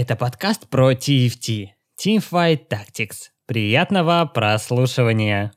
Это 0.00 0.14
подкаст 0.14 0.68
про 0.68 0.92
TFT. 0.92 1.70
Teamfight 2.00 2.68
Tactics. 2.70 3.30
Приятного 3.46 4.30
прослушивания. 4.32 5.50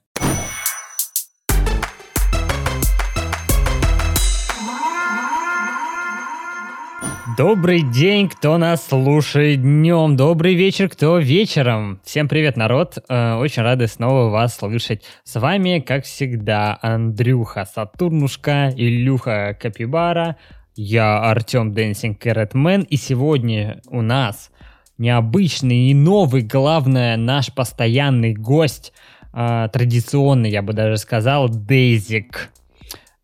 Добрый 7.38 7.83
день, 7.83 8.29
кто 8.29 8.57
нас 8.57 8.88
слушает 8.88 9.62
днем. 9.62 10.15
Добрый 10.15 10.55
вечер, 10.55 10.89
кто 10.89 11.20
вечером. 11.20 12.02
Всем 12.04 12.28
привет, 12.28 12.58
народ. 12.58 12.98
Э, 13.10 13.36
очень 13.36 13.62
рады 13.62 13.86
снова 13.86 14.32
вас 14.32 14.55
слышать. 14.55 15.04
С 15.23 15.39
вами, 15.39 15.84
как 15.86 16.05
всегда, 16.05 16.80
Андрюха 16.82 17.66
Сатурнушка, 17.66 18.73
Илюха 18.76 19.55
Капибара, 19.62 20.38
я 20.75 21.29
Артем 21.29 21.73
Dancing 21.73 22.20
Carrotman, 22.20 22.82
и 22.83 22.95
сегодня 22.95 23.81
у 23.88 24.01
нас 24.01 24.51
необычный 24.97 25.89
и 25.89 25.93
новый, 25.93 26.43
главное, 26.43 27.17
наш 27.17 27.53
постоянный 27.53 28.34
гость, 28.34 28.93
э, 29.34 29.70
традиционный, 29.71 30.49
я 30.49 30.62
бы 30.62 30.73
даже 30.73 30.98
сказал, 30.98 31.49
Дейзик. 31.49 32.52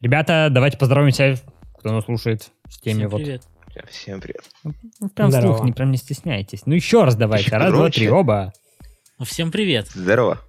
Ребята, 0.01 0.49
давайте 0.51 0.77
поздороваемся, 0.77 1.37
кто 1.79 1.91
нас 1.91 2.05
слушает 2.05 2.51
с 2.69 2.79
теми 2.79 2.99
Всем 2.99 3.09
вот 3.09 3.17
привет. 3.17 3.43
Всем 3.89 4.21
привет. 4.21 4.41
Ну, 4.63 5.09
прям 5.09 5.29
Здорово. 5.29 5.53
вслух, 5.53 5.67
не, 5.67 5.73
прям 5.73 5.91
не 5.91 5.97
стесняйтесь. 5.97 6.65
Ну 6.65 6.73
еще 6.73 7.03
раз 7.03 7.15
давайте. 7.15 7.55
Раз, 7.55 7.71
два, 7.71 7.89
три, 7.89 8.09
оба. 8.09 8.53
Ну, 9.19 9.25
Всем 9.25 9.51
привет. 9.51 9.87
Здорово. 9.87 10.39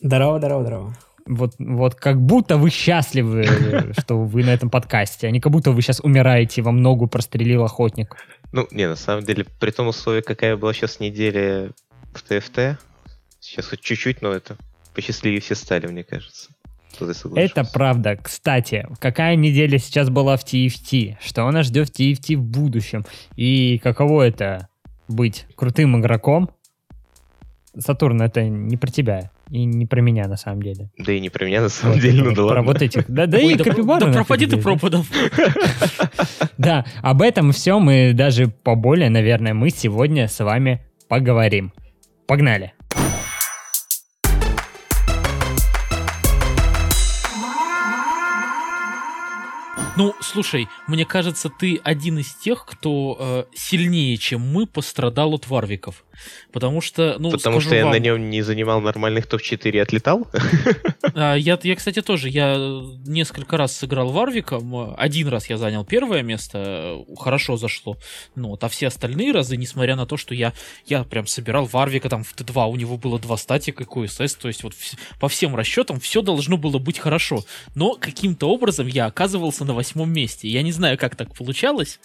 Здорово, 0.00 0.38
здорово, 0.38 0.62
здорово. 0.62 0.96
Вот, 1.26 1.54
вот 1.58 1.94
как 1.94 2.20
будто 2.20 2.56
вы 2.56 2.70
счастливы, 2.70 3.92
что 3.98 4.18
вы 4.18 4.44
на 4.44 4.50
этом 4.50 4.70
подкасте, 4.70 5.26
а 5.26 5.30
не 5.30 5.40
как 5.40 5.52
будто 5.52 5.70
вы 5.70 5.80
сейчас 5.82 6.00
умираете, 6.00 6.62
вам 6.62 6.82
ногу 6.82 7.06
прострелил 7.06 7.64
охотник. 7.64 8.16
Ну, 8.52 8.68
не, 8.70 8.88
на 8.88 8.96
самом 8.96 9.24
деле, 9.24 9.46
при 9.58 9.70
том 9.70 9.88
условии, 9.88 10.20
какая 10.20 10.56
была 10.56 10.72
сейчас 10.72 11.00
неделя 11.00 11.70
в 12.12 12.22
ТФТ, 12.22 12.78
сейчас 13.40 13.68
хоть 13.68 13.80
чуть-чуть, 13.80 14.22
но 14.22 14.32
это 14.32 14.56
посчастливее 14.94 15.40
все 15.40 15.54
стали, 15.54 15.86
мне 15.86 16.04
кажется. 16.04 16.50
Это 17.34 17.64
правда. 17.64 18.16
Кстати, 18.16 18.86
какая 19.00 19.36
неделя 19.36 19.78
сейчас 19.78 20.10
была 20.10 20.36
в 20.36 20.44
TFT? 20.44 21.16
Что 21.20 21.50
нас 21.50 21.66
ждет 21.66 21.88
в 21.88 21.92
TFT 21.92 22.36
в 22.36 22.42
будущем? 22.42 23.04
И 23.36 23.78
каково 23.78 24.22
это 24.22 24.68
быть 25.08 25.46
крутым 25.56 25.98
игроком? 26.00 26.50
Сатурн, 27.76 28.22
это 28.22 28.44
не 28.44 28.76
про 28.76 28.90
тебя. 28.90 29.32
И 29.54 29.66
не 29.66 29.86
про 29.86 30.00
меня, 30.00 30.26
на 30.26 30.36
самом 30.36 30.64
деле. 30.64 30.90
Да 30.98 31.12
и 31.12 31.20
не 31.20 31.30
про 31.30 31.44
меня, 31.44 31.60
на 31.60 31.68
самом 31.68 32.00
деле, 32.00 32.24
ну 32.24 32.30
да 32.30 32.34
Про 32.34 32.44
ладно. 32.44 32.62
вот 32.62 32.82
этих. 32.82 33.08
Да, 33.08 33.26
да 33.26 33.38
и 33.38 33.54
да, 33.54 33.62
Капибара 33.62 34.06
да 34.06 34.12
пропади 34.12 34.46
ты 34.46 34.60
здесь, 34.60 34.64
да. 36.58 36.84
об 37.02 37.22
этом 37.22 37.52
все 37.52 37.78
мы 37.78 38.14
даже 38.14 38.48
поболее, 38.48 39.10
наверное, 39.10 39.54
мы 39.54 39.70
сегодня 39.70 40.26
с 40.26 40.42
вами 40.42 40.84
поговорим. 41.08 41.72
Погнали. 42.26 42.72
Ну, 49.96 50.12
слушай, 50.20 50.68
мне 50.88 51.04
кажется, 51.04 51.48
ты 51.48 51.80
один 51.84 52.18
из 52.18 52.34
тех, 52.34 52.66
кто 52.66 53.16
э, 53.18 53.44
сильнее, 53.54 54.16
чем 54.16 54.40
мы, 54.40 54.66
пострадал 54.66 55.34
от 55.34 55.46
варвиков. 55.46 56.04
Потому 56.52 56.80
что, 56.80 57.16
ну, 57.18 57.30
Потому 57.30 57.60
что 57.60 57.74
я 57.74 57.84
вам, 57.84 57.92
на 57.92 57.98
нем 57.98 58.30
не 58.30 58.42
занимал 58.42 58.80
нормальных 58.80 59.26
топ-4 59.26 59.70
и 59.70 59.78
отлетал. 59.78 60.28
а, 61.14 61.34
я, 61.34 61.58
я, 61.62 61.76
кстати, 61.76 62.02
тоже, 62.02 62.28
я 62.28 62.56
несколько 63.06 63.56
раз 63.56 63.76
сыграл 63.76 64.10
варвиком. 64.10 64.94
Один 64.96 65.28
раз 65.28 65.48
я 65.48 65.56
занял 65.58 65.84
первое 65.84 66.22
место, 66.22 66.58
э, 67.08 67.14
хорошо 67.16 67.56
зашло. 67.56 67.96
Ну, 68.34 68.50
вот, 68.50 68.64
а 68.64 68.68
все 68.68 68.88
остальные 68.88 69.32
разы, 69.32 69.56
несмотря 69.56 69.96
на 69.96 70.06
то, 70.06 70.16
что 70.16 70.34
я, 70.34 70.52
я 70.86 71.04
прям 71.04 71.26
собирал 71.26 71.66
варвика 71.66 72.08
там 72.08 72.24
в 72.24 72.34
Т2, 72.34 72.68
у 72.68 72.76
него 72.76 72.96
было 72.96 73.18
два 73.18 73.36
статика 73.36 73.84
и 73.84 73.86
QSS, 73.86 74.38
то 74.40 74.48
есть 74.48 74.62
вот 74.64 74.74
по 75.20 75.28
всем 75.28 75.54
расчетам 75.54 76.00
все 76.00 76.22
должно 76.22 76.56
было 76.56 76.78
быть 76.78 76.98
хорошо. 76.98 77.44
Но 77.74 77.94
каким-то 77.94 78.48
образом 78.48 78.86
я 78.86 79.06
оказывался 79.06 79.64
на 79.64 79.74
восьмом 79.84 80.12
месте. 80.12 80.48
Я 80.48 80.62
не 80.62 80.72
знаю, 80.72 80.98
как 80.98 81.16
так 81.16 81.34
получалось. 81.34 82.00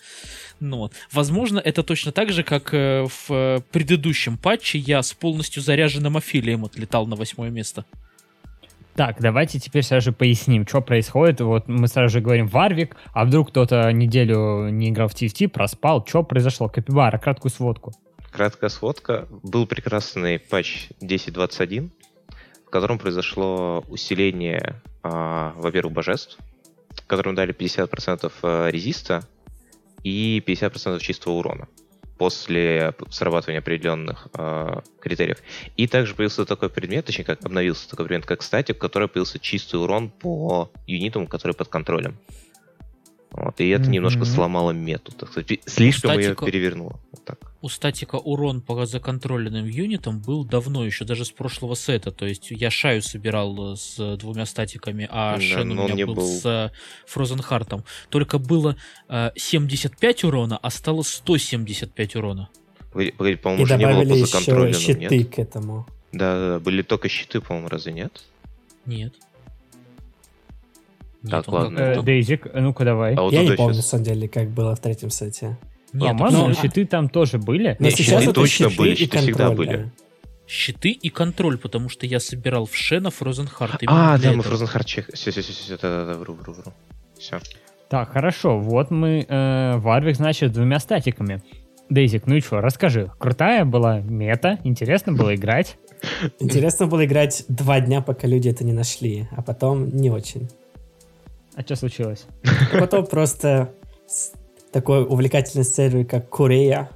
Вот. 0.60 0.94
Возможно, 1.12 1.60
это 1.60 1.84
точно 1.84 2.12
так 2.12 2.32
же, 2.32 2.44
как 2.44 2.74
э, 2.74 3.06
в 3.08 3.32
э, 3.32 3.60
предыдущем 3.72 4.38
патче 4.38 4.78
я 4.78 5.02
с 5.02 5.14
полностью 5.14 5.64
заряженным 5.64 6.18
афилием 6.18 6.66
отлетал 6.66 7.08
на 7.08 7.16
восьмое 7.16 7.50
место. 7.50 7.86
Так, 8.96 9.22
давайте 9.22 9.60
теперь 9.60 9.84
сразу 9.84 10.06
же 10.06 10.12
поясним, 10.12 10.68
что 10.68 10.82
происходит. 10.82 11.40
Вот 11.40 11.70
мы 11.70 11.88
сразу 11.88 12.12
же 12.12 12.20
говорим 12.20 12.48
Варвик, 12.48 12.98
а 13.14 13.24
вдруг 13.24 13.50
кто-то 13.50 13.90
неделю 13.94 14.68
не 14.70 14.90
играл 14.90 15.08
в 15.08 15.14
TFT, 15.14 15.48
проспал. 15.48 16.06
Что 16.06 16.24
произошло? 16.24 16.68
Капибара, 16.68 17.18
краткую 17.18 17.52
сводку. 17.52 17.94
Краткая 18.30 18.70
сводка. 18.70 19.28
Был 19.42 19.66
прекрасный 19.66 20.38
патч 20.38 20.90
10.21, 21.02 21.90
в 22.68 22.70
котором 22.70 23.00
произошло 23.00 23.86
усиление, 23.88 24.82
а, 25.02 25.54
во-первых, 25.56 25.94
божеств, 25.94 26.38
которым 27.10 27.36
дали 27.36 27.54
50% 27.54 28.32
э, 28.44 28.70
резиста 28.72 29.28
и 30.04 30.42
50% 30.46 31.00
чистого 31.00 31.34
урона 31.34 31.68
после 32.18 32.94
срабатывания 33.10 33.60
определенных 33.60 34.28
э, 34.38 34.82
критериев. 35.00 35.40
И 35.78 35.88
также 35.88 36.14
появился 36.14 36.46
такой 36.46 36.70
предмет, 36.70 37.06
точнее, 37.06 37.26
как 37.26 37.44
обновился 37.44 37.90
такой 37.90 38.06
предмет, 38.06 38.26
как 38.26 38.44
статик, 38.44 38.78
который 38.78 39.08
появился 39.08 39.40
чистый 39.40 39.78
урон 39.78 40.10
по 40.10 40.70
юнитам, 40.86 41.28
которые 41.28 41.56
под 41.56 41.70
контролем. 41.70 42.18
Вот, 43.32 43.62
и 43.62 43.70
это 43.70 43.88
немножко 43.90 44.22
Мгм. 44.22 44.28
сломало 44.28 44.72
мету, 44.72 45.12
так 45.12 45.30
сказать. 45.30 45.60
Слишком 45.66 46.12
ее 46.18 46.34
Статика- 46.34 46.46
перевернуло. 46.48 47.00
Вот 47.12 47.24
так. 47.26 47.38
У 47.62 47.70
статика 47.70 48.16
урон 48.16 48.62
по 48.62 48.86
законтрольным 48.88 49.66
юнитам 49.68 50.20
был 50.20 50.44
давно, 50.46 50.84
еще 50.86 51.06
даже 51.06 51.26
с 51.26 51.32
прошлого 51.32 51.76
сета. 51.76 52.12
То 52.12 52.26
есть 52.26 52.50
я 52.50 52.72
Шаю 52.72 53.02
собирал 53.04 53.74
э, 53.74 53.76
с 53.76 54.18
двумя 54.18 54.46
статиками, 54.48 55.08
а 55.12 55.36
Да, 55.36 55.42
Шен 55.42 55.72
у 55.72 55.84
меня 55.84 55.94
не 55.94 56.06
был, 56.06 56.16
был. 56.16 56.28
с 56.28 56.44
э, 56.46 56.72
Frozen 57.14 57.46
Heart'ом. 57.48 57.84
Только 58.10 58.40
было 58.40 58.76
э, 59.10 59.30
75 59.36 60.24
урона, 60.24 60.58
а 60.62 60.70
стало 60.72 61.04
175 61.04 62.16
урона. 62.16 62.50
Погоди, 62.92 63.12
погоди, 63.12 63.36
по-моему, 63.36 63.62
И 63.62 63.66
уже 63.66 63.78
не 63.78 63.86
было 63.86 63.94
добавили 63.94 64.10
по 64.10 64.16
еще 64.16 64.26
законтрольным, 64.26 64.74
щиты 64.82 65.18
нет? 65.20 65.36
к 65.36 65.40
этому. 65.40 65.86
Да, 66.12 66.40
да, 66.40 66.50
да, 66.54 66.60
были 66.60 66.82
только 66.82 67.08
щиты, 67.10 67.42
по-моему, 67.42 67.68
разве 67.70 67.92
нет? 67.94 68.24
Нет. 68.88 69.14
Так, 71.28 71.48
он 71.48 71.54
ладно, 71.54 71.78
как- 71.78 71.98
Э, 71.98 72.02
Дейзик, 72.04 72.48
ну-ка 72.54 72.86
давай. 72.86 73.16
А 73.16 73.22
вот 73.22 73.34
Я 73.34 73.44
не 73.44 73.52
помню, 73.56 73.76
на 73.76 73.82
щас- 73.82 73.90
самом 73.90 74.04
деле, 74.06 74.28
как 74.30 74.50
было 74.50 74.76
в 74.76 74.80
третьем 74.80 75.10
сете. 75.10 75.58
Нет, 75.92 76.18
По-моему, 76.18 76.48
ну, 76.50 76.54
щиты 76.54 76.86
там 76.86 77.10
тоже 77.10 77.40
были. 77.40 77.76
Но 77.80 77.86
Не, 77.88 77.92
сейчас 77.92 78.22
щиты 78.22 78.34
точно 78.34 78.70
щиты 78.70 78.78
были, 78.78 78.92
и 78.92 78.96
щиты 78.96 79.18
всегда 79.18 79.48
контроль, 79.48 79.68
были. 79.68 79.78
да. 79.78 79.90
щиты 80.48 80.90
и 80.92 81.10
контроль, 81.10 81.58
потому 81.58 81.90
что 81.90 82.06
я 82.06 82.20
собирал 82.20 82.66
в 82.66 82.76
Шена 82.76 83.08
Frozen 83.10 83.50
Heart. 83.60 83.84
А, 83.88 84.18
да, 84.18 84.32
мы. 84.34 84.44
Frozen 84.44 84.68
Heart 84.74 84.86
чек. 84.86 85.14
Все, 85.14 85.32
все, 85.32 85.42
все, 85.42 85.52
все, 85.54 85.78
да, 85.78 86.06
да, 86.06 86.14
да, 86.14 86.20
вру, 86.20 86.34
вру, 86.36 86.54
вру. 86.54 86.74
Все. 87.18 87.40
Так, 87.90 88.12
хорошо. 88.14 88.60
Вот 88.60 88.90
мы 88.92 89.26
э, 89.28 89.78
Варвик, 89.78 90.16
значит, 90.16 90.52
двумя 90.54 90.80
статиками. 90.80 91.42
Дейзик, 91.90 92.28
ну 92.28 92.36
и 92.36 92.40
что, 92.42 92.62
расскажи. 92.62 93.12
Крутая 93.18 93.66
была 93.66 94.00
мета, 94.00 94.60
интересно 94.64 95.14
было 95.14 95.34
играть. 95.36 95.78
Интересно 96.40 96.86
было 96.88 97.04
играть 97.06 97.46
два 97.48 97.80
дня, 97.80 98.02
пока 98.02 98.28
люди 98.28 98.48
это 98.50 98.64
не 98.64 98.74
нашли, 98.74 99.28
а 99.36 99.42
потом 99.42 99.90
не 99.90 100.10
очень. 100.12 100.50
А 101.60 101.62
что 101.62 101.76
случилось? 101.76 102.26
Потом 102.80 103.06
просто 103.06 103.74
такой 104.72 105.04
увлекательный 105.04 105.66
сервер, 105.66 106.06
как 106.06 106.30
Корея, 106.30 106.90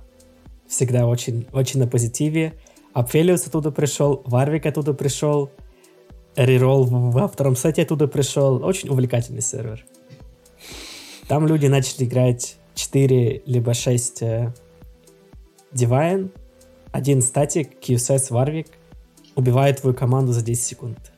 всегда 0.69 1.06
очень, 1.06 1.47
очень 1.51 1.81
на 1.81 1.88
позитиве. 1.88 2.53
Апфелиус 2.94 3.46
оттуда 3.46 3.72
пришел, 3.72 4.22
Варвик 4.25 4.66
оттуда 4.66 4.94
пришел, 4.94 5.51
Рерол 6.38 6.85
во 6.85 7.28
втором 7.28 7.57
сете 7.57 7.81
оттуда 7.81 8.07
пришел. 8.07 8.63
Очень 8.63 8.88
увлекательный 8.88 9.41
сервер. 9.41 9.85
Там 11.28 11.45
люди 11.45 11.66
начали 11.66 12.06
играть 12.06 12.56
4 12.75 13.44
либо 13.45 13.74
6 13.74 14.22
э, 14.22 14.53
Divine, 15.74 16.30
один 16.94 17.21
статик, 17.21 17.71
QSS, 17.81 18.27
Варвик, 18.30 18.68
убивает 19.36 19.81
твою 19.81 19.94
команду 19.94 20.31
за 20.31 20.42
10 20.42 20.63
секунд. 20.63 21.12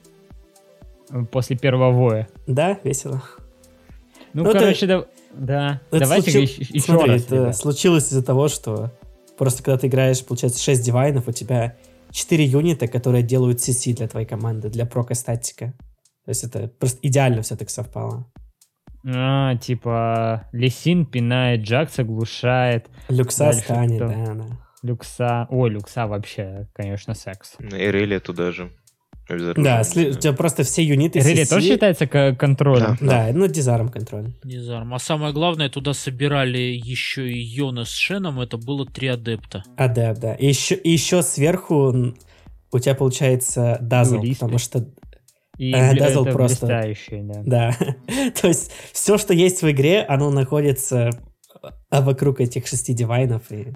После 1.32 1.56
первого 1.58 1.92
воя. 1.92 2.28
Да, 2.48 2.80
весело. 2.84 3.22
Ну, 4.34 4.44
Ну, 4.44 4.50
это- 4.50 4.60
короче, 4.60 4.86
да, 4.88 5.06
да. 5.34 5.82
Это 5.92 6.00
давайте 6.00 6.32
случил- 6.32 6.64
еще, 6.64 6.80
Смотри, 6.80 7.12
раз. 7.12 7.24
это 7.26 7.36
ребят. 7.36 7.58
случилось 7.58 8.06
из-за 8.08 8.24
того, 8.24 8.48
что 8.48 8.92
просто 9.38 9.64
когда 9.64 9.78
ты 9.78 9.88
играешь, 9.88 10.26
получается, 10.26 10.62
6 10.62 10.84
дивайнов, 10.84 11.28
у 11.28 11.32
тебя 11.32 11.76
4 12.12 12.44
юнита, 12.46 12.88
которые 12.88 13.24
делают 13.24 13.60
CC 13.60 13.94
для 13.94 14.08
твоей 14.08 14.26
команды, 14.26 14.70
для 14.70 14.86
прока 14.86 15.14
статика. 15.16 15.74
То 16.26 16.30
есть 16.32 16.44
это 16.44 16.68
просто 16.80 17.00
идеально 17.02 17.44
все 17.44 17.56
так 17.56 17.70
совпало. 17.70 18.26
А, 19.08 19.56
типа, 19.58 20.48
Лисин 20.52 21.06
пинает, 21.06 21.62
Джакс 21.62 22.00
оглушает, 22.00 22.88
Люкса 23.10 23.46
Дальше 23.46 23.60
станет, 23.62 23.98
кто? 24.02 24.08
да, 24.10 24.34
да. 24.34 24.46
Люкса... 24.82 25.48
Ой, 25.50 25.70
Люкса 25.70 26.08
вообще, 26.08 26.68
конечно, 26.74 27.14
секс. 27.14 27.54
Эрелия 27.60 28.20
туда 28.20 28.52
же. 28.52 28.72
Да, 29.28 29.82
сли- 29.82 30.10
у 30.12 30.14
тебя 30.14 30.34
просто 30.34 30.64
все 30.64 30.84
юниты 30.84 31.20
Реле 31.20 31.44
CC. 31.44 31.50
тоже 31.50 31.68
считается 31.68 32.06
к- 32.08 32.36
контролем? 32.36 32.98
Да, 33.02 33.30
ну 33.34 33.48
дизарм 33.48 33.90
контроль. 33.90 34.34
Дизарм. 34.44 34.94
А 34.94 35.00
самое 35.00 35.34
главное, 35.34 35.70
туда 35.70 35.94
собирали 35.94 36.60
еще 36.60 37.30
и 37.30 37.40
Йона 37.40 37.86
с 37.86 37.90
Шеном, 37.92 38.40
это 38.40 38.58
было 38.58 38.86
три 38.86 39.08
адепта. 39.08 39.64
Адепт, 39.78 40.20
да. 40.20 40.36
И 40.36 40.48
еще, 40.48 40.76
и 40.76 40.92
еще 40.92 41.24
сверху 41.24 42.14
у 42.72 42.80
тебя 42.80 42.94
получается 42.96 43.78
дазл, 43.82 44.18
Дуэлисты. 44.18 44.40
потому 44.42 44.60
что, 44.60 44.86
И 45.58 45.72
Dazzle 45.72 46.24
это 46.24 46.32
просто. 46.32 46.68
да. 46.68 47.42
да. 47.46 47.78
То 48.42 48.48
есть 48.48 48.72
все, 48.92 49.18
что 49.18 49.34
есть 49.34 49.62
в 49.64 49.72
игре, 49.72 50.02
оно 50.04 50.30
находится 50.30 51.10
а, 51.90 52.02
вокруг 52.02 52.42
этих 52.42 52.68
шести 52.68 52.94
дивайнов. 52.94 53.52
И... 53.52 53.74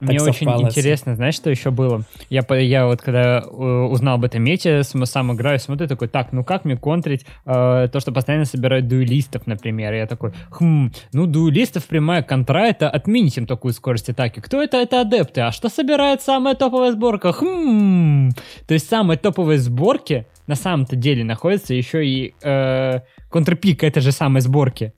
Мне 0.00 0.18
Так 0.18 0.28
очень 0.28 0.46
совпало 0.46 0.66
интересно, 0.66 1.16
знаешь, 1.16 1.34
что 1.34 1.50
еще 1.50 1.72
было? 1.72 2.02
Я, 2.30 2.44
я 2.56 2.86
вот 2.86 3.02
когда 3.02 3.40
э, 3.40 3.46
узнал 3.46 4.14
об 4.14 4.24
этом 4.24 4.44
мете, 4.44 4.84
сам, 4.84 5.04
сам 5.06 5.32
играю, 5.34 5.58
смотрю 5.58 5.88
такой, 5.88 6.06
так, 6.06 6.32
ну 6.32 6.44
как 6.44 6.64
мне 6.64 6.76
контрить 6.76 7.26
э, 7.44 7.88
то, 7.92 7.98
что 7.98 8.12
постоянно 8.12 8.44
собирают 8.44 8.86
дуэлистов, 8.86 9.48
например? 9.48 9.92
И 9.94 9.96
я 9.96 10.06
такой, 10.06 10.32
хм, 10.50 10.92
ну 11.12 11.26
дуэлистов 11.26 11.86
прямая 11.86 12.22
контра, 12.22 12.60
это 12.60 12.88
отменить 12.88 13.36
им 13.38 13.46
такую 13.46 13.74
скорость 13.74 14.08
атаки. 14.08 14.38
Кто 14.38 14.62
это? 14.62 14.76
Это 14.76 15.00
адепты. 15.00 15.40
А 15.40 15.50
что 15.50 15.68
собирает 15.68 16.22
самая 16.22 16.54
топовая 16.54 16.92
сборка? 16.92 17.32
Хм. 17.32 18.30
То 18.68 18.74
есть 18.74 18.88
самые 18.88 19.18
топовые 19.18 19.58
сборки 19.58 20.26
на 20.46 20.54
самом-то 20.54 20.94
деле 20.94 21.24
находятся 21.24 21.74
еще 21.74 22.06
и 22.06 22.34
э, 22.42 23.00
контрпик 23.30 23.82
этой 23.82 24.00
же 24.00 24.12
самой 24.12 24.42
сборки. 24.42 24.92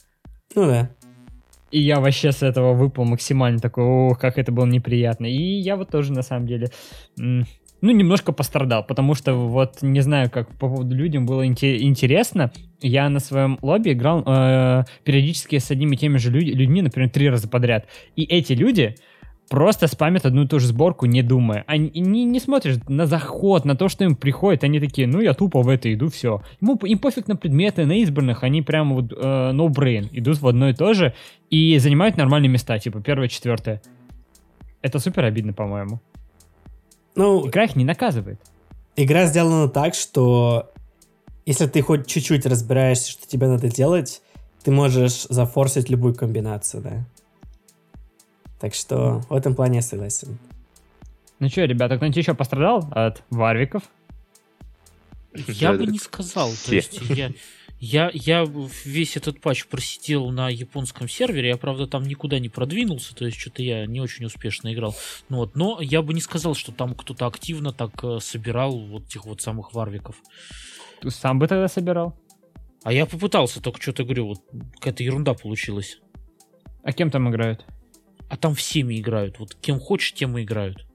Ну 0.54 0.66
да. 0.66 0.90
И 1.70 1.80
я 1.80 2.00
вообще 2.00 2.32
с 2.32 2.42
этого 2.42 2.74
выпал 2.74 3.04
максимально 3.04 3.60
такой, 3.60 3.84
ох, 3.84 4.18
как 4.18 4.38
это 4.38 4.52
было 4.52 4.66
неприятно. 4.66 5.26
И 5.26 5.40
я 5.60 5.76
вот 5.76 5.90
тоже, 5.90 6.12
на 6.12 6.22
самом 6.22 6.46
деле, 6.46 6.70
ну, 7.16 7.92
немножко 7.92 8.32
пострадал, 8.32 8.84
потому 8.84 9.14
что 9.14 9.34
вот, 9.34 9.80
не 9.82 10.00
знаю, 10.00 10.30
как 10.30 10.48
по 10.50 10.68
поводу 10.68 10.94
людям 10.94 11.24
было 11.26 11.46
инте- 11.46 11.78
интересно, 11.78 12.52
я 12.82 13.08
на 13.08 13.20
своем 13.20 13.58
лобби 13.62 13.92
играл 13.92 14.22
э, 14.26 14.84
периодически 15.04 15.58
с 15.58 15.70
одними 15.70 15.94
и 15.94 15.98
теми 15.98 16.18
же 16.18 16.30
люд- 16.30 16.54
людьми, 16.54 16.82
например, 16.82 17.10
три 17.10 17.30
раза 17.30 17.48
подряд. 17.48 17.86
И 18.16 18.24
эти 18.24 18.52
люди 18.52 18.96
просто 19.50 19.88
спамят 19.88 20.24
одну 20.24 20.44
и 20.44 20.46
ту 20.46 20.60
же 20.60 20.68
сборку, 20.68 21.06
не 21.06 21.22
думая. 21.22 21.64
Они 21.66 21.90
не, 21.94 22.24
не 22.24 22.38
смотришь 22.38 22.76
на 22.88 23.06
заход, 23.06 23.64
на 23.64 23.76
то, 23.76 23.88
что 23.88 24.04
им 24.04 24.14
приходит. 24.14 24.62
Они 24.64 24.78
такие, 24.78 25.08
ну, 25.08 25.20
я 25.20 25.34
тупо 25.34 25.60
в 25.60 25.68
это 25.68 25.92
иду, 25.92 26.08
все. 26.08 26.40
Ему, 26.60 26.76
им 26.76 26.98
пофиг 26.98 27.26
на 27.26 27.34
предметы, 27.36 27.84
на 27.84 28.00
избранных. 28.00 28.44
Они 28.44 28.62
прямо 28.62 28.94
вот 28.94 29.12
э, 29.12 29.16
no 29.16 29.66
brain. 29.68 30.08
Идут 30.12 30.40
в 30.40 30.46
одно 30.46 30.70
и 30.70 30.72
то 30.72 30.94
же 30.94 31.14
и 31.50 31.76
занимают 31.78 32.16
нормальные 32.16 32.48
места, 32.48 32.78
типа 32.78 33.02
первое, 33.02 33.26
четвертое. 33.26 33.82
Это 34.82 35.00
супер 35.00 35.24
обидно, 35.24 35.52
по-моему. 35.52 36.00
Ну, 37.16 37.46
Игра 37.48 37.64
их 37.64 37.74
не 37.74 37.84
наказывает. 37.84 38.40
игра 38.96 39.26
сделана 39.26 39.68
так, 39.68 39.94
что 39.94 40.70
если 41.44 41.66
ты 41.66 41.82
хоть 41.82 42.06
чуть-чуть 42.06 42.46
разбираешься, 42.46 43.10
что 43.10 43.26
тебе 43.26 43.48
надо 43.48 43.68
делать, 43.68 44.22
ты 44.62 44.70
можешь 44.70 45.24
зафорсить 45.28 45.90
любую 45.90 46.14
комбинацию, 46.14 46.82
да. 46.82 47.04
Так 48.60 48.74
что 48.74 49.20
в 49.30 49.34
этом 49.34 49.54
плане 49.54 49.76
я 49.76 49.82
согласен. 49.82 50.38
Ну 51.38 51.48
что, 51.48 51.64
ребята, 51.64 51.96
кто-нибудь 51.96 52.18
еще 52.18 52.34
пострадал 52.34 52.86
от 52.92 53.22
варвиков? 53.30 53.82
Я 55.32 55.72
бы 55.72 55.86
не 55.86 55.98
сказал. 55.98 56.50
То 56.50 56.56
Все. 56.56 56.76
есть 56.76 57.00
я, 57.08 57.32
я, 57.78 58.10
я 58.12 58.46
весь 58.84 59.16
этот 59.16 59.40
патч 59.40 59.64
просидел 59.66 60.28
на 60.28 60.50
японском 60.50 61.08
сервере. 61.08 61.48
Я, 61.48 61.56
правда, 61.56 61.86
там 61.86 62.02
никуда 62.02 62.38
не 62.38 62.50
продвинулся. 62.50 63.14
То 63.14 63.24
есть 63.24 63.40
что-то 63.40 63.62
я 63.62 63.86
не 63.86 64.00
очень 64.00 64.26
успешно 64.26 64.72
играл. 64.74 64.94
Ну, 65.30 65.38
вот, 65.38 65.56
но 65.56 65.80
я 65.80 66.02
бы 66.02 66.12
не 66.12 66.20
сказал, 66.20 66.54
что 66.54 66.72
там 66.72 66.94
кто-то 66.94 67.26
активно 67.26 67.72
так 67.72 67.92
э, 68.04 68.18
собирал 68.20 68.78
вот 68.78 69.06
этих 69.06 69.24
вот 69.24 69.40
самых 69.40 69.72
варвиков. 69.72 70.16
Ты 71.00 71.10
сам 71.10 71.38
бы 71.38 71.48
тогда 71.48 71.68
собирал? 71.68 72.14
А 72.82 72.92
я 72.92 73.06
попытался, 73.06 73.62
только 73.62 73.80
что-то 73.80 74.04
говорю, 74.04 74.26
вот 74.26 74.40
какая-то 74.74 75.02
ерунда 75.02 75.32
получилась. 75.32 75.98
А 76.82 76.92
кем 76.92 77.10
там 77.10 77.30
играют? 77.30 77.64
А 78.30 78.36
там 78.36 78.54
всеми 78.54 78.98
играют. 78.98 79.38
Вот 79.38 79.54
кем 79.56 79.78
хочешь, 79.80 80.12
тем 80.12 80.38
и 80.38 80.44
играют. 80.44 80.86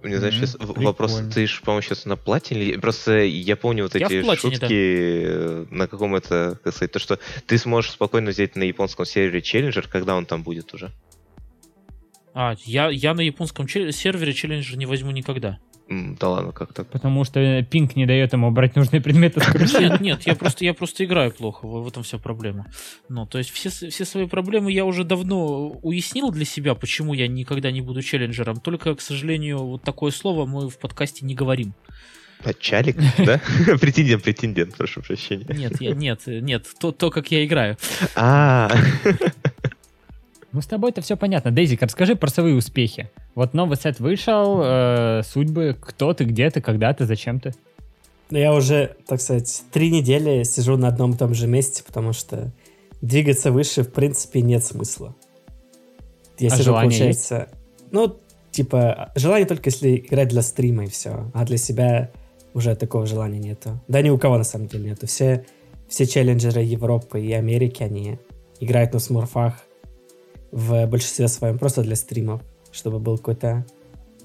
Мне, 0.00 0.18
знаешь, 0.18 0.36
Мгм, 0.36 0.46
сейчас 0.46 0.54
в- 0.60 0.80
вопрос, 0.80 1.10
прикольно. 1.14 1.32
ты 1.32 1.46
же, 1.48 1.60
по-моему, 1.62 1.82
сейчас 1.82 2.04
на 2.04 2.16
платине? 2.16 2.62
или- 2.62 2.76
Просто 2.80 3.18
я 3.18 3.56
помню 3.56 3.82
вот 3.82 3.96
Я 3.96 4.06
эти 4.06 4.22
платине, 4.22 4.54
шутки 4.54 5.24
э, 5.26 5.66
на 5.70 5.88
каком 5.88 6.14
это, 6.14 6.60
как 6.62 6.72
сказать, 6.72 6.92
то, 6.92 7.00
что 7.00 7.18
ты 7.46 7.58
сможешь 7.58 7.90
спокойно 7.90 8.30
взять 8.30 8.54
на 8.54 8.62
японском 8.62 9.04
сервере 9.04 9.42
челленджер, 9.42 9.88
когда 9.88 10.14
он 10.14 10.24
там 10.24 10.44
будет 10.44 10.72
уже. 10.72 10.92
А, 12.32 12.54
я, 12.64 12.90
я 12.90 13.12
на 13.14 13.22
японском 13.22 13.66
чел- 13.66 13.90
сервере 13.90 14.32
челленджер 14.32 14.76
не 14.78 14.86
возьму 14.86 15.10
никогда. 15.10 15.58
Да 15.88 16.28
ладно, 16.28 16.52
как 16.52 16.74
так? 16.74 16.86
Потому 16.88 17.24
что 17.24 17.62
пинг 17.62 17.96
не 17.96 18.04
дает 18.04 18.34
ему 18.34 18.50
брать 18.50 18.76
нужные 18.76 19.00
предметы. 19.00 19.40
Нет, 19.80 20.00
нет, 20.00 20.22
я 20.26 20.34
просто, 20.34 20.64
я 20.64 20.74
просто 20.74 21.04
играю 21.04 21.32
плохо, 21.32 21.66
в, 21.66 21.88
этом 21.88 22.02
вся 22.02 22.18
проблема. 22.18 22.66
Ну, 23.08 23.26
то 23.26 23.38
есть 23.38 23.50
все, 23.50 23.70
все 23.70 24.04
свои 24.04 24.26
проблемы 24.26 24.70
я 24.70 24.84
уже 24.84 25.04
давно 25.04 25.70
уяснил 25.82 26.30
для 26.30 26.44
себя, 26.44 26.74
почему 26.74 27.14
я 27.14 27.26
никогда 27.26 27.70
не 27.70 27.80
буду 27.80 28.02
челленджером. 28.02 28.60
Только, 28.60 28.94
к 28.94 29.00
сожалению, 29.00 29.58
вот 29.58 29.82
такое 29.82 30.10
слово 30.10 30.46
мы 30.46 30.68
в 30.68 30.78
подкасте 30.78 31.24
не 31.24 31.34
говорим. 31.34 31.74
А, 32.44 32.52
Чалик, 32.52 32.96
да? 33.18 33.40
Претендент, 33.80 34.22
претендент, 34.22 34.76
прошу 34.76 35.02
прощения. 35.02 35.46
Нет, 35.48 35.80
я, 35.80 35.92
нет, 35.92 36.20
нет, 36.26 36.66
то, 36.78 36.92
то, 36.92 37.10
как 37.10 37.30
я 37.30 37.44
играю. 37.44 37.76
А, 38.14 38.70
Ну, 40.52 40.62
с 40.62 40.66
тобой-то 40.66 41.02
все 41.02 41.16
понятно. 41.16 41.50
Дейзик, 41.50 41.82
расскажи 41.82 42.16
про 42.16 42.30
свои 42.30 42.54
успехи. 42.54 43.10
Вот 43.34 43.52
новый 43.52 43.76
сет 43.76 44.00
вышел, 44.00 44.60
э, 44.62 45.22
судьбы, 45.24 45.76
кто 45.78 46.14
ты, 46.14 46.24
где 46.24 46.50
ты, 46.50 46.60
когда 46.60 46.92
ты, 46.94 47.04
зачем 47.04 47.38
ты. 47.38 47.54
Но 48.30 48.38
я 48.38 48.54
уже, 48.54 48.96
так 49.06 49.20
сказать, 49.20 49.64
три 49.72 49.90
недели 49.90 50.42
сижу 50.44 50.76
на 50.76 50.88
одном 50.88 51.12
и 51.12 51.16
том 51.16 51.34
же 51.34 51.46
месте, 51.46 51.82
потому 51.86 52.12
что 52.12 52.50
двигаться 53.02 53.52
выше, 53.52 53.82
в 53.82 53.92
принципе, 53.92 54.40
нет 54.40 54.64
смысла. 54.64 55.14
Я 56.38 56.48
А 56.48 56.50
сижу, 56.52 56.64
желание 56.64 56.90
получается... 56.90 57.48
Ну, 57.90 58.16
типа, 58.50 59.12
желание 59.16 59.46
только 59.46 59.68
если 59.68 59.96
играть 59.96 60.28
для 60.28 60.42
стрима 60.42 60.84
и 60.84 60.88
все. 60.88 61.30
А 61.34 61.44
для 61.44 61.58
себя 61.58 62.10
уже 62.54 62.74
такого 62.74 63.06
желания 63.06 63.38
нету. 63.38 63.80
Да 63.86 64.00
ни 64.00 64.08
у 64.08 64.18
кого 64.18 64.38
на 64.38 64.44
самом 64.44 64.66
деле 64.66 64.90
нету. 64.90 65.06
Все, 65.06 65.44
все 65.88 66.06
челленджеры 66.06 66.62
Европы 66.62 67.20
и 67.20 67.32
Америки, 67.32 67.82
они 67.82 68.18
играют 68.60 68.92
на 68.94 68.98
смурфах 68.98 69.67
в 70.50 70.86
большинстве 70.86 71.28
своем 71.28 71.58
просто 71.58 71.82
для 71.82 71.96
стримов, 71.96 72.42
чтобы 72.72 72.98
был 72.98 73.18
какой-то 73.18 73.66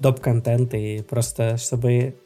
доп-контент 0.00 0.74
и 0.74 1.02
просто 1.02 1.56
чтобы 1.56 2.16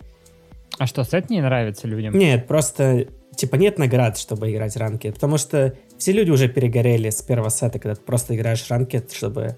А 0.79 0.87
что, 0.87 1.05
сет 1.05 1.31
не 1.31 1.41
нравится 1.41 1.87
людям? 1.87 2.17
нет, 2.17 2.47
просто 2.47 3.07
типа 3.37 3.57
нет 3.57 3.79
наград, 3.79 4.19
чтобы 4.19 4.51
играть 4.51 4.77
ранкет, 4.77 5.15
потому 5.15 5.39
что 5.39 5.75
все 5.97 6.13
люди 6.13 6.31
уже 6.31 6.49
перегорели 6.49 7.11
с 7.11 7.23
первого 7.23 7.51
сета, 7.51 7.79
когда 7.79 7.95
ты 7.95 8.01
просто 8.03 8.35
играешь 8.35 8.69
ранкет, 8.69 9.13
чтобы 9.13 9.57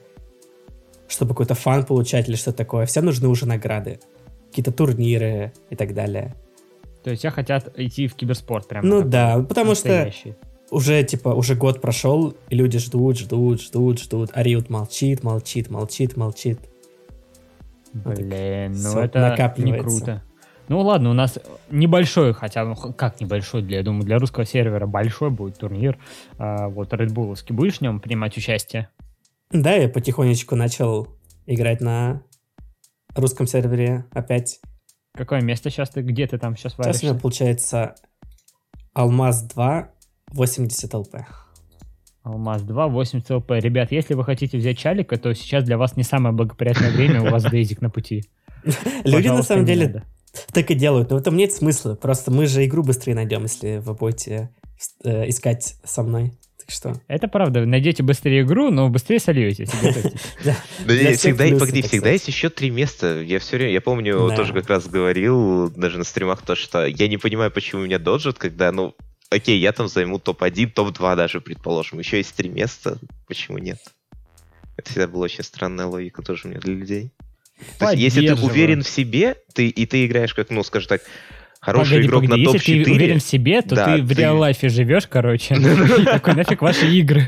чтобы 1.09 1.31
какой-то 1.31 1.55
фан 1.55 1.85
получать 1.85 2.29
или 2.29 2.37
что 2.37 2.53
такое. 2.53 2.87
Всем 2.87 3.05
нужны 3.05 3.29
уже 3.29 3.47
награды, 3.47 4.01
какие-то 4.49 4.73
турниры 4.73 5.53
и 5.69 5.77
так 5.77 5.93
далее. 5.93 6.35
То 7.03 7.11
есть 7.11 7.20
все 7.20 7.31
хотят 7.31 7.73
идти 7.79 8.06
в 8.06 8.15
киберспорт 8.15 8.69
прям. 8.69 8.87
ну 8.87 9.03
да, 9.03 9.39
потому 9.41 9.75
что. 9.75 10.11
Уже 10.70 11.03
типа 11.05 11.31
уже 11.31 11.55
год 11.55 11.81
прошел, 11.81 12.34
и 12.48 12.55
люди 12.55 12.79
ждут, 12.79 13.19
ждут, 13.19 13.60
ждут, 13.60 14.00
ждут. 14.00 14.31
А 14.32 14.43
Риот 14.43 14.70
молчит, 14.70 15.22
молчит, 15.22 15.70
молчит, 15.70 16.17
молчит. 16.17 16.60
Вот 17.93 18.15
так 18.15 18.24
Блин, 18.24 18.72
ну 18.82 18.98
это 19.00 19.55
не 19.58 19.79
круто. 19.79 20.22
Ну 20.69 20.82
ладно, 20.82 21.10
у 21.10 21.15
нас 21.15 21.36
небольшой, 21.70 22.32
хотя 22.32 22.65
ну 22.65 22.77
как 22.77 23.20
небольшой, 23.20 23.62
для, 23.62 23.79
я 23.79 23.82
думаю, 23.82 24.05
для 24.05 24.19
русского 24.20 24.46
сервера 24.46 24.86
большой 24.86 25.31
будет 25.31 25.58
турнир. 25.58 25.98
А, 26.39 26.69
вот 26.69 26.93
Red 26.93 27.08
Bullовский. 27.08 27.53
Будешь 27.53 27.79
в 27.79 27.81
нем 27.81 27.98
принимать 27.98 28.36
участие? 28.36 28.89
Да, 29.50 29.72
я 29.72 29.89
потихонечку 29.89 30.55
начал 30.55 31.08
играть 31.46 31.81
на 31.81 32.22
русском 33.17 33.48
сервере 33.48 34.05
опять. 34.12 34.60
Какое 35.12 35.41
место 35.41 35.70
сейчас 35.70 35.91
ты? 35.91 36.03
Где 36.03 36.29
ты 36.29 36.39
там 36.39 36.56
сейчас 36.56 36.74
Сейчас 36.74 36.79
у 36.79 36.82
меня 36.82 36.93
варишься? 36.93 37.20
получается 37.20 37.94
Алмаз 38.94 39.43
2, 39.43 39.91
80 40.32 40.94
ЛП. 40.94 41.17
Алмаз 42.22 42.63
2, 42.63 42.89
80 42.89 43.31
ЛП. 43.31 43.51
Ребят, 43.53 43.93
если 43.93 44.15
вы 44.15 44.25
хотите 44.25 44.58
взять 44.58 44.79
чалика, 44.79 45.17
то 45.17 45.32
сейчас 45.34 45.65
для 45.65 45.79
вас 45.79 45.96
не 45.96 46.03
самое 46.03 46.34
благоприятное 46.34 46.91
время, 46.91 47.22
у 47.22 47.31
вас 47.31 47.44
Дейзик 47.44 47.81
на 47.81 47.91
пути. 47.91 48.25
Люди 49.05 49.29
на 49.29 49.43
самом 49.43 49.65
деле 49.65 50.05
так 50.53 50.70
и 50.70 50.75
делают, 50.75 51.10
но 51.10 51.17
в 51.17 51.20
этом 51.20 51.37
нет 51.37 51.53
смысла. 51.53 51.94
Просто 51.94 52.31
мы 52.31 52.46
же 52.46 52.65
игру 52.65 52.82
быстрее 52.82 53.15
найдем, 53.15 53.43
если 53.43 53.79
вы 53.79 53.94
будете 53.94 54.51
э, 55.05 55.29
искать 55.29 55.77
со 55.82 56.03
мной. 56.03 56.32
Так 56.58 56.70
что... 56.70 56.94
Это 57.08 57.27
правда, 57.27 57.65
найдете 57.65 58.03
быстрее 58.03 58.43
игру, 58.43 58.70
но 58.70 58.91
быстрее 58.91 59.19
сольетесь. 59.19 59.70
да. 60.44 60.55
Всегда, 61.15 61.46
и 61.46 61.58
погоди, 61.58 61.82
всегда 61.82 62.10
есть 62.10 62.29
еще 62.29 62.51
три 62.51 62.70
места. 62.70 63.22
Я 63.22 63.39
все 63.39 63.56
время, 63.56 63.72
я 63.72 63.81
помню, 63.81 64.31
тоже 64.37 64.53
как 64.53 64.69
раз 64.69 64.87
говорил, 64.87 65.70
даже 65.70 65.99
на 65.99 66.05
стримах, 66.05 66.43
то, 66.43 66.55
что 66.55 66.87
я 66.87 67.08
не 67.08 67.17
понимаю, 67.17 67.51
почему 67.51 67.82
меня 67.82 67.99
доджат, 67.99 68.39
когда, 68.39 68.70
ну, 68.72 68.94
окей, 69.31 69.58
я 69.58 69.72
там 69.72 69.89
займу 69.89 70.19
топ-1, 70.19 70.72
топ-2 70.72 71.17
даже, 71.17 71.41
предположим. 71.41 71.99
Еще 71.99 72.19
есть 72.19 72.34
три 72.34 72.49
места, 72.49 72.99
почему 73.27 73.58
нет? 73.58 73.79
Это 74.77 74.91
всегда 74.91 75.08
была 75.08 75.25
очень 75.25 75.44
странная 75.44 75.87
логика 75.87 76.22
тоже 76.22 76.43
у 76.46 76.51
меня 76.51 76.60
для 76.60 76.75
людей. 76.75 77.13
То 77.79 77.91
есть, 77.91 78.03
если 78.03 78.27
ты 78.27 78.34
уверен 78.34 78.82
в 78.82 78.89
себе, 78.89 79.37
ты, 79.55 79.69
и 79.69 79.87
ты 79.87 80.06
играешь 80.06 80.34
как, 80.34 80.51
ну, 80.51 80.63
скажем 80.63 80.89
так, 80.89 81.03
хороший 81.60 81.91
Погоди, 81.91 82.06
игрок 82.06 82.22
погоди, 82.22 82.44
на 82.44 82.51
если 82.53 82.84
ты 82.84 82.91
уверен 82.91 83.17
топ-4, 83.17 83.20
в 83.20 83.22
себе, 83.22 83.63
то 83.63 83.75
Да, 83.75 83.96
ты 83.96 84.03
в 84.03 84.13
реал-лайфе 84.13 84.69
живешь, 84.70 85.06
короче. 85.06 85.56
Такой, 86.05 86.34
нафиг 86.34 86.63
ваши 86.63 86.87
игры. 86.91 87.27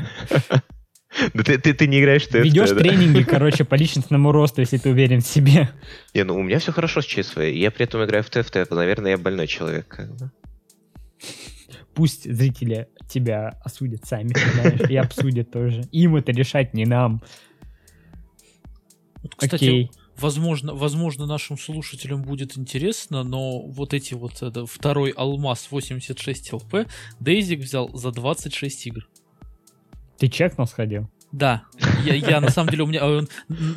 да 1.35 1.43
ты, 1.43 1.59
ты, 1.59 1.73
ты 1.75 1.87
не 1.87 1.99
играешь 2.01 2.23
в 2.23 2.31
TFT, 2.31 2.41
Ведешь 2.41 2.69
да? 2.71 2.75
тренинги, 2.77 3.21
короче, 3.29 3.63
по 3.63 3.75
личностному 3.75 4.31
росту, 4.31 4.61
если 4.61 4.77
ты 4.77 4.89
уверен 4.89 5.21
в 5.21 5.27
себе. 5.27 5.69
Не, 6.15 6.23
ну 6.23 6.35
у 6.35 6.41
меня 6.41 6.57
все 6.57 6.71
хорошо 6.71 7.01
с 7.01 7.05
ЧСВ, 7.05 7.41
я 7.41 7.69
при 7.69 7.83
этом 7.85 8.03
играю 8.03 8.23
в 8.23 8.29
TFT, 8.31 8.73
наверное, 8.73 9.11
я 9.11 9.17
больной 9.19 9.45
человек. 9.45 9.87
как 9.87 10.09
бы. 10.17 10.31
Пусть 11.93 12.31
зрители 12.31 12.87
тебя 13.07 13.59
осудят 13.63 14.05
сами, 14.05 14.29
знаешь, 14.29 14.89
и 14.89 14.95
обсудят 14.95 15.51
тоже. 15.51 15.83
Им 15.91 16.15
это 16.15 16.31
решать, 16.31 16.73
не 16.73 16.85
нам. 16.85 17.21
Вот, 19.21 19.35
кстати, 19.35 19.63
Окей. 19.63 19.91
возможно, 20.17 20.73
возможно, 20.73 21.25
нашим 21.25 21.57
слушателям 21.57 22.23
будет 22.23 22.57
интересно, 22.57 23.23
но 23.23 23.61
вот 23.61 23.93
эти 23.93 24.13
вот 24.15 24.41
это, 24.41 24.65
второй 24.65 25.11
алмаз 25.11 25.67
86 25.71 26.53
ЛП 26.53 26.87
Дейзик 27.19 27.59
взял 27.59 27.89
за 27.95 28.11
26 28.11 28.87
игр. 28.87 29.07
Ты 30.17 30.27
чекнул, 30.27 30.67
сходил? 30.67 31.09
Да, 31.33 31.63
я, 32.05 32.13
я 32.13 32.39
на 32.41 32.51
самом 32.51 32.69
деле 32.69 32.83
у 32.83 32.85
меня 32.87 33.01
э, 33.01 33.21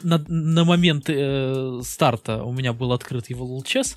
на, 0.02 0.22
на 0.28 0.64
момент 0.64 1.06
э, 1.08 1.80
старта 1.82 2.42
у 2.44 2.52
меня 2.52 2.74
был 2.74 2.92
открыт 2.92 3.30
его 3.30 3.46
лулчес. 3.46 3.96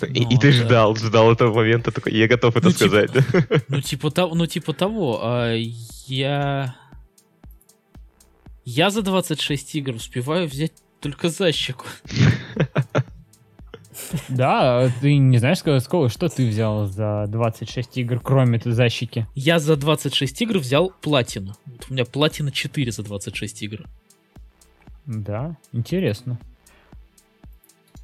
И, 0.00 0.20
Ну, 0.22 0.30
и 0.30 0.36
ты 0.38 0.52
да. 0.52 0.64
ждал, 0.64 0.96
ждал 0.96 1.32
этого 1.32 1.52
момента, 1.52 1.90
такой, 1.90 2.14
я 2.14 2.28
готов 2.28 2.56
это 2.56 2.66
Ну, 2.68 2.72
типа- 2.72 2.78
сказать. 2.88 3.10
да. 3.12 3.22
Ну 3.68 3.80
типа 3.80 4.10
того, 4.12 4.34
ну 4.36 4.46
типа 4.46 4.72
того. 4.74 5.18
а, 5.22 5.54
я 6.06 6.76
я 8.64 8.90
за 8.90 9.02
26 9.02 9.74
игр 9.74 9.94
успеваю 9.96 10.46
взять 10.48 10.72
только 11.00 11.28
защику. 11.30 11.86
Да, 14.28 14.90
ты 15.00 15.16
не 15.16 15.38
знаешь, 15.38 15.58
сколько, 15.58 15.80
сколько- 15.80 16.12
что 16.12 16.28
ты 16.28 16.46
взял 16.48 16.86
за 16.86 17.24
26 17.28 17.96
игр, 17.98 18.20
кроме 18.20 18.60
защики? 18.64 19.26
Я 19.34 19.58
за 19.58 19.76
26 19.76 20.42
игр 20.42 20.58
взял 20.58 20.92
платину. 21.00 21.54
Вот 21.66 21.86
у 21.90 21.92
меня 21.92 22.04
платина 22.04 22.50
4 22.52 22.92
за 22.92 23.02
26 23.02 23.62
игр. 23.62 23.84
Да, 25.06 25.56
интересно. 25.72 26.38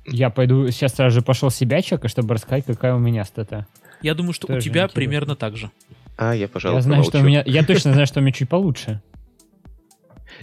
Я 0.07 0.31
пойду, 0.31 0.71
сейчас 0.71 0.95
сразу 0.95 1.15
же 1.15 1.23
пошел 1.23 1.51
себя 1.51 1.83
чекать, 1.83 2.11
чтобы 2.11 2.35
рассказать, 2.35 2.65
какая 2.67 2.95
у 2.95 2.99
меня 2.99 3.25
стата. 3.25 3.67
Я 4.03 4.15
думаю, 4.15 4.33
что 4.33 4.47
у 4.47 4.49
Тоже 4.49 4.63
тебя 4.63 4.83
интересно. 4.83 4.95
примерно 4.95 5.37
так 5.37 5.57
же. 5.57 5.71
А, 6.17 6.35
я, 6.35 6.49
пожалуй, 6.49 6.77
я 6.77 6.83
знаю, 6.83 7.05
что 7.05 7.19
у 7.19 7.23
меня, 7.23 7.43
я 7.47 7.65
точно 7.65 7.93
знаю, 7.93 8.07
что 8.07 8.21
у 8.21 8.23
меня 8.23 8.33
чуть 8.33 8.49
получше. 8.49 9.01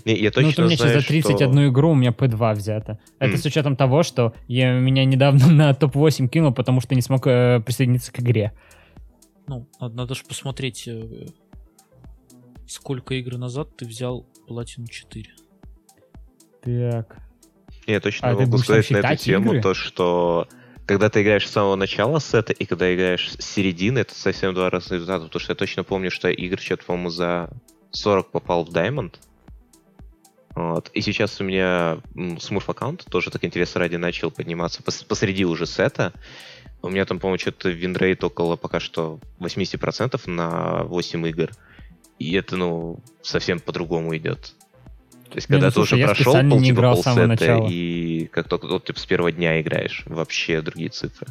Не, 0.06 0.16
я 0.16 0.30
Ну, 0.30 0.32
точно 0.32 0.48
вот 0.48 0.60
у 0.60 0.62
меня 0.64 0.78
сейчас 0.78 0.88
знаю, 0.88 1.02
за 1.02 1.08
31 1.08 1.52
что... 1.52 1.68
игру 1.68 1.92
у 1.92 1.96
меня 1.96 2.12
P2 2.12 2.54
взято. 2.56 3.00
Это 3.20 3.34
М. 3.34 3.38
с 3.38 3.46
учетом 3.46 3.76
того, 3.76 4.04
что 4.04 4.34
я 4.48 4.74
меня 4.74 5.06
недавно 5.06 5.48
на 5.52 5.74
топ-8 5.74 6.28
кинул, 6.28 6.54
потому 6.54 6.82
что 6.82 6.96
не 6.96 7.02
смог 7.02 7.26
э, 7.28 7.62
присоединиться 7.66 8.12
к 8.12 8.20
игре. 8.20 8.54
Ну, 9.48 9.68
надо, 9.80 9.96
надо 9.96 10.16
же 10.16 10.24
посмотреть, 10.26 10.88
э, 10.88 11.28
сколько 12.68 13.16
игр 13.16 13.38
назад 13.38 13.76
ты 13.78 13.86
взял 13.86 14.26
платину 14.48 14.88
4. 14.88 15.30
Так. 16.62 17.18
Я 17.86 18.02
точно 18.02 18.30
А 18.30 18.36
ты 18.36 18.46
могу 18.46 18.58
сказать 18.58 18.90
на 18.92 18.98
эту 18.98 19.24
тему, 19.24 19.52
игры? 19.52 19.62
то, 19.62 19.74
что 19.74 20.48
когда 20.86 21.10
ты 21.10 21.22
играешь 21.22 21.48
с 21.48 21.52
самого 21.52 21.76
начала 21.76 22.20
сета 22.20 22.54
и 22.54 22.66
когда 22.66 22.94
играешь 22.94 23.32
с 23.38 23.46
середины, 23.46 24.00
это 24.00 24.14
совсем 24.14 24.54
два 24.54 24.70
разных 24.70 24.94
результата, 24.94 25.26
потому 25.26 25.42
что 25.42 25.52
я 25.52 25.56
точно 25.56 25.84
помню, 25.84 26.12
что 26.12 26.30
игр 26.30 26.60
что-то, 26.60 26.86
по-моему, 26.86 27.10
за 27.10 27.50
40 27.92 28.32
попал 28.32 28.66
в 28.66 28.70
Diamond. 28.70 29.16
Вот. 30.58 30.90
И 30.94 31.02
сейчас 31.02 31.40
у 31.40 31.44
меня 31.44 32.00
smurf 32.40 32.68
аккаунт 32.68 33.06
тоже 33.12 33.30
так 33.30 33.46
интересно 33.46 33.80
ради 33.80 33.96
начал 33.98 34.32
подниматься 34.32 34.82
пос- 34.82 35.06
посреди 35.06 35.46
уже 35.46 35.68
сета. 35.68 36.14
У 36.82 36.90
меня 36.90 37.06
там, 37.06 37.20
по-моему, 37.20 37.38
что-то 37.38 37.70
winrate 37.70 38.24
около 38.24 38.56
пока 38.56 38.80
что 38.80 39.20
80% 39.40 40.20
на 40.26 40.84
8 40.86 41.28
игр. 41.28 41.52
И 42.18 42.34
это, 42.34 42.58
ну, 42.58 43.00
совсем 43.22 43.60
по-другому 43.60 44.18
идет. 44.18 44.54
То 45.30 45.36
есть, 45.36 45.48
Не, 45.48 45.58
когда 45.58 45.68
ну, 45.68 45.72
ты 45.72 45.74
слушай, 45.76 46.04
уже 46.04 46.06
прошел 46.06 46.34
пол, 46.34 46.60
не 46.60 46.70
типа, 46.70 46.82
полсета, 46.82 47.64
и 47.70 48.26
как 48.26 48.48
только 48.48 48.66
вот, 48.66 48.86
типа, 48.86 49.00
с 49.00 49.06
первого 49.06 49.32
дня 49.32 49.62
играешь, 49.62 50.04
вообще 50.08 50.62
другие 50.62 50.90
цифры. 50.90 51.28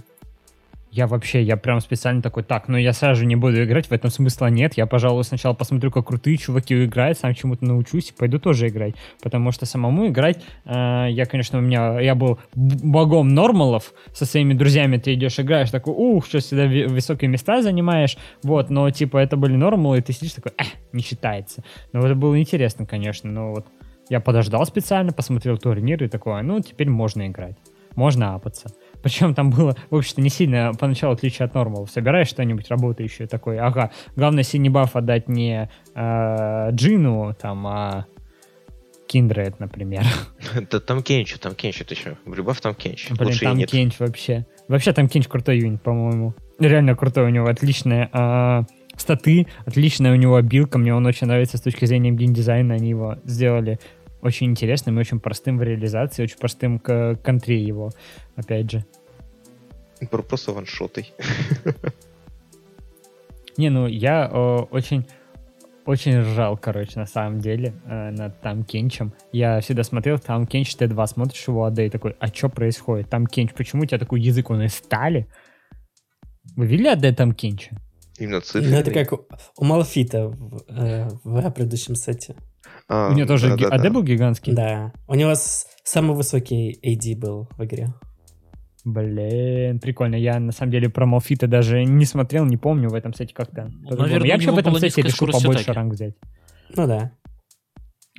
Я 0.96 1.06
вообще, 1.06 1.42
я 1.42 1.58
прям 1.58 1.80
специально 1.80 2.22
такой, 2.22 2.42
так, 2.42 2.68
ну 2.68 2.78
я 2.78 2.94
сразу 2.94 3.20
же 3.20 3.26
не 3.26 3.36
буду 3.36 3.62
играть, 3.62 3.88
в 3.88 3.92
этом 3.92 4.10
смысла 4.10 4.46
нет. 4.46 4.78
Я, 4.78 4.86
пожалуй, 4.86 5.24
сначала 5.24 5.52
посмотрю, 5.52 5.90
как 5.90 6.06
крутые 6.06 6.38
чуваки 6.38 6.86
играют, 6.86 7.18
сам 7.18 7.34
чему-то 7.34 7.66
научусь 7.66 8.08
и 8.08 8.14
пойду 8.14 8.38
тоже 8.38 8.68
играть. 8.68 8.94
Потому 9.22 9.52
что 9.52 9.66
самому 9.66 10.06
играть, 10.06 10.42
э, 10.64 11.08
я, 11.10 11.26
конечно, 11.26 11.58
у 11.58 11.60
меня, 11.60 12.00
я 12.00 12.14
был 12.14 12.38
богом 12.54 13.28
нормалов, 13.28 13.92
со 14.14 14.24
своими 14.24 14.54
друзьями 14.54 14.96
ты 14.96 15.12
идешь 15.12 15.38
играешь, 15.38 15.70
такой, 15.70 15.92
ух, 15.92 16.24
что 16.24 16.38
всегда 16.38 16.66
высокие 16.88 17.28
места 17.28 17.60
занимаешь, 17.60 18.16
вот, 18.42 18.70
но 18.70 18.88
типа 18.90 19.18
это 19.18 19.36
были 19.36 19.54
нормалы, 19.54 19.98
и 19.98 20.00
ты 20.00 20.14
сидишь 20.14 20.32
такой, 20.32 20.52
«Эх, 20.56 20.68
не 20.94 21.02
считается. 21.02 21.62
Ну 21.92 22.00
это 22.00 22.14
было 22.14 22.40
интересно, 22.40 22.86
конечно, 22.86 23.30
но 23.30 23.50
вот 23.50 23.66
я 24.08 24.20
подождал 24.20 24.64
специально, 24.64 25.12
посмотрел 25.12 25.58
турнир 25.58 26.02
и 26.02 26.08
такой, 26.08 26.40
«А, 26.40 26.42
ну 26.42 26.58
теперь 26.60 26.88
можно 26.88 27.26
играть, 27.26 27.58
можно 27.96 28.34
апаться. 28.34 28.72
Причем 29.06 29.36
там 29.36 29.50
было, 29.50 29.76
в 29.88 29.94
общем-то, 29.94 30.20
не 30.20 30.28
сильно 30.28 30.72
поначалу 30.76 31.14
отличие 31.14 31.46
от 31.46 31.54
нормалов. 31.54 31.88
Собираешь 31.92 32.26
что-нибудь 32.26 32.68
работающее 32.68 33.28
такое, 33.28 33.64
ага, 33.64 33.92
главное 34.16 34.42
синий 34.42 34.68
баф 34.68 34.96
отдать 34.96 35.28
не 35.28 35.70
э, 35.94 36.70
Джину, 36.72 37.32
там, 37.40 37.64
а 37.68 38.06
Киндред, 39.06 39.60
например. 39.60 40.02
Да 40.72 40.80
там 40.80 41.04
Кенчу, 41.04 41.38
там 41.38 41.54
Кенчу, 41.54 41.84
ты 41.84 41.94
что? 41.94 42.18
В 42.24 42.34
любовь 42.34 42.60
там 42.60 42.74
Кенч. 42.74 43.10
Блин, 43.10 43.28
Лучше 43.28 43.44
там. 43.44 43.60
Кенч 43.60 44.00
вообще. 44.00 44.44
Вообще 44.66 44.92
там 44.92 45.08
Кенч 45.08 45.28
крутой 45.28 45.58
юнит, 45.60 45.82
по-моему. 45.82 46.34
Реально 46.58 46.96
крутой 46.96 47.26
у 47.26 47.28
него, 47.28 47.46
отличная 47.46 48.10
а, 48.12 48.64
статы, 48.96 49.46
отличная 49.66 50.10
у 50.14 50.16
него 50.16 50.34
обилка. 50.34 50.78
Мне 50.78 50.92
он 50.92 51.06
очень 51.06 51.28
нравится 51.28 51.58
с 51.58 51.60
точки 51.60 51.84
зрения 51.84 52.10
геймдизайна. 52.10 52.74
Они 52.74 52.88
его 52.88 53.18
сделали 53.22 53.78
очень 54.20 54.48
интересным 54.48 54.96
и 54.96 55.00
очень 55.00 55.20
простым 55.20 55.58
в 55.58 55.62
реализации, 55.62 56.24
очень 56.24 56.38
простым 56.38 56.80
к 56.80 57.20
контре 57.22 57.62
его, 57.62 57.92
опять 58.34 58.72
же. 58.72 58.84
Про- 60.10 60.22
Просто 60.22 60.52
ваншотой. 60.52 61.12
Не, 63.56 63.70
ну 63.70 63.86
я 63.86 64.28
э, 64.30 64.36
очень 64.70 65.06
очень 65.86 66.18
ржал, 66.20 66.58
короче, 66.58 66.98
на 66.98 67.06
самом 67.06 67.40
деле, 67.40 67.72
э, 67.86 68.10
над 68.10 68.40
там 68.40 68.64
Кенчем. 68.64 69.12
Я 69.32 69.60
всегда 69.60 69.84
смотрел, 69.84 70.18
там 70.18 70.46
Кенч 70.46 70.74
Т2, 70.76 71.06
смотришь 71.06 71.46
его 71.46 71.64
АД 71.64 71.78
и 71.78 71.88
такой, 71.90 72.16
а 72.18 72.26
что 72.26 72.48
происходит? 72.48 73.08
Там 73.08 73.26
Кенч, 73.26 73.52
почему 73.54 73.82
у 73.82 73.86
тебя 73.86 73.98
такой 73.98 74.20
язык, 74.20 74.50
он 74.50 74.62
из 74.62 74.74
стали? 74.74 75.28
Вы 76.56 76.66
видели 76.66 76.88
АД 76.88 77.16
там 77.16 77.32
Кенча? 77.32 77.76
Именно 78.18 78.36
Ну, 78.36 78.40
цифры. 78.42 78.70
это 78.74 78.90
как 78.90 79.12
у, 79.12 79.64
Малфита 79.64 80.28
в, 80.28 80.64
э, 80.68 81.08
в 81.22 81.50
предыдущем 81.52 81.94
сете. 81.94 82.34
А, 82.88 83.10
у 83.10 83.14
него 83.14 83.26
тоже 83.28 83.54
ги- 83.56 83.62
да-да-да. 83.64 83.88
АД 83.88 83.92
был 83.94 84.02
гигантский? 84.02 84.54
Да. 84.54 84.92
У 85.06 85.14
него 85.14 85.34
с- 85.34 85.66
самый 85.84 86.16
высокий 86.16 86.78
AD 86.82 87.16
был 87.18 87.48
в 87.56 87.64
игре. 87.64 87.94
Блин, 88.86 89.80
прикольно. 89.80 90.14
Я 90.14 90.38
на 90.38 90.52
самом 90.52 90.70
деле 90.70 90.88
про 90.88 91.06
Малфита 91.06 91.48
даже 91.48 91.82
не 91.82 92.04
смотрел, 92.04 92.44
не 92.46 92.56
помню 92.56 92.88
в 92.88 92.94
этом 92.94 93.12
сете 93.12 93.34
как-то. 93.34 93.62
по-другому. 93.82 94.02
наверное, 94.02 94.28
я 94.28 94.34
вообще 94.34 94.52
в 94.52 94.58
этом 94.58 94.76
сете 94.76 95.02
решил 95.02 95.26
побольше 95.26 95.62
атаки. 95.62 95.76
ранг 95.76 95.92
взять. 95.92 96.14
Ну 96.76 96.86
да. 96.86 97.10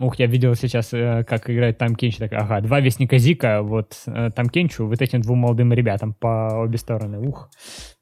Ух, 0.02 0.20
я 0.20 0.28
видел 0.28 0.56
сейчас, 0.56 0.94
э, 0.94 1.24
как 1.24 1.50
играет 1.50 1.78
там 1.78 1.96
Кенч. 1.96 2.18
Так, 2.18 2.34
ага, 2.34 2.60
два 2.60 2.82
вестника 2.82 3.18
Зика, 3.18 3.64
вот 3.64 3.96
э, 4.08 4.30
там 4.36 4.50
Кенчу, 4.50 4.86
вот 4.88 5.02
этим 5.02 5.22
двум 5.22 5.40
молодым 5.40 5.72
ребятам 5.72 6.14
по 6.14 6.50
обе 6.58 6.78
стороны. 6.78 7.18
Ух, 7.26 7.50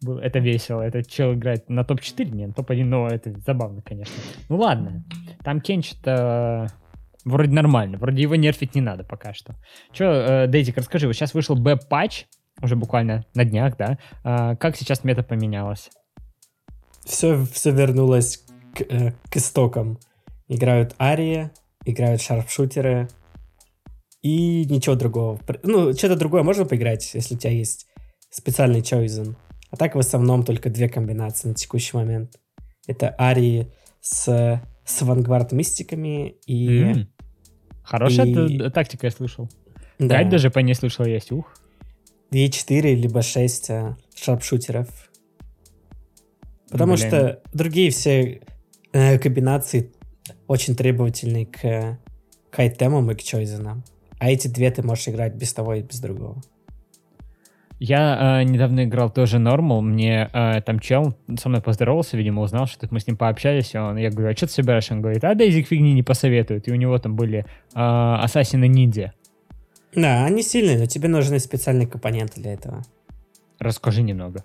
был- 0.03 0.17
это 0.17 0.39
весело. 0.39 0.81
Это 0.81 1.03
чел 1.03 1.36
играет 1.36 1.69
на 1.69 1.84
топ-4, 1.84 2.31
не, 2.31 2.48
на 2.48 2.53
топ-1, 2.53 2.84
но 2.84 3.07
это 3.07 3.31
забавно, 3.45 3.84
конечно. 3.84 4.15
Ну 4.50 4.57
ладно, 4.57 5.05
там 5.43 5.62
Кенч-то 5.62 6.67
вроде 7.25 7.51
нормально, 7.51 8.00
вроде 8.00 8.24
его 8.24 8.36
нерфить 8.36 8.74
не 8.74 8.81
надо 8.81 9.03
пока 9.03 9.34
что. 9.36 9.53
Че, 9.93 10.05
э, 10.05 10.48
Дейзик, 10.48 10.77
расскажи, 10.77 11.05
вот 11.05 11.13
сейчас 11.13 11.34
вышел 11.36 11.55
Б-патч, 11.55 12.25
уже 12.62 12.75
буквально 12.75 13.25
на 13.33 13.45
днях, 13.45 13.77
да? 13.77 13.97
А, 14.24 14.55
как 14.55 14.75
сейчас 14.75 15.03
мета 15.03 15.24
поменялась? 15.24 15.89
Все, 17.03 17.43
все 17.45 17.71
вернулось 17.71 18.43
к, 18.74 18.81
э, 18.81 19.12
к 19.29 19.38
истокам. 19.38 20.00
Играют 20.47 20.95
Арии, 21.00 21.51
играют 21.85 22.21
шарпшутеры 22.21 23.07
и 24.21 24.65
ничего 24.65 24.95
другого. 24.95 25.39
Ну, 25.63 25.93
что-то 25.93 26.15
другое 26.15 26.43
можно 26.43 26.65
поиграть, 26.65 27.13
если 27.13 27.35
у 27.35 27.38
тебя 27.38 27.51
есть 27.51 27.88
специальный 28.29 28.81
chosen. 28.81 29.35
А 29.71 29.77
так 29.77 29.95
в 29.95 30.00
основном 30.00 30.43
только 30.43 30.69
две 30.69 30.89
комбинации 30.89 31.50
на 31.50 31.53
текущий 31.53 31.95
момент. 31.97 32.39
Это 32.88 33.13
Арии 33.19 33.71
с, 34.01 34.62
с 34.85 35.01
Vanguard 35.01 35.53
мистиками 35.53 36.35
и... 36.45 36.79
М, 36.81 37.09
Хорошая 37.83 38.25
и- 38.25 38.69
тактика, 38.71 39.07
я 39.07 39.12
слышал. 39.12 39.50
Да, 40.00 40.15
Гайд 40.17 40.29
даже 40.29 40.50
по 40.50 40.59
ней 40.59 40.74
слышал 40.74 41.05
есть, 41.05 41.31
ух. 41.31 41.53
И 42.32 42.50
4 42.50 42.96
либо 42.96 43.22
6 43.22 43.70
а, 43.70 43.98
шарпшутеров. 44.15 44.88
Потому 46.70 46.96
Блин. 46.96 47.08
что 47.08 47.41
другие 47.53 47.91
все 47.91 48.41
э, 48.91 49.20
комбинации 49.20 49.91
очень 50.48 50.75
требовательны 50.75 51.46
к, 51.46 52.00
к 52.50 52.60
айтемам 52.60 53.12
и 53.12 53.15
к 53.15 53.24
чойзенам. 53.24 53.84
а 54.20 54.29
эти 54.29 54.48
две 54.48 54.72
ты 54.72 54.84
можешь 54.84 55.08
играть 55.08 55.36
без 55.36 55.53
того 55.53 55.75
и 55.75 55.82
без 55.82 56.00
другого. 56.00 56.41
Я 57.79 58.39
э, 58.39 58.44
недавно 58.44 58.86
играл 58.86 59.10
тоже 59.10 59.38
Нормал, 59.38 59.82
мне 59.82 60.29
э, 60.32 60.62
там 60.62 60.79
чел 60.79 61.13
со 61.38 61.50
мной 61.50 61.62
поздоровался, 61.62 62.15
видимо, 62.15 62.41
узнал, 62.41 62.67
что 62.67 62.88
мы 62.89 63.01
с 63.01 63.08
ним 63.08 63.17
пообщались, 63.17 63.74
и 63.74 63.77
он, 63.77 63.98
я 63.98 64.10
говорю, 64.10 64.29
а 64.29 64.36
что 64.36 64.48
ты 64.48 64.53
собираешь? 64.53 64.89
Он 64.91 65.01
говорит, 65.01 65.24
а 65.25 65.36
Дейзик 65.36 65.67
фигни 65.67 65.94
не 65.94 66.01
посоветуют, 66.01 66.70
и 66.70 66.72
у 66.72 66.75
него 66.75 66.98
там 67.00 67.15
были 67.17 67.39
э, 67.39 67.44
Ассасины 67.74 68.67
Ниндзя. 68.70 69.13
Да, 69.95 70.25
они 70.25 70.43
сильные, 70.43 70.77
но 70.77 70.85
тебе 70.85 71.07
нужны 71.07 71.39
специальные 71.39 71.87
компоненты 71.87 72.41
для 72.41 72.53
этого. 72.53 72.83
Расскажи 73.59 74.01
немного. 74.01 74.43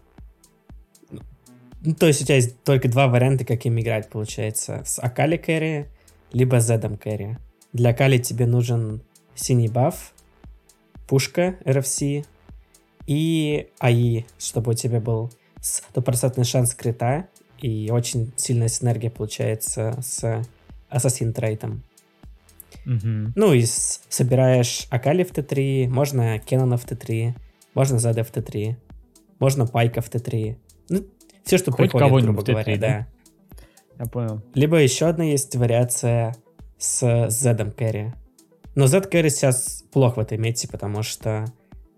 Ну, 1.82 1.94
то 1.94 2.06
есть 2.06 2.22
у 2.22 2.24
тебя 2.24 2.36
есть 2.36 2.62
только 2.62 2.88
два 2.88 3.08
варианта, 3.08 3.44
как 3.44 3.64
им 3.64 3.80
играть, 3.80 4.10
получается. 4.10 4.82
С 4.84 4.98
Акали 4.98 5.36
Кэрри, 5.36 5.88
либо 6.32 6.60
Зедом 6.60 6.96
Кэрри. 6.96 7.38
Для 7.72 7.90
Акали 7.90 8.18
тебе 8.18 8.46
нужен 8.46 9.02
синий 9.34 9.68
баф, 9.68 10.12
пушка 11.08 11.56
RFC 11.64 12.26
и 13.06 13.68
АИ, 13.78 14.24
чтобы 14.38 14.72
у 14.72 14.74
тебя 14.74 15.00
был 15.00 15.32
стопроцентный 15.60 16.44
шанс 16.44 16.74
крита 16.74 17.28
и 17.58 17.90
очень 17.90 18.32
сильная 18.36 18.68
синергия 18.68 19.10
получается 19.10 19.98
с 20.02 20.44
Ассасин 20.88 21.32
Трейтом. 21.32 21.82
Мгм. 22.84 23.32
Ну 23.36 23.52
и 23.52 23.64
собираешь 23.64 24.86
Акали 24.90 25.24
в 25.24 25.32
Т3, 25.32 25.88
можно 25.88 26.38
Кеннона 26.38 26.76
в 26.76 26.84
Т3, 26.86 27.34
можно 27.74 27.98
Зада 27.98 28.24
в 28.24 28.32
Т3, 28.32 28.76
можно 29.38 29.66
Пайка 29.66 30.00
в 30.00 30.10
Т3. 30.10 30.56
Ну, 30.88 31.06
все, 31.44 31.58
что 31.58 31.72
Хоть 31.72 31.92
приходит, 31.92 32.24
грубо 32.24 32.40
в 32.40 32.44
Т3, 32.44 32.52
говоря, 32.52 32.76
да? 32.76 32.88
да. 32.88 33.06
Я 33.98 34.06
понял. 34.06 34.42
Либо 34.54 34.76
еще 34.76 35.06
одна 35.06 35.24
есть 35.24 35.54
вариация 35.56 36.34
с 36.78 37.28
Зедом 37.28 37.70
Кэрри. 37.70 38.14
Но 38.74 38.86
Зед 38.86 39.08
Кэрри 39.08 39.28
сейчас 39.28 39.84
плохо 39.92 40.16
в 40.16 40.18
этой 40.20 40.38
мете, 40.38 40.68
потому 40.68 41.02
что 41.02 41.44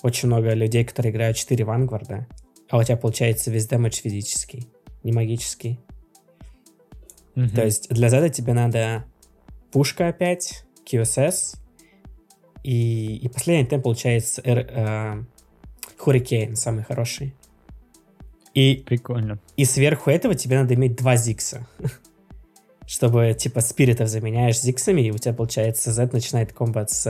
очень 0.03 0.27
много 0.27 0.53
людей, 0.55 0.85
которые 0.85 1.13
играют 1.13 1.37
4 1.37 1.65
Вангварда, 1.65 2.27
а 2.69 2.79
у 2.79 2.83
тебя 2.83 2.97
получается 2.97 3.51
весь 3.51 3.69
дэмэдж 3.69 4.01
физический, 4.01 4.69
не 5.05 5.13
магический. 5.13 5.79
Мгм. 7.35 7.51
То 7.51 7.65
есть 7.65 7.89
для 7.89 8.09
Зеда 8.09 8.29
тебе 8.29 8.53
надо 8.53 9.05
пушка 9.71 10.09
опять, 10.09 10.65
QSS, 10.85 11.57
и, 12.63 13.17
и 13.17 13.29
последний 13.29 13.67
темп 13.67 13.85
получается 13.85 14.41
Р- 14.45 14.67
э, 14.69 15.25
Hurricane, 15.99 16.55
самый 16.55 16.85
хороший. 16.85 17.35
И, 18.55 18.83
Прикольно. 18.87 19.39
и 19.57 19.65
сверху 19.65 20.11
этого 20.11 20.35
тебе 20.35 20.61
надо 20.61 20.75
иметь 20.75 20.97
два 20.97 21.17
Зикса. 21.17 21.67
Чтобы, 22.87 23.35
типа, 23.39 23.61
спиритов 23.61 24.09
заменяешь 24.09 24.61
зиксами, 24.61 25.01
и 25.03 25.11
у 25.11 25.17
тебя, 25.17 25.33
получается, 25.33 25.93
Z 25.93 26.11
начинает 26.13 26.53
комбат 26.53 26.91
с 26.91 27.07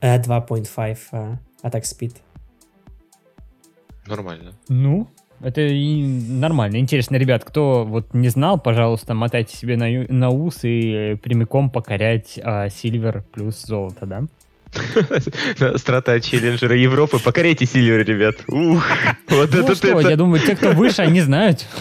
э, 0.00 0.18
2.5 0.18 0.98
э, 1.12 1.36
атак 1.60 1.84
спид. 1.84 2.16
Нормально. 4.06 4.54
Ну, 4.68 5.08
это 5.40 5.60
и 5.60 6.02
нормально. 6.02 6.78
Интересно, 6.78 7.16
ребят, 7.16 7.44
кто 7.44 7.84
вот 7.84 8.12
не 8.14 8.28
знал, 8.28 8.58
пожалуйста, 8.58 9.14
мотайте 9.14 9.56
себе 9.56 9.76
на, 9.76 9.88
на 10.12 10.30
ус 10.30 10.60
и 10.62 11.16
прямиком 11.22 11.70
покорять 11.70 12.38
а, 12.42 12.68
Сильвер 12.68 13.24
плюс 13.32 13.62
золото, 13.62 14.06
да? 14.06 15.78
Страта 15.78 16.20
челленджера 16.20 16.76
Европы. 16.76 17.18
Покорейте 17.22 17.66
Сильвер, 17.66 18.04
ребят. 18.04 18.36
Ух, 18.48 18.84
вот 19.28 19.50
Ну 19.52 19.60
это 19.60 19.74
что, 19.74 19.88
я 20.00 20.08
это. 20.08 20.16
думаю, 20.16 20.40
те, 20.44 20.56
кто 20.56 20.72
выше, 20.72 21.02
они 21.02 21.20
знают. 21.20 21.66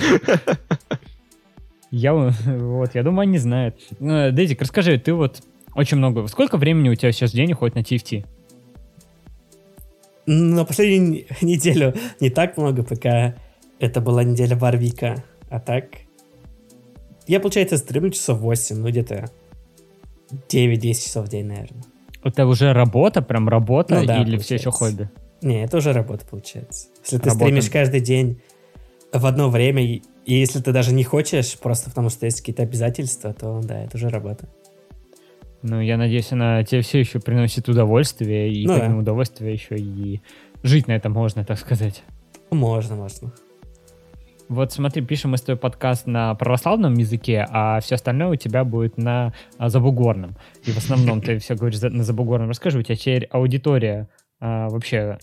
Я 1.90 2.14
вот, 2.14 2.96
я 2.96 3.02
думаю, 3.02 3.22
они 3.22 3.38
знают. 3.38 3.76
Э, 4.02 4.32
Дезик, 4.34 4.62
расскажи, 4.62 5.00
ты 5.00 5.14
вот 5.14 5.42
очень 5.74 5.96
много... 5.96 6.28
Сколько 6.28 6.58
времени 6.58 6.90
у 6.90 6.96
тебя 6.96 7.14
сейчас 7.14 7.32
в 7.32 7.34
день 7.34 7.54
уходит 7.54 7.76
на 7.76 7.80
TFT? 7.80 8.26
На 10.26 10.66
последнюю 10.66 11.26
неделю 11.42 11.94
не 12.20 12.30
так 12.30 12.58
много, 12.58 12.84
пока 12.84 13.36
это 13.80 14.02
была 14.02 14.24
неделя 14.24 14.56
Варвика. 14.56 15.24
А 15.50 15.60
так... 15.60 15.86
Я, 17.28 17.40
получается, 17.40 17.78
стримлю 17.78 18.12
часов 18.12 18.40
8, 18.40 18.78
ну 18.78 18.88
где-то 18.90 19.30
9-10 20.50 20.94
часов 20.94 21.26
в 21.26 21.30
день, 21.30 21.46
наверное. 21.46 21.84
Это 22.24 22.46
уже 22.46 22.74
работа, 22.74 23.22
прям 23.22 23.48
работа, 23.50 24.00
Ну 24.00 24.06
да, 24.06 24.22
или 24.22 24.38
все 24.38 24.56
еще 24.56 24.72
получается. 24.72 25.06
хобби? 25.06 25.48
Не, 25.48 25.64
это 25.64 25.78
уже 25.78 25.94
работа, 25.94 26.26
получается. 26.26 26.88
Если 27.04 27.18
ты 27.18 27.30
Работа. 27.30 27.46
стримишь 27.46 27.70
каждый 27.70 28.00
день 28.02 28.42
в 29.14 29.26
одно 29.26 29.50
время, 29.50 29.84
и 29.84 30.02
если 30.26 30.60
ты 30.60 30.72
даже 30.72 30.94
не 30.94 31.04
хочешь, 31.04 31.58
просто 31.60 31.90
потому 31.90 32.10
что 32.10 32.26
есть 32.26 32.40
какие-то 32.40 32.64
обязательства, 32.64 33.34
то 33.34 33.62
да, 33.64 33.84
это 33.84 33.98
уже 33.98 34.10
работа. 34.10 34.50
Ну, 35.62 35.80
я 35.82 35.98
надеюсь, 35.98 36.32
она 36.32 36.64
тебе 36.64 36.82
все 36.82 37.00
еще 37.00 37.20
приносит 37.20 37.68
удовольствие, 37.70 38.52
и 38.52 38.66
Ну 38.66 38.74
да. 38.74 38.80
помимо 38.80 39.00
удовольствия 39.00 39.54
еще 39.54 39.76
и 39.76 40.22
жить 40.64 40.88
на 40.88 40.94
этом 40.94 41.12
можно, 41.14 41.44
так 41.46 41.60
сказать. 41.60 42.04
Можно, 42.52 42.96
можно. 42.96 43.32
Вот 44.50 44.72
смотри, 44.72 45.02
пишем 45.02 45.32
мы 45.32 45.38
с 45.38 45.42
тобой 45.42 45.60
подкаст 45.60 46.08
на 46.08 46.34
православном 46.36 46.94
языке, 46.94 47.46
а 47.50 47.82
все 47.82 47.96
остальное 47.96 48.30
у 48.30 48.36
тебя 48.36 48.64
будет 48.64 48.98
на 48.98 49.34
а, 49.58 49.68
забугорном. 49.68 50.38
И 50.64 50.72
в 50.72 50.78
основном 50.78 51.22
ты 51.22 51.38
все 51.40 51.56
говоришь 51.56 51.82
на 51.82 52.04
забугорном. 52.04 52.50
Расскажи, 52.50 52.80
у 52.80 52.82
тебя 52.82 52.96
теперь 52.96 53.26
аудитория 53.26 54.08
а, 54.40 54.70
вообще... 54.70 55.18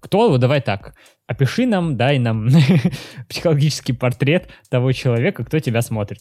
Кто? 0.00 0.28
Вот 0.28 0.38
давай 0.40 0.60
так. 0.60 0.94
Опиши 1.26 1.66
нам, 1.66 1.96
дай 1.96 2.20
нам 2.20 2.48
психологический 3.28 3.92
портрет 3.92 4.48
того 4.70 4.92
человека, 4.92 5.44
кто 5.44 5.58
тебя 5.58 5.82
смотрит. 5.82 6.20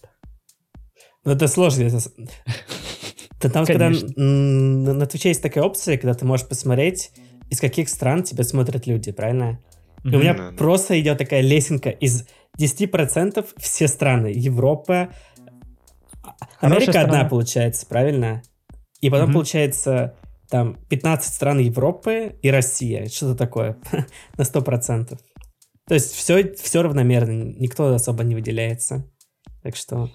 Ну, 1.25 1.33
это 1.33 1.47
сложно. 1.47 1.83
это 1.83 1.99
Ты 3.39 3.49
там, 3.49 3.67
когда 3.67 3.89
на 3.89 5.05
Твиче 5.05 5.29
есть 5.29 5.43
такая 5.43 5.63
опция, 5.63 5.97
когда 5.97 6.15
ты 6.15 6.25
можешь 6.25 6.47
посмотреть, 6.47 7.11
из 7.51 7.59
каких 7.59 7.87
стран 7.87 8.23
тебя 8.23 8.43
смотрят 8.43 8.87
люди, 8.87 9.11
правильно? 9.11 9.59
И 10.03 10.15
у 10.15 10.19
меня 10.19 10.33
да. 10.33 10.51
просто 10.57 10.99
идет 10.99 11.19
такая 11.19 11.41
лесенка 11.41 11.89
из 11.89 12.25
10% 12.59 13.45
все 13.57 13.87
страны. 13.87 14.27
Европа, 14.35 15.09
Америка 16.59 16.91
страна. 16.91 17.07
одна 17.07 17.29
получается, 17.29 17.85
правильно? 17.85 18.41
И 19.01 19.09
потом 19.09 19.27
Мгм. 19.27 19.33
получается 19.33 20.15
там 20.49 20.77
15 20.89 21.33
стран 21.33 21.59
Европы 21.59 22.35
и 22.41 22.49
Россия. 22.49 23.07
Что-то 23.07 23.35
такое. 23.35 23.77
На 24.37 24.43
100%. 24.43 25.19
То 25.87 25.93
есть 25.93 26.13
все, 26.13 26.53
все 26.55 26.81
равномерно. 26.81 27.53
Никто 27.57 27.93
особо 27.93 28.23
не 28.23 28.35
выделяется. 28.35 29.05
Так 29.63 29.75
что... 29.75 30.09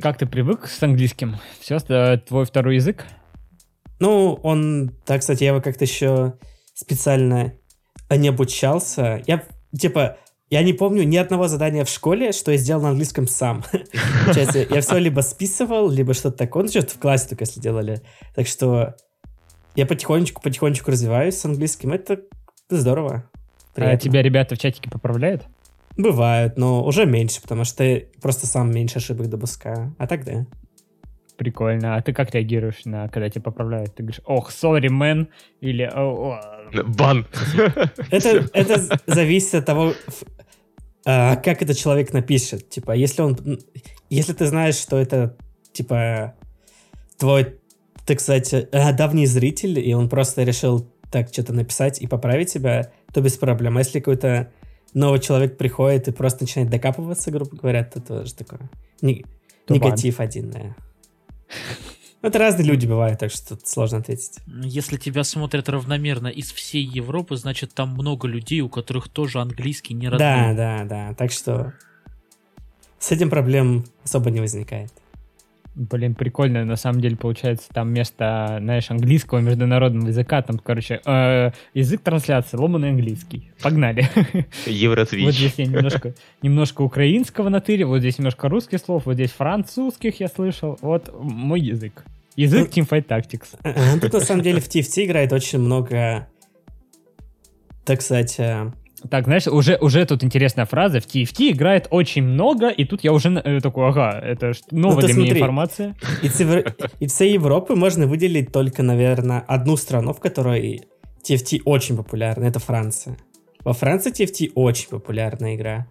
Как 0.00 0.18
ты 0.18 0.26
привык 0.26 0.66
с 0.66 0.82
английским? 0.82 1.36
Все, 1.60 1.78
твой 1.78 2.44
второй 2.44 2.76
язык? 2.76 3.04
Ну, 4.00 4.34
он... 4.42 4.96
Да, 5.06 5.18
кстати, 5.18 5.44
я 5.44 5.50
его 5.50 5.60
как-то 5.60 5.84
еще 5.84 6.34
специально 6.74 7.54
не 8.10 8.28
обучался. 8.28 9.22
Я, 9.26 9.44
типа, 9.78 10.16
я 10.52 10.62
не 10.62 10.74
помню 10.74 11.04
ни 11.04 11.16
одного 11.16 11.48
задания 11.48 11.82
в 11.82 11.88
школе, 11.88 12.32
что 12.32 12.52
я 12.52 12.58
сделал 12.58 12.82
на 12.82 12.90
английском 12.90 13.26
сам. 13.26 13.64
Получается, 14.26 14.58
я 14.58 14.82
все 14.82 14.98
либо 14.98 15.22
списывал, 15.22 15.88
либо 15.88 16.12
что-то 16.12 16.36
такое. 16.36 16.64
Ну, 16.64 16.68
что-то 16.68 16.92
в 16.92 16.98
классе 16.98 17.30
только 17.30 17.44
если 17.44 17.58
делали. 17.58 18.02
Так 18.34 18.46
что 18.46 18.94
я 19.76 19.86
потихонечку-потихонечку 19.86 20.90
развиваюсь 20.90 21.38
с 21.38 21.44
английским. 21.46 21.94
Это 21.94 22.20
здорово. 22.68 23.24
А 23.32 23.74
Приятно. 23.74 23.98
тебя 23.98 24.20
ребята 24.20 24.54
в 24.54 24.58
чатике 24.58 24.90
поправляют? 24.90 25.44
Бывают, 25.96 26.58
но 26.58 26.84
уже 26.84 27.06
меньше, 27.06 27.40
потому 27.40 27.64
что 27.64 27.82
я 27.82 28.02
просто 28.20 28.46
сам 28.46 28.70
меньше 28.70 28.98
ошибок 28.98 29.30
допускаю. 29.30 29.96
А 29.98 30.06
так 30.06 30.22
да. 30.26 30.44
Прикольно. 31.36 31.96
А 31.96 32.02
ты 32.02 32.12
как 32.12 32.34
реагируешь 32.34 32.84
на, 32.84 33.08
когда 33.08 33.28
тебя 33.28 33.42
поправляют? 33.42 33.94
Ты 33.94 34.02
говоришь, 34.02 34.20
ох, 34.26 34.50
sorry, 34.50 34.88
man, 34.88 35.28
или. 35.60 35.90
Бан. 36.96 37.26
Это, 38.10 38.48
это 38.52 39.00
зависит 39.06 39.54
от 39.54 39.66
того, 39.66 39.94
а, 41.04 41.36
как 41.36 41.62
этот 41.62 41.76
человек 41.76 42.12
напишет. 42.12 42.68
Типа, 42.68 42.92
если 42.92 43.22
он... 43.22 43.36
Если 44.10 44.32
ты 44.34 44.46
знаешь, 44.46 44.76
что 44.76 44.98
это, 44.98 45.36
типа, 45.72 46.34
твой, 47.16 47.56
так 48.06 48.20
сказать, 48.20 48.52
э, 48.52 48.92
давний 48.92 49.26
зритель, 49.26 49.78
и 49.78 49.94
он 49.94 50.08
просто 50.08 50.42
решил 50.42 50.86
так 51.10 51.28
что-то 51.28 51.52
написать 51.52 52.00
и 52.00 52.06
поправить 52.06 52.52
тебя, 52.52 52.90
то 53.12 53.20
без 53.20 53.36
проблем. 53.36 53.76
А 53.76 53.80
если 53.80 54.00
какой-то 54.00 54.50
новый 54.94 55.20
человек 55.20 55.56
приходит 55.56 56.08
и 56.08 56.12
просто 56.12 56.44
начинает 56.44 56.70
докапываться, 56.70 57.30
грубо 57.30 57.56
говоря, 57.56 57.84
то 57.84 58.00
тоже 58.00 58.34
такое. 58.34 58.70
Негатив 59.68 60.20
один, 60.20 60.50
да. 60.50 60.76
Ну, 62.22 62.28
Это 62.28 62.38
разные 62.38 62.66
люди 62.66 62.86
бывают, 62.86 63.18
так 63.18 63.30
что 63.30 63.56
тут 63.56 63.66
сложно 63.66 63.98
ответить. 63.98 64.38
Если 64.46 64.96
тебя 64.96 65.24
смотрят 65.24 65.68
равномерно 65.68 66.28
из 66.28 66.52
всей 66.52 66.84
Европы, 66.84 67.36
значит 67.36 67.74
там 67.74 67.90
много 67.90 68.28
людей, 68.28 68.60
у 68.60 68.68
которых 68.68 69.08
тоже 69.08 69.40
английский 69.40 69.94
не 69.94 70.08
родной. 70.08 70.54
Да, 70.54 70.54
да, 70.54 70.84
да. 70.84 71.14
Так 71.14 71.32
что 71.32 71.74
с 72.98 73.10
этим 73.10 73.30
проблем 73.30 73.84
особо 74.04 74.30
не 74.30 74.40
возникает. 74.40 74.92
Блин, 75.74 76.14
прикольно, 76.14 76.66
на 76.66 76.76
самом 76.76 77.00
деле, 77.00 77.16
получается, 77.16 77.68
там 77.72 77.88
вместо, 77.88 78.58
знаешь, 78.60 78.90
английского 78.90 79.38
международного 79.38 80.08
языка, 80.08 80.42
там, 80.42 80.58
короче, 80.58 81.00
э, 81.06 81.50
язык 81.72 82.02
трансляции, 82.02 82.58
ломаный 82.58 82.90
английский. 82.90 83.50
Погнали. 83.62 84.06
Вот 84.34 84.44
Евротвич. 84.66 85.34
здесь 85.34 85.54
я 85.56 85.66
немножко, 85.66 86.14
немножко 86.42 86.82
украинского 86.82 87.48
натырил, 87.48 87.88
вот 87.88 88.00
здесь 88.00 88.18
немножко 88.18 88.50
русских 88.50 88.80
слов, 88.80 89.06
вот 89.06 89.14
здесь 89.14 89.30
французских 89.30 90.20
я 90.20 90.28
слышал. 90.28 90.78
Вот 90.82 91.10
мой 91.18 91.60
язык. 91.60 92.04
Язык 92.36 92.68
Teamfight 92.70 93.06
Tactics. 93.06 93.56
Э, 93.62 93.98
Тут 93.98 94.12
на 94.12 94.20
самом 94.20 94.42
деле 94.42 94.60
в 94.60 94.68
TFT 94.68 95.06
играет 95.06 95.32
очень 95.32 95.58
много, 95.58 96.28
так 97.84 98.02
сказать, 98.02 98.38
э, 98.38 98.72
Так, 99.10 99.24
знаешь, 99.24 99.46
уже, 99.46 99.76
уже 99.80 100.04
тут 100.06 100.22
интересная 100.24 100.64
фраза. 100.64 101.00
В 101.00 101.06
TFT 101.06 101.50
играет 101.52 101.88
очень 101.90 102.22
много, 102.22 102.68
и 102.68 102.84
тут 102.84 103.02
я 103.04 103.12
уже 103.12 103.30
э, 103.30 103.60
такой, 103.60 103.88
ага, 103.88 104.18
это 104.22 104.52
новая 104.70 104.94
Ну, 104.96 105.00
ты 105.00 105.06
для 105.08 105.14
меня 105.14 105.24
смотри. 105.26 105.40
информация. 105.40 105.96
из, 106.22 106.40
Евро- 106.40 106.74
из 107.00 107.12
всей 107.12 107.32
Европы 107.32 107.74
можно 107.74 108.06
выделить 108.06 108.52
только, 108.52 108.82
наверное, 108.82 109.40
одну 109.40 109.76
страну, 109.76 110.12
в 110.12 110.20
которой 110.20 110.82
TFT 111.28 111.60
очень 111.64 111.96
популярна. 111.96 112.44
Это 112.44 112.58
Франция. 112.60 113.16
Во 113.64 113.72
Франции 113.72 114.12
TFT 114.12 114.52
очень 114.54 114.88
популярная 114.88 115.54
игра. 115.56 115.86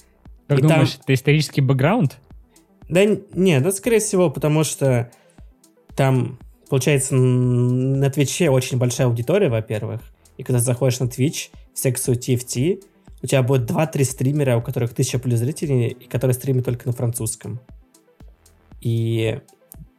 Как 0.47 0.59
И 0.59 0.61
там- 0.61 0.69
думаешь, 0.71 0.97
это 1.01 1.13
исторический 1.13 1.61
бэкграунд? 1.61 2.17
Да 2.89 3.05
нет, 3.05 3.63
ну, 3.63 3.71
скорее 3.71 3.99
всего, 3.99 4.29
потому 4.29 4.63
что 4.63 5.09
там, 5.95 6.39
получается, 6.69 7.15
на 7.15 8.09
Твиче 8.09 8.49
очень 8.49 8.77
большая 8.77 9.07
аудитория, 9.07 9.49
во-первых. 9.49 10.01
И 10.37 10.43
когда 10.43 10.59
заходишь 10.59 10.99
на 10.99 11.05
Twitch 11.05 11.49
в 11.73 11.79
секцию 11.79 12.17
TFT, 12.17 12.83
у 13.23 13.27
тебя 13.27 13.43
будет 13.43 13.69
2-3 13.69 14.03
стримера, 14.03 14.57
у 14.57 14.61
которых 14.61 14.93
тысяча 14.93 15.19
плюс 15.19 15.39
зрителей, 15.39 15.87
и 15.89 16.07
которые 16.07 16.33
стримят 16.33 16.65
только 16.65 16.87
на 16.87 16.93
французском. 16.93 17.59
И 18.81 19.39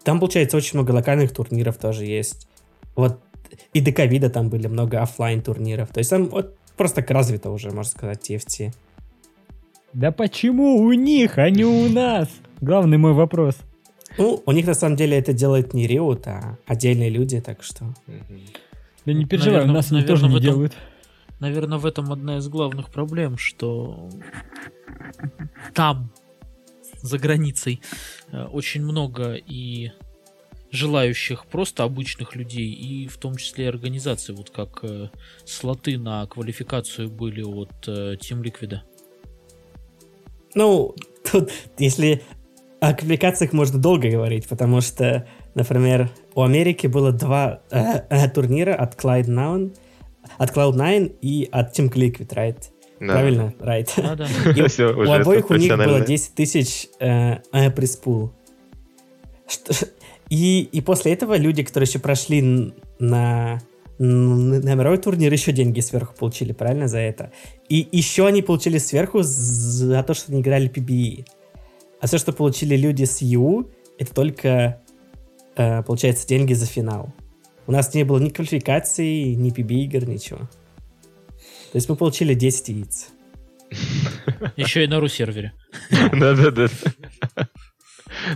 там, 0.04 0.18
получается, 0.18 0.56
очень 0.56 0.78
много 0.78 0.90
локальных 0.92 1.32
турниров 1.32 1.76
тоже 1.78 2.04
есть. 2.04 2.48
Вот 2.96 3.20
и 3.72 3.80
до 3.80 3.92
ковида 3.92 4.30
там 4.30 4.48
были 4.48 4.66
много 4.66 5.00
оффлайн 5.02 5.40
турниров. 5.42 5.90
То 5.90 5.98
есть 5.98 6.10
там 6.10 6.26
вот 6.28 6.56
просто 6.76 7.04
развито 7.08 7.50
уже, 7.50 7.70
можно 7.70 7.90
сказать, 7.90 8.28
TFT. 8.30 8.72
Да 9.92 10.10
почему 10.10 10.76
у 10.78 10.92
них, 10.92 11.38
а 11.38 11.48
не 11.50 11.64
у 11.64 11.88
нас? 11.92 12.28
Главный 12.60 12.98
мой 12.98 13.12
вопрос. 13.12 13.56
Ну, 14.18 14.42
у 14.44 14.52
них 14.52 14.66
на 14.66 14.74
самом 14.74 14.96
деле 14.96 15.16
это 15.18 15.32
делает 15.32 15.72
не 15.74 15.86
Riot, 15.86 16.22
а 16.26 16.58
отдельные 16.66 17.08
люди, 17.08 17.40
так 17.40 17.62
что... 17.62 17.94
Да 19.06 19.12
не 19.12 19.24
переживай, 19.24 19.54
у 19.54 19.60
Наверно- 19.60 19.72
нас 19.74 19.90
они 19.92 20.02
тоже 20.02 20.24
не 20.24 20.30
этом- 20.32 20.40
делают. 20.42 20.72
Наверное, 21.42 21.78
в 21.78 21.86
этом 21.86 22.12
одна 22.12 22.36
из 22.36 22.46
главных 22.46 22.88
проблем, 22.88 23.36
что 23.36 24.08
там, 25.74 26.12
за 27.00 27.18
границей, 27.18 27.82
э, 28.30 28.44
очень 28.44 28.84
много 28.84 29.34
и 29.34 29.90
желающих 30.70 31.46
просто 31.46 31.82
обычных 31.82 32.36
людей, 32.36 32.70
и 32.70 33.08
в 33.08 33.16
том 33.16 33.34
числе 33.34 33.68
организаций, 33.68 34.36
вот 34.36 34.50
как 34.50 34.84
э, 34.84 35.08
слоты 35.44 35.98
на 35.98 36.24
квалификацию 36.28 37.10
были 37.10 37.42
от 37.42 37.88
э, 37.88 38.14
Team 38.20 38.40
Liquid. 38.44 38.76
Ну, 40.54 40.94
тут, 41.28 41.50
если 41.76 42.22
о 42.78 42.94
квалификациях 42.94 43.52
можно 43.52 43.80
долго 43.80 44.08
говорить, 44.08 44.46
потому 44.46 44.80
что, 44.80 45.26
например, 45.56 46.08
у 46.36 46.42
Америки 46.42 46.86
было 46.86 47.10
два 47.10 47.62
э, 47.72 48.02
э, 48.10 48.30
турнира 48.30 48.76
от 48.76 48.94
Cloud9, 48.94 49.76
от 50.42 50.50
Cloud9 50.56 51.16
и 51.22 51.48
от 51.52 51.78
Team 51.78 51.88
Liquid, 51.92 52.28
right? 52.34 52.56
Правильно, 52.98 53.52
right? 53.60 53.88
Да-да. 53.96 54.26
И 54.56 54.62
Всё, 54.68 54.94
у 54.96 55.00
уже 55.00 55.12
обоих 55.14 55.50
у 55.50 55.54
них 55.54 55.68
было 55.70 55.76
профессионально. 55.76 56.06
10 56.06 56.34
тысяч 56.34 56.88
э, 57.00 57.36
э, 57.52 57.70
приспул. 57.70 58.32
Что- 59.48 59.72
И, 60.28 60.62
и 60.72 60.80
после 60.80 61.12
этого 61.12 61.36
люди, 61.36 61.62
которые 61.62 61.88
еще 61.88 61.98
прошли 61.98 62.72
на, 63.00 63.60
на 63.98 64.74
мировой 64.74 64.98
турнир, 64.98 65.32
еще 65.32 65.52
деньги 65.52 65.80
сверху 65.80 66.14
получили, 66.18 66.52
правильно, 66.52 66.88
за 66.88 66.98
это? 66.98 67.32
И 67.68 67.86
еще 67.92 68.26
они 68.26 68.42
получили 68.42 68.78
сверху 68.78 69.22
за 69.22 70.02
то, 70.02 70.14
что 70.14 70.32
они 70.32 70.40
играли 70.40 70.70
PBE. 70.70 71.26
А 72.00 72.06
все, 72.06 72.18
что 72.18 72.32
получили 72.32 72.76
люди 72.76 73.04
с 73.04 73.20
Ю, 73.22 73.70
это 73.98 74.14
только, 74.14 74.80
э, 75.56 75.82
получается, 75.82 76.26
деньги 76.26 76.54
за 76.54 76.66
финал. 76.66 77.12
У 77.66 77.72
нас 77.72 77.94
не 77.94 78.04
было 78.04 78.18
ни 78.18 78.28
квалификации, 78.28 79.34
ни 79.34 79.54
PBE 79.54 79.84
игр, 79.84 80.08
ничего. 80.08 80.38
То 81.72 81.76
есть 81.76 81.88
мы 81.88 81.96
получили 81.96 82.34
10 82.34 82.68
яиц. 82.68 83.08
Еще 84.56 84.84
и 84.84 84.86
на 84.86 85.00
ру-сервере. 85.00 85.52
Да-да-да. 85.90 86.68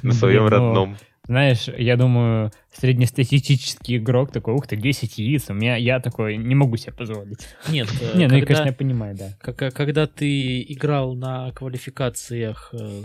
На 0.02 0.12
своем 0.12 0.44
ну, 0.44 0.48
родном. 0.48 0.96
Знаешь, 1.26 1.68
я 1.68 1.96
думаю, 1.96 2.52
среднестатистический 2.72 3.96
игрок 3.96 4.30
такой, 4.30 4.54
ух 4.54 4.66
ты, 4.66 4.76
10 4.76 5.18
яиц, 5.18 5.46
у 5.48 5.54
меня, 5.54 5.76
я 5.76 5.98
такой 5.98 6.36
не 6.36 6.54
могу 6.54 6.76
себе 6.76 6.92
позволить. 6.92 7.48
Нет, 7.68 7.88
Не, 8.14 8.28
ну 8.28 8.34
когда- 8.34 8.46
конечно, 8.46 8.66
я 8.66 8.72
понимаю, 8.72 9.16
да. 9.16 9.32
Когда 9.52 10.06
ты 10.06 10.62
играл 10.62 11.14
на 11.14 11.50
квалификациях 11.52 12.72
э, 12.72 13.02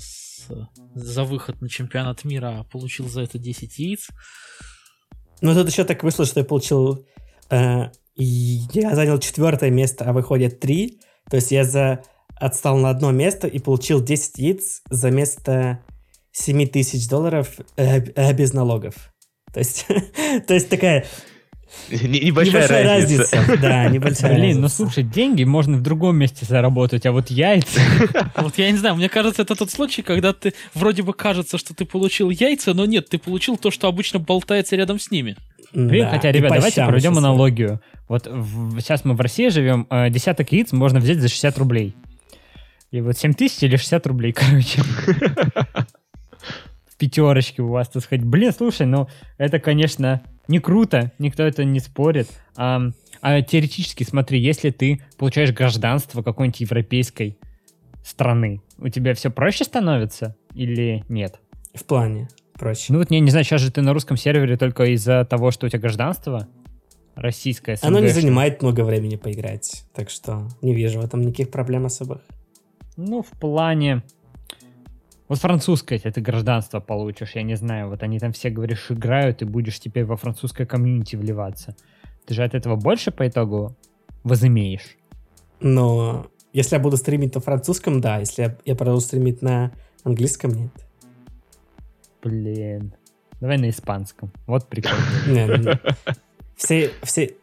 за 0.93 1.23
выход 1.23 1.61
на 1.61 1.69
чемпионат 1.69 2.23
мира, 2.23 2.59
а 2.59 2.63
получил 2.63 3.09
за 3.09 3.21
это 3.21 3.39
10 3.39 3.79
яиц, 3.79 4.09
Ну, 5.41 5.53
тут 5.53 5.69
еще 5.69 5.83
так 5.83 6.03
вышло, 6.03 6.25
что 6.25 6.39
я 6.39 6.45
получил... 6.45 7.05
э, 7.49 7.89
я 8.15 8.95
занял 8.95 9.19
четвертое 9.19 9.71
место, 9.71 10.05
а 10.05 10.13
выходит 10.13 10.59
три. 10.59 11.01
То 11.29 11.37
есть 11.37 11.51
я 11.51 11.63
за 11.63 12.03
отстал 12.35 12.77
на 12.77 12.89
одно 12.89 13.11
место 13.11 13.47
и 13.47 13.59
получил 13.59 14.01
10 14.03 14.37
яиц 14.39 14.81
за 14.89 15.11
место 15.11 15.83
7 16.31 16.67
тысяч 16.67 17.07
долларов 17.07 17.59
э, 17.77 17.99
э, 17.99 18.33
без 18.33 18.53
налогов. 18.53 19.13
То 19.53 19.59
есть, 19.59 19.85
то 20.47 20.53
есть 20.53 20.69
такая 20.69 21.05
Небольшая 21.89 22.61
небольшая 22.63 22.83
разница. 22.83 23.35
разница. 23.37 23.61
Да, 23.61 23.87
небольшая 23.89 24.33
Блин, 24.35 24.55
ну 24.57 24.61
разница. 24.63 24.75
слушай, 24.75 25.03
деньги 25.03 25.43
можно 25.43 25.77
в 25.77 25.81
другом 25.81 26.17
месте 26.17 26.45
заработать, 26.45 27.05
а 27.05 27.11
вот 27.11 27.29
яйца... 27.29 27.79
Вот 28.35 28.57
я 28.57 28.71
не 28.71 28.77
знаю, 28.77 28.95
мне 28.95 29.09
кажется, 29.09 29.41
это 29.41 29.55
тот 29.55 29.71
случай, 29.71 30.01
когда 30.01 30.33
ты 30.33 30.53
вроде 30.73 31.03
бы 31.03 31.13
кажется, 31.13 31.57
что 31.57 31.73
ты 31.73 31.85
получил 31.85 32.29
яйца, 32.29 32.73
но 32.73 32.85
нет, 32.85 33.09
ты 33.09 33.17
получил 33.17 33.57
то, 33.57 33.71
что 33.71 33.87
обычно 33.87 34.19
болтается 34.19 34.75
рядом 34.75 34.99
с 34.99 35.11
ними. 35.11 35.35
Блин, 35.73 36.05
Да, 36.05 36.11
хотя, 36.11 36.31
ребят, 36.31 36.51
давайте 36.53 36.85
проведем 36.85 37.17
аналогию. 37.17 37.79
Вот 38.09 38.27
в- 38.27 38.79
сейчас 38.81 39.05
мы 39.05 39.13
в 39.13 39.21
России 39.21 39.47
живем, 39.49 39.87
э, 39.89 40.09
десяток 40.09 40.51
яиц 40.51 40.73
можно 40.73 40.99
взять 40.99 41.19
за 41.19 41.29
60 41.29 41.57
рублей. 41.57 41.95
И 42.91 42.99
вот 42.99 43.17
7 43.17 43.33
тысяч 43.33 43.63
или 43.63 43.77
60 43.77 44.05
рублей, 44.07 44.33
короче. 44.37 44.81
В 46.87 46.97
пятерочке 46.97 47.61
у 47.61 47.69
вас, 47.69 47.87
так 47.89 48.03
сказать. 48.03 48.23
Блин, 48.25 48.51
слушай, 48.55 48.85
ну 48.85 49.07
это, 49.37 49.59
конечно, 49.59 50.21
не 50.51 50.59
круто, 50.59 51.11
никто 51.17 51.43
это 51.43 51.63
не 51.63 51.79
спорит. 51.79 52.27
А, 52.57 52.81
а 53.21 53.41
теоретически, 53.41 54.03
смотри, 54.03 54.39
если 54.39 54.69
ты 54.69 55.01
получаешь 55.17 55.53
гражданство 55.53 56.21
какой-нибудь 56.21 56.59
европейской 56.59 57.37
страны, 58.03 58.61
у 58.77 58.89
тебя 58.89 59.13
все 59.13 59.31
проще 59.31 59.63
становится 59.63 60.35
или 60.53 61.05
нет? 61.07 61.39
В 61.73 61.85
плане 61.85 62.27
проще. 62.53 62.91
Ну 62.91 62.99
вот, 62.99 63.09
я 63.11 63.19
не 63.21 63.31
знаю, 63.31 63.45
сейчас 63.45 63.61
же 63.61 63.71
ты 63.71 63.81
на 63.81 63.93
русском 63.93 64.17
сервере 64.17 64.57
только 64.57 64.83
из-за 64.93 65.23
того, 65.25 65.51
что 65.51 65.67
у 65.67 65.69
тебя 65.69 65.79
гражданство 65.79 66.49
российское. 67.15 67.77
Оно 67.81 67.99
не 67.99 68.09
занимает 68.09 68.61
много 68.61 68.83
времени 68.83 69.15
поиграть. 69.15 69.85
Так 69.95 70.09
что 70.09 70.49
не 70.61 70.75
вижу 70.75 70.99
в 70.99 71.05
этом 71.05 71.21
никаких 71.21 71.49
проблем 71.49 71.85
особых. 71.85 72.21
Ну, 72.97 73.23
в 73.23 73.39
плане... 73.39 74.03
Вот 75.31 75.39
французское, 75.39 75.97
если 75.97 76.09
ты 76.11 76.19
гражданство 76.19 76.81
получишь, 76.81 77.35
я 77.35 77.43
не 77.43 77.55
знаю, 77.55 77.87
вот 77.87 78.03
они 78.03 78.19
там 78.19 78.33
все, 78.33 78.49
говоришь, 78.49 78.91
играют, 78.91 79.41
и 79.41 79.45
будешь 79.45 79.79
теперь 79.79 80.03
во 80.03 80.17
французское 80.17 80.67
комьюнити 80.67 81.15
вливаться. 81.15 81.73
Ты 82.25 82.33
же 82.33 82.43
от 82.43 82.53
этого 82.53 82.75
больше 82.75 83.11
по 83.11 83.25
итогу 83.25 83.73
возымеешь. 84.25 84.97
Но 85.61 86.27
если 86.51 86.75
я 86.75 86.81
буду 86.81 86.97
стримить 86.97 87.33
на 87.33 87.39
французском, 87.39 88.01
да. 88.01 88.19
Если 88.19 88.41
я, 88.41 88.57
я 88.65 88.75
продолжу 88.75 89.05
стримить 89.05 89.41
на 89.41 89.71
английском, 90.03 90.51
нет. 90.51 90.71
Блин. 92.21 92.93
Давай 93.39 93.57
на 93.57 93.69
испанском. 93.69 94.33
Вот 94.47 94.67
прикол. 94.67 94.97
Не, 95.27 95.45
не. 95.45 95.79
Все, 96.57 96.91
все... 97.03 97.35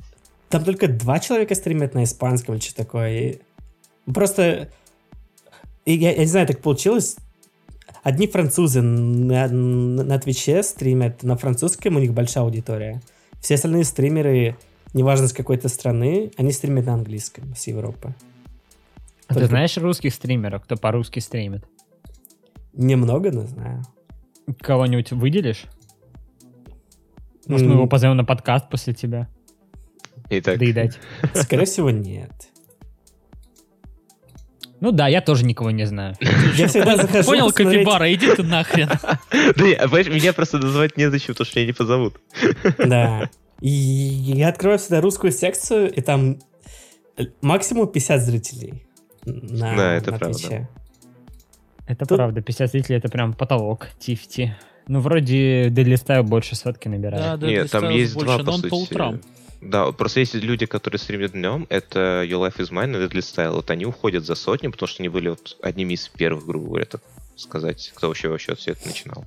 Там 0.50 0.62
только 0.62 0.88
два 0.88 1.20
человека 1.20 1.54
стримят 1.54 1.94
на 1.94 2.04
испанском 2.04 2.56
или 2.56 2.60
что 2.60 2.76
такое. 2.76 3.38
Просто... 4.04 4.68
я 5.86 6.18
не 6.18 6.26
знаю, 6.26 6.46
так 6.46 6.60
получилось. 6.60 7.16
Одни 8.08 8.26
французы 8.26 8.80
на, 8.80 9.48
на, 9.48 10.18
Твиче 10.18 10.62
стримят 10.62 11.22
на 11.24 11.36
французском, 11.36 11.96
у 11.96 11.98
них 11.98 12.14
большая 12.14 12.44
аудитория. 12.44 13.02
Все 13.38 13.56
остальные 13.56 13.84
стримеры, 13.84 14.56
неважно 14.94 15.28
с 15.28 15.34
какой-то 15.34 15.68
страны, 15.68 16.30
они 16.38 16.52
стримят 16.52 16.86
на 16.86 16.94
английском, 16.94 17.54
с 17.54 17.66
Европы. 17.66 18.14
А 19.26 19.34
ты 19.34 19.40
Только- 19.40 19.48
знаешь 19.48 19.76
русских 19.76 20.14
стримеров, 20.14 20.62
кто 20.62 20.76
по-русски 20.76 21.18
стримит? 21.18 21.66
Немного, 22.72 23.30
но 23.30 23.42
знаю. 23.42 23.82
Кого-нибудь 24.58 25.12
выделишь? 25.12 25.66
Может, 27.46 27.66
мы 27.66 27.74
его 27.74 27.86
позовем 27.86 28.16
на 28.16 28.24
подкаст 28.24 28.70
после 28.70 28.94
тебя? 28.94 29.28
Итак, 30.30 30.58
Доедать. 30.58 30.98
Скорее 31.34 31.66
всего, 31.66 31.90
нет. 31.90 32.47
Ну 34.80 34.92
да, 34.92 35.08
я 35.08 35.20
тоже 35.20 35.44
никого 35.44 35.70
не 35.70 35.86
знаю. 35.86 36.14
Я 36.56 36.68
всегда 36.68 36.96
захожу 36.96 37.28
Понял, 37.30 37.46
посмотреть- 37.50 37.84
Капибара, 37.84 38.14
иди 38.14 38.34
ты 38.34 38.42
нахрен. 38.44 38.88
да, 39.32 40.10
меня 40.10 40.32
просто 40.32 40.58
называть 40.58 40.96
незачем, 40.96 41.34
потому 41.34 41.46
что 41.46 41.58
меня 41.58 41.66
не 41.66 41.72
позовут. 41.72 42.14
Да. 42.78 43.28
И 43.60 43.68
я 43.70 44.48
открываю 44.50 44.78
всегда 44.78 45.00
русскую 45.00 45.32
секцию, 45.32 45.92
и 45.92 46.00
там 46.00 46.38
максимум 47.42 47.88
50 47.88 48.22
зрителей. 48.22 48.84
На, 49.24 49.74
Да, 49.76 49.94
это 49.94 50.12
на 50.12 50.18
правда. 50.18 50.38
Твиче. 50.38 50.68
Это 51.88 52.06
Тут- 52.06 52.18
правда, 52.18 52.40
50 52.40 52.70
зрителей 52.70 52.98
это 52.98 53.08
прям 53.08 53.32
потолок 53.32 53.88
Тифти. 53.98 54.56
Ну, 54.86 55.00
вроде 55.00 55.68
Deadly 55.68 55.94
Style 55.94 56.22
больше 56.22 56.54
сотки 56.54 56.86
набирает. 56.88 57.22
Да, 57.24 57.36
да, 57.36 57.46
Нет, 57.48 57.70
там 57.70 57.90
есть 57.90 58.14
больше, 58.14 58.26
два, 58.26 58.38
но 58.38 58.44
по 58.44 58.50
он 58.52 58.62
по 58.62 58.68
сути. 58.68 58.92
утрам. 58.92 59.20
Да, 59.60 59.90
просто 59.92 60.20
есть 60.20 60.34
люди, 60.34 60.66
которые 60.66 60.98
стримят 60.98 61.32
днем, 61.32 61.66
это 61.68 62.22
Your 62.24 62.46
Life 62.46 62.58
is 62.58 62.70
Mine 62.70 62.96
и 62.96 63.06
Deadly 63.06 63.20
Style. 63.20 63.52
Вот 63.52 63.70
они 63.70 63.86
уходят 63.86 64.24
за 64.24 64.34
сотню, 64.34 64.70
потому 64.70 64.88
что 64.88 65.02
они 65.02 65.08
были 65.08 65.30
вот 65.30 65.56
одними 65.62 65.94
из 65.94 66.08
первых, 66.08 66.46
грубо 66.46 66.66
говоря, 66.68 66.84
так 66.86 67.00
сказать, 67.36 67.92
кто 67.94 68.08
вообще 68.08 68.28
вообще 68.28 68.54
все 68.54 68.72
это 68.72 68.86
начинал. 68.86 69.24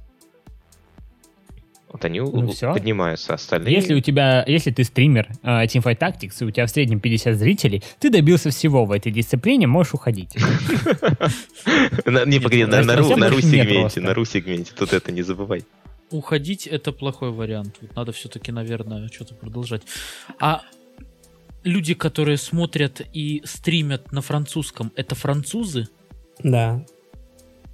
Вот 1.92 2.06
они 2.06 2.22
Ну 2.22 2.48
всё. 2.52 2.72
поднимаются, 2.74 3.34
остальные... 3.34 3.76
Если 3.76 3.94
у 3.94 4.00
тебя, 4.00 4.46
если 4.48 4.72
ты 4.72 4.86
стример 4.86 5.28
э, 5.44 5.66
Teamfight 5.66 5.98
Tactics, 5.98 6.36
и 6.40 6.46
у 6.46 6.52
тебя 6.52 6.66
в 6.66 6.70
среднем 6.70 7.02
50 7.02 7.36
зрителей, 7.36 7.84
ты 8.00 8.10
добился 8.10 8.50
всего 8.50 8.86
в 8.86 8.94
этой 8.94 9.12
дисциплине, 9.12 9.68
можешь 9.68 9.94
уходить. 9.94 10.34
Не, 12.06 12.40
погоди, 12.40 12.64
на, 12.64 12.96
ру-сегменте, 12.96 14.00
на 14.00 14.14
ру-сегменте, 14.14 14.72
тут 14.74 14.94
это 14.94 15.12
не 15.12 15.22
забывай. 15.22 15.66
Уходить 16.12 16.68
это 16.68 16.92
плохой 16.92 17.32
вариант. 17.32 17.78
Вот 17.82 17.96
надо 17.96 18.12
все-таки, 18.12 18.52
наверное, 18.52 19.08
что-то 19.08 19.34
продолжать. 19.34 19.82
А 20.40 20.62
люди, 21.64 21.94
которые 21.94 22.38
смотрят 22.38 23.02
и 23.14 23.42
стримят 23.46 24.12
на 24.12 24.22
французском, 24.22 24.92
это 24.96 25.16
французы? 25.16 25.88
Да. 26.44 26.86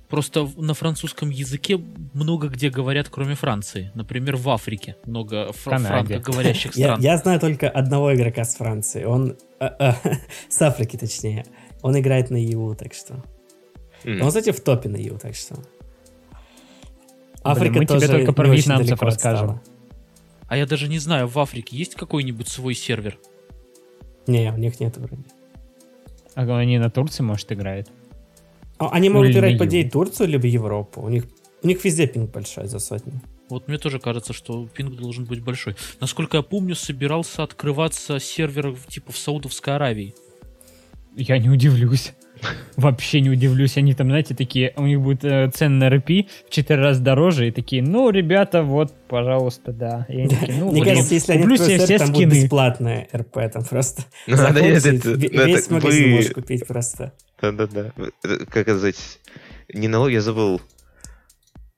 Просто 0.09 0.49
на 0.55 0.73
французском 0.73 1.29
языке 1.29 1.77
много 2.13 2.47
где 2.47 2.69
говорят, 2.69 3.09
кроме 3.09 3.35
Франции. 3.35 3.91
Например, 3.93 4.37
в 4.37 4.49
Африке 4.49 4.95
много 5.05 5.51
фр- 5.51 5.77
франкоговорящих 5.79 6.75
Я, 6.77 6.85
стран. 6.85 7.01
я 7.01 7.17
знаю 7.17 7.39
только 7.39 7.69
одного 7.69 8.15
игрока 8.15 8.45
с 8.45 8.55
Франции. 8.55 9.03
Он... 9.03 9.35
э, 9.59 9.69
э, 9.79 9.91
с 10.49 10.61
Африки, 10.61 10.95
точнее. 10.97 11.45
Он 11.81 11.99
играет 11.99 12.29
на 12.29 12.37
ЕУ, 12.37 12.75
так 12.75 12.93
что... 12.93 13.23
Он, 14.05 14.27
кстати, 14.27 14.51
в 14.51 14.61
топе 14.61 14.87
на 14.89 14.97
ЕУ, 14.97 15.17
так 15.17 15.35
что... 15.35 15.55
мы 17.55 17.85
тебе 17.85 18.07
только 18.07 18.33
про 18.33 18.47
вьетнамцев 18.47 19.01
расскажем. 19.01 19.49
отстала. 19.51 19.61
А 20.47 20.57
я 20.57 20.65
даже 20.65 20.87
не 20.87 20.99
знаю, 20.99 21.27
в 21.27 21.37
Африке 21.37 21.75
есть 21.75 21.95
какой-нибудь 21.95 22.47
свой 22.47 22.73
сервер? 22.73 23.17
Не, 24.27 24.51
у 24.51 24.57
них 24.57 24.79
нет 24.79 24.97
вроде. 24.97 25.23
А 26.35 26.57
они 26.57 26.77
на 26.77 26.89
Турции, 26.89 27.23
может, 27.23 27.51
играют. 27.51 27.89
А, 28.77 28.89
Они 28.89 29.09
могут 29.09 29.29
или 29.29 29.39
играть, 29.39 29.57
по 29.57 29.65
идее. 29.65 29.89
Турцию, 29.89 30.29
либо 30.29 30.45
Европу. 30.47 31.01
У 31.01 31.09
них, 31.09 31.25
у 31.63 31.67
них 31.67 31.83
везде 31.83 32.07
пинг 32.07 32.31
большой 32.31 32.67
за 32.67 32.79
сотню. 32.79 33.21
Вот 33.49 33.67
мне 33.67 33.77
тоже 33.77 33.99
кажется, 33.99 34.33
что 34.33 34.67
пинг 34.67 34.95
должен 34.95 35.25
быть 35.25 35.41
большой. 35.41 35.75
Насколько 35.99 36.37
я 36.37 36.43
помню, 36.43 36.75
собирался 36.75 37.43
открываться 37.43 38.19
сервер 38.19 38.75
типа 38.87 39.11
в 39.11 39.17
Саудовской 39.17 39.75
Аравии. 39.75 40.13
Я 41.15 41.39
не 41.39 41.49
удивлюсь. 41.49 42.13
Вообще 42.75 43.21
не 43.21 43.29
удивлюсь. 43.29 43.77
Они 43.77 43.93
там, 43.93 44.07
знаете, 44.07 44.35
такие, 44.35 44.73
у 44.75 44.83
них 44.85 45.01
будет 45.01 45.23
э, 45.23 45.49
цены 45.53 45.75
на 45.77 45.89
РП 45.89 46.09
в 46.47 46.49
4 46.49 46.81
раза 46.81 47.01
дороже, 47.01 47.47
и 47.47 47.51
такие, 47.51 47.81
ну, 47.81 48.09
ребята, 48.09 48.63
вот, 48.63 48.93
пожалуйста, 49.07 49.71
да. 49.73 50.05
И 50.09 50.19
они 50.21 50.27
такие, 50.29 50.57
ну, 50.59 50.71
Мне 50.71 50.81
блин, 50.81 50.93
кажется, 50.95 51.13
если 51.15 51.31
они 51.33 51.41
куплю 51.43 51.57
себе 51.57 51.77
все 51.79 51.97
там 51.97 52.11
будет 52.11 52.29
скины. 52.29 52.43
бесплатная 52.43 53.07
РП, 53.15 53.37
там 53.51 53.63
просто 53.63 54.03
Ну, 54.27 54.35
да, 54.37 54.47
заходите, 54.53 54.95
это- 54.97 55.09
ве- 55.09 55.29
ну, 55.33 55.41
это 55.41 55.45
весь 55.47 55.69
магазин 55.69 56.03
вы- 56.03 56.15
можешь 56.15 56.31
купить 56.31 56.67
просто. 56.67 57.13
Да-да-да. 57.41 57.91
Это, 58.23 58.45
Как 58.45 58.63
сказать, 58.63 59.19
не 59.73 59.87
налог, 59.87 60.09
я 60.09 60.21
забыл. 60.21 60.61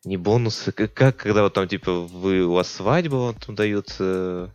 Не 0.06 0.15
бонусы, 0.17 0.72
как, 0.72 0.93
как, 0.93 1.17
когда 1.17 1.43
вот 1.43 1.54
там, 1.54 1.67
типа, 1.67 1.91
вы, 1.91 2.43
у 2.45 2.54
вас 2.54 2.69
свадьба, 2.72 3.15
вот 3.15 3.45
там 3.45 3.56
дают 3.56 3.93
э, 4.00 4.48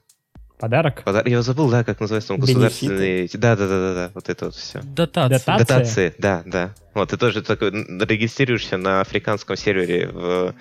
Подарок? 0.58 1.02
подарок. 1.02 1.28
Я 1.28 1.42
забыл, 1.42 1.70
да, 1.70 1.84
как 1.84 2.00
называется 2.00 2.28
там 2.28 2.38
государственные... 2.38 3.28
Да-да-да-да, 3.32 4.10
вот 4.14 4.28
это 4.28 4.44
вот 4.46 4.54
все. 4.54 4.80
Дотация. 4.82 5.38
Дотация? 5.38 5.58
Дотации, 5.58 6.14
да, 6.18 6.42
да. 6.46 6.74
Вот, 6.94 7.10
ты 7.10 7.16
тоже 7.16 7.42
такой 7.42 7.70
регистрируешься 7.70 8.76
на 8.76 9.00
африканском 9.00 9.56
сервере 9.56 10.08
в 10.08 10.54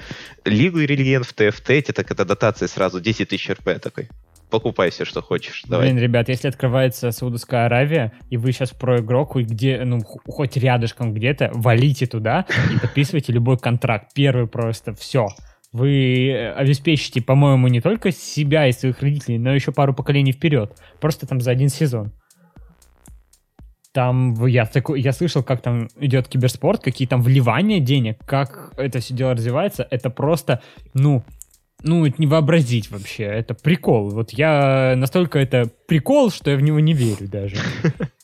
Лигу 0.46 0.80
Релиен, 0.80 1.24
в 1.24 1.34
ТФТ, 1.34 1.94
так 1.94 2.12
это 2.12 2.26
дотации 2.26 2.66
сразу 2.66 3.00
10 3.00 3.30
тысяч 3.30 3.50
РП 3.50 3.80
такой. 3.82 4.10
Покупай 4.50 4.92
все, 4.92 5.04
что 5.04 5.24
хочешь. 5.24 5.64
Давай. 5.68 5.88
Блин, 5.88 5.98
ребят, 5.98 6.30
если 6.30 6.48
открывается 6.48 7.10
Саудовская 7.10 7.66
Аравия, 7.66 8.14
и 8.30 8.38
вы 8.38 8.52
сейчас 8.52 8.70
про 8.70 9.00
игрок, 9.00 9.36
и 9.36 9.42
где, 9.42 9.84
ну, 9.84 10.00
хоть 10.02 10.58
рядышком 10.58 11.12
где-то, 11.12 11.50
валите 11.56 12.06
туда 12.06 12.46
и 12.72 12.78
подписывайте 12.78 13.34
любой 13.34 13.58
контракт. 13.58 14.12
Первый 14.14 14.48
просто, 14.48 14.94
все. 14.94 15.28
Вы 15.74 16.30
э, 16.30 16.54
обеспечите, 16.54 17.22
по-моему, 17.22 17.68
не 17.68 17.82
только 17.82 18.12
себя 18.12 18.68
и 18.68 18.72
своих 18.72 19.02
родителей, 19.02 19.40
но 19.40 19.54
еще 19.54 19.72
пару 19.72 19.94
поколений 19.94 20.32
вперед. 20.32 20.80
Просто 21.02 21.26
там 21.26 21.42
за 21.42 21.52
один 21.52 21.70
сезон. 21.70 22.12
Там 23.92 24.34
я, 24.46 24.66
такой, 24.66 25.02
я 25.02 25.12
слышал, 25.14 25.44
как 25.44 25.62
там 25.62 25.88
идет 26.00 26.28
киберспорт, 26.28 26.82
какие 26.82 27.08
там 27.08 27.22
вливания 27.22 27.80
денег, 27.80 28.18
как 28.26 28.74
это 28.78 29.00
все 29.00 29.14
дело 29.14 29.34
развивается. 29.34 29.88
Это 29.90 30.10
просто, 30.10 30.62
ну, 30.94 31.24
ну, 31.82 32.06
это 32.06 32.16
не 32.18 32.28
вообразить 32.28 32.90
вообще. 32.92 33.24
Это 33.24 33.54
прикол. 33.56 34.10
Вот 34.10 34.32
я 34.32 34.94
настолько 34.96 35.40
это 35.40 35.70
прикол, 35.88 36.32
что 36.32 36.52
я 36.52 36.58
в 36.58 36.62
него 36.62 36.80
не 36.80 36.94
верю 36.94 37.28
даже. 37.28 37.56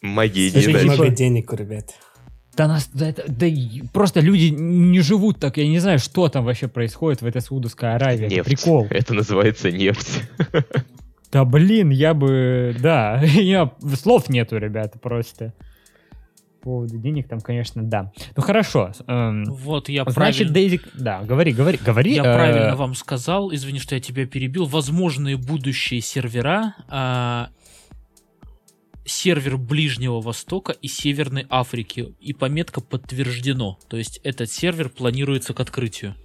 Магия 0.02 0.52
дать. 0.52 0.84
много 0.84 1.10
денег 1.10 1.52
ребят. 1.54 1.94
Да, 2.56 2.68
нас, 2.68 2.90
да, 2.94 3.10
это- 3.10 3.24
да 3.28 3.48
просто 3.94 4.20
люди 4.20 4.46
не 4.48 5.00
живут 5.00 5.40
так. 5.40 5.58
Я 5.58 5.68
не 5.68 5.80
знаю, 5.80 6.00
что 6.00 6.28
там 6.30 6.44
вообще 6.46 6.68
происходит 6.68 7.22
в 7.22 7.26
этой 7.26 7.42
Саудовской 7.42 7.96
Аравии. 7.96 8.26
Это 8.26 8.36
Нефть. 8.36 8.46
прикол. 8.50 8.88
Это 8.90 9.14
называется 9.14 9.72
нефть. 9.72 10.24
Да 11.32 11.46
блин, 11.46 11.92
я 11.92 12.14
бы... 12.16 12.76
Да, 12.80 13.22
я... 13.24 13.72
слов 13.96 14.30
нету, 14.30 14.58
ребята, 14.58 14.98
просто. 14.98 15.54
По 16.60 16.64
поводу 16.72 16.98
денег 16.98 17.28
там, 17.28 17.40
конечно, 17.40 17.84
да. 17.84 18.12
Ну 18.36 18.42
хорошо. 18.44 18.92
эм, 19.08 19.44
Вот 19.46 19.90
я 19.90 20.04
Значит, 20.04 20.16
правильно... 20.16 20.54
Дейзи... 20.54 20.82
Да, 20.96 21.22
говори, 21.22 21.54
говори, 21.54 21.78
говори. 21.86 22.16
Я 22.16 22.22
э, 22.22 22.36
правильно 22.36 22.76
вам 22.76 22.96
сказал, 22.96 23.54
извини, 23.54 23.80
что 23.80 23.94
я 23.96 24.02
тебя 24.02 24.26
перебил. 24.26 24.66
Возможные 24.66 25.38
будущие 25.38 26.02
сервера, 26.02 26.76
а, 26.90 27.50
сервер 29.10 29.58
Ближнего 29.58 30.22
Востока 30.22 30.72
и 30.72 30.88
Северной 30.88 31.46
Африки. 31.50 32.14
И 32.20 32.34
пометка 32.34 32.82
подтверждено. 32.82 33.78
То 33.88 33.98
есть 33.98 34.20
этот 34.24 34.52
сервер 34.52 34.90
планируется 34.90 35.54
к 35.54 35.60
открытию. 35.60 36.16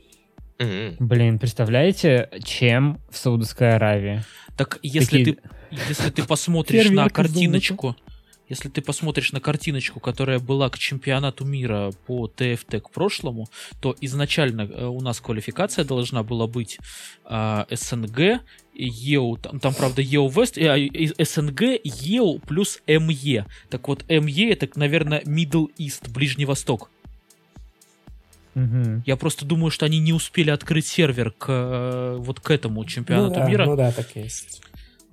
Мгм. 0.59 0.97
Блин, 1.01 1.39
представляете, 1.39 2.31
чем 2.45 3.01
в 3.11 3.17
Саудовской 3.17 3.75
Аравии? 3.75 4.23
Так 4.57 4.79
если 4.83 5.25
Такие- 5.25 5.37
ты, 5.37 5.43
если 5.89 6.11
ты 6.11 6.23
посмотришь 6.23 6.91
на 6.91 7.09
картиночку, 7.09 7.97
если 8.49 8.69
ты 8.69 8.83
посмотришь 8.83 9.33
на 9.33 9.41
картиночку, 9.41 10.01
которая 10.01 10.39
была 10.39 10.69
к 10.69 10.79
чемпионату 10.79 11.45
мира 11.45 11.93
по 12.07 12.29
ТФТ 12.29 12.83
к 12.83 12.91
прошлому, 12.91 13.49
то 13.81 13.97
изначально 14.01 14.63
э, 14.63 14.85
у 14.87 15.01
нас 15.01 15.21
квалификация 15.21 15.85
должна 15.85 16.23
была 16.23 16.47
быть 16.47 16.79
а, 17.25 17.67
СНГ, 17.71 18.43
ЕУ, 18.75 19.37
там, 19.37 19.61
там, 19.61 19.75
правда 19.75 20.03
ЕУ 20.03 20.29
Вест, 20.29 20.59
э, 20.59 20.69
а, 20.69 21.25
СНГ, 21.25 21.63
ЕУ 21.85 22.39
плюс 22.41 22.81
МЕ. 22.87 23.47
Так 23.71 23.89
вот, 23.89 24.05
МЕ 24.09 24.51
это, 24.53 24.69
наверное, 24.77 25.21
Middle 25.23 25.69
East, 25.79 26.11
Ближний 26.13 26.45
Восток. 26.45 26.91
Мгм. 28.55 29.03
Я 29.05 29.17
просто 29.17 29.45
думаю, 29.45 29.71
что 29.71 29.85
они 29.87 29.99
не 29.99 30.13
успели 30.13 30.51
открыть 30.51 30.87
сервер 30.87 31.33
к 31.33 31.47
э, 31.49 32.17
вот 32.19 32.41
к 32.41 32.51
этому 32.51 32.83
Ну 32.83 32.89
чемпионату 32.89 33.35
да, 33.35 33.49
мира. 33.49 33.67
ну 33.67 33.77
да, 33.77 33.91
так 33.91 34.15
есть. 34.15 34.63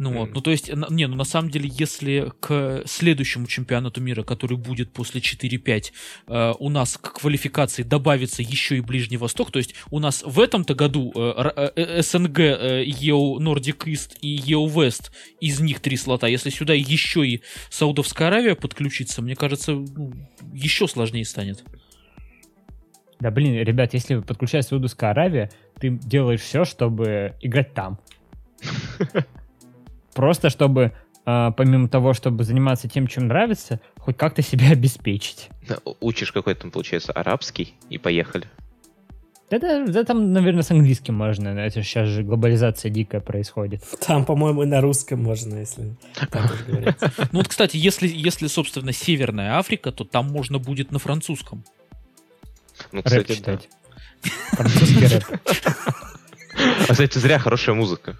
Ну 0.01 0.13
вот, 0.13 0.33
ну 0.33 0.41
то 0.41 0.49
есть, 0.49 0.67
не, 0.89 1.05
ну 1.05 1.15
на 1.15 1.23
самом 1.23 1.51
деле, 1.51 1.69
если 1.71 2.31
к 2.39 2.81
следующему 2.87 3.45
чемпионату 3.45 4.01
мира, 4.01 4.23
который 4.23 4.57
будет 4.57 4.91
после 4.91 5.21
4-5, 5.21 5.91
э, 6.27 6.53
у 6.57 6.69
нас 6.69 6.97
к 6.97 7.19
квалификации 7.19 7.83
добавится 7.83 8.41
еще 8.41 8.77
и 8.77 8.81
Ближний 8.81 9.17
Восток, 9.17 9.51
то 9.51 9.59
есть 9.59 9.75
у 9.91 9.99
нас 9.99 10.23
в 10.25 10.39
этом-то 10.39 10.73
году 10.73 11.11
э, 11.13 11.19
Р- 11.19 11.73
э, 11.75 12.01
СНГ, 12.01 12.39
э, 12.39 12.83
ЕУ 12.83 13.39
Nordic 13.39 13.85
East 13.85 14.17
и 14.21 14.29
ЕУ 14.29 14.65
West, 14.69 15.11
из 15.39 15.59
них 15.59 15.79
три 15.81 15.97
слота, 15.97 16.25
если 16.25 16.49
сюда 16.49 16.73
еще 16.73 17.23
и 17.23 17.43
Саудовская 17.69 18.29
Аравия 18.29 18.55
подключится, 18.55 19.21
мне 19.21 19.35
кажется, 19.35 19.73
ну, 19.73 20.13
еще 20.51 20.87
сложнее 20.87 21.25
станет. 21.25 21.63
Да 23.19 23.29
блин, 23.29 23.53
ребят, 23.53 23.93
если 23.93 24.19
подключается 24.19 24.69
Саудовская 24.69 25.11
Аравия, 25.11 25.51
ты 25.79 25.89
делаешь 25.89 26.41
все, 26.41 26.65
чтобы 26.65 27.35
играть 27.39 27.75
там. 27.75 27.99
Просто 30.13 30.49
чтобы, 30.49 30.93
а, 31.25 31.51
помимо 31.51 31.87
того, 31.87 32.13
чтобы 32.13 32.43
заниматься 32.43 32.87
тем, 32.87 33.07
чем 33.07 33.27
нравится, 33.27 33.79
хоть 33.97 34.17
как-то 34.17 34.41
себя 34.41 34.69
обеспечить. 34.71 35.49
Учишь 35.99 36.31
какой-то, 36.31 36.61
там, 36.61 36.71
получается, 36.71 37.11
арабский, 37.13 37.75
и 37.89 37.97
поехали. 37.97 38.47
Да, 39.51 39.59
да, 39.59 39.85
да 39.85 40.03
там, 40.05 40.31
наверное, 40.31 40.63
с 40.63 40.71
английским 40.71 41.13
можно. 41.13 41.49
Это 41.49 41.83
сейчас 41.83 42.07
же 42.07 42.23
глобализация 42.23 42.89
дикая 42.89 43.19
происходит. 43.19 43.83
Там, 44.07 44.23
по-моему, 44.23 44.63
и 44.63 44.65
на 44.65 44.79
русском 44.79 45.21
можно, 45.21 45.57
если 45.57 45.97
так 46.29 46.45
уж 46.45 46.61
говорить. 46.63 46.95
Ну 47.33 47.39
вот, 47.39 47.49
кстати, 47.49 47.75
если, 47.75 48.07
если, 48.07 48.47
собственно, 48.47 48.93
Северная 48.93 49.57
Африка, 49.57 49.91
то 49.91 50.05
там 50.05 50.27
можно 50.27 50.57
будет 50.57 50.91
на 50.91 50.99
французском. 50.99 51.65
Ну, 52.93 53.01
Рэп 53.03 53.05
кстати, 53.05 53.27
да. 53.27 53.35
читать. 53.35 53.69
Французский 54.53 55.07
рэп. 55.07 55.23
А, 56.87 56.91
кстати, 56.91 57.17
зря 57.17 57.37
хорошая 57.37 57.75
музыка. 57.75 58.17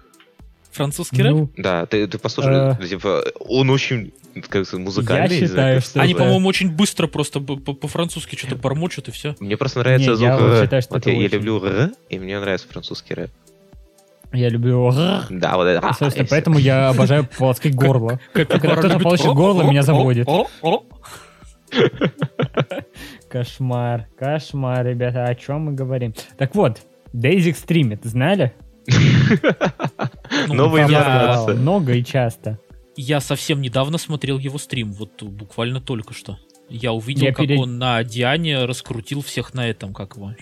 Французский 0.72 1.22
рэп? 1.22 1.32
Ну, 1.32 1.50
Да, 1.56 1.86
ты, 1.86 2.06
ты 2.06 2.18
послушай, 2.18 2.76
Э. 2.80 2.86
типа, 2.88 3.22
он 3.40 3.70
очень 3.70 4.12
как 4.48 4.66
сказать, 4.66 4.84
музыкальный. 4.84 5.40
Я 5.40 5.46
знаю, 5.46 5.46
считаю, 5.46 5.80
что. 5.82 6.00
Они, 6.00 6.14
по-моему, 6.14 6.48
очень 6.48 6.70
быстро 6.70 7.06
просто 7.06 7.40
по-французски 7.40 8.34
что-то 8.36 8.56
бормочут 8.56 9.08
и 9.08 9.10
все. 9.10 9.36
Мне 9.40 9.56
просто 9.56 9.80
нравится 9.80 10.10
Не, 10.10 10.16
звук 10.16 10.28
я 10.40 10.62
считаю, 10.62 10.82
что 10.82 10.94
Вот 10.94 11.06
я, 11.06 11.28
люблю 11.28 11.62
«р», 11.64 11.90
и 12.08 12.18
мне 12.18 12.40
нравится 12.40 12.66
французский 12.68 13.14
рэп. 13.14 13.30
я 14.32 14.48
люблю... 14.48 14.90
Да, 15.28 15.56
вот 15.56 15.64
это. 15.66 15.86
Собственно, 15.92 16.22
и 16.22 16.26
всё. 16.26 16.30
поэтому 16.30 16.58
я 16.58 16.88
обожаю 16.88 17.26
полоскать 17.26 17.74
горло. 17.74 18.20
Когда 18.32 18.76
кто-то 18.76 18.98
полощет 18.98 19.34
горло, 19.34 19.62
меня 19.64 19.82
заводит. 19.82 20.26
Кошмар, 23.28 24.08
кошмар, 24.18 24.86
ребята, 24.86 25.24
о 25.24 25.34
чем 25.34 25.62
мы 25.62 25.72
говорим? 25.72 26.14
Так 26.36 26.54
вот, 26.54 26.82
Дейзик 27.12 27.56
стримит, 27.56 28.04
знали? 28.04 28.52
Ну, 30.48 30.54
Новая 30.54 30.82
я- 30.82 30.86
информация. 30.88 31.54
Много 31.56 31.92
и 31.94 32.04
часто. 32.04 32.58
Я 32.96 33.20
совсем 33.20 33.60
недавно 33.62 33.96
смотрел 33.98 34.38
его 34.38 34.58
стрим, 34.58 34.92
вот 34.92 35.22
буквально 35.22 35.80
только 35.80 36.12
что. 36.14 36.38
Я 36.68 36.92
увидел, 36.92 37.24
Я 37.24 37.32
как 37.32 37.46
перед- 37.46 37.58
он 37.58 37.78
на 37.78 38.02
Диане 38.04 38.64
раскрутил 38.64 39.22
всех 39.22 39.54
на 39.54 39.68
этом, 39.68 39.92
как 39.94 40.16
его. 40.16 40.34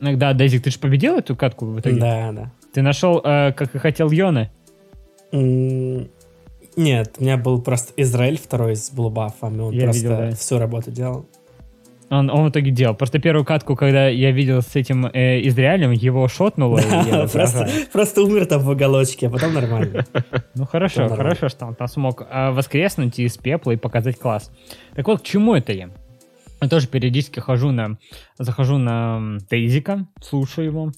Иногда, 0.00 0.32
Дейзик, 0.32 0.62
ты 0.64 0.70
же 0.70 0.78
победил 0.78 1.16
эту 1.16 1.36
катку 1.36 1.66
в 1.66 1.78
итоге? 1.80 2.00
Да, 2.00 2.32
да. 2.32 2.52
Ты 2.72 2.82
нашел, 2.82 3.20
э, 3.22 3.52
как 3.52 3.74
и 3.74 3.78
хотел, 3.78 4.10
Йоны? 4.10 4.50
М, 5.32 6.08
Нет, 6.76 7.16
у 7.18 7.22
меня 7.24 7.36
был 7.36 7.60
просто 7.60 7.92
Израиль 7.96 8.38
второй 8.38 8.76
с 8.76 8.90
блубафами. 8.90 9.60
Он 9.60 9.72
Я 9.74 9.84
просто 9.84 10.02
видел, 10.02 10.16
да. 10.16 10.30
всю 10.36 10.58
работу 10.58 10.90
делал. 10.92 11.26
Он, 12.10 12.28
он 12.28 12.46
в 12.46 12.50
итоге 12.50 12.72
делал. 12.72 12.94
Просто 12.96 13.20
первую 13.20 13.44
катку, 13.44 13.76
когда 13.76 14.08
я 14.08 14.32
видел 14.32 14.62
с 14.62 14.74
этим 14.74 15.06
э, 15.06 15.46
Израилем, 15.46 15.92
его 15.92 16.26
шотнуло. 16.26 16.80
Да, 17.10 17.28
Просто 17.28 17.68
просто 17.92 18.22
умер 18.22 18.46
там 18.46 18.62
в 18.62 18.68
уголочке, 18.68 19.28
а 19.28 19.30
потом 19.30 19.54
нормально. 19.54 20.04
Ну 20.56 20.66
хорошо, 20.66 21.02
нормально. 21.02 21.24
хорошо, 21.24 21.48
что 21.48 21.66
он 21.66 21.74
там 21.76 21.86
смог 21.86 22.26
а, 22.28 22.50
воскреснуть 22.50 23.18
из 23.20 23.36
пепла 23.38 23.70
и 23.70 23.76
показать 23.76 24.18
класс. 24.18 24.50
Так 24.94 25.06
вот, 25.06 25.20
к 25.20 25.24
чему 25.24 25.54
это 25.54 25.72
я? 25.72 25.90
Я 26.60 26.68
тоже 26.68 26.88
периодически 26.88 27.38
хожу 27.38 27.70
на, 27.70 27.96
захожу 28.38 28.76
на 28.76 29.16
м, 29.16 29.38
Дейзика, 29.48 30.06
слушаю 30.20 30.66
его, 30.66 30.92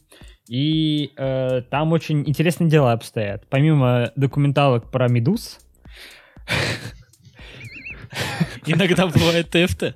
и 0.49 1.13
э, 1.17 1.63
там 1.71 1.93
очень 1.93 2.29
интересные 2.29 2.69
дела 2.71 2.93
обстоят. 2.93 3.45
Помимо 3.49 4.11
документалок 4.17 4.91
про 4.91 5.09
Медуз, 5.09 5.61
Иногда 8.67 9.07
бывает 9.07 9.51
ТФТ. 9.51 9.95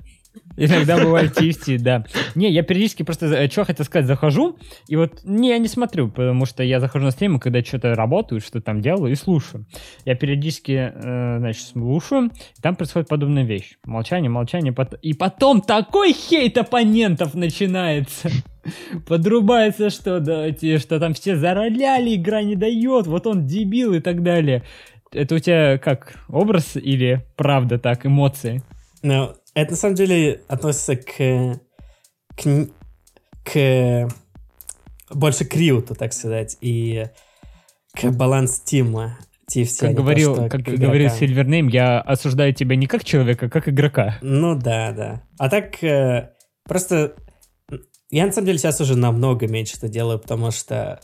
Иногда 0.56 0.96
бывает 1.02 1.36
TFT, 1.38 1.78
да. 1.78 2.04
Не, 2.34 2.50
я 2.50 2.62
периодически 2.62 3.02
просто, 3.02 3.50
что 3.50 3.64
хотел 3.64 3.84
сказать, 3.84 4.06
захожу, 4.06 4.58
и 4.88 4.96
вот, 4.96 5.20
не, 5.24 5.50
я 5.50 5.58
не 5.58 5.68
смотрю, 5.68 6.08
потому 6.08 6.46
что 6.46 6.62
я 6.62 6.80
захожу 6.80 7.04
на 7.04 7.10
стримы, 7.10 7.38
когда 7.38 7.62
что-то 7.62 7.94
работаю, 7.94 8.40
что 8.40 8.60
там 8.60 8.80
делаю, 8.80 9.12
и 9.12 9.16
слушаю. 9.16 9.66
Я 10.04 10.14
периодически, 10.14 10.92
э, 10.94 11.38
значит, 11.38 11.66
слушаю, 11.66 12.30
и 12.58 12.62
там 12.62 12.76
происходит 12.76 13.08
подобная 13.08 13.44
вещь. 13.44 13.76
Молчание, 13.84 14.30
молчание, 14.30 14.72
пот- 14.72 14.98
и 15.02 15.12
потом 15.12 15.60
такой 15.60 16.12
хейт 16.12 16.56
оппонентов 16.58 17.34
начинается. 17.34 18.30
Подрубается, 19.06 19.90
что, 19.90 20.20
да, 20.20 20.48
что 20.78 20.98
там 20.98 21.14
все 21.14 21.36
зароляли, 21.36 22.16
игра 22.16 22.42
не 22.42 22.56
дает, 22.56 23.06
вот 23.06 23.26
он 23.26 23.46
дебил 23.46 23.92
и 23.94 24.00
так 24.00 24.22
далее. 24.22 24.64
Это 25.12 25.36
у 25.36 25.38
тебя 25.38 25.78
как, 25.78 26.16
образ 26.28 26.76
или 26.76 27.24
правда 27.36 27.78
так, 27.78 28.06
эмоции? 28.06 28.62
Но 29.02 29.36
это 29.56 29.70
на 29.70 29.76
самом 29.76 29.94
деле 29.94 30.42
относится 30.48 30.96
к, 30.96 31.60
к, 32.36 32.68
к 33.42 34.08
больше 35.10 35.44
к 35.46 35.56
Риуту, 35.56 35.94
так 35.94 36.12
сказать, 36.12 36.58
и 36.60 37.06
к 37.94 38.10
баланс 38.10 38.60
Тима. 38.60 39.18
TFT, 39.50 39.76
а 39.78 39.86
Как 39.86 39.96
то, 39.96 40.02
говорил, 40.02 40.34
что 40.34 40.48
как 40.48 40.62
говорил 40.62 41.08
Silvername, 41.08 41.70
я 41.70 42.00
осуждаю 42.00 42.52
тебя 42.52 42.74
не 42.74 42.88
как 42.88 43.04
человека, 43.04 43.46
а 43.46 43.48
как 43.48 43.68
игрока. 43.68 44.18
Ну 44.20 44.56
да, 44.56 44.90
да. 44.90 45.22
А 45.38 45.48
так 45.48 45.82
э, 45.84 46.32
просто 46.64 47.14
я 48.10 48.26
на 48.26 48.32
самом 48.32 48.46
деле 48.46 48.58
сейчас 48.58 48.80
уже 48.80 48.96
намного 48.96 49.46
меньше 49.46 49.76
это 49.76 49.88
делаю, 49.88 50.18
потому 50.18 50.50
что 50.50 51.00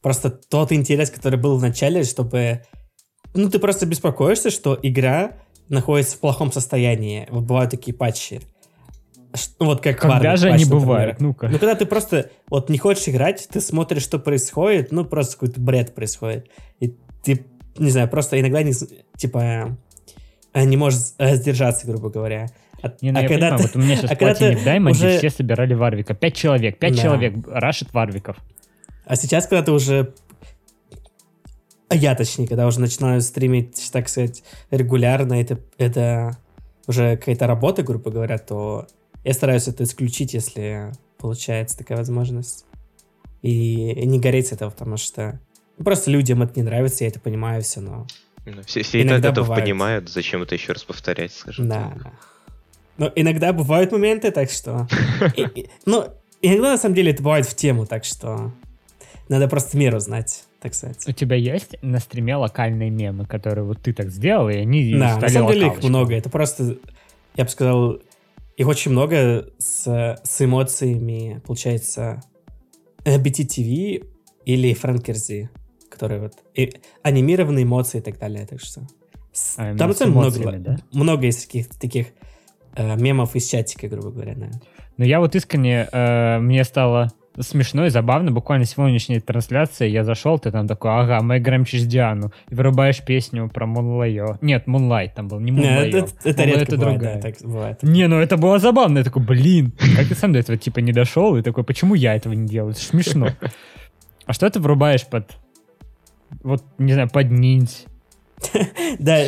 просто 0.00 0.30
тот 0.30 0.72
интерес, 0.72 1.10
который 1.10 1.38
был 1.38 1.58
в 1.58 1.62
начале, 1.62 2.04
чтобы 2.04 2.62
ну 3.34 3.50
ты 3.50 3.58
просто 3.58 3.84
беспокоишься, 3.84 4.48
что 4.48 4.78
игра 4.82 5.32
находится 5.68 6.16
в 6.16 6.20
плохом 6.20 6.52
состоянии. 6.52 7.26
Вот 7.30 7.44
бывают 7.44 7.70
такие 7.70 7.94
патчи. 7.96 8.40
Ну, 9.58 9.66
вот 9.66 9.82
как 9.82 9.98
Когда 9.98 10.34
Warwick 10.34 10.36
же 10.36 10.42
патч, 10.48 10.54
они 10.54 10.64
например. 10.64 10.80
бывают? 10.86 11.20
Ну-ка. 11.20 11.48
Ну, 11.48 11.58
когда 11.58 11.74
ты 11.74 11.86
просто 11.86 12.30
вот 12.48 12.70
не 12.70 12.78
хочешь 12.78 13.08
играть, 13.08 13.48
ты 13.50 13.60
смотришь, 13.60 14.02
что 14.02 14.18
происходит, 14.20 14.92
ну, 14.92 15.04
просто 15.04 15.34
какой-то 15.34 15.60
бред 15.60 15.94
происходит. 15.94 16.48
И 16.78 16.94
ты, 17.24 17.44
не 17.78 17.90
знаю, 17.90 18.08
просто 18.08 18.38
иногда 18.40 18.62
не, 18.62 18.72
типа, 19.16 19.76
э, 20.52 20.64
не 20.64 20.76
можешь 20.76 21.00
э, 21.18 21.34
сдержаться, 21.34 21.84
грубо 21.86 22.10
говоря. 22.10 22.46
А, 22.80 22.92
Не, 23.00 23.10
ну 23.10 23.18
а 23.18 23.22
я 23.22 23.28
когда 23.28 23.50
понимаю, 23.50 23.58
ты- 23.58 23.62
вот 23.64 23.76
у 23.76 23.78
меня 23.80 23.96
сейчас 23.96 24.10
а 24.20 24.34
ты 24.34 24.56
в 24.56 24.64
Даймонде 24.64 25.06
уже- 25.08 25.18
все 25.18 25.30
собирали 25.30 25.74
Варвика. 25.74 26.14
Пять 26.14 26.36
человек, 26.36 26.78
пять 26.78 26.94
Да. 26.94 27.02
человек 27.02 27.34
рашит 27.48 27.92
Варвиков. 27.92 28.36
А 29.06 29.16
сейчас, 29.16 29.46
когда 29.48 29.64
ты 29.64 29.72
уже... 29.72 30.14
А 31.88 31.94
я, 31.96 32.14
точнее, 32.14 32.46
когда 32.46 32.66
уже 32.66 32.80
начинаю 32.80 33.20
стримить, 33.20 33.90
так 33.92 34.08
сказать, 34.08 34.42
регулярно, 34.70 35.34
это, 35.40 35.60
это 35.78 36.36
уже 36.86 37.16
какая-то 37.16 37.46
работа, 37.46 37.82
грубо 37.82 38.10
говоря, 38.10 38.38
то 38.38 38.86
я 39.22 39.32
стараюсь 39.32 39.68
это 39.68 39.84
исключить, 39.84 40.34
если 40.34 40.92
получается 41.18 41.78
такая 41.78 41.98
возможность. 41.98 42.64
И 43.42 44.06
не 44.06 44.18
гореть 44.18 44.48
с 44.48 44.52
этого, 44.52 44.70
потому 44.70 44.96
что 44.96 45.40
ну, 45.78 45.84
просто 45.84 46.10
людям 46.10 46.42
это 46.42 46.52
не 46.56 46.62
нравится, 46.62 47.04
я 47.04 47.08
это 47.08 47.20
понимаю 47.20 47.62
все, 47.62 47.80
но... 47.80 48.06
Ну, 48.46 48.62
Все, 48.64 48.82
все 48.82 49.00
и 49.00 49.08
так 49.08 49.24
это 49.24 49.40
бывает. 49.40 49.64
понимают, 49.64 50.08
зачем 50.10 50.42
это 50.42 50.54
еще 50.54 50.72
раз 50.72 50.84
повторять, 50.84 51.32
скажем 51.32 51.66
Да, 51.68 51.90
так. 51.94 52.02
да. 52.02 52.12
Но 52.98 53.12
иногда 53.14 53.52
бывают 53.52 53.90
моменты, 53.90 54.30
так 54.30 54.50
что... 54.50 54.86
Ну, 55.86 56.08
иногда, 56.42 56.72
на 56.72 56.78
самом 56.78 56.94
деле, 56.94 57.12
это 57.12 57.22
бывает 57.22 57.46
в 57.46 57.54
тему, 57.56 57.86
так 57.86 58.04
что... 58.04 58.52
Надо 59.30 59.48
просто 59.48 59.78
меру 59.78 59.98
знать, 60.00 60.44
так 60.64 60.72
сказать. 60.74 61.06
У 61.06 61.12
тебя 61.12 61.36
есть 61.36 61.76
на 61.82 61.98
стриме 61.98 62.36
локальные 62.36 62.88
мемы, 62.88 63.26
которые 63.26 63.66
вот 63.66 63.82
ты 63.82 63.92
так 63.92 64.08
сделал, 64.08 64.48
и 64.48 64.54
они 64.54 64.94
Да, 64.94 65.18
на 65.18 65.28
самом 65.28 65.52
деле 65.52 65.66
их 65.66 65.82
много. 65.82 66.14
Это 66.14 66.30
просто, 66.30 66.78
я 67.36 67.44
бы 67.44 67.50
сказал, 67.50 67.98
их 68.56 68.66
очень 68.66 68.92
много 68.92 69.50
с, 69.58 70.18
с 70.24 70.42
эмоциями, 70.42 71.42
получается, 71.46 72.22
BTTV 73.04 74.06
или 74.46 74.72
Франкерзи, 74.72 75.50
которые 75.90 76.22
вот 76.22 76.32
и 76.54 76.72
анимированные 77.02 77.64
эмоции 77.64 77.98
и 77.98 78.00
так 78.02 78.18
далее. 78.18 78.46
Так 78.46 78.62
что 78.62 78.86
А, 79.58 79.76
там 79.76 79.90
эмоциями, 79.90 80.48
много, 80.48 80.58
да? 80.60 80.78
много 80.92 81.26
из 81.26 81.44
таких, 81.44 81.68
таких 81.68 82.06
э, 82.74 82.96
мемов 82.96 83.36
из 83.36 83.46
чатика, 83.46 83.86
грубо 83.86 84.12
говоря. 84.12 84.34
да. 84.34 84.50
Но 84.96 85.04
я 85.04 85.20
вот 85.20 85.34
искренне, 85.34 85.90
э, 85.92 86.38
мне 86.38 86.64
стало 86.64 87.12
смешно 87.40 87.86
и 87.86 87.90
забавно. 87.90 88.30
Буквально 88.30 88.64
сегодняшняя 88.64 89.20
трансляция, 89.20 89.88
я 89.88 90.04
зашел, 90.04 90.38
ты 90.38 90.50
там 90.50 90.68
такой, 90.68 90.90
ага, 90.92 91.20
мы 91.20 91.38
играем 91.38 91.64
через 91.64 91.86
Диану. 91.86 92.32
И 92.48 92.54
вырубаешь 92.54 93.02
песню 93.02 93.48
про 93.48 93.66
Мунлайо. 93.66 94.38
Нет, 94.40 94.66
Мунлайт 94.66 95.14
там 95.14 95.28
был, 95.28 95.40
не 95.40 95.52
Мунлайо. 95.52 95.98
это, 95.98 96.08
это 96.24 96.42
Moonlight 96.42 96.46
редко 96.46 96.76
бывает, 96.76 96.98
другая. 96.98 97.14
да, 97.16 97.20
так 97.20 97.34
бывает. 97.42 97.82
Не, 97.82 98.06
ну 98.06 98.20
это 98.20 98.36
было 98.36 98.58
забавно. 98.58 98.98
Я 98.98 99.04
такой, 99.04 99.22
блин, 99.22 99.72
как 99.96 100.08
ты 100.08 100.14
сам 100.14 100.32
до 100.32 100.38
этого 100.38 100.56
типа 100.58 100.78
не 100.78 100.92
дошел? 100.92 101.36
И 101.36 101.42
такой, 101.42 101.64
почему 101.64 101.94
я 101.94 102.14
этого 102.14 102.32
не 102.32 102.46
делаю? 102.46 102.72
Это 102.72 102.80
смешно. 102.80 103.28
А 104.26 104.32
что 104.32 104.48
ты 104.48 104.60
врубаешь 104.60 105.06
под... 105.06 105.32
Вот, 106.42 106.62
не 106.78 106.92
знаю, 106.92 107.10
под 107.10 107.30
ниндзь? 107.30 107.84
Да, 108.98 109.18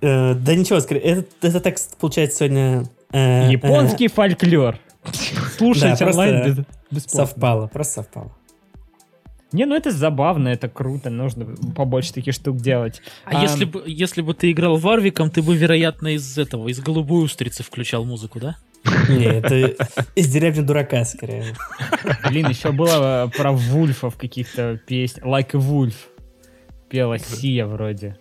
э, 0.00 0.34
да 0.34 0.54
ничего, 0.54 0.78
это, 0.78 1.24
это 1.42 1.60
так 1.60 1.76
получается 2.00 2.38
сегодня... 2.38 2.84
э, 3.12 3.48
Японский 3.50 4.08
фольклор. 4.08 4.78
Слушать 5.56 6.00
онлайн 6.02 6.66
бесплатно. 6.90 7.26
совпало, 7.26 7.66
просто 7.68 8.02
совпало. 8.02 8.32
Не, 9.52 9.66
ну 9.66 9.76
это 9.76 9.92
забавно, 9.92 10.48
это 10.48 10.68
круто, 10.68 11.10
нужно 11.10 11.54
побольше 11.76 12.12
таких 12.12 12.34
штук 12.34 12.56
делать. 12.56 13.00
А, 13.24 13.38
А, 13.38 13.42
если 13.42 13.64
бы 13.64 13.84
если 13.86 14.20
бы 14.20 14.34
ты 14.34 14.50
играл 14.50 14.76
Варвиком, 14.78 15.30
ты 15.30 15.42
бы, 15.42 15.54
вероятно, 15.56 16.08
из 16.08 16.36
этого, 16.38 16.66
из 16.68 16.80
голубой 16.80 17.24
устрицы 17.24 17.62
включал 17.62 18.04
музыку, 18.04 18.40
да? 18.40 18.56
Не, 19.08 19.24
это 19.26 19.76
из 20.16 20.28
деревни 20.28 20.60
дурака, 20.62 21.04
скорее. 21.04 21.54
Блин, 22.28 22.48
еще 22.48 22.72
было 22.72 23.26
э, 23.26 23.30
про 23.38 23.52
вульфов 23.52 24.16
каких-то 24.16 24.80
песен. 24.88 25.22
Like 25.22 25.50
a 25.54 25.58
Wolf. 25.58 25.94
Пела 26.90 27.18
Сия 27.18 27.66
вроде. 27.66 28.18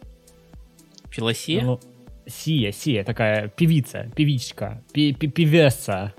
Филосия? 1.09 1.61
Ну, 1.63 1.79
Сия, 2.27 2.71
Сия, 2.71 3.03
такая 3.03 3.47
певица, 3.49 4.09
певичка, 4.15 4.83
певеса, 4.93 6.13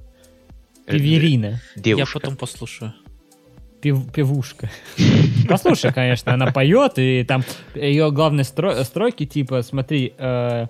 певерина, 0.86 1.60
Я 1.76 1.82
Девушка. 1.82 2.20
потом 2.20 2.36
послушаю. 2.36 2.92
пев- 3.82 4.10
певушка. 4.12 4.70
Послушай, 5.48 5.92
конечно, 5.92 6.32
она 6.32 6.50
поет, 6.52 6.94
и 6.98 7.24
там 7.24 7.42
ее 7.74 8.10
главные 8.10 8.44
стро- 8.44 8.82
строки, 8.84 9.26
типа, 9.26 9.62
смотри, 9.62 10.14
э, 10.16 10.66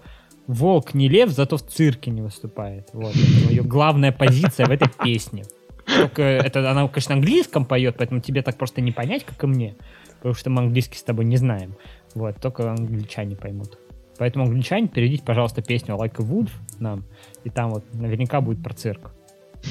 волк 0.47 0.95
не 0.95 1.09
лев, 1.09 1.31
зато 1.31 1.57
в 1.57 1.63
цирке 1.63 2.11
не 2.11 2.23
выступает. 2.23 2.89
Вот, 2.93 3.15
ее 3.15 3.63
главная 3.63 4.11
позиция 4.13 4.67
в 4.67 4.71
этой 4.71 4.89
песне. 5.03 5.45
Только 5.87 6.23
это 6.23 6.69
она, 6.71 6.89
конечно, 6.89 7.15
английском 7.15 7.67
поет, 7.67 7.97
поэтому 7.99 8.21
тебе 8.21 8.43
так 8.43 8.57
просто 8.57 8.81
не 8.81 8.91
понять, 8.93 9.25
как 9.25 9.43
и 9.45 9.47
мне. 9.47 9.77
потому 10.19 10.35
что 10.35 10.51
мы 10.51 10.63
английский 10.63 10.97
с 10.99 11.03
тобой 11.03 11.25
не 11.27 11.37
знаем. 11.37 11.75
Вот, 12.15 12.37
только 12.41 12.71
англичане 12.71 13.37
поймут. 13.37 13.79
Поэтому, 14.19 14.47
англичане, 14.47 14.89
перейдите, 14.89 15.23
пожалуйста, 15.25 15.61
песню 15.63 15.97
Like 15.97 16.15
a 16.19 16.23
Wood 16.25 16.49
нам, 16.79 17.05
и 17.45 17.51
там 17.51 17.71
вот 17.71 17.85
наверняка 17.95 18.41
будет 18.41 18.63
про 18.63 18.73
цирк. 18.73 19.13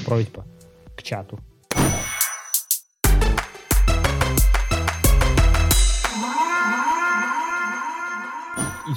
Просьба 0.04 0.44
к 0.96 1.02
чату. 1.02 1.38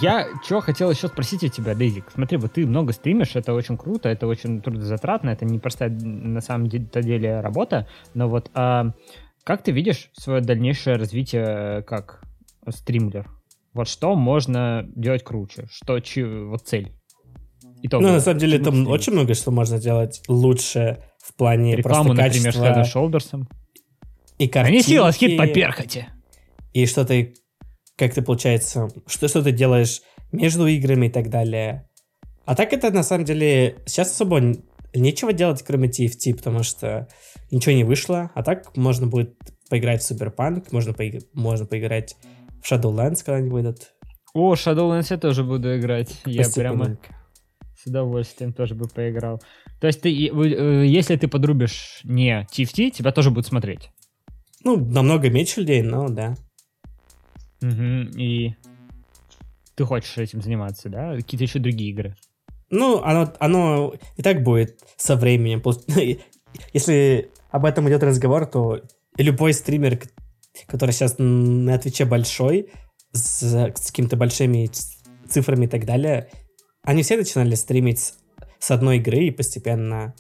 Я 0.01 0.27
что 0.43 0.59
хотел 0.59 0.91
еще 0.91 1.07
спросить 1.07 1.43
у 1.43 1.47
тебя, 1.47 1.73
Дейзик. 1.73 2.11
Смотри, 2.13 2.37
вот 2.37 2.53
ты 2.53 2.67
много 2.67 2.93
стримишь, 2.93 3.35
это 3.35 3.53
очень 3.53 3.77
круто, 3.77 4.09
это 4.09 4.27
очень 4.27 4.61
трудозатратно, 4.61 5.29
это 5.29 5.45
не 5.45 5.59
простая 5.59 5.89
на 5.89 6.41
самом 6.41 6.67
деле 6.67 7.39
работа, 7.39 7.87
но 8.13 8.27
вот 8.27 8.51
а, 8.53 8.91
как 9.43 9.63
ты 9.63 9.71
видишь 9.71 10.09
свое 10.11 10.41
дальнейшее 10.41 10.97
развитие 10.97 11.83
как 11.83 12.21
стримлер? 12.69 13.29
Вот 13.73 13.87
что 13.87 14.13
можно 14.15 14.85
делать 14.93 15.23
круче? 15.23 15.67
Что, 15.71 15.99
чи, 16.01 16.23
вот 16.23 16.63
цель? 16.63 16.96
Итоговая. 17.87 18.11
Ну, 18.11 18.17
на 18.17 18.21
самом 18.21 18.39
деле, 18.39 18.59
там 18.59 18.87
очень 18.87 19.13
много 19.13 19.33
что 19.33 19.51
можно 19.51 19.79
делать 19.79 20.21
лучше 20.27 21.03
в 21.19 21.33
плане 21.35 21.75
Рекламу, 21.75 22.13
просто 22.13 22.23
например, 22.23 22.53
качества... 22.53 22.83
с 22.83 22.91
Шолдерсом. 22.91 23.49
И 24.37 24.47
картинки. 24.47 24.85
сила 24.85 25.11
хит 25.11 25.37
по 25.37 25.47
перхоти. 25.47 26.05
И 26.73 26.85
что 26.85 27.05
ты, 27.05 27.35
как 27.95 28.13
ты, 28.13 28.21
получается, 28.21 28.89
что, 29.07 29.27
что 29.27 29.41
ты 29.41 29.51
делаешь 29.51 30.01
между 30.31 30.67
играми 30.67 31.07
и 31.07 31.09
так 31.09 31.29
далее. 31.29 31.89
А 32.45 32.55
так 32.55 32.73
это, 32.73 32.91
на 32.91 33.03
самом 33.03 33.25
деле, 33.25 33.77
сейчас 33.85 34.11
особо 34.11 34.41
нечего 34.93 35.33
делать, 35.33 35.63
кроме 35.63 35.89
TFT, 35.89 36.35
потому 36.35 36.63
что 36.63 37.07
ничего 37.51 37.75
не 37.75 37.83
вышло. 37.83 38.31
А 38.35 38.43
так 38.43 38.75
можно 38.77 39.07
будет 39.07 39.35
поиграть 39.69 40.03
в 40.03 40.11
Cyberpunk, 40.11 40.67
можно, 40.71 40.93
поиг... 40.93 41.23
можно 41.33 41.65
поиграть 41.65 42.15
в 42.63 42.71
Shadowlands, 42.71 43.23
когда 43.23 43.35
они 43.35 43.49
выйдут. 43.49 43.93
О, 44.33 44.53
Shadowlands 44.53 45.07
я 45.09 45.17
тоже 45.17 45.43
буду 45.43 45.77
играть. 45.77 46.21
Я 46.25 46.47
прямо 46.49 46.97
удовольствием 47.87 48.53
тоже 48.53 48.75
бы 48.75 48.87
поиграл. 48.87 49.41
То 49.79 49.87
есть 49.87 50.01
ты, 50.01 50.09
э, 50.09 50.85
если 50.85 51.15
ты 51.15 51.27
подрубишь 51.27 52.01
не 52.03 52.45
TFT, 52.51 52.91
тебя 52.91 53.11
тоже 53.11 53.29
будут 53.29 53.47
смотреть? 53.47 53.89
Ну, 54.63 54.77
намного 54.77 55.29
меньше 55.29 55.61
людей, 55.61 55.81
но 55.81 56.09
да. 56.09 56.35
Угу, 57.61 58.17
и 58.19 58.55
ты 59.75 59.85
хочешь 59.85 60.17
этим 60.17 60.41
заниматься, 60.41 60.89
да? 60.89 61.15
Какие-то 61.15 61.43
еще 61.43 61.59
другие 61.59 61.91
игры? 61.91 62.15
Ну, 62.69 63.01
оно, 63.03 63.33
оно 63.39 63.93
и 64.17 64.21
так 64.21 64.43
будет 64.43 64.79
со 64.97 65.15
временем. 65.15 65.63
Если 66.73 67.31
об 67.51 67.65
этом 67.65 67.87
идет 67.87 68.03
разговор, 68.03 68.45
то 68.45 68.81
любой 69.17 69.53
стример, 69.53 70.01
который 70.67 70.91
сейчас 70.91 71.15
на 71.17 71.77
Твиче 71.77 72.05
большой, 72.05 72.69
с, 73.13 73.43
с 73.43 73.91
какими-то 73.91 74.17
большими 74.17 74.69
цифрами 75.27 75.65
и 75.65 75.69
так 75.69 75.85
далее, 75.85 76.29
они 76.87 77.03
все 77.03 77.17
начинали 77.17 77.53
стримить 77.55 78.13
с, 78.59 78.71
одной 78.71 78.97
игры 78.97 79.25
и 79.25 79.31
постепенно 79.31 80.15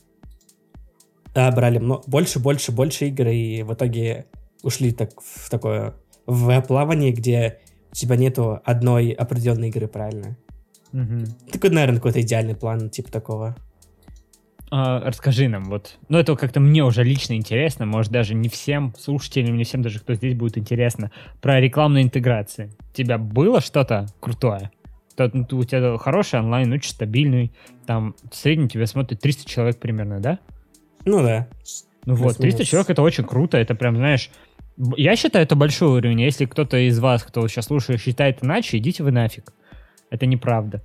да, 1.33 1.49
брали 1.49 1.77
много, 1.77 2.03
больше, 2.07 2.39
больше, 2.39 2.73
больше 2.73 3.07
игр, 3.07 3.27
и 3.29 3.63
в 3.63 3.73
итоге 3.73 4.25
ушли 4.63 4.91
так, 4.91 5.11
в 5.21 5.49
такое 5.49 5.93
в 6.25 6.61
плавание, 6.61 7.13
где 7.13 7.59
у 7.89 7.95
тебя 7.95 8.17
нету 8.17 8.59
одной 8.65 9.11
определенной 9.11 9.69
игры, 9.69 9.87
правильно? 9.87 10.37
Угу. 10.91 11.51
Такой, 11.53 11.69
наверное, 11.69 11.99
какой-то 11.99 12.19
идеальный 12.19 12.55
план, 12.55 12.89
типа 12.89 13.13
такого. 13.13 13.55
А, 14.69 14.99
расскажи 14.99 15.47
нам, 15.47 15.63
вот, 15.69 15.97
ну 16.09 16.17
это 16.17 16.35
как-то 16.35 16.59
мне 16.59 16.83
уже 16.83 17.01
лично 17.05 17.35
интересно, 17.35 17.85
может 17.85 18.11
даже 18.11 18.33
не 18.35 18.49
всем 18.49 18.93
слушателям, 18.99 19.55
не 19.55 19.63
всем 19.63 19.81
даже, 19.81 19.99
кто 19.99 20.15
здесь 20.15 20.35
будет 20.35 20.57
интересно, 20.57 21.11
про 21.39 21.61
рекламные 21.61 22.03
интеграции. 22.03 22.73
У 22.91 22.93
тебя 22.93 23.17
было 23.17 23.61
что-то 23.61 24.07
крутое? 24.19 24.69
То, 25.17 25.31
ну, 25.33 25.45
у 25.51 25.63
тебя 25.63 25.97
хороший 25.97 26.39
онлайн, 26.39 26.71
очень 26.71 26.91
стабильный, 26.91 27.51
там 27.87 28.15
в 28.31 28.35
среднем 28.35 28.69
тебя 28.69 28.85
смотрит 28.85 29.19
300 29.19 29.49
человек 29.49 29.79
примерно, 29.79 30.19
да? 30.19 30.39
Ну 31.05 31.23
да. 31.23 31.47
Ну 32.05 32.13
вот, 32.13 32.37
300 32.37 32.63
человек 32.63 32.91
это 32.91 33.01
очень 33.01 33.23
круто, 33.23 33.57
это 33.57 33.73
прям, 33.73 33.95
знаешь, 33.95 34.29
я 34.95 35.15
считаю, 35.15 35.43
это 35.43 35.55
большой 35.55 35.97
уровень. 35.97 36.21
Если 36.21 36.45
кто-то 36.45 36.77
из 36.77 36.99
вас, 36.99 37.23
кто 37.23 37.47
сейчас 37.47 37.65
слушает, 37.65 37.99
считает 37.99 38.43
иначе, 38.43 38.77
идите 38.77 39.03
вы 39.03 39.11
нафиг. 39.11 39.53
Это 40.11 40.27
неправда. 40.27 40.83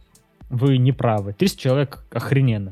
Вы 0.49 0.79
не 0.79 0.93
правы. 0.93 1.35
300 1.35 1.61
человек 1.61 2.05
охрененно. 2.11 2.71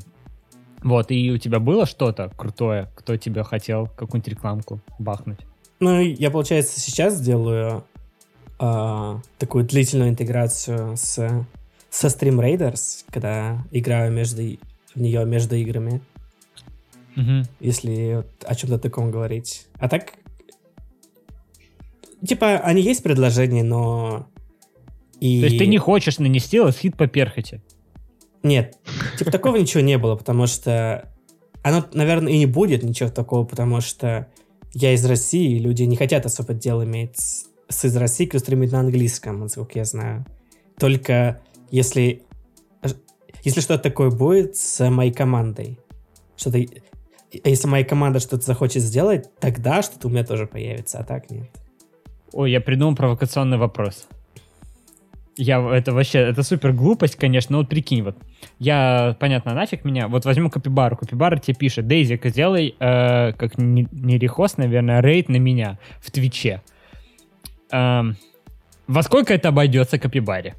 Вот, 0.81 1.11
и 1.11 1.31
у 1.31 1.37
тебя 1.37 1.59
было 1.59 1.85
что-то 1.85 2.31
крутое, 2.35 2.89
кто 2.95 3.17
тебе 3.17 3.43
хотел 3.43 3.85
какую-нибудь 3.85 4.29
рекламку 4.29 4.81
бахнуть? 4.97 5.39
Ну, 5.79 5.99
я, 5.99 6.31
получается, 6.31 6.79
сейчас 6.79 7.21
делаю 7.21 7.83
э, 8.61 9.19
такую 9.39 9.65
длительную 9.65 10.11
интеграцию 10.11 10.95
с, 10.95 11.45
со 11.89 12.07
Stream 12.07 12.39
Raiders, 12.39 13.03
когда 13.09 13.65
играю 13.71 14.11
между, 14.11 14.41
в 14.93 15.01
нее 15.01 15.25
между 15.25 15.55
играми. 15.55 16.01
Угу. 17.17 17.47
Если 17.59 18.17
вот 18.17 18.27
о 18.45 18.55
чем-то 18.55 18.79
таком 18.79 19.11
говорить. 19.11 19.67
А 19.79 19.89
так, 19.89 20.13
типа, 22.25 22.59
они 22.59 22.81
есть 22.81 23.03
предложения, 23.03 23.63
но... 23.63 24.27
И... 25.19 25.41
То 25.41 25.47
есть 25.47 25.57
ты 25.57 25.67
не 25.67 25.77
хочешь 25.77 26.19
нанести 26.19 26.59
хит 26.71 26.95
по 26.95 27.07
перхоти? 27.07 27.61
Нет, 28.43 28.77
типа 29.19 29.29
такого 29.29 29.57
ничего 29.57 29.81
не 29.81 29.97
было, 29.97 30.15
потому 30.15 30.47
что 30.47 31.09
оно, 31.61 31.85
наверное, 31.93 32.33
и 32.33 32.39
не 32.39 32.47
будет 32.47 32.81
ничего 32.81 33.09
такого, 33.09 33.45
потому 33.45 33.81
что 33.81 34.27
я 34.73 34.93
из 34.93 35.05
России, 35.05 35.57
и 35.57 35.59
люди 35.59 35.83
не 35.83 35.95
хотят 35.95 36.25
особо 36.25 36.53
дел 36.53 36.83
иметь 36.83 37.45
из 37.83 37.95
России, 37.95 38.29
стримит 38.37 38.71
на 38.71 38.81
английском, 38.81 39.39
насколько 39.39 39.79
я 39.79 39.85
знаю. 39.85 40.25
Только 40.77 41.41
если 41.69 42.23
если 43.43 43.61
что-то 43.61 43.83
такое 43.83 44.11
будет 44.11 44.55
с 44.55 44.87
моей 44.89 45.11
командой, 45.11 45.79
что-то 46.35 46.59
если 47.31 47.67
моя 47.67 47.83
команда 47.83 48.19
что-то 48.19 48.45
захочет 48.45 48.83
сделать, 48.83 49.29
тогда 49.39 49.81
что-то 49.81 50.07
у 50.07 50.11
меня 50.11 50.23
тоже 50.23 50.47
появится, 50.47 50.99
а 50.99 51.03
так 51.03 51.29
нет. 51.29 51.49
Ой, 52.33 52.51
я 52.51 52.61
придумал 52.61 52.95
провокационный 52.95 53.57
вопрос. 53.57 54.07
Я, 55.37 55.59
это 55.75 55.93
вообще, 55.93 56.19
это 56.19 56.43
супер 56.43 56.73
глупость, 56.73 57.15
конечно, 57.15 57.53
но 57.53 57.59
вот 57.59 57.69
прикинь, 57.69 58.03
вот, 58.03 58.17
я, 58.59 59.15
понятно, 59.19 59.53
нафиг 59.53 59.85
меня, 59.85 60.07
вот 60.09 60.25
возьму 60.25 60.49
Капибару, 60.49 60.97
Капибара 60.97 61.37
тебе 61.37 61.55
пишет, 61.55 61.87
Дейзик, 61.87 62.25
сделай, 62.25 62.75
э, 62.77 63.31
как 63.33 63.57
не, 63.57 63.87
не 63.91 64.17
рехост, 64.17 64.57
наверное, 64.57 65.01
рейд 65.01 65.29
на 65.29 65.37
меня 65.37 65.79
в 66.01 66.11
Твиче. 66.11 66.61
Э, 67.71 68.03
во 68.87 69.03
сколько 69.03 69.33
это 69.33 69.49
обойдется 69.49 69.97
Капибаре? 69.97 70.55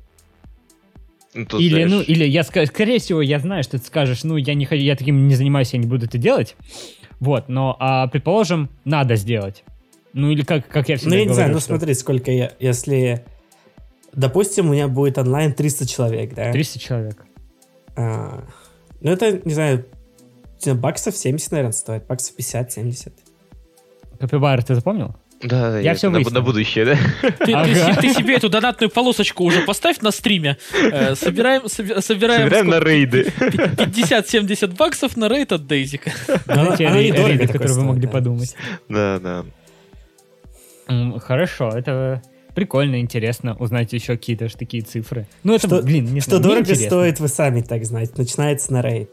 Ну, 1.34 1.44
или, 1.58 1.84
знаешь... 1.84 1.90
ну, 1.90 2.00
или 2.02 2.24
я, 2.24 2.44
скорее 2.44 2.98
всего, 2.98 3.22
я 3.22 3.38
знаю, 3.38 3.62
что 3.62 3.78
ты 3.78 3.86
скажешь, 3.86 4.22
ну, 4.22 4.36
я 4.36 4.54
не 4.54 4.66
хочу, 4.66 4.82
я 4.82 4.96
таким 4.96 5.26
не 5.28 5.34
занимаюсь, 5.34 5.72
я 5.72 5.78
не 5.78 5.86
буду 5.86 6.06
это 6.06 6.18
делать. 6.18 6.56
Вот, 7.20 7.48
но, 7.48 7.76
а, 7.78 8.06
предположим, 8.08 8.68
надо 8.84 9.16
сделать. 9.16 9.64
Ну, 10.12 10.30
или 10.30 10.42
как, 10.42 10.68
как 10.68 10.88
я 10.90 10.96
всегда 10.96 11.14
Ну, 11.14 11.20
я 11.20 11.26
не 11.26 11.32
знаю, 11.32 11.52
ну, 11.52 11.58
что... 11.58 11.68
смотри, 11.68 11.94
сколько 11.94 12.30
я, 12.30 12.52
если 12.60 13.24
Допустим, 14.12 14.68
у 14.68 14.72
меня 14.72 14.88
будет 14.88 15.18
онлайн 15.18 15.54
300 15.54 15.86
человек, 15.86 16.34
да? 16.34 16.52
300 16.52 16.78
человек. 16.78 17.24
А, 17.96 18.44
ну, 19.00 19.10
это, 19.10 19.40
не 19.44 19.54
знаю, 19.54 19.86
баксов 20.74 21.16
70, 21.16 21.50
наверное, 21.50 21.72
стоит. 21.72 22.06
Баксов 22.06 22.36
50-70. 22.38 23.12
Капибар, 24.20 24.62
ты 24.62 24.74
запомнил? 24.74 25.16
Да, 25.43 25.78
я, 25.78 25.90
я 25.90 25.95
все 25.95 26.09
на, 26.09 26.20
на 26.20 26.40
будущее, 26.40 26.84
да? 26.84 26.97
Ты, 27.45 27.53
ага. 27.53 27.95
ты, 27.95 28.01
ты 28.01 28.14
себе 28.14 28.36
эту 28.36 28.49
донатную 28.49 28.90
полосочку 28.90 29.45
уже 29.45 29.62
поставь 29.62 30.01
на 30.01 30.12
стриме. 30.12 30.57
Э, 30.72 31.14
собираем, 31.16 31.68
собираем, 31.68 32.01
собираем 32.01 32.68
на 32.68 32.78
рейды. 32.78 33.32
50-70 33.38 34.76
баксов 34.76 35.16
на 35.16 35.28
рейд 35.28 35.53
от 35.53 35.66
Дейзика. 35.66 36.12
Знаете, 36.47 36.86
рейды, 36.86 37.47
которые 37.49 37.74
вы 37.74 37.84
могли 37.84 38.07
подумать. 38.07 38.55
Да, 38.88 39.18
да. 39.18 39.45
Хорошо, 41.20 41.70
это 41.70 42.22
прикольно, 42.55 43.01
интересно 43.01 43.57
узнать 43.59 43.93
еще 43.93 44.16
какие-то 44.16 44.49
ж 44.49 44.53
такие 44.53 44.82
цифры. 44.82 45.26
Ну, 45.43 45.55
это, 45.55 45.66
что, 45.66 45.82
блин, 45.82 46.07
не 46.12 46.20
Что 46.20 46.38
знаю, 46.38 46.43
дорого 46.43 46.74
стоит, 46.74 47.18
вы 47.18 47.28
сами 47.28 47.62
так 47.62 47.84
знаете. 47.84 48.12
Начинается 48.16 48.72
на 48.72 48.82
рейд. 48.82 49.11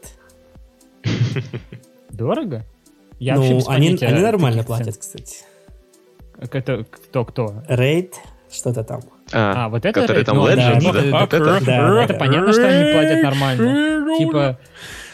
Дорого? 2.10 2.64
Я 3.18 3.36
ну, 3.36 3.62
они, 3.68 3.96
они 4.00 4.20
нормально 4.20 4.62
платят, 4.62 4.96
кстати. 4.96 5.49
Это 6.40 6.84
кто-кто? 6.90 7.62
Рейд, 7.68 8.14
что-то 8.50 8.82
там. 8.84 9.00
А, 9.32 9.66
а 9.66 9.68
вот 9.68 9.84
это 9.84 10.00
который 10.00 10.16
рейд? 10.16 10.26
там 10.26 10.36
ну, 10.36 10.48
Legend, 10.48 10.56
да, 10.56 10.92
да, 10.92 11.02
да, 11.02 11.20
вот 11.20 11.34
это, 11.34 11.64
да, 11.64 12.04
это 12.04 12.14
понятно, 12.14 12.52
что 12.52 12.66
они 12.66 12.92
платят 12.92 13.22
нормально. 13.22 14.18
Типа, 14.18 14.58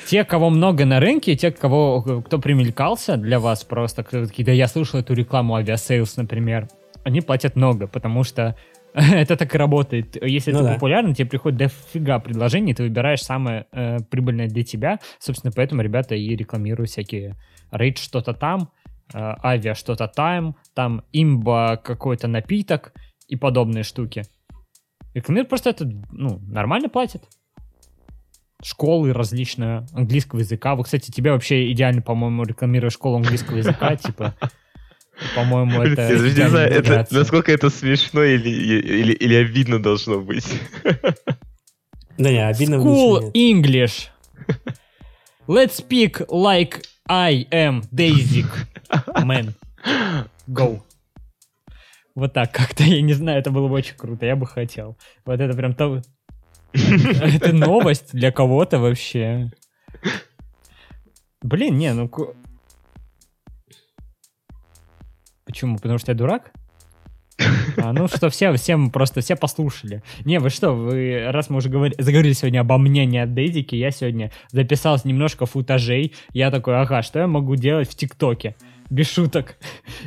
те, 0.07 0.24
кого 0.24 0.51
много 0.51 0.85
на 0.85 1.01
рынке, 1.01 1.37
те, 1.37 1.51
кого, 1.51 2.22
кто 2.22 2.39
примелькался 2.39 3.16
для 3.16 3.41
вас 3.41 3.64
просто, 3.64 4.05
кто 4.05 4.27
такие, 4.27 4.45
да 4.45 4.53
я 4.53 4.68
слышал 4.68 5.01
эту 5.01 5.14
рекламу 5.14 5.57
Aviasales, 5.57 6.17
например, 6.16 6.68
они 7.05 7.20
платят 7.20 7.57
много, 7.57 7.87
потому 7.87 8.22
что 8.22 8.57
это 8.95 9.37
так 9.37 9.55
и 9.55 9.59
работает. 9.59 10.16
Если 10.24 10.53
ну, 10.53 10.59
ты 10.59 10.64
да. 10.64 10.74
популярный, 10.74 11.14
тебе 11.14 11.29
приходит 11.29 11.59
дофига 11.59 12.18
предложений, 12.18 12.74
ты 12.74 12.85
выбираешь 12.85 13.20
самое 13.20 13.66
э, 13.72 13.99
прибыльное 14.11 14.49
для 14.49 14.64
тебя. 14.64 15.01
Собственно, 15.18 15.53
поэтому 15.55 15.83
ребята 15.83 16.14
и 16.14 16.35
рекламируют 16.35 16.91
всякие 16.91 17.35
рейд 17.70 17.99
что-то 17.99 18.33
там, 18.33 18.70
авиа 19.15 19.75
что-то 19.75 20.09
тайм, 20.09 20.57
там 20.75 21.03
имба 21.13 21.77
какой-то 21.77 22.29
напиток 22.29 22.93
и 23.29 23.37
подобные 23.37 23.85
штуки. 23.85 24.25
Рекламируют 25.15 25.49
просто 25.49 25.71
это, 25.71 25.91
ну, 26.11 26.41
нормально 26.49 26.89
платят. 26.89 27.25
Школы 28.63 29.13
различные 29.13 29.87
английского 29.93 30.41
языка. 30.41 30.75
Вот, 30.75 30.85
кстати, 30.85 31.11
тебе 31.11 31.33
вообще 31.33 31.71
идеально, 31.73 32.03
по-моему, 32.03 32.45
рекламируешь 32.45 32.95
школу 32.95 33.17
английского 33.17 33.57
языка, 33.57 33.97
типа, 33.97 34.35
по-моему, 35.35 35.83
это... 35.83 36.03
Я 36.03 36.19
не 36.19 36.49
знаю, 36.49 36.71
это, 36.71 37.07
насколько 37.11 37.53
это 37.53 37.71
смешно 37.71 38.23
или, 38.23 38.49
или, 38.49 39.13
или 39.13 39.35
обидно 39.35 39.83
должно 39.83 40.21
быть. 40.21 40.47
Да 42.19 42.31
не, 42.31 42.47
обидно 42.47 42.77
нет. 42.77 43.37
English. 43.37 44.09
Let's 45.47 45.77
speak 45.77 46.27
like 46.31 46.83
I 47.09 47.47
am 47.53 47.83
Daisy. 47.93 48.45
Man. 48.91 49.55
Go. 50.49 50.82
Вот 52.14 52.32
так 52.32 52.53
как-то, 52.53 52.82
я 52.82 53.03
не 53.03 53.12
знаю, 53.12 53.39
это 53.39 53.51
было 53.51 53.68
бы 53.68 53.74
очень 53.74 53.97
круто, 53.97 54.24
я 54.24 54.37
бы 54.37 54.47
хотел. 54.47 54.97
Вот 55.24 55.41
это 55.41 55.57
прям 55.57 55.74
то... 55.74 56.03
Это 56.72 57.53
новость 57.53 58.12
для 58.12 58.32
кого-то 58.32 58.78
вообще. 58.78 59.51
Блин, 61.43 61.78
не, 61.78 61.93
ну... 61.95 62.11
Почему? 65.45 65.76
Потому 65.76 65.99
что 65.99 66.12
я 66.12 66.18
дурак? 66.18 66.53
А, 67.76 67.93
ну 67.93 68.09
что, 68.09 68.30
все, 68.30 68.53
всем 68.55 68.91
просто 68.91 69.20
все 69.20 69.37
послушали. 69.37 70.03
Не, 70.24 70.41
вы 70.41 70.51
что, 70.51 70.72
вы, 70.72 71.26
раз 71.30 71.51
мы 71.51 71.59
уже 71.59 71.68
говори- 71.68 71.95
заговорили 71.99 72.32
сегодня 72.32 72.61
обо 72.61 72.78
мне, 72.78 73.05
не 73.05 73.18
о 73.18 73.26
Дейзике, 73.26 73.78
я 73.78 73.91
сегодня 73.91 74.32
записал 74.51 74.99
немножко 75.05 75.47
футажей. 75.47 76.14
Я 76.32 76.51
такой, 76.51 76.80
ага, 76.80 77.03
что 77.03 77.18
я 77.18 77.26
могу 77.26 77.57
делать 77.57 77.91
в 77.91 77.95
ТикТоке? 77.95 78.57
Без 78.91 79.11
шуток. 79.11 79.57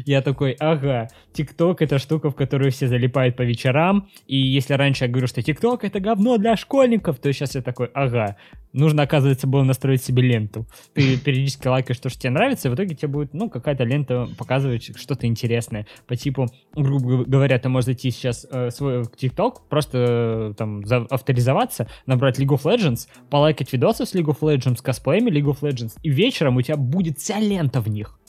Я 0.05 0.21
такой, 0.21 0.51
ага, 0.59 1.09
ТикТок 1.34 1.82
это 1.82 1.99
штука, 1.99 2.30
в 2.30 2.36
которую 2.36 2.71
все 2.71 2.88
залипают 2.88 3.36
по 3.36 3.41
вечерам. 3.41 4.09
И 4.27 4.38
если 4.38 4.73
раньше 4.73 5.05
я 5.05 5.09
говорю, 5.09 5.27
что 5.27 5.41
ТикТок 5.41 5.84
это 5.84 5.99
говно 5.99 6.38
для 6.38 6.55
школьников, 6.55 7.19
то 7.19 7.32
сейчас 7.34 7.55
я 7.55 7.61
такой, 7.61 7.89
ага, 7.93 8.38
нужно, 8.73 9.03
оказывается, 9.03 9.47
было 9.47 9.63
настроить 9.63 10.03
себе 10.03 10.23
ленту. 10.23 10.67
Ты 10.93 11.17
периодически 11.17 11.67
лайкаешь 11.67 11.99
то, 11.99 12.09
что 12.09 12.19
тебе 12.19 12.32
нравится, 12.32 12.67
и 12.67 12.71
в 12.71 12.75
итоге 12.75 12.95
тебе 12.95 13.07
будет, 13.07 13.34
ну, 13.34 13.49
какая-то 13.49 13.84
лента 13.84 14.27
показывать 14.38 14.97
что-то 14.97 15.27
интересное. 15.27 15.88
По 16.07 16.15
типу, 16.15 16.47
грубо 16.75 17.25
говоря, 17.25 17.59
ты 17.59 17.69
можешь 17.69 17.86
зайти 17.86 18.11
сейчас 18.11 18.47
э, 18.49 18.69
свой 18.71 19.03
ТикТок, 19.17 19.67
просто 19.67 20.51
э, 20.51 20.53
там 20.57 20.84
авторизоваться, 21.09 21.88
набрать 22.05 22.39
League 22.39 22.55
of 22.55 22.63
Legends, 22.63 23.07
полайкать 23.30 23.71
видосы 23.73 24.05
с 24.05 24.15
League 24.15 24.25
of 24.25 24.39
Legends, 24.41 24.82
косплеями 24.82 25.30
League 25.30 25.51
of 25.51 25.61
Legends, 25.61 25.93
и 26.03 26.09
вечером 26.09 26.57
у 26.57 26.61
тебя 26.61 26.77
будет 26.77 27.17
вся 27.17 27.39
лента 27.39 27.82
в 27.82 27.88
них 27.88 28.19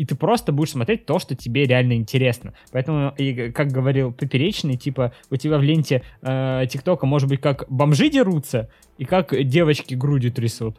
и 0.00 0.06
ты 0.06 0.14
просто 0.14 0.50
будешь 0.50 0.70
смотреть 0.70 1.04
то, 1.04 1.18
что 1.18 1.34
тебе 1.36 1.66
реально 1.66 1.92
интересно. 1.92 2.54
Поэтому, 2.72 3.12
и, 3.18 3.50
как 3.50 3.68
говорил 3.68 4.12
Поперечный, 4.12 4.78
типа, 4.78 5.12
у 5.28 5.36
тебя 5.36 5.58
в 5.58 5.62
ленте 5.62 6.02
э, 6.22 6.64
ТикТока 6.70 7.04
может 7.04 7.28
быть 7.28 7.42
как 7.42 7.66
бомжи 7.68 8.08
дерутся, 8.08 8.70
и 8.96 9.04
как 9.04 9.34
девочки 9.46 9.92
грудью 9.92 10.32
трясут. 10.32 10.78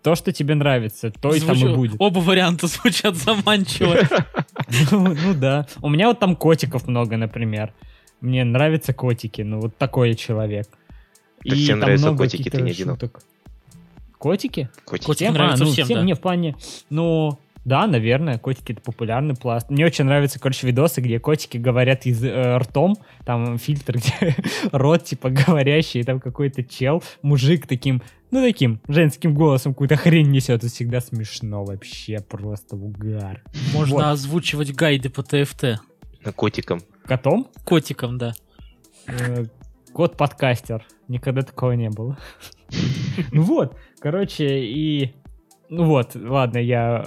То, 0.00 0.14
что 0.14 0.32
тебе 0.32 0.54
нравится, 0.54 1.10
то 1.10 1.34
и 1.34 1.40
там 1.40 1.56
и 1.56 1.58
Звучу- 1.58 1.74
будет. 1.74 1.96
Оба 1.98 2.20
варианта 2.20 2.68
звучат 2.68 3.16
заманчиво. 3.16 3.96
Ну, 4.90 5.14
ну 5.14 5.34
да. 5.34 5.66
У 5.82 5.90
меня 5.90 6.08
вот 6.08 6.18
там 6.18 6.34
котиков 6.34 6.88
много, 6.88 7.18
например. 7.18 7.74
Мне 8.22 8.44
нравятся 8.44 8.94
котики, 8.94 9.42
ну 9.42 9.60
вот 9.60 9.76
такой 9.76 10.14
человек. 10.14 10.68
Так 11.44 11.52
тебе 11.54 11.66
там 11.68 11.78
нравятся 11.80 12.06
много 12.06 12.24
котики, 12.24 12.48
ты 12.48 12.62
не 12.62 12.70
одинок. 12.70 12.98
Котики? 12.98 13.28
Котики. 14.18 14.68
Котики 14.84 15.12
Всем? 15.12 15.34
нравятся 15.34 15.64
а, 15.64 15.66
ну, 15.66 15.72
всем, 15.72 15.84
всем, 15.84 15.98
да. 15.98 16.04
Не, 16.04 16.14
в 16.14 16.20
плане, 16.20 16.56
ну, 16.90 17.38
да, 17.64 17.86
наверное, 17.86 18.38
котики 18.38 18.72
это 18.72 18.80
популярный 18.80 19.34
пласт. 19.34 19.70
Мне 19.70 19.84
очень 19.86 20.04
нравятся, 20.04 20.40
короче, 20.40 20.66
видосы, 20.66 21.00
где 21.00 21.18
котики 21.20 21.58
говорят 21.58 22.06
из 22.06 22.22
э, 22.24 22.56
ртом, 22.58 22.96
там 23.24 23.58
фильтр, 23.58 23.96
где 23.98 24.36
рот, 24.72 25.04
типа, 25.04 25.30
говорящий, 25.30 26.00
и 26.00 26.04
там 26.04 26.20
какой-то 26.20 26.64
чел, 26.64 27.02
мужик 27.22 27.66
таким, 27.66 28.02
ну, 28.30 28.42
таким 28.42 28.80
женским 28.88 29.34
голосом 29.34 29.74
какую-то 29.74 29.96
хрень 29.96 30.30
несет, 30.30 30.58
это 30.64 30.68
всегда 30.68 31.00
смешно 31.00 31.64
вообще, 31.64 32.20
просто 32.20 32.76
угар. 32.76 33.42
Можно 33.74 33.94
Вот. 33.94 34.04
озвучивать 34.04 34.74
гайды 34.74 35.10
по 35.10 35.22
ТФТ. 35.22 35.80
Котиком. 36.34 36.80
Котом? 37.04 37.48
Котиком, 37.64 38.18
да. 38.18 38.34
Э, 39.06 39.44
Кот-подкастер. 39.92 40.84
Никогда 41.08 41.42
такого 41.42 41.72
не 41.72 41.90
было. 41.90 42.18
Ну 43.32 43.42
вот, 43.42 43.76
короче, 43.98 44.60
и... 44.60 45.14
Ну 45.70 45.84
вот, 45.84 46.14
ладно, 46.14 46.58
я 46.58 47.04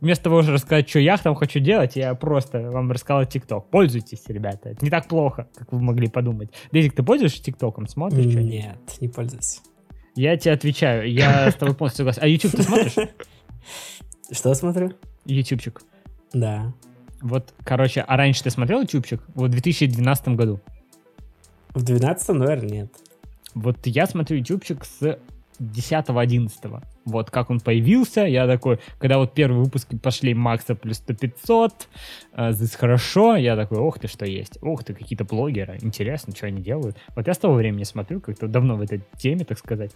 вместо 0.00 0.24
того, 0.24 0.42
чтобы 0.42 0.56
рассказать, 0.56 0.88
что 0.88 0.98
я 0.98 1.16
там 1.16 1.36
хочу 1.36 1.60
делать, 1.60 1.94
я 1.94 2.14
просто 2.14 2.70
вам 2.70 2.90
рассказал 2.90 3.24
ТикТок. 3.26 3.70
Пользуйтесь, 3.70 4.24
ребята. 4.26 4.70
Это 4.70 4.84
не 4.84 4.90
так 4.90 5.06
плохо, 5.06 5.48
как 5.54 5.72
вы 5.72 5.80
могли 5.80 6.08
подумать. 6.08 6.50
Дейзик, 6.72 6.94
ты 6.94 7.04
пользуешься 7.04 7.42
ТикТоком? 7.42 7.86
Смотришь 7.86 8.30
что-нибудь? 8.30 8.52
Нет, 8.52 9.00
не 9.00 9.08
пользуюсь. 9.08 9.60
Я 10.16 10.36
тебе 10.36 10.52
отвечаю, 10.52 11.10
я 11.10 11.50
с 11.50 11.54
тобой 11.54 11.76
полностью 11.76 11.98
согласен. 11.98 12.22
А 12.22 12.26
YouTube 12.26 12.52
ты 12.52 12.62
смотришь? 12.62 12.94
Что 14.32 14.54
смотрю? 14.54 14.92
Ютубчик. 15.24 15.82
Да. 16.32 16.72
Вот, 17.20 17.54
короче, 17.64 18.00
а 18.00 18.16
раньше 18.16 18.42
ты 18.42 18.50
смотрел 18.50 18.82
ютубчик? 18.82 19.22
Вот 19.34 19.50
в 19.50 19.52
2012 19.52 20.28
году. 20.28 20.60
В 21.72 21.84
12 21.84 22.28
наверное, 22.30 22.68
нет. 22.68 22.92
Вот 23.54 23.78
я 23.84 24.06
смотрю 24.06 24.38
ютубчик 24.38 24.84
с 24.84 25.18
10-11. 25.60 26.82
Вот 27.04 27.30
как 27.30 27.50
он 27.50 27.60
появился, 27.60 28.22
я 28.22 28.46
такой, 28.46 28.78
когда 28.98 29.18
вот 29.18 29.34
первые 29.34 29.64
выпуски 29.64 29.96
пошли 29.96 30.34
Макса 30.34 30.74
плюс 30.74 30.98
100 30.98 31.14
500, 31.14 31.88
э, 32.34 32.52
здесь 32.52 32.74
хорошо, 32.74 33.36
я 33.36 33.56
такой, 33.56 33.78
ох 33.78 33.98
ты, 33.98 34.08
что 34.08 34.24
есть, 34.24 34.58
ох 34.62 34.84
ты, 34.84 34.94
какие-то 34.94 35.24
блогеры, 35.24 35.78
интересно, 35.82 36.34
что 36.34 36.46
они 36.46 36.62
делают. 36.62 36.96
Вот 37.16 37.26
я 37.26 37.34
с 37.34 37.38
того 37.38 37.54
времени 37.54 37.84
смотрю, 37.84 38.20
как-то 38.20 38.48
давно 38.48 38.76
в 38.76 38.80
этой 38.82 39.02
теме, 39.18 39.44
так 39.44 39.58
сказать. 39.58 39.92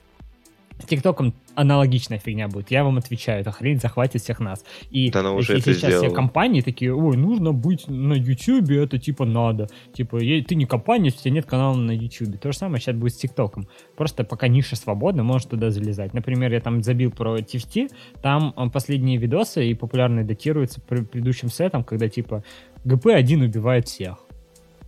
С 0.78 0.84
ТикТоком 0.84 1.32
аналогичная 1.54 2.18
фигня 2.18 2.48
будет. 2.48 2.70
Я 2.70 2.84
вам 2.84 2.98
отвечаю, 2.98 3.40
эта 3.40 3.50
хрень 3.50 3.80
захватит 3.80 4.20
всех 4.20 4.40
нас. 4.40 4.62
И 4.90 5.10
Да 5.10 5.20
она 5.20 5.32
уже 5.32 5.54
если 5.54 5.72
это 5.72 5.80
сейчас 5.80 5.88
все 5.90 5.98
сделала. 6.00 6.14
компании 6.14 6.60
такие, 6.60 6.94
ой, 6.94 7.16
нужно 7.16 7.52
быть 7.52 7.88
на 7.88 8.12
Ютубе, 8.12 8.82
это 8.82 8.98
типа 8.98 9.24
надо. 9.24 9.68
Типа, 9.94 10.18
ты 10.18 10.54
не 10.54 10.66
компания, 10.66 11.06
если 11.06 11.20
у 11.20 11.22
тебя 11.22 11.34
нет 11.34 11.46
канала 11.46 11.74
на 11.76 11.92
Ютубе. 11.92 12.36
То 12.36 12.52
же 12.52 12.58
самое 12.58 12.80
сейчас 12.80 12.94
будет 12.94 13.14
с 13.14 13.16
ТикТоком. 13.16 13.68
Просто 13.96 14.22
пока 14.22 14.48
ниша 14.48 14.76
свободна, 14.76 15.22
можешь 15.22 15.48
туда 15.48 15.70
залезать. 15.70 16.12
Например, 16.12 16.52
я 16.52 16.60
там 16.60 16.82
забил 16.82 17.10
про 17.10 17.38
TFT, 17.38 17.90
там 18.20 18.52
э, 18.54 18.68
последние 18.70 19.16
видосы 19.16 19.66
и 19.66 19.74
популярные 19.74 20.26
датируются 20.26 20.82
пр- 20.82 21.06
предыдущим 21.06 21.48
сетом, 21.48 21.84
когда 21.84 22.08
типа 22.10 22.44
ГП-1 22.84 23.44
убивает 23.44 23.88
всех. 23.88 24.18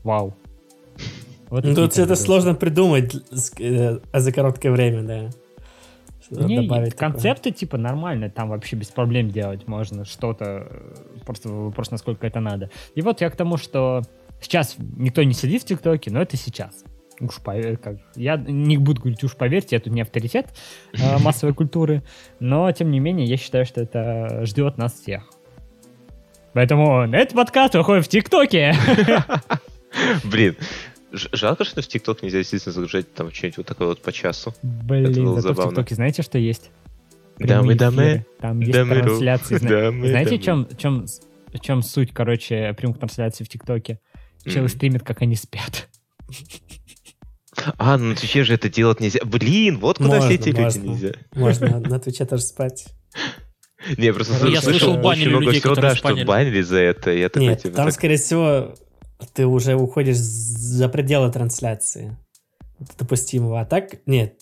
Вау. 0.04 0.36
Вот 1.48 1.64
Ну, 1.64 1.74
тут 1.74 1.96
это 1.96 2.14
сложно 2.14 2.54
придумать 2.54 3.14
э, 3.58 3.98
а 4.12 4.20
за 4.20 4.32
короткое 4.32 4.70
время, 4.70 5.02
да. 5.02 5.30
Что 6.30 6.44
Не, 6.44 6.62
добавить 6.62 6.94
такое. 6.94 7.10
концепты 7.10 7.50
типа 7.50 7.78
нормально, 7.78 8.28
там 8.30 8.50
вообще 8.50 8.76
без 8.76 8.88
проблем 8.88 9.30
делать 9.30 9.66
можно 9.66 10.04
что-то, 10.04 10.66
э, 10.70 10.94
просто 11.24 11.48
вопрос, 11.48 11.90
насколько 11.90 12.26
это 12.26 12.40
надо. 12.40 12.70
И 12.94 13.02
вот 13.02 13.20
я 13.20 13.30
к 13.30 13.36
тому, 13.36 13.56
что 13.56 14.02
сейчас 14.40 14.76
никто 14.78 15.22
не 15.22 15.32
сидит 15.32 15.62
в 15.62 15.66
ТикТоке, 15.66 16.10
но 16.10 16.20
это 16.20 16.36
сейчас. 16.36 16.84
Уж 17.20 17.38
пове- 17.44 17.76
как, 17.76 17.96
я 18.14 18.36
не 18.36 18.76
буду 18.78 19.00
говорить, 19.00 19.24
уж 19.24 19.34
поверьте, 19.34 19.74
я 19.76 19.80
тут 19.80 19.92
не 19.92 20.02
авторитет 20.02 20.46
э, 20.92 21.18
массовой 21.22 21.54
культуры, 21.54 22.02
но 22.40 22.70
тем 22.72 22.90
не 22.90 23.00
менее 23.00 23.26
я 23.26 23.36
считаю, 23.36 23.64
что 23.64 23.80
это 23.80 24.44
ждет 24.44 24.76
нас 24.78 24.92
всех. 25.00 25.28
Поэтому 26.52 27.02
этот 27.04 27.34
подкаст 27.34 27.74
выходит 27.74 28.04
в 28.04 28.08
ТикТоке. 28.08 28.74
Блин, 30.24 30.56
жалко, 31.12 31.64
что 31.64 31.82
в 31.82 31.86
ТикТок 31.88 32.22
нельзя 32.22 32.38
действительно 32.38 32.72
загружать 32.72 33.12
там 33.14 33.32
что-нибудь 33.32 33.58
вот 33.58 33.66
такое 33.66 33.88
вот 33.88 34.02
по 34.02 34.12
часу. 34.12 34.54
Блин, 34.62 35.12
было 35.24 35.40
зато 35.40 35.52
в 35.52 35.56
забавно. 35.56 35.70
ТикТоке 35.72 35.94
знаете, 35.94 36.22
что 36.22 36.38
есть? 36.38 36.70
Дамы, 37.38 37.74
дамы. 37.74 38.26
Там 38.40 38.60
есть 38.60 38.72
дамы, 38.72 38.96
трансляции. 38.96 39.58
Дамы, 39.62 40.08
Знаете, 40.08 40.30
дамы. 40.30 40.40
в 40.40 40.44
чем, 40.44 40.66
в 40.66 40.76
чем, 40.76 41.06
в 41.54 41.60
чем 41.60 41.82
суть, 41.82 42.12
короче, 42.12 42.74
прямых 42.76 42.98
трансляций 42.98 43.46
в 43.46 43.48
ТикТоке? 43.48 44.00
Челы 44.44 44.62
Мгм. 44.62 44.68
стримят, 44.68 45.02
как 45.04 45.22
они 45.22 45.34
спят. 45.36 45.88
А, 47.76 47.96
ну 47.98 48.06
на 48.10 48.14
Твиче 48.14 48.44
же 48.44 48.54
это 48.54 48.68
делать 48.68 49.00
нельзя. 49.00 49.20
Блин, 49.24 49.78
вот 49.78 49.98
куда 49.98 50.20
все 50.20 50.28
Можно, 50.28 50.32
эти 50.34 50.48
люди 50.48 50.60
можно. 50.60 50.82
нельзя. 50.82 51.12
Можно 51.34 51.80
на 51.80 51.98
Твиче 52.00 52.24
тоже 52.24 52.42
спать. 52.42 52.86
Не, 53.96 54.12
просто 54.12 54.32
я 54.48 54.60
слышал 54.60 54.62
слышал, 54.62 54.90
очень 54.92 55.02
банили 55.02 55.28
много 55.28 55.52
всего, 55.52 55.74
да, 55.74 55.94
что 55.94 56.14
банили 56.24 56.60
за 56.62 56.78
это. 56.78 57.10
Я 57.12 57.28
такой, 57.28 57.48
Нет, 57.48 57.62
типа, 57.62 57.76
там, 57.76 57.86
так, 57.86 57.94
скорее 57.94 58.16
всего, 58.16 58.74
ты 59.34 59.46
уже 59.46 59.74
уходишь 59.74 60.16
за 60.16 60.88
пределы 60.88 61.30
трансляции 61.30 62.16
допустимого. 62.98 63.60
А 63.60 63.64
так, 63.64 64.06
нет. 64.06 64.34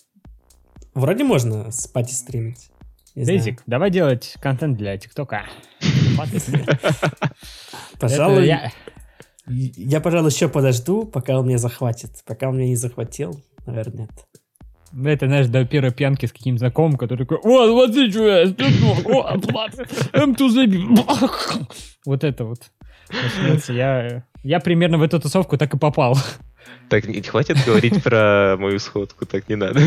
Вроде 0.93 1.23
можно 1.23 1.71
спать 1.71 2.11
и 2.11 2.15
стримить. 2.15 2.69
Дейзик, 3.15 3.63
давай 3.65 3.89
делать 3.89 4.35
контент 4.39 4.77
для 4.77 4.97
ТикТока. 4.97 5.45
Пожалуй, 7.99 8.45
я... 8.45 8.71
я- 9.47 10.01
пожалуй, 10.01 10.29
еще 10.29 10.49
подожду, 10.49 11.05
пока 11.05 11.39
он 11.39 11.47
меня 11.47 11.57
захватит. 11.57 12.11
Пока 12.25 12.49
он 12.49 12.57
меня 12.57 12.67
не 12.67 12.75
захватил, 12.75 13.41
наверное, 13.65 14.01
нет. 14.01 14.11
Это, 15.05 15.27
знаешь, 15.27 15.47
до 15.47 15.65
первой 15.65 15.91
пьянки 15.91 16.27
с 16.27 16.31
каким-то 16.31 16.59
знакомым, 16.59 16.97
который 16.97 17.25
такой, 17.25 17.39
о, 17.43 17.67
смотри, 17.85 18.11
что 18.11 18.27
я 18.27 18.43
М2 18.45 19.03
Вот 22.05 22.23
это 22.23 22.45
вот. 22.45 22.71
Начнется. 23.09 23.73
Я, 23.73 24.23
я 24.43 24.59
примерно 24.59 24.97
в 24.97 25.01
эту 25.01 25.19
тусовку 25.19 25.57
так 25.57 25.73
и 25.73 25.77
попал. 25.77 26.17
Так, 26.89 27.05
не 27.05 27.21
хватит 27.21 27.57
говорить 27.65 28.03
про 28.03 28.55
мою 28.57 28.79
сходку, 28.79 29.25
так 29.25 29.47
не 29.49 29.55
надо. 29.55 29.81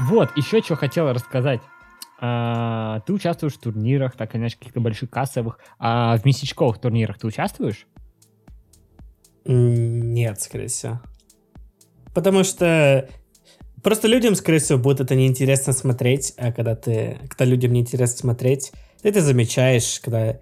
Вот, 0.00 0.36
еще 0.36 0.60
что 0.60 0.76
хотела 0.76 1.14
рассказать. 1.14 1.60
А, 2.20 3.00
ты 3.00 3.12
участвуешь 3.12 3.54
в 3.54 3.60
турнирах, 3.60 4.16
так 4.16 4.36
иначе, 4.36 4.56
каких-то 4.58 4.80
больших 4.80 5.10
кассовых. 5.10 5.58
А 5.78 6.16
в 6.16 6.24
месячковых 6.24 6.78
турнирах 6.78 7.18
ты 7.18 7.26
участвуешь? 7.26 7.86
Нет, 9.44 10.40
скорее 10.40 10.68
всего. 10.68 11.00
Потому 12.14 12.44
что 12.44 13.08
просто 13.82 14.08
людям, 14.08 14.34
скорее 14.34 14.58
всего, 14.58 14.78
будет 14.78 15.00
это 15.00 15.14
неинтересно 15.14 15.72
смотреть, 15.72 16.34
а 16.36 16.52
когда 16.52 16.74
ты, 16.74 17.18
когда 17.28 17.44
людям 17.44 17.72
неинтересно 17.72 18.16
смотреть, 18.16 18.72
ты 19.02 19.08
это 19.08 19.20
замечаешь, 19.20 20.00
когда 20.00 20.38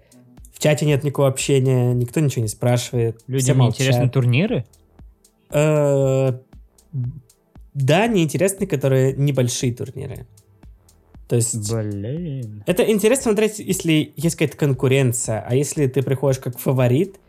в 0.53 0.59
чате 0.59 0.85
нет 0.85 1.03
никакого 1.03 1.27
общения, 1.27 1.93
никто 1.93 2.19
ничего 2.19 2.43
не 2.43 2.47
спрашивает. 2.47 3.21
Людям 3.27 3.57
молчат. 3.57 3.81
интересны 3.81 4.09
турниры? 4.09 4.65
Э, 5.51 6.33
Да, 7.73 8.07
неинтересны, 8.07 8.67
которые 8.67 9.13
небольшие 9.13 9.73
турниры. 9.73 10.27
То 11.27 11.37
есть 11.37 11.71
Блин. 11.71 12.63
это 12.67 12.83
интересно 12.91 13.31
смотреть, 13.31 13.59
если 13.59 14.11
есть 14.17 14.35
какая-то 14.35 14.57
конкуренция, 14.57 15.39
а 15.47 15.55
если 15.55 15.87
ты 15.87 16.03
приходишь 16.03 16.39
как 16.39 16.59
фаворит, 16.59 17.21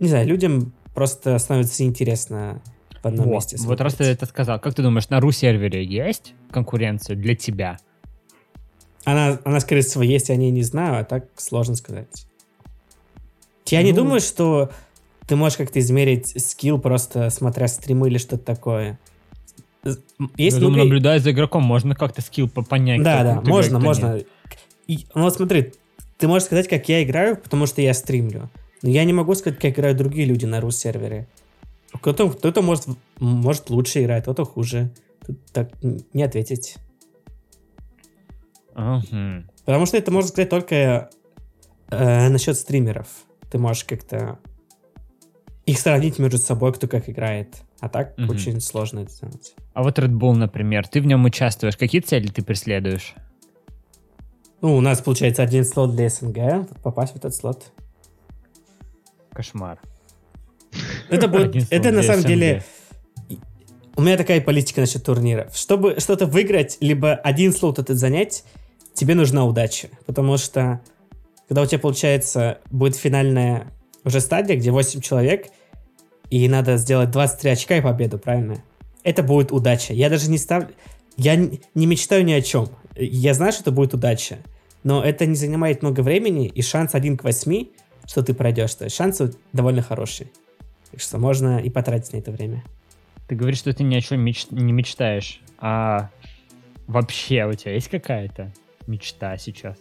не 0.00 0.08
знаю, 0.08 0.26
людям 0.26 0.72
просто 0.92 1.38
становится 1.38 1.84
интересно 1.84 2.60
в 3.02 3.06
одном 3.06 3.26
Вот, 3.26 3.34
месте. 3.34 3.56
вот 3.58 3.80
раз 3.80 3.92
ты 3.94 3.96
смотреть. 4.04 4.16
это 4.18 4.26
сказал, 4.26 4.60
как 4.60 4.74
ты 4.74 4.82
думаешь, 4.82 5.08
на 5.08 5.20
ру-сервере 5.20 5.84
есть 5.84 6.34
конкуренция 6.50 7.16
для 7.16 7.34
тебя? 7.34 7.78
Она, 9.04 9.38
она, 9.44 9.58
скорее 9.60 9.80
всего, 9.82 10.02
есть, 10.04 10.28
я 10.28 10.34
о 10.34 10.38
ней 10.38 10.50
не 10.50 10.62
знаю, 10.62 11.00
а 11.00 11.04
так 11.04 11.26
сложно 11.36 11.74
сказать. 11.74 12.26
Я 13.66 13.82
не 13.82 13.90
Ну. 13.90 13.96
думаю, 13.98 14.20
что 14.20 14.70
ты 15.26 15.34
можешь 15.36 15.56
как-то 15.58 15.80
измерить 15.80 16.40
скилл, 16.40 16.78
просто 16.78 17.30
смотря 17.30 17.66
стримы 17.68 18.08
или 18.08 18.18
что-то 18.18 18.44
такое. 18.44 18.98
Есть 19.84 20.00
Я 20.36 20.50
думаю, 20.60 20.70
много- 20.74 20.84
наблюдая 20.84 21.18
за 21.18 21.32
игроком, 21.32 21.64
можно 21.64 21.94
как-то 21.96 22.22
скилл 22.22 22.48
по- 22.48 22.62
понять. 22.62 23.02
Да, 23.02 23.24
да, 23.24 23.40
можно, 23.40 23.78
кто 23.78 23.86
можно. 23.86 24.20
И, 24.86 25.06
ну 25.14 25.22
вот 25.22 25.34
смотри, 25.34 25.72
ты 26.18 26.28
можешь 26.28 26.46
сказать, 26.46 26.68
как 26.68 26.88
я 26.88 27.02
играю, 27.02 27.36
потому 27.36 27.66
что 27.66 27.82
я 27.82 27.94
стримлю. 27.94 28.48
Но 28.82 28.90
я 28.90 29.04
не 29.04 29.12
могу 29.12 29.34
сказать, 29.34 29.58
как 29.58 29.72
играют 29.72 29.98
другие 29.98 30.26
люди 30.26 30.44
на 30.44 30.60
рус-сервере. 30.60 31.26
Кто-то, 32.00 32.30
кто-то 32.30 32.62
может, 32.62 32.86
может 33.18 33.70
лучше 33.70 34.02
играть, 34.02 34.22
кто-то 34.22 34.44
хуже. 34.44 34.90
Тут 35.26 35.44
так 35.52 35.70
не 35.82 36.22
ответить. 36.22 36.76
Ага. 38.74 39.44
Потому 39.64 39.86
что 39.86 39.96
это 39.96 40.10
можно 40.10 40.28
сказать 40.28 40.48
только 40.50 41.10
э, 41.90 42.28
насчет 42.28 42.56
стримеров. 42.56 43.06
Ты 43.50 43.58
можешь 43.58 43.84
как-то 43.84 44.38
их 45.66 45.78
сравнить 45.78 46.18
между 46.18 46.38
собой, 46.38 46.72
кто 46.72 46.88
как 46.88 47.08
играет. 47.08 47.62
А 47.80 47.88
так 47.88 48.16
Мгм. 48.16 48.30
очень 48.30 48.60
сложно 48.60 49.00
это 49.00 49.10
сделать. 49.12 49.54
А 49.74 49.82
вот 49.82 49.98
Red 49.98 50.12
Bull, 50.12 50.32
например, 50.34 50.86
ты 50.88 51.00
в 51.00 51.06
нем 51.06 51.24
участвуешь. 51.24 51.76
Какие 51.76 52.00
цели 52.00 52.28
ты 52.28 52.42
преследуешь? 52.42 53.14
Ну, 54.60 54.76
у 54.76 54.80
нас 54.80 55.00
получается 55.00 55.42
один 55.42 55.64
слот 55.64 55.94
для 55.94 56.08
СНГ. 56.08 56.68
Попасть 56.82 57.12
в 57.12 57.16
этот 57.16 57.34
слот. 57.34 57.72
Кошмар. 59.32 59.80
Это 61.10 61.28
будет, 61.28 61.70
это 61.70 61.90
на 61.90 62.02
самом 62.02 62.24
деле 62.24 62.62
У 63.94 64.00
меня 64.00 64.16
такая 64.16 64.40
политика 64.40 64.80
насчет 64.80 65.04
турниров. 65.04 65.54
Чтобы 65.54 65.96
что-то 65.98 66.26
выиграть, 66.26 66.78
либо 66.80 67.12
один 67.12 67.52
слот 67.52 67.78
этот 67.78 67.98
занять, 67.98 68.44
тебе 68.94 69.14
нужна 69.14 69.44
удача. 69.44 69.88
Потому 70.06 70.38
что, 70.38 70.80
когда 71.46 71.62
у 71.62 71.66
тебя, 71.66 71.78
получается, 71.78 72.58
будет 72.70 72.96
финальная 72.96 73.70
уже 74.04 74.20
стадия, 74.20 74.56
где 74.56 74.70
8 74.70 75.00
человек, 75.02 75.48
и 76.30 76.48
надо 76.48 76.78
сделать 76.78 77.10
23 77.10 77.50
очка 77.50 77.76
и 77.76 77.80
победу, 77.82 78.18
правильно? 78.18 78.62
Это 79.04 79.22
будет 79.22 79.52
удача. 79.52 79.92
Я 79.92 80.08
даже 80.08 80.30
не 80.30 80.38
ставлю... 80.38 80.70
Я 81.18 81.36
не 81.36 81.86
мечтаю 81.86 82.24
ни 82.24 82.32
о 82.32 82.40
чем. 82.40 82.68
Я 82.96 83.34
знаю, 83.34 83.52
что 83.52 83.62
это 83.62 83.72
будет 83.72 83.92
удача. 83.92 84.38
Но 84.84 85.04
это 85.04 85.26
не 85.26 85.34
занимает 85.34 85.82
много 85.82 86.00
времени, 86.00 86.46
и 86.46 86.62
шанс 86.62 86.94
1 86.94 87.18
к 87.18 87.24
8, 87.24 87.66
что 88.06 88.22
ты 88.22 88.32
пройдешь. 88.32 88.74
То 88.74 88.84
есть 88.84 88.96
шансы 88.96 89.34
довольно 89.52 89.82
хорошие. 89.82 90.30
Так 90.92 91.00
что 91.00 91.18
можно 91.18 91.58
и 91.58 91.68
потратить 91.70 92.12
на 92.12 92.18
это 92.18 92.30
время. 92.30 92.62
Ты 93.28 93.34
говоришь, 93.34 93.58
что 93.58 93.72
ты 93.72 93.82
ни 93.82 93.94
о 93.94 94.00
чем 94.00 94.24
меч- 94.24 94.48
не 94.50 94.72
мечтаешь. 94.72 95.40
А 95.58 96.10
вообще 96.86 97.46
у 97.46 97.54
тебя 97.54 97.74
есть 97.74 97.88
какая-то 97.88 98.52
мечта 98.86 99.36
сейчас? 99.38 99.76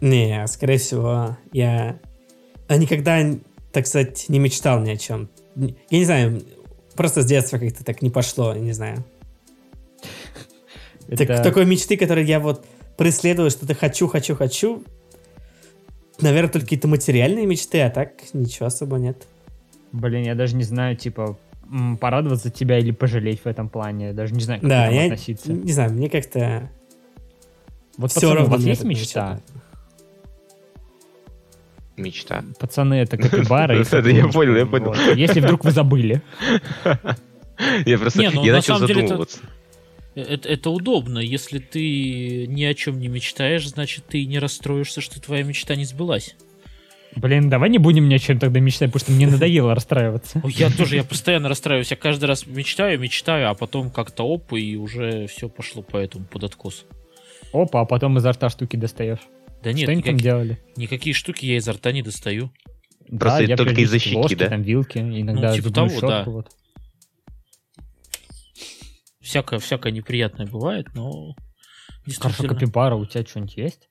Не, 0.00 0.46
скорее 0.46 0.78
всего, 0.78 1.36
я 1.52 1.98
а 2.68 2.76
никогда, 2.76 3.22
так 3.72 3.86
сказать, 3.86 4.26
не 4.28 4.38
мечтал 4.38 4.80
ни 4.80 4.90
о 4.90 4.96
чем. 4.96 5.28
Я 5.54 5.98
не 5.98 6.04
знаю, 6.04 6.42
просто 6.96 7.22
с 7.22 7.26
детства 7.26 7.58
как-то 7.58 7.84
так 7.84 8.02
не 8.02 8.10
пошло, 8.10 8.54
не 8.54 8.72
знаю. 8.72 9.04
Так- 11.08 11.20
Это- 11.30 11.42
такой 11.42 11.64
мечты, 11.66 11.96
которой 11.96 12.24
я 12.24 12.40
вот 12.40 12.66
преследую, 12.96 13.50
что-то 13.50 13.74
хочу, 13.74 14.08
хочу, 14.08 14.34
хочу. 14.34 14.82
Наверное, 16.20 16.50
только 16.50 16.66
какие-то 16.66 16.88
материальные 16.88 17.46
мечты, 17.46 17.80
а 17.82 17.90
так 17.90 18.12
ничего 18.32 18.66
особо 18.66 18.96
нет. 18.96 19.26
Блин, 20.00 20.24
я 20.24 20.34
даже 20.34 20.56
не 20.56 20.64
знаю, 20.64 20.96
типа, 20.96 21.38
порадоваться 22.00 22.50
тебя 22.50 22.78
или 22.78 22.90
пожалеть 22.90 23.40
в 23.42 23.46
этом 23.46 23.68
плане. 23.68 24.08
Я 24.08 24.12
даже 24.12 24.34
не 24.34 24.40
знаю, 24.40 24.60
как 24.60 24.68
да, 24.68 24.82
к 24.82 24.86
этому 24.86 25.00
я 25.00 25.04
относиться. 25.06 25.52
не 25.52 25.72
знаю, 25.72 25.92
мне 25.92 26.08
как-то 26.10 26.70
Вот, 27.96 28.10
все 28.10 28.20
пацаны, 28.20 28.32
у 28.32 28.36
равно. 28.36 28.50
вас 28.52 28.60
мне 28.60 28.70
есть 28.70 28.84
мечта? 28.84 29.40
Мечта. 31.96 32.44
Пацаны, 32.58 32.94
это 32.94 33.16
капибара 33.18 33.76
и 33.76 33.80
Это 33.82 33.98
я 34.10 34.28
понял, 34.28 34.54
я 34.56 34.66
понял. 34.66 34.94
Если 35.14 35.40
вдруг 35.40 35.64
вы 35.64 35.70
забыли. 35.70 36.22
Я 37.86 37.96
просто 37.98 38.18
Не, 38.20 38.28
ну, 38.28 38.44
я 38.44 38.52
на 38.52 38.58
начал 38.58 38.74
самом 38.74 38.86
деле 38.86 39.00
это- 39.00 39.08
задумываться. 39.08 39.38
Это, 40.14 40.46
это 40.48 40.68
удобно. 40.70 41.18
Если 41.18 41.58
ты 41.58 42.46
ни 42.46 42.64
о 42.64 42.74
чем 42.74 42.98
не 42.98 43.08
мечтаешь, 43.08 43.66
значит 43.66 44.04
ты 44.06 44.26
не 44.26 44.38
расстроишься, 44.38 45.00
что 45.00 45.22
твоя 45.22 45.42
мечта 45.42 45.74
не 45.74 45.86
сбылась. 45.86 46.36
Блин, 47.16 47.48
давай 47.48 47.70
не 47.70 47.78
будем 47.78 48.08
ни 48.08 48.14
о 48.14 48.18
чем 48.18 48.38
тогда 48.38 48.60
мечтать, 48.60 48.92
потому 48.92 49.00
что 49.00 49.12
мне 49.12 49.26
надоело 49.26 49.74
расстраиваться. 49.74 50.42
Я 50.44 50.70
тоже, 50.70 50.96
я 50.96 51.04
постоянно 51.04 51.48
расстраиваюсь. 51.48 51.90
Я 51.90 51.96
каждый 51.96 52.26
раз 52.26 52.46
мечтаю, 52.46 53.00
мечтаю, 53.00 53.48
а 53.50 53.54
потом 53.54 53.90
как-то 53.90 54.24
оп, 54.24 54.52
и 54.52 54.76
уже 54.76 55.26
все 55.26 55.48
пошло 55.48 55.82
по 55.82 55.96
этому, 55.96 56.26
под 56.26 56.44
откос. 56.44 56.84
Опа, 57.52 57.80
а 57.80 57.84
потом 57.86 58.18
изо 58.18 58.32
рта 58.32 58.50
штуки 58.50 58.76
достаешь. 58.76 59.20
Да 59.62 59.72
нет, 59.72 59.84
что 59.84 59.92
они 59.92 60.02
там 60.02 60.16
делали? 60.18 60.58
никакие 60.76 61.14
штуки 61.14 61.46
я 61.46 61.56
изо 61.56 61.72
рта 61.72 61.92
не 61.92 62.02
достаю. 62.02 62.52
Просто 63.18 63.44
я 63.44 63.56
только 63.56 63.80
из-за 63.80 63.98
щеки, 63.98 64.16
ложки, 64.16 64.34
да? 64.34 64.48
там 64.48 64.62
вилки, 64.62 64.98
иногда 64.98 65.50
Ну, 65.50 65.56
типа 65.56 65.70
того, 65.72 65.88
щетку, 65.88 66.06
да. 66.06 66.24
вот. 66.26 66.48
Всякое, 69.20 69.58
всякое 69.58 69.92
неприятное 69.92 70.46
бывает, 70.46 70.86
но 70.94 71.34
Хорошо, 72.18 72.44
капибара, 72.44 72.94
у 72.94 73.06
тебя 73.06 73.24
что-нибудь 73.24 73.56
есть? 73.56 73.88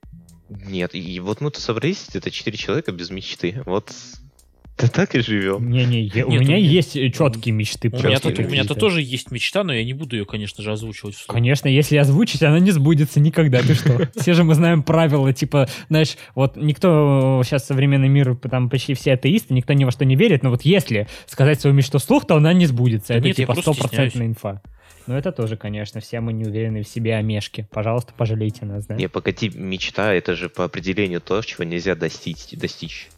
Нет, 0.50 0.92
и 0.94 1.20
вот 1.20 1.42
мы-то 1.42 1.60
собрались, 1.60 2.08
это 2.14 2.30
четыре 2.32 2.58
человека 2.58 2.92
без 2.92 3.10
мечты. 3.10 3.62
Вот 3.66 3.92
да 4.78 4.88
так 4.90 5.16
и 5.16 5.22
живем. 5.22 5.70
Не-не, 5.72 6.02
я- 6.02 6.26
у 6.26 6.32
Нет, 6.32 6.42
меня 6.42 6.56
у 6.56 6.58
меня- 6.60 6.70
есть 6.70 6.94
четкие 6.94 7.54
мечты. 7.54 7.88
У 7.88 7.92
просто 7.92 8.08
меня-то, 8.10 8.28
у 8.28 8.32
меня-то 8.32 8.50
какие-то. 8.50 8.76
тоже 8.76 9.02
есть 9.02 9.32
мечта, 9.32 9.64
но 9.64 9.74
я 9.74 9.84
не 9.84 9.94
буду 9.94 10.18
ее, 10.18 10.26
конечно 10.26 10.62
же, 10.64 10.72
озвучивать 10.72 11.16
вслух. 11.16 11.34
Конечно, 11.34 11.68
если 11.70 11.96
озвучить, 11.98 12.44
она 12.44 12.60
не 12.60 12.72
сбудется 12.72 13.20
никогда. 13.20 13.62
Ты 13.62 13.74
что? 13.74 14.10
Все 14.20 14.34
же 14.34 14.44
мы 14.44 14.54
знаем 14.54 14.84
правила, 14.84 15.32
типа, 15.34 15.70
знаешь, 15.90 16.18
вот 16.36 16.58
никто 16.58 17.42
сейчас 17.46 17.66
современный 17.66 18.10
мир, 18.10 18.36
там 18.36 18.70
почти 18.70 18.94
все 18.94 19.14
атеисты, 19.14 19.54
никто 19.54 19.74
ни 19.74 19.86
во 19.86 19.92
что 19.92 20.04
не 20.06 20.16
верит, 20.16 20.44
но 20.44 20.50
вот 20.50 20.64
если 20.64 21.08
сказать 21.26 21.62
свою 21.62 21.76
мечту 21.76 21.98
вслух, 21.98 22.28
то 22.28 22.36
она 22.36 22.52
не 22.54 22.66
сбудется. 22.66 23.14
Это 23.14 23.32
типа 23.32 23.56
стопроцентная 23.56 24.28
инфа. 24.28 24.62
Но 25.08 25.18
это 25.18 25.32
тоже, 25.32 25.56
конечно, 25.58 26.02
все 26.02 26.20
мы 26.20 26.34
не 26.34 26.46
уверены 26.46 26.84
в 26.84 26.88
себе 26.88 27.16
омешки. 27.16 27.68
Пожалуйста, 27.72 28.14
пожалейте 28.18 28.66
нас, 28.66 28.86
да? 28.88 28.96
Не, 28.96 29.08
погоди, 29.08 29.50
мечта 29.54 30.14
это 30.14 30.36
же 30.36 30.50
по 30.50 30.64
определению 30.66 31.22
то, 31.22 31.42
чего 31.42 31.64
нельзя 31.64 31.96
достичь. 31.96 32.50
достичь. 32.54 33.10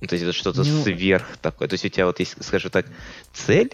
Ну, 0.00 0.06
то 0.06 0.14
есть 0.14 0.22
это 0.24 0.32
что-то 0.32 0.62
Ну- 0.64 0.82
сверх 0.82 1.38
такое. 1.40 1.66
То 1.66 1.74
есть 1.74 1.84
у 1.84 1.88
тебя 1.88 2.06
вот 2.06 2.20
есть, 2.20 2.36
скажем 2.44 2.70
так, 2.70 2.86
цель, 3.32 3.72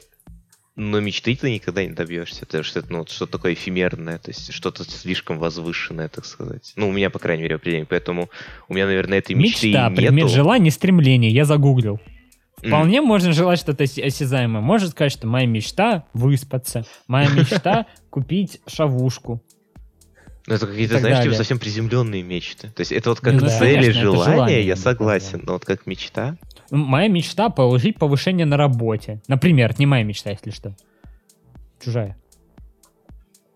но 0.76 0.98
мечты 1.00 1.36
ты 1.36 1.52
никогда 1.52 1.84
не 1.84 1.92
добьешься. 1.92 2.44
Это 2.44 2.62
что-то, 2.62 2.92
ну, 2.92 2.98
вот 3.00 3.10
что-то 3.10 3.32
такое 3.32 3.52
эфемерное, 3.54 4.18
то 4.18 4.30
есть 4.30 4.52
что-то 4.52 4.84
слишком 4.84 5.38
возвышенное, 5.38 6.08
так 6.08 6.24
сказать. 6.24 6.72
Ну, 6.76 6.88
у 6.88 6.92
меня, 6.92 7.10
по 7.10 7.18
крайней 7.18 7.42
мере, 7.44 7.56
определение. 7.56 7.86
Поэтому 7.86 8.30
у 8.68 8.74
меня, 8.74 8.86
наверное, 8.86 9.18
этой 9.18 9.34
мечты 9.36 9.68
Мечта, 9.68 9.88
и 9.90 9.94
предмет 9.94 10.24
нету. 10.24 10.28
желания, 10.28 10.70
стремления. 10.70 11.30
Я 11.30 11.44
загуглил. 11.44 12.00
Вполне 12.66 13.00
можно 13.00 13.32
желать 13.32 13.58
что-то 13.58 13.84
осязаемое. 13.84 14.60
Можно 14.60 14.88
сказать, 14.88 15.12
что 15.12 15.26
моя 15.26 15.46
мечта 15.46 16.04
выспаться, 16.12 16.84
моя 17.06 17.28
мечта 17.28 17.86
купить 18.10 18.60
шавушку. 18.66 19.42
Ну, 20.46 20.54
это 20.54 20.66
какие-то, 20.66 20.98
знаешь, 20.98 21.16
типа 21.16 21.24
далее. 21.24 21.38
совсем 21.38 21.58
приземленные 21.58 22.22
мечты. 22.22 22.68
То 22.68 22.80
есть 22.80 22.92
это 22.92 23.10
вот 23.10 23.20
как 23.20 23.32
Ну, 23.32 23.48
цели, 23.48 23.74
конечно, 23.76 23.98
это 23.98 24.10
желания, 24.12 24.34
желание, 24.34 24.66
я 24.66 24.76
согласен, 24.76 25.38
да. 25.38 25.44
но 25.46 25.52
вот 25.54 25.64
как 25.64 25.86
мечта. 25.86 26.36
Ну, 26.70 26.78
Моя 26.84 27.08
мечта 27.08 27.48
получить 27.48 27.98
повышение 27.98 28.44
на 28.44 28.58
работе. 28.58 29.22
Например, 29.26 29.70
это 29.70 29.80
не 29.80 29.86
моя 29.86 30.04
мечта, 30.04 30.30
если 30.30 30.50
что. 30.50 30.76
Чужая. 31.82 32.16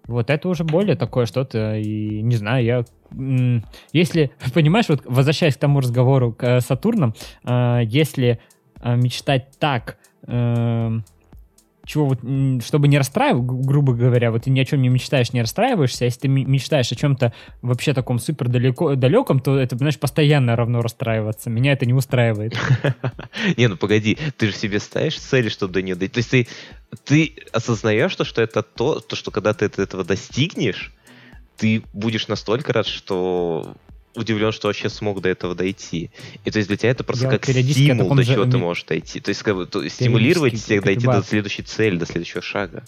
Вот 0.06 0.30
это 0.30 0.48
уже 0.48 0.64
более 0.64 0.96
такое 0.96 1.26
что-то, 1.26 1.76
и 1.76 2.22
не 2.22 2.36
знаю, 2.36 2.64
я... 2.64 2.84
Если, 3.92 4.30
понимаешь, 4.54 4.88
вот 4.88 5.02
возвращаясь 5.04 5.56
к 5.56 5.60
тому 5.60 5.80
разговору 5.80 6.32
к 6.32 6.42
э, 6.42 6.60
Сатурном, 6.60 7.14
э, 7.44 7.80
если 7.84 8.40
э, 8.82 8.96
мечтать 8.96 9.48
так, 9.58 9.98
эм, 10.26 11.04
чего 11.86 12.04
вот, 12.04 12.18
чтобы 12.64 12.86
не 12.86 12.98
расстраивать, 12.98 13.44
гру- 13.44 13.62
грубо 13.62 13.94
говоря, 13.94 14.30
вот 14.30 14.42
ты 14.44 14.50
ни 14.50 14.60
о 14.60 14.64
чем 14.66 14.82
не 14.82 14.90
мечтаешь, 14.90 15.32
не 15.32 15.40
расстраиваешься, 15.40 16.04
а 16.04 16.06
если 16.06 16.20
ты 16.20 16.28
мечтаешь 16.28 16.92
о 16.92 16.94
чем-то 16.94 17.32
вообще 17.62 17.94
таком 17.94 18.18
супер 18.18 18.48
далеко, 18.48 18.94
далеком, 18.94 19.40
то 19.40 19.58
это, 19.58 19.76
знаешь, 19.78 19.98
постоянно 19.98 20.54
равно 20.54 20.82
расстраиваться. 20.82 21.48
Меня 21.48 21.72
это 21.72 21.86
не 21.86 21.94
устраивает. 21.94 22.54
Не, 23.56 23.68
ну 23.68 23.76
погоди, 23.78 24.18
ты 24.36 24.48
же 24.48 24.52
себе 24.52 24.80
ставишь 24.80 25.18
цели, 25.18 25.48
чтобы 25.48 25.72
до 25.72 25.80
нее 25.80 25.94
дойти. 25.94 26.12
То 26.12 26.18
есть 26.18 26.30
ты, 26.30 26.46
ты 27.04 27.34
осознаешь, 27.52 28.14
то, 28.16 28.24
что 28.24 28.42
это 28.42 28.62
то, 28.62 29.00
то, 29.00 29.16
что 29.16 29.30
когда 29.30 29.54
ты 29.54 29.64
это- 29.64 29.80
этого 29.80 30.04
достигнешь, 30.04 30.92
ты 31.56 31.82
будешь 31.94 32.28
настолько 32.28 32.74
рад, 32.74 32.86
что 32.86 33.74
удивлен, 34.18 34.52
что 34.52 34.68
вообще 34.68 34.88
смог 34.88 35.20
до 35.20 35.28
этого 35.28 35.54
дойти. 35.54 36.10
И 36.44 36.50
то 36.50 36.58
есть 36.58 36.68
для 36.68 36.76
тебя 36.76 36.90
это 36.90 37.04
просто 37.04 37.24
Я 37.26 37.30
как 37.30 37.44
стимул, 37.46 38.14
до 38.14 38.22
же 38.22 38.34
чего 38.34 38.44
ты 38.44 38.56
ми- 38.56 38.62
можешь 38.62 38.84
дойти. 38.84 39.20
То 39.20 39.30
есть 39.30 39.42
как 39.42 39.56
бы, 39.56 39.66
то- 39.66 39.88
стимулировать 39.88 40.54
всех 40.60 40.82
дойти 40.84 41.06
до 41.06 41.22
следующей 41.22 41.62
цели, 41.62 41.96
до 41.96 42.06
следующего 42.06 42.42
шага. 42.42 42.84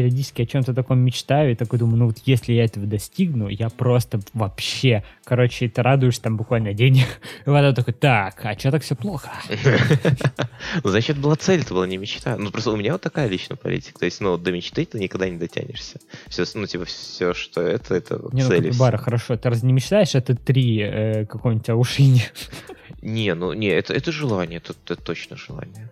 Периодически 0.00 0.42
о 0.42 0.46
чем-то 0.46 0.72
таком 0.72 0.98
мечтаю 1.00 1.52
и 1.52 1.54
такой 1.54 1.78
думаю, 1.78 1.98
ну 1.98 2.06
вот 2.06 2.16
если 2.24 2.54
я 2.54 2.64
этого 2.64 2.86
достигну, 2.86 3.48
я 3.48 3.68
просто 3.68 4.20
вообще, 4.32 5.04
короче, 5.24 5.68
ты 5.68 5.82
радуешься 5.82 6.22
там 6.22 6.38
буквально 6.38 6.72
день, 6.72 7.00
и 7.42 7.44
потом 7.44 7.74
такой, 7.74 7.92
так, 7.92 8.40
а 8.42 8.58
что 8.58 8.70
так 8.70 8.82
все 8.82 8.96
плохо? 8.96 9.30
Ну, 10.82 10.90
значит, 10.90 11.18
была 11.18 11.36
цель, 11.36 11.60
это 11.60 11.74
была 11.74 11.86
не 11.86 11.96
мечта. 11.96 12.36
Ну, 12.36 12.50
просто 12.50 12.70
у 12.70 12.76
меня 12.76 12.92
вот 12.92 13.00
такая 13.00 13.28
личная 13.28 13.56
политика. 13.56 13.98
То 13.98 14.04
есть, 14.04 14.20
ну, 14.20 14.36
до 14.36 14.52
мечты 14.52 14.84
ты 14.84 14.98
никогда 14.98 15.28
не 15.28 15.36
дотянешься. 15.36 15.98
Все, 16.28 16.44
ну, 16.54 16.66
типа, 16.66 16.84
все, 16.84 17.34
что 17.34 17.60
это, 17.60 17.94
это 17.94 18.20
Не, 18.32 18.42
ну 18.42 18.48
цели. 18.48 18.68
Капибара, 18.68 18.96
хорошо, 18.96 19.36
ты 19.36 19.48
разве 19.48 19.66
не 19.66 19.72
мечтаешь, 19.72 20.14
это 20.14 20.34
три 20.34 20.78
э, 20.80 21.26
какого-нибудь 21.26 21.68
аушини? 21.70 22.22
Не, 23.02 23.34
ну, 23.34 23.52
не, 23.52 23.68
это, 23.68 23.92
это 23.92 24.12
желание, 24.12 24.58
это, 24.58 24.74
это 24.84 25.02
точно 25.02 25.36
желание. 25.36 25.90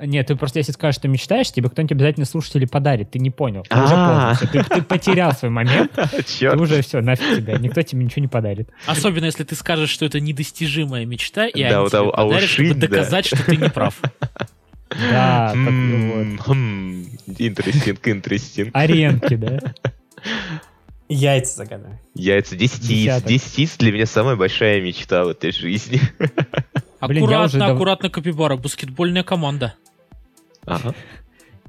Нет, 0.00 0.26
ты 0.26 0.34
просто 0.36 0.58
если 0.58 0.72
скажешь, 0.72 0.96
что 0.98 1.08
мечтаешь, 1.08 1.50
тебе 1.52 1.68
кто-нибудь 1.68 1.92
обязательно 1.92 2.26
слушатели 2.26 2.64
подарит, 2.64 3.12
ты 3.12 3.18
не 3.20 3.30
понял, 3.30 3.62
ты 3.62 3.76
уже 3.76 3.94
А. 3.94 4.34
всё, 4.34 4.46
ты, 4.48 4.64
ты 4.64 4.82
потерял 4.82 5.32
свой 5.32 5.50
момент, 5.50 5.92
ты 6.38 6.56
уже 6.56 6.82
все, 6.82 7.00
нафиг 7.00 7.36
тебя, 7.36 7.58
никто 7.58 7.80
тебе 7.82 8.04
ничего 8.04 8.22
не 8.22 8.28
подарит. 8.28 8.68
Особенно, 8.86 9.26
если 9.26 9.44
ты 9.44 9.54
скажешь, 9.54 9.90
что 9.90 10.04
это 10.04 10.18
недостижимая 10.20 11.04
мечта, 11.06 11.46
и 11.46 11.60
Да, 11.62 11.68
они 11.68 11.76
вот 11.78 11.90
тебе 11.90 12.00
а- 12.00 12.10
а 12.10 12.24
подарят, 12.26 12.48
чтобы 12.50 12.74
доказать, 12.74 13.26
что 13.26 13.44
ты 13.44 13.56
не 13.56 13.68
прав. 13.70 14.00
Да, 15.10 15.48
так 15.48 15.56
вот. 15.56 16.46
Хм, 16.46 17.04
Интересинг, 17.38 18.06
интересинг. 18.06 18.70
Аренки, 18.74 19.34
да? 19.34 19.58
Яйца 21.08 21.56
загадаю. 21.56 21.98
Яйца 22.14 22.56
10 22.56 22.78
яиц. 22.90 23.04
Десяток. 23.04 23.28
10 23.28 23.58
яиц 23.58 23.76
для 23.76 23.92
меня 23.92 24.06
самая 24.06 24.36
большая 24.36 24.80
мечта 24.80 25.24
в 25.24 25.28
этой 25.28 25.52
жизни. 25.52 26.00
Блин, 27.00 27.24
Аккуратно, 27.24 27.58
дав- 27.58 27.74
аккуратно, 27.74 28.08
Капибара, 28.08 28.56
баскетбольная 28.56 29.22
команда. 29.24 29.74
Ага. 30.66 30.94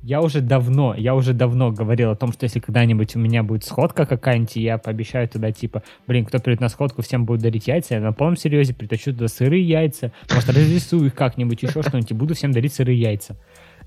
Я 0.04 0.22
уже 0.22 0.42
давно, 0.42 0.94
я 0.96 1.16
уже 1.16 1.34
давно 1.34 1.72
говорил 1.72 2.12
о 2.12 2.16
том, 2.16 2.32
что 2.32 2.44
если 2.44 2.60
когда-нибудь 2.60 3.16
у 3.16 3.20
меня 3.20 3.42
будет 3.42 3.64
сходка 3.64 4.06
какая-нибудь, 4.06 4.56
я 4.56 4.78
пообещаю 4.78 5.28
туда, 5.28 5.52
типа, 5.52 5.82
блин, 6.06 6.26
кто 6.26 6.38
придет 6.38 6.62
на 6.62 6.70
сходку, 6.70 7.02
всем 7.02 7.26
будет 7.26 7.42
дарить 7.42 7.68
яйца, 7.68 7.96
я 7.96 8.02
на 8.02 8.14
полном 8.14 8.38
серьезе 8.38 8.76
притащу 8.76 9.14
туда 9.14 9.28
сырые 9.28 9.64
яйца, 9.68 10.12
может, 10.32 10.48
разрисую 10.50 11.08
их 11.08 11.16
как-нибудь, 11.16 11.64
еще 11.64 11.82
что-нибудь, 11.82 12.12
и 12.12 12.14
буду 12.14 12.36
всем 12.36 12.52
дарить 12.52 12.74
сырые 12.76 13.00
яйца. 13.00 13.36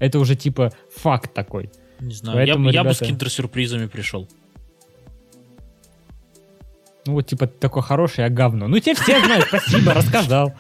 Это 0.01 0.19
уже, 0.19 0.35
типа, 0.35 0.73
факт 0.97 1.33
такой. 1.35 1.71
Не 2.01 2.15
знаю, 2.15 2.39
я, 2.41 2.47
Поэтому, 2.47 2.71
я 2.71 2.83
бы 2.83 2.95
с 2.95 3.01
ребята- 3.01 3.13
киндер-сюрпризами 3.13 3.87
пришел. 3.87 4.29
Ну, 7.09 7.15
вот, 7.15 7.27
типа, 7.27 7.47
такое 7.47 7.83
хорошее, 7.83 8.27
а 8.27 8.29
говно. 8.29 8.69
Ну, 8.69 8.79
тебе 8.81 8.95
все 8.95 9.19
знают, 9.19 9.47
спасибо, 9.49 9.95
рассказал. 9.95 10.53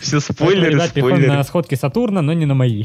Все 0.00 0.20
спойлеры, 0.20 0.80
спойлеры. 0.80 1.26
на 1.26 1.42
сходки 1.42 1.74
Сатурна, 1.74 2.22
но 2.22 2.32
не 2.34 2.46
на 2.46 2.54
мои. 2.54 2.84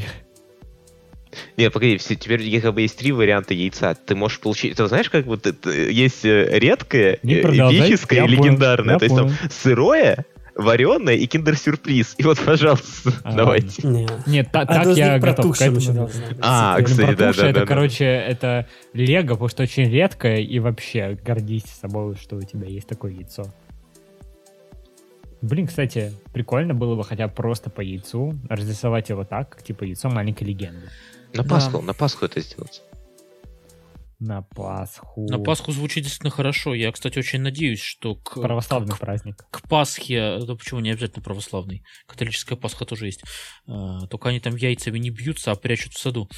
Не, 1.56 1.70
погоди, 1.70 1.96
все, 1.98 2.16
теперь 2.16 2.42
якобы 2.42 2.80
есть 2.80 2.98
три 2.98 3.12
варианта 3.12 3.54
яйца. 3.54 3.94
Ты 3.94 4.16
можешь 4.16 4.40
получить... 4.40 4.76
Ты 4.76 4.88
знаешь, 4.88 5.08
как 5.10 5.26
вот 5.26 5.46
это, 5.46 5.70
есть 5.70 6.24
э, 6.24 6.58
редкое, 6.58 7.20
эпическое 7.22 8.24
и 8.24 8.28
легендарное. 8.28 8.98
То 8.98 9.04
есть 9.04 9.16
там 9.16 9.30
сырое, 9.48 10.24
вареное 10.56 11.14
и 11.14 11.26
киндер-сюрприз. 11.26 12.14
И 12.18 12.22
вот, 12.24 12.38
пожалуйста, 12.44 13.12
А, 13.24 13.32
давайте. 13.32 13.86
Не. 13.86 14.08
Нет, 14.26 14.50
та- 14.50 14.62
Одно 14.62 14.84
так 14.84 14.96
я 14.96 15.18
готов 15.18 15.56
к 15.56 15.60
этому. 15.60 15.80
да. 15.92 16.08
А, 16.40 16.82
кстати, 16.82 17.06
протухшее 17.14 17.16
да, 17.16 17.30
это, 17.30 17.52
да, 17.54 17.60
да. 17.60 17.66
короче, 17.66 18.04
это 18.04 18.66
лего, 18.92 19.34
потому 19.34 19.48
что 19.48 19.62
очень 19.62 19.90
редкое, 19.90 20.38
и 20.38 20.58
вообще 20.58 21.18
гордись 21.22 21.64
собой, 21.80 22.16
что 22.16 22.36
у 22.36 22.42
тебя 22.42 22.66
есть 22.66 22.86
такое 22.88 23.12
яйцо. 23.12 23.44
Блин, 25.42 25.66
кстати, 25.66 26.12
прикольно 26.32 26.74
было 26.74 26.96
бы 26.96 27.04
хотя 27.04 27.28
бы 27.28 27.34
просто 27.34 27.70
по 27.70 27.80
яйцу 27.82 28.34
разрисовать 28.48 29.10
его 29.10 29.24
так, 29.24 29.62
типа 29.62 29.84
яйцо 29.84 30.08
маленькой 30.08 30.44
легенды. 30.44 30.88
На 31.34 31.42
Да. 31.44 31.50
Пасху, 31.50 31.82
на 31.82 31.92
Пасху 31.92 32.24
это 32.24 32.40
сделать. 32.40 32.82
На 34.18 34.42
Пасху. 34.42 35.26
На 35.28 35.38
Пасху 35.38 35.72
звучит 35.72 36.04
действительно 36.04 36.30
хорошо. 36.30 36.74
Я, 36.74 36.90
кстати, 36.90 37.18
очень 37.18 37.40
надеюсь, 37.40 37.80
что 37.80 38.14
к, 38.14 38.40
Православный 38.40 38.94
к, 38.94 38.98
праздник. 38.98 39.46
к 39.50 39.68
Пасхе, 39.68 40.38
да 40.40 40.54
почему 40.54 40.80
не 40.80 40.90
обязательно 40.90 41.22
православный, 41.22 41.82
католическая 42.06 42.56
Пасха 42.56 42.86
тоже 42.86 43.06
есть, 43.06 43.22
А, 43.66 44.06
только 44.06 44.30
они 44.30 44.40
там 44.40 44.56
яйцами 44.56 44.98
не 44.98 45.10
бьются, 45.10 45.50
а 45.50 45.56
прячут 45.56 45.92
в 45.92 45.98
саду. 45.98 46.30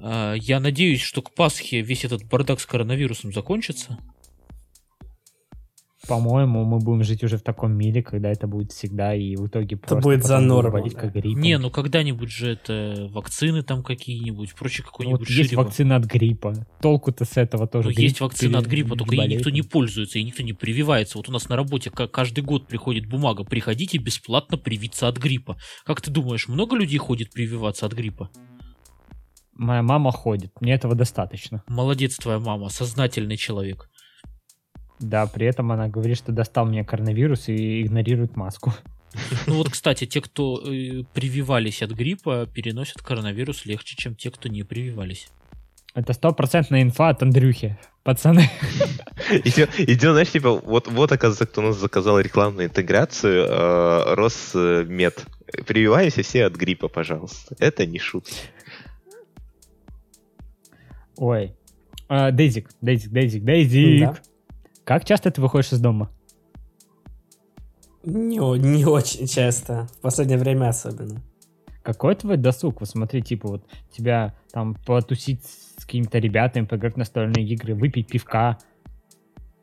А, 0.00 0.34
я 0.34 0.58
надеюсь, 0.58 1.00
что 1.00 1.22
к 1.22 1.32
Пасхе 1.34 1.80
весь 1.80 2.04
этот 2.04 2.24
бардак 2.24 2.60
с 2.60 2.66
коронавирусом 2.66 3.32
закончится. 3.32 3.98
По-моему, 6.08 6.64
мы 6.64 6.78
будем 6.78 7.04
жить 7.04 7.22
уже 7.22 7.36
в 7.38 7.42
таком 7.42 7.72
мире, 7.76 8.02
когда 8.02 8.28
это 8.28 8.48
будет 8.48 8.72
всегда, 8.72 9.14
и 9.14 9.36
в 9.36 9.46
итоге 9.46 9.76
просто 9.76 9.96
будет 10.02 10.24
за 10.24 10.40
норму, 10.40 10.88
да. 10.88 11.00
как 11.00 11.12
гриппом. 11.12 11.40
Не, 11.40 11.58
ну 11.58 11.70
когда-нибудь 11.70 12.28
же 12.30 12.50
это 12.50 13.08
вакцины 13.12 13.62
там 13.62 13.84
какие-нибудь, 13.84 14.52
прочее 14.54 14.84
Ну, 14.84 14.90
какой-нибудь 14.90 15.20
вот 15.20 15.28
есть 15.28 15.50
ширево. 15.50 15.62
вакцина 15.62 15.96
от 15.96 16.04
гриппа. 16.06 16.66
Толку-то 16.80 17.24
с 17.24 17.36
этого 17.36 17.68
тоже. 17.68 17.88
Ну, 17.88 17.94
Грипп 17.94 18.02
есть 18.08 18.20
вакцина 18.20 18.58
от 18.58 18.66
гриппа, 18.66 18.96
только 18.96 19.14
ей 19.14 19.28
никто 19.28 19.50
не 19.50 19.62
пользуется, 19.62 20.18
и 20.18 20.24
никто 20.24 20.42
не 20.42 20.52
прививается. 20.52 21.18
Вот 21.18 21.28
у 21.28 21.32
нас 21.32 21.48
на 21.48 21.54
работе 21.54 21.90
ка- 21.90 22.08
каждый 22.08 22.42
год 22.42 22.66
приходит 22.66 23.06
бумага, 23.06 23.44
приходите 23.44 23.98
бесплатно 23.98 24.58
привиться 24.58 25.06
от 25.06 25.18
гриппа. 25.18 25.56
Как 25.84 26.00
ты 26.00 26.10
думаешь, 26.10 26.48
много 26.48 26.74
людей 26.76 26.98
ходит 26.98 27.30
прививаться 27.32 27.86
от 27.86 27.92
гриппа? 27.92 28.28
Моя 29.54 29.82
мама 29.82 30.10
ходит, 30.10 30.50
мне 30.60 30.72
этого 30.72 30.94
достаточно. 30.94 31.62
Молодец 31.68 32.16
твоя 32.16 32.38
мама, 32.40 32.70
сознательный 32.70 33.36
человек. 33.36 33.88
Да, 35.02 35.26
при 35.26 35.46
этом 35.46 35.72
она 35.72 35.88
говорит, 35.88 36.16
что 36.16 36.32
достал 36.32 36.66
мне 36.66 36.84
коронавирус 36.84 37.48
и 37.48 37.82
игнорирует 37.82 38.36
маску. 38.36 38.72
Ну 39.46 39.56
вот, 39.56 39.68
кстати, 39.68 40.06
те, 40.06 40.20
кто 40.20 40.58
э, 40.64 41.02
прививались 41.12 41.82
от 41.82 41.90
гриппа, 41.90 42.46
переносят 42.46 43.02
коронавирус 43.02 43.66
легче, 43.66 43.96
чем 43.96 44.14
те, 44.14 44.30
кто 44.30 44.48
не 44.48 44.62
прививались. 44.62 45.28
Это 45.94 46.14
стопроцентная 46.14 46.82
инфа 46.82 47.10
от 47.10 47.22
Андрюхи. 47.22 47.78
Пацаны, 48.02 48.50
Идет, 49.44 49.78
идет, 49.78 50.12
знаешь, 50.12 50.30
типа, 50.30 50.50
вот, 50.50 50.88
вот, 50.88 51.12
оказывается, 51.12 51.46
кто 51.46 51.60
у 51.60 51.64
нас 51.64 51.76
заказал 51.76 52.18
рекламную 52.18 52.66
интеграцию, 52.66 53.46
э, 53.46 54.14
Росмед. 54.14 55.24
Прививаемся 55.66 56.22
все 56.22 56.46
от 56.46 56.54
гриппа, 56.54 56.88
пожалуйста. 56.88 57.54
Это 57.58 57.86
не 57.86 57.98
шутки. 57.98 58.34
ой. 61.16 61.54
А, 62.08 62.30
Дейзик, 62.30 62.70
Дейзик, 62.80 63.12
Дейзик, 63.12 63.44
Дейзик. 63.44 64.00
Да. 64.00 64.18
Как 64.84 65.04
часто 65.04 65.30
ты 65.30 65.40
выходишь 65.40 65.72
из 65.72 65.80
дома? 65.80 66.10
Не, 68.04 68.58
не 68.58 68.84
очень 68.84 69.26
часто. 69.26 69.86
В 69.98 70.00
последнее 70.00 70.38
время 70.38 70.68
особенно. 70.68 71.22
Какой 71.82 72.14
твой 72.14 72.36
досуг? 72.36 72.80
Вот 72.80 72.88
смотри, 72.88 73.22
типа 73.22 73.48
вот 73.48 73.64
тебя 73.92 74.34
там 74.52 74.74
потусить 74.74 75.44
с 75.44 75.84
какими-то 75.84 76.18
ребятами, 76.18 76.64
поиграть 76.64 76.94
в 76.94 76.98
настольные 76.98 77.46
игры, 77.46 77.74
выпить 77.74 78.08
пивка. 78.08 78.58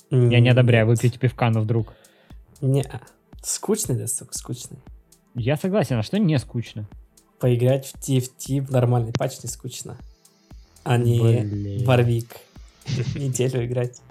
Я 0.09 0.39
не 0.39 0.49
одобряю 0.49 0.88
Нет. 0.88 0.97
выпить 0.97 1.20
пивка, 1.20 1.49
но 1.49 1.61
вдруг. 1.61 1.93
Не. 2.61 2.84
Скучный 3.41 3.95
досуг, 3.95 4.34
скучный. 4.34 4.80
Я 5.36 5.55
согласен, 5.55 5.97
а 5.97 6.03
что 6.03 6.17
не 6.17 6.38
скучно? 6.39 6.88
Поиграть 7.39 7.88
в 7.88 7.95
TFT 7.95 8.61
в 8.61 8.72
нормальный 8.72 9.13
патч 9.13 9.43
не 9.43 9.49
скучно. 9.49 9.97
А 10.84 10.97
не 10.97 11.22
Блин. 11.22 11.86
Варвик. 11.86 12.38
Неделю 13.15 13.65
играть. 13.65 14.01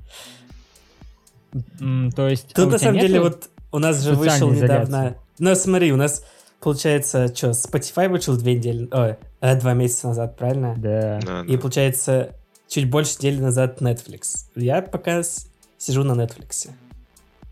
То 2.14 2.28
есть... 2.28 2.52
а 2.52 2.54
Тут 2.54 2.66
у 2.66 2.70
на 2.70 2.78
самом 2.78 3.00
деле 3.00 3.20
вот 3.20 3.48
у 3.72 3.78
нас 3.78 4.02
же 4.02 4.14
вышел 4.14 4.50
недавно... 4.50 5.16
Ну 5.38 5.54
смотри, 5.54 5.92
у 5.92 5.96
нас 5.96 6.24
получается, 6.60 7.34
что, 7.34 7.50
Spotify 7.50 8.08
вышел 8.08 8.36
две 8.36 8.54
недели... 8.56 8.88
Ой, 8.92 9.16
э, 9.40 9.60
два 9.60 9.74
месяца 9.74 10.08
назад, 10.08 10.36
правильно? 10.36 10.74
Да. 10.76 11.20
Да, 11.24 11.44
И 11.46 11.54
да. 11.54 11.58
получается, 11.60 12.32
чуть 12.68 12.90
больше 12.90 13.14
недели 13.18 13.40
назад 13.40 13.80
Netflix. 13.80 14.48
Я 14.56 14.82
пока 14.82 15.22
с- 15.22 15.48
сижу 15.78 16.02
на 16.04 16.12
Netflix. 16.20 16.70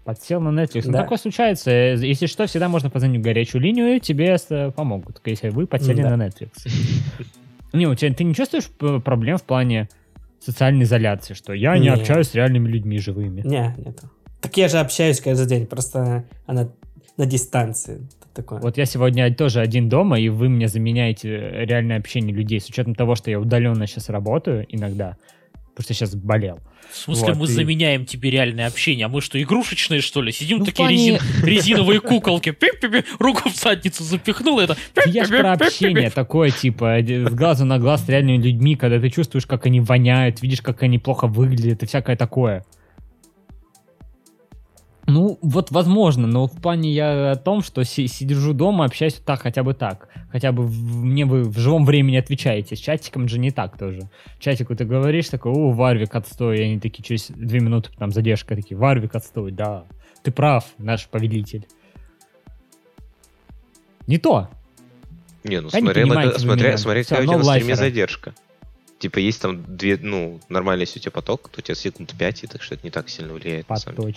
Подсел 0.05 0.41
на 0.41 0.49
Netflix. 0.61 0.83
Ну, 0.87 0.93
Да. 0.93 1.03
такое 1.03 1.19
случается. 1.19 1.71
Э, 1.71 1.97
Если 1.97 2.27
что, 2.27 2.47
всегда 2.47 2.69
можно 2.69 2.91
позвонить 2.91 3.21
в 3.21 3.25
горячую 3.25 3.63
линию, 3.63 3.97
и 3.97 4.01
тебе 4.01 4.37
э, 4.51 4.71
помогут, 4.73 5.21
если 5.25 5.49
вы 5.49 5.67
подсели 5.67 6.03
Да. 6.03 6.17
на 6.17 6.27
Netflix. 6.27 6.51
Не, 7.73 7.87
у 7.87 7.95
тебя 7.95 8.13
ты 8.15 8.25
не 8.25 8.35
чувствуешь 8.35 8.69
проблем 9.03 9.37
в 9.39 9.43
плане 9.43 9.89
социальной 10.41 10.85
изоляции, 10.85 11.35
что 11.35 11.53
я 11.53 11.77
не 11.79 11.85
Не. 11.85 11.95
общаюсь 11.95 12.29
с 12.29 12.35
реальными 12.35 12.69
людьми 12.69 12.99
живыми? 12.99 13.43
Не, 13.45 13.75
нету. 13.79 14.11
Так 14.41 14.57
я 14.57 14.69
же 14.69 14.79
общаюсь 14.79 15.21
каждый 15.21 15.47
день, 15.47 15.67
просто 15.67 16.25
она 16.47 16.69
на 17.17 17.27
дистанции. 17.27 18.07
Такое. 18.35 18.61
Вот 18.61 18.77
я 18.77 18.85
сегодня 18.85 19.35
тоже 19.35 19.61
один 19.61 19.89
дома, 19.89 20.21
и 20.21 20.29
вы 20.29 20.51
мне 20.51 20.69
заменяете 20.69 21.31
реальное 21.65 21.97
общение 21.97 22.35
людей, 22.35 22.61
с 22.61 22.69
учетом 22.69 22.95
того, 22.95 23.15
что 23.15 23.31
я 23.31 23.41
удаленно 23.41 23.87
сейчас 23.87 24.11
работаю 24.11 24.67
иногда, 24.69 25.17
потому 25.77 25.85
что 25.85 25.95
сейчас 25.95 26.15
болел. 26.15 26.59
В 26.91 26.97
смысле, 26.97 27.29
Вот, 27.35 27.37
мы 27.37 27.45
и- 27.45 27.49
заменяем 27.49 28.07
тебе 28.07 28.31
реальное 28.31 28.67
общение? 28.67 29.05
А 29.05 29.09
мы 29.11 29.21
что, 29.21 29.41
игрушечные, 29.41 30.01
что 30.01 30.23
ли? 30.23 30.33
Сидим 30.33 30.59
Ну, 30.61 30.65
такие 30.65 30.89
плане- 30.89 31.19
резин- 31.19 31.45
резиновые 31.45 32.01
куколки. 32.01 32.51
Пип-пип-пип, 32.51 33.05
Руку 33.19 33.51
в 33.51 33.55
задницу 33.55 34.03
запихнул, 34.03 34.59
это... 34.59 34.77
Я 35.07 35.27
про 35.27 35.53
общение 35.53 36.09
такое, 36.11 36.51
типа, 36.51 37.01
э, 37.01 37.29
с 37.29 37.35
глазу 37.35 37.67
на 37.67 37.79
глаз 37.79 38.07
с 38.07 38.09
реальными 38.09 38.43
людьми, 38.43 38.75
когда 38.77 38.99
ты 38.99 39.11
чувствуешь, 39.11 39.45
как 39.47 39.67
они 39.67 39.81
воняют, 39.81 40.41
видишь, 40.41 40.63
как 40.63 40.83
они 40.83 40.99
плохо 40.99 41.27
выглядят 41.27 41.83
и 41.83 41.87
всякое 41.87 42.17
такое. 42.17 42.65
Ну, 45.09 45.39
вот 45.41 45.71
возможно, 45.71 46.27
но 46.27 46.49
в 46.49 46.61
плане 46.61 46.91
я 46.93 47.31
о 47.33 47.37
том, 47.37 47.63
что 47.63 47.85
си- 47.85 48.09
сижу 48.09 48.53
дома, 48.53 48.85
общаюсь 48.87 49.15
так, 49.15 49.41
хотя 49.43 49.63
бы 49.63 49.73
так. 49.73 50.09
Хотя 50.33 50.51
бы 50.51 50.65
в- 50.65 51.05
мне 51.05 51.25
вы 51.25 51.45
в 51.45 51.57
живом 51.59 51.85
времени 51.85 52.17
отвечаете. 52.17 52.75
С 52.75 52.81
чатиком 52.81 53.29
же 53.29 53.39
не 53.39 53.53
так 53.53 53.79
тоже. 53.79 54.01
Чатику 54.41 54.75
ты 54.75 54.85
говоришь 54.85 55.29
такой, 55.29 55.53
о, 55.53 55.71
Варвик, 55.71 56.13
отстой. 56.15 56.59
И 56.59 56.63
они 56.63 56.81
такие 56.81 57.05
через 57.05 57.29
две 57.31 57.61
минуты, 57.61 57.91
там, 57.97 58.11
задержка, 58.11 58.57
такие, 58.57 58.77
Варвик, 58.77 59.15
отстой, 59.15 59.53
да. 59.53 59.85
Ты 60.25 60.33
прав, 60.33 60.65
наш 60.79 61.07
повелитель. 61.07 61.67
Не 64.09 64.19
то. 64.19 64.49
Не, 65.45 65.61
ну 65.61 65.71
смотря, 65.71 66.05
на, 66.07 66.15
смотря, 66.39 66.77
смотря 66.79 67.03
Всё 67.03 67.11
какая 67.11 67.23
у 67.23 67.29
тебя 67.29 67.39
на 67.39 67.45
стриме 67.61 67.75
задержка. 67.77 68.35
Типа 68.99 69.19
есть 69.21 69.41
там 69.41 69.63
две, 69.77 69.99
ну, 70.03 70.41
нормально, 70.49 70.81
если 70.83 70.99
у 70.99 71.03
тебя 71.03 71.13
поток, 71.13 71.49
то 71.51 71.61
у 71.61 71.63
тебя 71.63 71.75
секунд 71.77 72.13
5, 72.19 72.45
и 72.45 72.47
так 72.49 72.63
что 72.63 72.75
это 72.75 72.85
не 72.85 72.91
так 72.91 73.09
сильно 73.09 73.35
влияет. 73.35 73.69
на 73.69 73.77
самом 73.77 73.97
деле. 73.97 74.09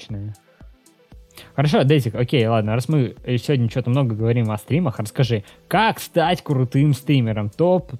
Хорошо, 1.55 1.83
Дейтик, 1.83 2.15
окей, 2.15 2.45
ладно, 2.47 2.75
раз 2.75 2.89
мы 2.89 3.15
сегодня 3.25 3.69
что-то 3.69 3.89
много 3.89 4.15
говорим 4.15 4.51
о 4.51 4.57
стримах, 4.57 4.99
расскажи, 4.99 5.43
как 5.67 5.99
стать 5.99 6.43
крутым 6.43 6.93
стримером? 6.93 7.49
Топ 7.49 7.91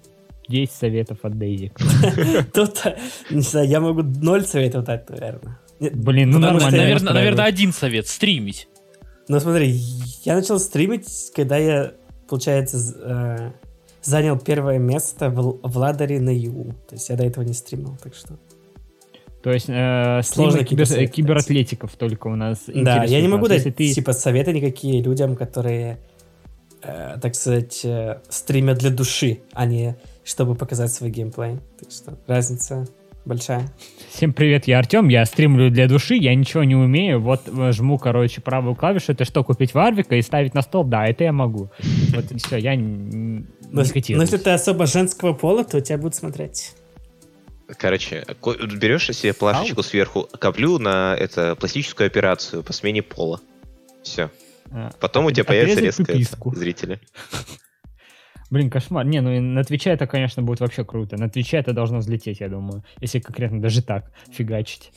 10 0.50 0.72
советов 0.72 1.20
от 1.24 1.38
Дейзик. 1.38 1.78
Тут, 2.54 2.84
не 3.30 3.42
знаю, 3.42 3.68
я 3.68 3.80
могу 3.80 4.02
ноль 4.04 4.44
советов 4.44 4.84
дать, 4.84 5.10
наверное. 5.10 5.60
Нет, 5.80 5.96
Блин, 5.96 6.32
ну 6.32 6.40
нормально. 6.40 6.98
Наверное, 7.14 7.46
один 7.46 7.72
совет. 7.72 8.08
Стримить. 8.08 8.68
Ну 9.28 9.40
смотри, 9.40 9.70
я 10.26 10.36
начал 10.36 10.60
стримить, 10.60 11.32
когда 11.36 11.58
я, 11.58 11.94
получается, 12.28 12.78
э, 13.04 13.52
занял 14.02 14.38
первое 14.40 14.80
место 14.80 15.30
в, 15.30 15.60
в 15.62 15.78
ладере 15.78 16.20
на 16.20 16.36
ЮУ. 16.36 16.74
То 16.90 16.96
есть 16.96 17.10
я 17.10 17.16
до 17.16 17.26
этого 17.26 17.44
не 17.44 17.54
стримил, 17.54 17.98
так 18.02 18.16
что... 18.16 18.40
То 19.42 19.52
есть 19.52 19.70
э, 19.70 20.22
Сложно 20.24 20.60
кибер- 20.60 21.08
кибератлетиков 21.08 21.96
только 21.96 22.28
у 22.28 22.36
нас 22.36 22.64
Да, 22.68 23.06
я 23.06 23.22
не 23.22 23.28
могу 23.28 23.44
нас. 23.44 23.50
дать, 23.50 23.58
Если 23.60 23.72
ты... 23.72 23.94
типа, 23.94 24.14
советы 24.14 24.52
никакие 24.52 25.02
людям, 25.02 25.36
которые, 25.36 26.00
э, 26.82 27.18
так 27.22 27.36
сказать, 27.36 27.82
э, 27.86 28.20
стримят 28.30 28.80
для 28.80 28.90
души, 28.90 29.40
а 29.54 29.66
не 29.66 29.96
чтобы 30.26 30.56
показать 30.56 30.92
свой 30.92 31.10
геймплей. 31.10 31.58
Так 31.80 31.90
что 31.92 32.18
разница 32.28 32.86
большая. 33.26 33.68
Всем 34.12 34.34
привет, 34.34 34.68
я 34.68 34.80
Артем, 34.80 35.08
я 35.08 35.26
стримлю 35.26 35.72
для 35.72 35.88
души, 35.88 36.16
я 36.16 36.36
ничего 36.36 36.64
не 36.64 36.76
умею, 36.76 37.20
вот 37.22 37.42
жму, 37.72 37.98
короче, 37.98 38.42
правую 38.42 38.76
клавишу, 38.76 39.14
это 39.14 39.26
что, 39.26 39.44
купить 39.44 39.74
варвика 39.74 40.16
и 40.16 40.22
ставить 40.22 40.54
на 40.54 40.62
стол? 40.62 40.84
Да, 40.84 41.06
это 41.06 41.24
я 41.24 41.32
могу. 41.32 41.70
Вот 42.14 42.32
и 42.32 42.38
все, 42.38 42.58
я 42.58 42.76
не 42.76 43.46
но 43.72 43.82
если 43.82 44.38
ты 44.38 44.50
особо 44.50 44.88
женского 44.88 45.34
пола, 45.34 45.64
то 45.64 45.80
тебя 45.80 45.98
будут 45.98 46.16
смотреть. 46.16 46.74
Короче, 47.78 48.26
ко- 48.42 48.56
берешь 48.66 49.08
себе 49.16 49.34
плашечку 49.34 49.84
сверху, 49.84 50.28
коплю 50.40 50.80
на 50.80 51.16
это 51.18 51.56
пластическую 51.56 52.08
операцию 52.08 52.64
по 52.64 52.74
смене 52.74 53.02
пола. 53.04 53.40
Все. 54.04 54.30
А, 54.72 54.92
Потом 55.00 55.26
у 55.26 55.32
тебя 55.32 55.44
появится 55.44 55.82
резко 55.82 56.04
это, 56.04 56.56
зрители. 56.56 57.00
Блин, 58.50 58.70
кошмар. 58.72 59.06
Не, 59.06 59.22
ну 59.22 59.32
и 59.32 59.40
на 59.40 59.64
Твиче 59.64 59.92
это, 59.92 60.08
конечно, 60.08 60.42
будет 60.42 60.60
вообще 60.60 60.84
круто. 60.84 61.18
На 61.18 61.30
Твиче 61.30 61.58
это 61.58 61.72
должно 61.74 62.00
взлететь, 62.00 62.40
я 62.40 62.50
думаю. 62.50 62.84
Если 63.00 63.20
конкретно 63.20 63.62
даже 63.62 63.84
так 63.84 64.12
фигачить. 64.32 64.92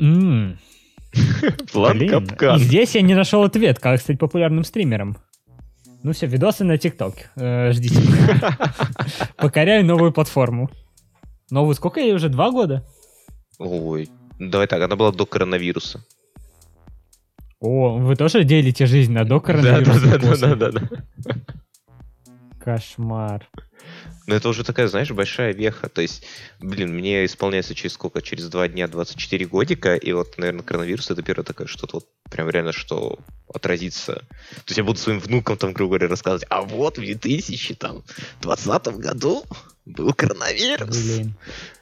М, 0.00 0.58
План 1.72 2.06
капкан. 2.08 2.56
И 2.58 2.62
здесь 2.62 2.94
я 2.94 3.00
не 3.00 3.14
нашел 3.14 3.42
ответ, 3.42 3.78
как 3.78 4.00
стать 4.00 4.18
популярным 4.18 4.64
стримером. 4.64 5.16
Ну 6.02 6.12
все, 6.12 6.26
видосы 6.26 6.64
на 6.64 6.76
ТикТок. 6.78 7.14
Э, 7.36 7.72
ждите. 7.72 8.00
Покоряю 9.36 9.84
новую 9.84 10.12
платформу. 10.12 10.70
Новую, 11.50 11.74
сколько 11.74 12.00
ей 12.00 12.14
уже? 12.14 12.28
Два 12.28 12.50
года? 12.50 12.84
Ой. 13.58 14.08
Давай 14.38 14.66
так, 14.66 14.82
она 14.82 14.96
была 14.96 15.12
до 15.12 15.26
коронавируса. 15.26 16.04
О, 17.60 17.98
вы 17.98 18.14
тоже 18.14 18.44
делите 18.44 18.86
жизнь 18.86 19.12
на 19.12 19.24
до 19.24 19.40
коронавируса? 19.40 20.18
да, 20.18 20.18
да, 20.18 20.54
да, 20.54 20.70
да, 20.70 20.70
да. 20.70 21.34
Кошмар. 22.60 23.48
Но 24.28 24.34
это 24.34 24.50
уже 24.50 24.62
такая, 24.62 24.88
знаешь, 24.88 25.10
большая 25.10 25.54
веха. 25.54 25.88
То 25.88 26.02
есть, 26.02 26.22
блин, 26.60 26.94
мне 26.94 27.24
исполняется 27.24 27.74
через 27.74 27.94
сколько? 27.94 28.20
Через 28.20 28.48
два 28.50 28.68
дня 28.68 28.86
24 28.86 29.46
годика, 29.46 29.94
и 29.94 30.12
вот, 30.12 30.36
наверное, 30.36 30.62
коронавирус 30.62 31.10
это 31.10 31.22
первое 31.22 31.44
такое 31.44 31.66
что-то 31.66 31.96
вот 31.96 32.06
прям 32.30 32.50
реально, 32.50 32.72
что 32.72 33.18
отразится. 33.52 34.16
То 34.16 34.64
есть 34.66 34.76
я 34.76 34.84
буду 34.84 34.98
своим 34.98 35.18
внукам 35.18 35.56
там, 35.56 35.72
грубо 35.72 35.92
говоря, 35.92 36.08
рассказывать, 36.08 36.44
а 36.50 36.60
вот 36.60 36.98
в 36.98 37.00
2020 37.00 38.86
году 38.98 39.44
был 39.88 40.12
коронавирус. 40.12 40.88
Блин. 40.88 41.34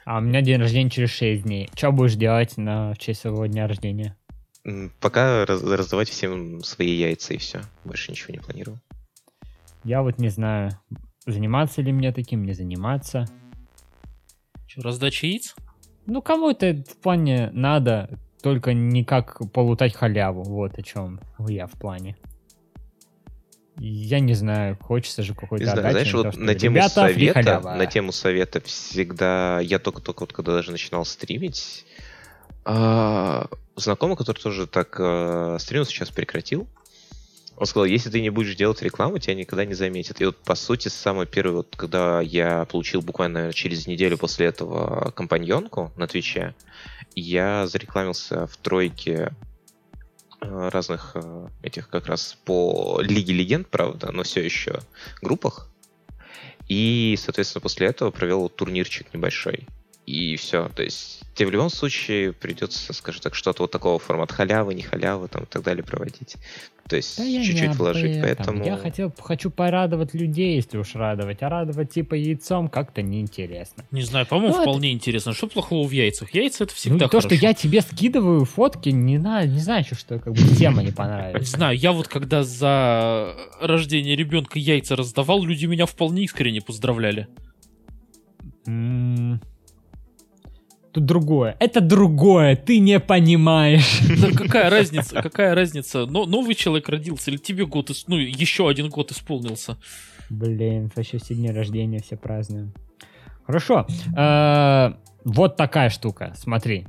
А 0.05 0.17
у 0.17 0.21
меня 0.21 0.41
день 0.41 0.59
рождения 0.59 0.89
через 0.89 1.09
6 1.11 1.43
дней. 1.43 1.69
Что 1.75 1.91
будешь 1.91 2.15
делать 2.15 2.57
на 2.57 2.93
в 2.93 2.97
честь 2.97 3.21
своего 3.21 3.45
дня 3.45 3.67
рождения? 3.67 4.15
Пока 4.99 5.45
раз- 5.45 5.63
раздавать 5.63 6.09
всем 6.09 6.63
свои 6.63 6.89
яйца 6.91 7.33
и 7.33 7.37
все. 7.37 7.61
Больше 7.85 8.11
ничего 8.11 8.33
не 8.33 8.39
планирую. 8.39 8.79
Я 9.83 10.01
вот 10.01 10.17
не 10.19 10.29
знаю, 10.29 10.71
заниматься 11.25 11.81
ли 11.81 11.91
мне 11.93 12.11
таким, 12.11 12.43
не 12.43 12.53
заниматься. 12.53 13.25
Чё, 14.67 14.81
раздача 14.81 15.27
яиц? 15.27 15.55
Ну, 16.05 16.21
кому-то 16.21 16.83
в 16.89 16.97
плане 16.97 17.49
надо, 17.53 18.09
только 18.41 18.73
не 18.73 19.03
как 19.05 19.39
полутать 19.51 19.93
халяву. 19.95 20.43
Вот 20.43 20.77
о 20.77 20.81
чем 20.83 21.19
я 21.47 21.67
в 21.67 21.71
плане. 21.73 22.17
Я 23.79 24.19
не 24.19 24.33
знаю, 24.33 24.77
хочется 24.81 25.23
же 25.23 25.33
какой-то 25.33 25.63
Не 25.63 25.69
знаю, 25.69 25.91
знаешь, 25.91 26.11
на 26.11 26.23
вот 26.23 26.31
то, 26.33 26.39
на 26.39 26.55
тему 26.55 26.75
«Ребята, 26.75 26.93
совета, 26.93 27.33
халява». 27.33 27.75
на 27.75 27.85
тему 27.85 28.11
совета 28.11 28.59
всегда, 28.61 29.59
я 29.59 29.79
только-только 29.79 30.21
вот 30.21 30.33
когда 30.33 30.53
даже 30.53 30.71
начинал 30.71 31.05
стримить, 31.05 31.85
а, 32.65 33.47
знакомый, 33.75 34.17
который 34.17 34.39
тоже 34.39 34.67
так 34.67 34.95
а, 34.99 35.57
стримил, 35.59 35.85
сейчас 35.85 36.09
прекратил, 36.09 36.67
он 37.57 37.65
сказал, 37.65 37.85
если 37.85 38.11
ты 38.11 38.21
не 38.21 38.29
будешь 38.29 38.55
делать 38.55 38.81
рекламу, 38.83 39.17
тебя 39.17 39.33
никогда 39.33 39.65
не 39.65 39.73
заметят. 39.73 40.21
И 40.21 40.25
вот, 40.25 40.37
по 40.37 40.53
сути, 40.53 40.89
самый 40.89 41.25
первый, 41.25 41.57
вот, 41.57 41.75
когда 41.75 42.21
я 42.21 42.65
получил 42.65 43.01
буквально 43.01 43.51
через 43.51 43.87
неделю 43.87 44.17
после 44.17 44.45
этого 44.45 45.11
компаньонку 45.11 45.91
на 45.95 46.05
Твиче, 46.07 46.53
я 47.15 47.65
зарекламился 47.65 48.45
в 48.45 48.57
тройке 48.57 49.31
разных 50.39 51.11
э, 51.15 51.47
этих 51.63 51.89
как 51.89 52.07
раз 52.07 52.37
по 52.45 52.99
Лиге 53.01 53.33
Легенд, 53.33 53.67
правда, 53.67 54.11
но 54.11 54.23
все 54.23 54.43
еще 54.43 54.79
группах. 55.21 55.69
И, 56.67 57.15
соответственно, 57.17 57.61
после 57.61 57.87
этого 57.87 58.11
провел 58.11 58.49
турнирчик 58.49 59.13
небольшой. 59.13 59.67
И 60.07 60.37
все. 60.37 60.69
То 60.69 60.83
есть 60.83 61.21
тебе 61.35 61.49
в 61.49 61.51
любом 61.51 61.69
случае 61.69 62.31
придется, 62.31 62.93
скажем 62.93 63.21
так, 63.21 63.35
что-то 63.35 63.63
вот 63.63 63.71
такого 63.71 63.99
формата 63.99 64.33
халявы, 64.33 64.73
не 64.73 64.81
халявы 64.81 65.27
там 65.27 65.43
и 65.43 65.45
так 65.45 65.61
далее 65.63 65.83
проводить. 65.83 66.37
То 66.87 66.95
есть 66.95 67.17
Да 67.17 67.25
я 67.25 67.39
не 67.39 67.45
чуть-чуть 67.45 67.71
об 67.71 67.75
вложить. 67.75 68.11
этом. 68.15 68.21
Поэтому 68.23 68.63
Я 68.65 68.77
хотел, 68.77 69.13
хочу 69.19 69.51
порадовать 69.51 70.13
людей, 70.13 70.55
если 70.55 70.77
уж 70.77 70.95
радовать. 70.95 71.43
А 71.43 71.49
радовать 71.49 71.91
типа 71.91 72.13
яйцом 72.13 72.69
как-то 72.69 73.01
неинтересно. 73.01 73.83
Не 73.91 74.03
знаю, 74.03 74.25
по-моему, 74.25 74.53
Ну, 74.53 74.61
это- 74.61 74.69
вполне 74.71 74.93
интересно. 74.93 75.33
Что 75.33 75.47
плохого 75.47 75.85
в 75.85 75.91
яйцах? 75.91 76.33
Яйца 76.33 76.63
это 76.63 76.73
всегда 76.73 76.93
ну, 76.95 76.99
то, 76.99 77.07
хорошо. 77.19 77.27
что 77.27 77.35
я 77.35 77.53
тебе 77.53 77.81
скидываю 77.81 78.45
фотки, 78.45 78.87
не, 78.87 79.17
на, 79.17 79.43
не 79.45 79.59
значит, 79.59 79.99
что 79.99 80.19
как 80.19 80.31
бы 80.31 80.39
тема 80.55 80.81
не 80.81 80.87
Не 80.87 80.93
понравится. 80.93 81.57
знаю, 81.57 81.77
я 81.77 81.91
вот 81.91 82.07
когда 82.07 82.43
за 82.43 83.35
рождение 83.59 84.15
ребенка 84.15 84.57
яйца 84.57 84.95
раздавал, 84.95 85.43
люди 85.43 85.65
меня 85.65 85.85
вполне 85.85 86.23
искренне 86.23 86.61
поздравляли. 86.61 87.27
Тут 90.93 91.05
другое. 91.05 91.55
Это 91.59 91.79
другое, 91.81 92.55
ты 92.55 92.79
не 92.79 92.99
понимаешь. 92.99 94.01
Да 94.19 94.31
какая 94.35 94.69
разница, 94.69 95.21
какая 95.21 95.53
разница? 95.53 96.05
Но 96.05 96.25
новый 96.25 96.55
человек 96.55 96.89
родился 96.89 97.29
или 97.29 97.37
тебе 97.37 97.65
год, 97.65 97.91
ну 98.07 98.17
еще 98.17 98.67
один 98.67 98.89
год 98.89 99.11
исполнился? 99.11 99.77
Блин, 100.29 100.91
вообще 100.95 101.19
все 101.19 101.35
дни 101.35 101.51
рождения 101.51 101.99
все 102.01 102.17
празднуем. 102.17 102.73
Хорошо. 103.45 103.85
Э, 104.17 104.93
Вот 105.23 105.55
такая 105.57 105.89
штука. 105.89 106.33
Смотри, 106.35 106.87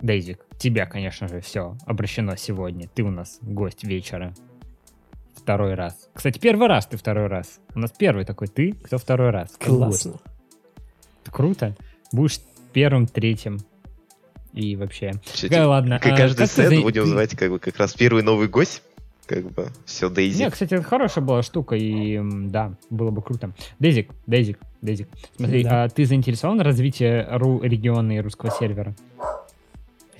Дейзик, 0.00 0.44
тебя, 0.58 0.86
конечно 0.86 1.28
же, 1.28 1.40
все 1.40 1.76
обращено 1.86 2.36
сегодня. 2.36 2.88
Ты 2.94 3.02
у 3.02 3.10
нас 3.10 3.38
гость 3.42 3.84
вечера. 3.84 4.32
Второй 5.36 5.74
раз. 5.74 6.08
Кстати, 6.14 6.38
первый 6.38 6.68
раз 6.68 6.86
ты 6.86 6.96
второй 6.96 7.26
раз. 7.26 7.60
У 7.74 7.78
нас 7.78 7.92
первый 7.92 8.24
такой 8.24 8.48
ты, 8.48 8.72
кто 8.72 8.98
второй 8.98 9.30
раз. 9.30 9.56
Классно. 9.58 10.14
Круто. 11.24 11.76
Будешь 12.12 12.38
первым, 12.72 13.06
третьим. 13.06 13.58
И 14.52 14.74
вообще. 14.76 15.12
Всё, 15.24 15.48
Да, 15.48 15.56
типа, 15.56 15.66
ладно. 15.68 15.98
Как 16.00 16.12
а 16.12 16.16
каждый 16.16 16.38
как 16.38 16.48
ты 16.48 16.54
сет 16.62 16.70
за- 16.74 16.80
будем 16.82 17.04
ты- 17.04 17.08
звать 17.10 17.30
как 17.36 17.50
бы 17.50 17.58
как 17.58 17.76
раз 17.78 17.94
первый 17.94 18.22
новый 18.22 18.48
гость. 18.48 18.82
Как 19.26 19.48
бы 19.52 19.68
все, 19.84 20.10
Дейзи. 20.10 20.42
Не, 20.42 20.50
кстати, 20.50 20.74
это 20.74 20.82
хорошая 20.82 21.24
была 21.24 21.42
штука, 21.44 21.76
и 21.76 22.18
да, 22.48 22.74
было 22.90 23.12
бы 23.12 23.22
круто. 23.22 23.52
Дейзик, 23.78 24.10
Дейзик, 24.26 24.58
Дейзик. 24.82 25.08
Смотри, 25.36 25.62
Да. 25.62 25.84
а 25.84 25.88
ты 25.88 26.04
заинтересован 26.04 26.58
в 26.58 26.62
развитии 26.62 27.24
ру 27.38 27.60
региона 27.62 28.10
и 28.16 28.20
русского 28.20 28.50
сервера? 28.50 28.96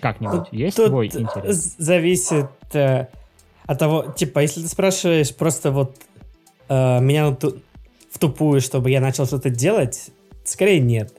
Как-нибудь? 0.00 0.46
Есть 0.52 0.76
Тут 0.76 0.86
твой 0.88 1.06
интерес? 1.08 1.74
зависит 1.76 2.46
э, 2.72 3.06
от 3.66 3.78
того, 3.78 4.12
типа, 4.16 4.38
если 4.40 4.62
ты 4.62 4.68
спрашиваешь 4.68 5.34
просто 5.34 5.72
вот 5.72 5.96
э, 6.68 7.00
меня 7.00 7.30
в 8.12 8.18
тупую, 8.18 8.60
чтобы 8.60 8.90
я 8.90 9.00
начал 9.00 9.26
что-то 9.26 9.50
делать, 9.50 10.10
скорее 10.44 10.78
нет. 10.80 11.12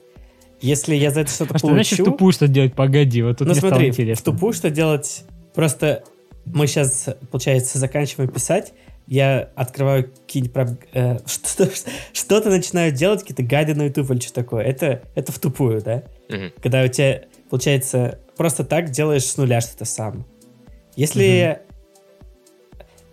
Если 0.62 0.94
я 0.94 1.10
за 1.10 1.20
это 1.20 1.30
что-то 1.30 1.54
А 1.54 1.58
что 1.58 1.68
значит 1.68 1.98
получу... 1.98 2.10
в 2.10 2.12
тупую 2.14 2.32
что 2.32 2.48
делать? 2.48 2.74
Погоди, 2.74 3.22
вот 3.22 3.38
тут 3.38 3.48
ну 3.48 3.52
мне 3.52 3.58
стало 3.60 3.70
смотри, 3.70 3.90
в 3.90 3.90
интересно. 3.90 4.32
тупую 4.32 4.52
что 4.52 4.70
делать? 4.70 5.24
Просто 5.54 6.04
мы 6.44 6.66
сейчас, 6.66 7.08
получается, 7.30 7.78
заканчиваем 7.78 8.30
писать, 8.30 8.72
я 9.06 9.50
открываю 9.56 10.04
какие-нибудь 10.04 10.78
э, 10.92 11.18
что- 11.26 11.70
что-то 12.12 12.50
начинаю 12.50 12.92
делать, 12.92 13.20
какие-то 13.20 13.42
гайды 13.42 13.74
на 13.74 13.82
YouTube 13.82 14.10
или 14.12 14.20
что 14.20 14.32
такое. 14.34 14.64
Это, 14.64 15.02
это 15.14 15.32
в 15.32 15.38
тупую, 15.38 15.82
да? 15.82 16.04
Мгм. 16.28 16.52
когда 16.62 16.82
у 16.82 16.88
тебя, 16.88 17.22
получается, 17.50 18.20
просто 18.36 18.64
так 18.64 18.90
делаешь 18.90 19.24
с 19.24 19.36
нуля 19.36 19.60
что-то 19.60 19.84
сам. 19.84 20.24
Если... 20.96 21.58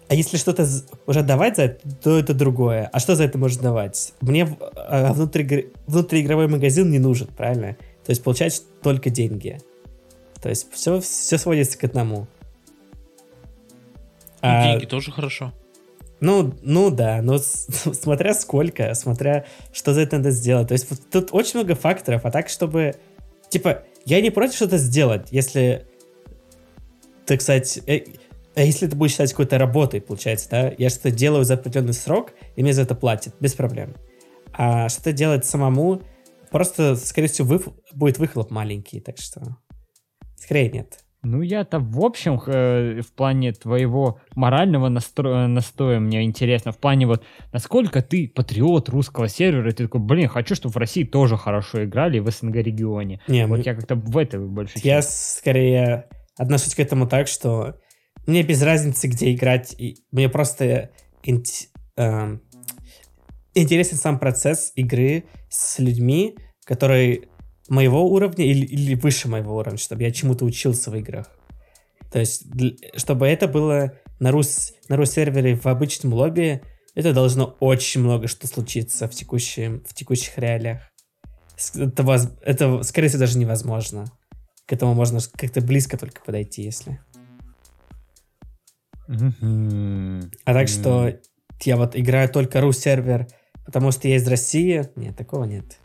А 0.10 0.16
если 0.16 0.38
что-то 0.38 0.68
уже 1.06 1.22
давать 1.22 1.58
за 1.58 1.64
это, 1.64 1.88
то 2.02 2.18
это 2.18 2.34
другое. 2.34 2.90
А 2.92 3.00
что 3.00 3.16
за 3.16 3.24
это 3.26 3.38
можно 3.38 3.62
давать? 3.62 4.14
Мне 4.22 4.46
в- 4.46 4.58
а, 4.76 5.14
внутри, 5.14 5.72
внутриигровой 5.86 6.48
магазин 6.48 6.90
не 6.90 6.98
нужен, 6.98 7.28
правильно? 7.28 7.78
То 8.04 8.10
есть 8.10 8.24
получать 8.24 8.62
только 8.82 9.12
деньги. 9.12 9.60
То 10.42 10.50
есть 10.50 10.72
все, 10.72 11.00
все 11.00 11.38
сводится 11.38 11.78
к 11.78 11.84
одному. 11.84 12.28
А, 14.42 14.72
деньги 14.72 14.86
тоже 14.86 15.12
хорошо. 15.12 15.54
ну, 16.22 16.56
ну 16.64 16.90
да, 16.90 17.22
но 17.22 17.38
с- 17.38 17.68
смотря 17.94 18.34
сколько, 18.34 18.94
смотря 18.96 19.46
что 19.72 19.94
за 19.94 20.02
это 20.02 20.18
надо 20.18 20.32
сделать. 20.32 20.70
То 20.70 20.74
есть 20.74 20.88
тут 21.12 21.30
очень 21.34 21.60
много 21.60 21.76
факторов, 21.76 22.26
а 22.26 22.32
так, 22.32 22.50
чтобы... 22.50 22.96
Типа, 23.50 23.84
я 24.06 24.22
не 24.22 24.32
против 24.32 24.56
что-то 24.56 24.78
сделать, 24.78 25.28
если... 25.32 25.86
Так 27.26 27.42
сказать, 27.42 27.80
э, 27.86 28.02
а 28.60 28.66
если 28.66 28.88
это 28.88 28.96
будет 28.96 29.12
считать 29.12 29.32
какой-то 29.32 29.58
работой, 29.58 30.02
получается, 30.02 30.50
да? 30.50 30.74
Я 30.78 30.90
что-то 30.90 31.12
делаю 31.12 31.46
за 31.46 31.54
определенный 31.56 31.94
срок, 31.94 32.34
и 32.56 32.64
мне 32.64 32.74
за 32.74 32.82
это 32.84 32.96
платят, 32.96 33.36
без 33.40 33.54
проблем. 33.54 33.96
А 34.54 34.90
что-то 34.90 35.14
делать 35.14 35.46
самому, 35.46 36.02
просто, 36.52 36.96
скорее 36.96 37.28
всего, 37.28 37.56
выф- 37.56 37.74
будет 37.94 38.18
выхлоп 38.20 38.52
маленький, 38.52 39.00
так 39.00 39.18
что... 39.18 39.58
Скорее 40.36 40.70
нет. 40.70 41.00
Ну, 41.22 41.42
я-то 41.42 41.80
в 41.80 42.00
общем, 42.04 42.42
э, 42.48 43.02
в 43.02 43.12
плане 43.14 43.52
твоего 43.52 44.22
морального 44.36 44.88
настроя, 44.88 45.48
настоя 45.48 46.00
мне 46.00 46.24
интересно, 46.24 46.72
в 46.72 46.78
плане 46.78 47.08
вот, 47.08 47.24
насколько 47.52 48.02
ты 48.02 48.30
патриот 48.34 48.88
русского 48.88 49.28
сервера, 49.28 49.70
и 49.70 49.74
ты 49.74 49.84
такой, 49.84 50.00
блин, 50.00 50.30
хочу, 50.30 50.56
чтобы 50.56 50.72
в 50.74 50.78
России 50.78 51.04
тоже 51.04 51.36
хорошо 51.36 51.84
играли 51.84 52.20
в 52.20 52.30
СНГ-регионе. 52.32 53.20
Не, 53.28 53.48
Вот 53.48 53.58
мы- 53.60 53.64
я 53.66 53.76
как-то 53.76 53.96
в 53.96 54.18
это 54.18 54.40
больше... 54.40 54.80
Я 54.82 55.02
скорее 55.02 56.08
отношусь 56.38 56.74
к 56.74 56.80
этому 56.80 57.06
так, 57.06 57.28
что 57.28 57.76
мне 58.30 58.44
без 58.44 58.62
разницы, 58.62 59.08
где 59.08 59.34
играть. 59.34 59.76
И 59.78 60.04
мне 60.12 60.30
просто 60.30 60.92
инт- 61.24 61.70
эм, 61.98 62.42
интересен 63.54 63.98
сам 63.98 64.20
процесс 64.20 64.72
игры 64.76 65.26
с 65.50 65.80
людьми, 65.80 66.38
которые 66.66 67.30
моего 67.68 68.10
уровня 68.10 68.46
или, 68.46 68.66
или 68.66 68.96
выше 68.96 69.28
моего 69.28 69.56
уровня, 69.56 69.78
чтобы 69.78 70.04
я 70.04 70.12
чему-то 70.12 70.46
учился 70.46 70.92
в 70.92 70.96
играх. 70.96 71.28
То 72.12 72.20
есть, 72.20 72.46
чтобы 72.96 73.28
это 73.28 73.48
было 73.48 73.94
на 74.20 74.32
рус, 74.32 74.74
на 74.88 74.98
рус-сервере 74.98 75.56
в 75.56 75.68
обычном 75.68 76.14
лобби, 76.14 76.62
это 76.96 77.14
должно 77.14 77.56
очень 77.60 78.02
много 78.02 78.28
что 78.28 78.48
случиться 78.48 79.08
в, 79.08 79.12
текущем, 79.12 79.84
в 79.88 79.94
текущих 79.94 80.38
реалиях. 80.38 80.82
Это, 81.76 82.38
это, 82.42 82.84
скорее 82.84 83.10
всего, 83.10 83.20
даже 83.20 83.38
невозможно. 83.38 84.06
К 84.66 84.74
этому 84.74 84.94
можно 84.94 85.20
как-то 85.36 85.62
близко 85.62 85.98
только 85.98 86.22
подойти, 86.22 86.64
если. 86.64 87.00
А 89.10 90.54
так 90.54 90.68
что 90.68 91.14
я 91.62 91.78
вот 91.78 91.96
играю 91.96 92.30
только 92.30 92.62
рус-сервер, 92.62 93.28
потому 93.66 93.92
что 93.92 94.08
я 94.08 94.16
из 94.18 94.28
России. 94.28 94.86
Нет, 94.96 95.18
такого 95.18 95.46
нет. 95.46 95.80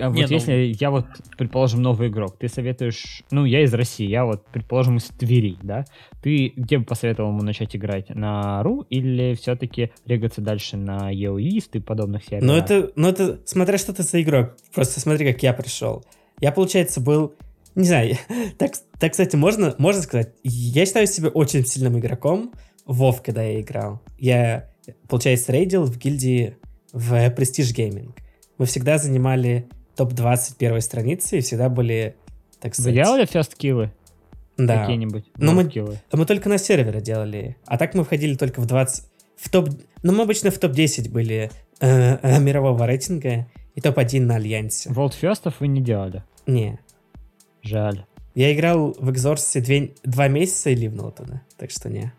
А 0.00 0.10
вот 0.10 0.16
Не, 0.16 0.26
ну- 0.26 0.34
если 0.34 0.76
я 0.78 0.90
вот, 0.90 1.06
предположим, 1.36 1.82
новый 1.82 2.08
игрок, 2.08 2.38
ты 2.38 2.48
советуешь, 2.48 3.22
ну, 3.30 3.44
я 3.44 3.62
из 3.62 3.72
России, 3.74 4.06
я 4.06 4.24
вот, 4.24 4.44
предположим, 4.46 4.98
из 4.98 5.04
Твери, 5.04 5.56
да? 5.62 5.86
Ты 6.22 6.52
где 6.56 6.78
бы 6.78 6.84
посоветовал 6.84 7.30
ему 7.30 7.42
начать 7.42 7.74
играть? 7.74 8.10
На 8.10 8.62
РУ 8.62 8.82
или 8.90 9.34
все-таки 9.34 9.90
регаться 10.06 10.40
дальше 10.40 10.76
на 10.76 11.12
EOIST 11.12 11.70
и 11.72 11.80
подобных 11.80 12.24
серверах? 12.24 12.44
Но 12.44 12.56
это, 12.56 12.92
но 12.96 13.08
это, 13.08 13.40
смотря 13.46 13.78
что 13.78 13.92
ты 13.92 14.02
за 14.02 14.20
игрок. 14.22 14.56
Просто 14.74 15.00
смотри, 15.00 15.32
как 15.32 15.42
я 15.42 15.52
пришел. 15.52 16.04
Я, 16.40 16.52
получается, 16.52 17.00
был... 17.00 17.34
Не 17.78 17.86
знаю, 17.86 18.16
так, 18.58 18.72
так, 18.98 19.12
кстати, 19.12 19.36
можно, 19.36 19.72
можно 19.78 20.02
сказать, 20.02 20.32
я 20.42 20.84
считаю 20.84 21.06
себя 21.06 21.28
очень 21.28 21.64
сильным 21.64 21.96
игроком 22.00 22.52
в 22.84 23.04
WoW, 23.04 23.20
когда 23.24 23.44
я 23.44 23.60
играл. 23.60 24.02
Я, 24.18 24.68
получается, 25.08 25.52
рейдил 25.52 25.84
в 25.84 25.96
гильдии 25.96 26.56
в 26.92 27.14
Prestige 27.28 27.72
Gaming. 27.72 28.10
Мы 28.58 28.66
всегда 28.66 28.98
занимали 28.98 29.68
топ-20 29.94 30.56
первой 30.58 30.82
страницы 30.82 31.38
и 31.38 31.40
всегда 31.40 31.68
были, 31.68 32.16
так 32.58 32.72
Вы 32.72 32.82
сказать... 32.82 32.94
делали 32.94 33.26
фесткиллы 33.26 33.92
Да. 34.56 34.80
какие-нибудь? 34.80 35.26
Ну, 35.36 35.52
мы-? 35.52 35.98
Мы 36.12 36.26
только 36.26 36.48
на 36.48 36.58
сервере 36.58 37.00
делали. 37.00 37.56
А 37.64 37.78
так 37.78 37.94
мы 37.94 38.02
входили 38.02 38.34
только 38.34 38.60
в 38.60 38.66
20... 38.66 39.04
В 39.36 39.48
топ... 39.50 39.68
Ну, 40.02 40.12
мы 40.12 40.24
обычно 40.24 40.50
в 40.50 40.58
топ-10 40.58 41.10
были 41.10 41.52
э, 41.78 42.18
э, 42.22 42.38
мирового 42.40 42.84
рейтинга 42.86 43.46
и 43.76 43.80
топ-1 43.80 44.20
на 44.22 44.34
Альянсе. 44.34 44.90
Волтфестов 44.90 45.60
вы 45.60 45.68
не 45.68 45.80
делали? 45.80 46.24
Не. 46.48 46.80
Жаль. 47.62 48.04
Я 48.34 48.52
играл 48.54 48.94
в 48.98 49.10
Экзорсе 49.10 49.60
две... 49.60 49.92
два 50.04 50.28
месяца 50.28 50.70
и 50.70 50.74
ливнул 50.74 51.10
туда. 51.10 51.42
Так 51.56 51.70
что 51.70 51.88
не. 51.88 52.12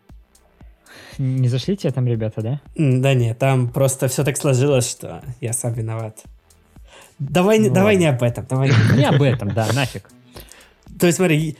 Не 1.18 1.48
зашли 1.48 1.76
тебе 1.76 1.92
там 1.92 2.06
ребята, 2.06 2.40
да? 2.42 2.60
Да 2.74 3.14
не, 3.14 3.34
там 3.34 3.68
просто 3.70 4.08
все 4.08 4.24
так 4.24 4.36
сложилось, 4.36 4.88
что 4.88 5.22
я 5.40 5.52
сам 5.52 5.72
виноват. 5.72 6.22
Давай, 7.18 7.58
не- 7.58 7.68
Ну 7.68 7.74
давай 7.74 7.96
не 7.96 8.06
об 8.06 8.22
этом. 8.22 8.46
Давай 8.46 8.68
не- 8.92 8.98
Не 8.98 9.04
об 9.04 9.22
этом, 9.22 9.52
да, 9.52 9.68
нафиг. 9.72 10.10
То 10.98 11.06
есть 11.06 11.16
смотри, 11.16 11.56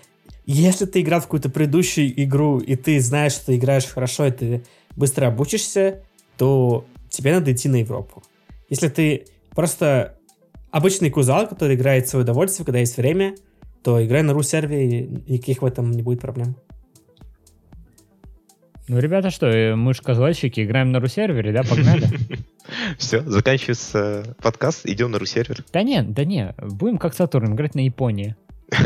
если 0.47 0.85
ты 0.87 1.01
играл 1.01 1.20
в 1.20 1.24
какую-то 1.24 1.49
предыдущую 1.51 2.22
игру, 2.24 2.59
и 2.59 2.76
ты 2.76 3.01
знаешь, 3.01 3.33
что 3.33 3.47
ты 3.47 3.57
играешь 3.57 3.87
хорошо, 3.87 4.26
и 4.26 4.31
ты 4.31 4.64
быстро 4.97 5.26
обучишься, 5.28 6.03
то 6.37 6.85
тебе 7.09 7.35
надо 7.35 7.53
идти 7.53 7.68
на 7.68 7.76
Европу. 7.76 8.22
Если 8.68 8.89
ты 8.89 9.26
просто 9.55 10.16
обычный 10.70 11.11
кузал, 11.11 11.49
который 11.49 11.76
играет 11.76 12.07
в 12.07 12.11
свое 12.11 12.24
удовольствие, 12.24 12.64
когда 12.64 12.78
есть 12.81 12.97
время, 12.97 13.35
то 13.83 14.05
играй 14.05 14.22
на 14.22 14.33
ру-сервере, 14.33 15.07
никаких 15.07 15.62
в 15.62 15.64
этом 15.64 15.91
не 15.91 16.03
будет 16.03 16.20
проблем. 16.20 16.57
Ну, 18.89 18.99
ребята, 18.99 19.31
что, 19.31 19.47
э, 19.47 19.76
мы 19.76 19.95
ж 19.95 20.01
казуальщики, 20.01 20.64
играем 20.64 20.91
на 20.91 20.99
ру-сервере, 20.99 21.53
да, 21.53 21.62
погнали? 21.62 22.09
Все, 22.99 23.22
заканчивается 23.22 24.37
подкаст, 24.43 24.85
идем 24.85 25.12
на 25.12 25.18
ру-сервер. 25.18 25.64
Да 25.72 25.83
не, 25.83 26.03
да 26.03 26.24
не, 26.24 26.55
будем 26.59 26.99
как 26.99 27.14
Сатурн, 27.14 27.55
играть 27.55 27.74
на 27.74 27.85
Японии. 27.85 28.37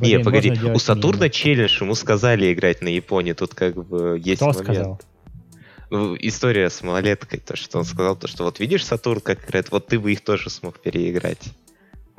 Не, 0.00 0.18
погоди, 0.18 0.50
у 0.50 0.78
Сатурна 0.78 1.28
челлендж, 1.28 1.80
ему 1.80 1.94
сказали 1.94 2.52
играть 2.52 2.82
на 2.82 2.88
Японии, 2.88 3.32
тут 3.32 3.54
как 3.54 3.76
бы 3.76 4.20
есть 4.22 4.40
момент. 4.40 4.58
сказал? 4.58 5.00
История 5.90 6.68
с 6.68 6.82
малолеткой, 6.82 7.38
то, 7.38 7.56
что 7.56 7.78
он 7.78 7.84
сказал, 7.84 8.16
то, 8.16 8.26
что 8.26 8.44
вот 8.44 8.58
видишь 8.58 8.84
Сатурн, 8.84 9.20
как 9.20 9.48
играет, 9.48 9.70
вот 9.70 9.86
ты 9.86 10.00
бы 10.00 10.12
их 10.12 10.22
тоже 10.22 10.50
смог 10.50 10.80
переиграть. 10.80 11.52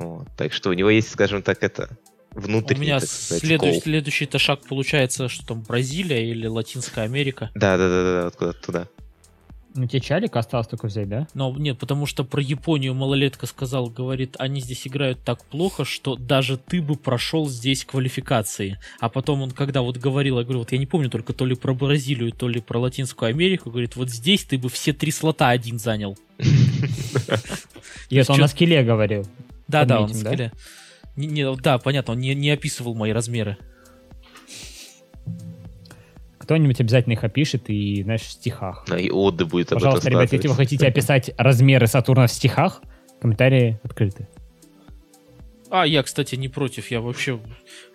Вот. 0.00 0.26
Так 0.36 0.52
что 0.52 0.70
у 0.70 0.72
него 0.72 0.90
есть, 0.90 1.10
скажем 1.10 1.42
так, 1.42 1.62
это 1.62 1.90
У 2.34 2.40
внутренний, 2.40 2.80
меня 2.86 3.00
так 3.00 3.08
сказать, 3.08 3.42
следующий, 3.42 3.74
кол. 3.74 3.82
следующий-то 3.82 4.38
шаг 4.38 4.60
получается, 4.66 5.28
что 5.28 5.46
там 5.46 5.60
Бразилия 5.62 6.28
или 6.28 6.46
Латинская 6.46 7.04
Америка. 7.04 7.50
Да, 7.54 7.76
да, 7.76 7.88
да, 7.88 8.02
да, 8.02 8.24
вот 8.24 8.36
куда-то 8.36 8.60
туда. 8.62 8.88
Ну, 9.74 9.86
тебе 9.86 10.00
чалик 10.00 10.34
осталось 10.34 10.66
только 10.66 10.86
взять, 10.86 11.08
да? 11.08 11.28
Но 11.34 11.54
нет, 11.56 11.78
потому 11.78 12.06
что 12.06 12.24
про 12.24 12.42
Японию 12.42 12.92
малолетка 12.94 13.46
сказал, 13.46 13.88
говорит, 13.88 14.34
они 14.38 14.60
здесь 14.60 14.84
играют 14.86 15.22
так 15.22 15.44
плохо, 15.44 15.84
что 15.84 16.16
даже 16.16 16.56
ты 16.56 16.82
бы 16.82 16.96
прошел 16.96 17.48
здесь 17.48 17.84
квалификации. 17.84 18.80
А 18.98 19.08
потом 19.08 19.42
он, 19.42 19.52
когда 19.52 19.82
вот 19.82 19.98
говорил, 19.98 20.38
я 20.38 20.44
говорю, 20.44 20.60
вот 20.60 20.72
я 20.72 20.78
не 20.78 20.86
помню 20.86 21.08
только 21.08 21.32
то 21.34 21.46
ли 21.46 21.54
про 21.54 21.72
Бразилию, 21.72 22.32
то 22.32 22.48
ли 22.48 22.60
про 22.60 22.80
Латинскую 22.80 23.28
Америку, 23.28 23.70
говорит, 23.70 23.94
вот 23.94 24.10
здесь 24.10 24.44
ты 24.44 24.58
бы 24.58 24.68
все 24.68 24.92
три 24.92 25.12
слота 25.12 25.50
один 25.50 25.78
занял. 25.78 26.18
Это 28.10 28.32
он 28.32 28.40
на 28.40 28.48
скилле 28.48 28.82
говорил. 28.82 29.24
Да, 29.70 29.84
да, 29.84 30.00
он 30.02 30.12
да? 30.12 30.14
скилле. 30.14 30.52
Не- 31.16 31.26
не, 31.26 31.56
да, 31.56 31.78
понятно, 31.78 32.14
он 32.14 32.20
не, 32.20 32.34
не 32.34 32.50
описывал 32.50 32.94
мои 32.94 33.12
размеры. 33.12 33.56
Кто-нибудь 36.38 36.80
обязательно 36.80 37.12
их 37.12 37.22
опишет 37.22 37.70
и, 37.70 38.02
знаешь, 38.02 38.22
в 38.22 38.30
стихах. 38.30 38.84
А, 38.90 38.98
И 38.98 39.10
Оды 39.10 39.44
будет 39.44 39.72
об 39.72 39.76
Пожалуйста, 39.78 40.08
этом 40.08 40.18
ребят, 40.18 40.32
если 40.32 40.48
вы 40.48 40.54
хотите 40.54 40.86
описать 40.86 41.30
размеры 41.36 41.86
Сатурна 41.86 42.26
в 42.26 42.32
стихах, 42.32 42.82
комментарии 43.20 43.78
открыты. 43.84 44.28
А, 45.70 45.86
я, 45.86 46.02
кстати, 46.02 46.34
не 46.34 46.48
против. 46.48 46.90
Я 46.90 47.00
вообще 47.00 47.38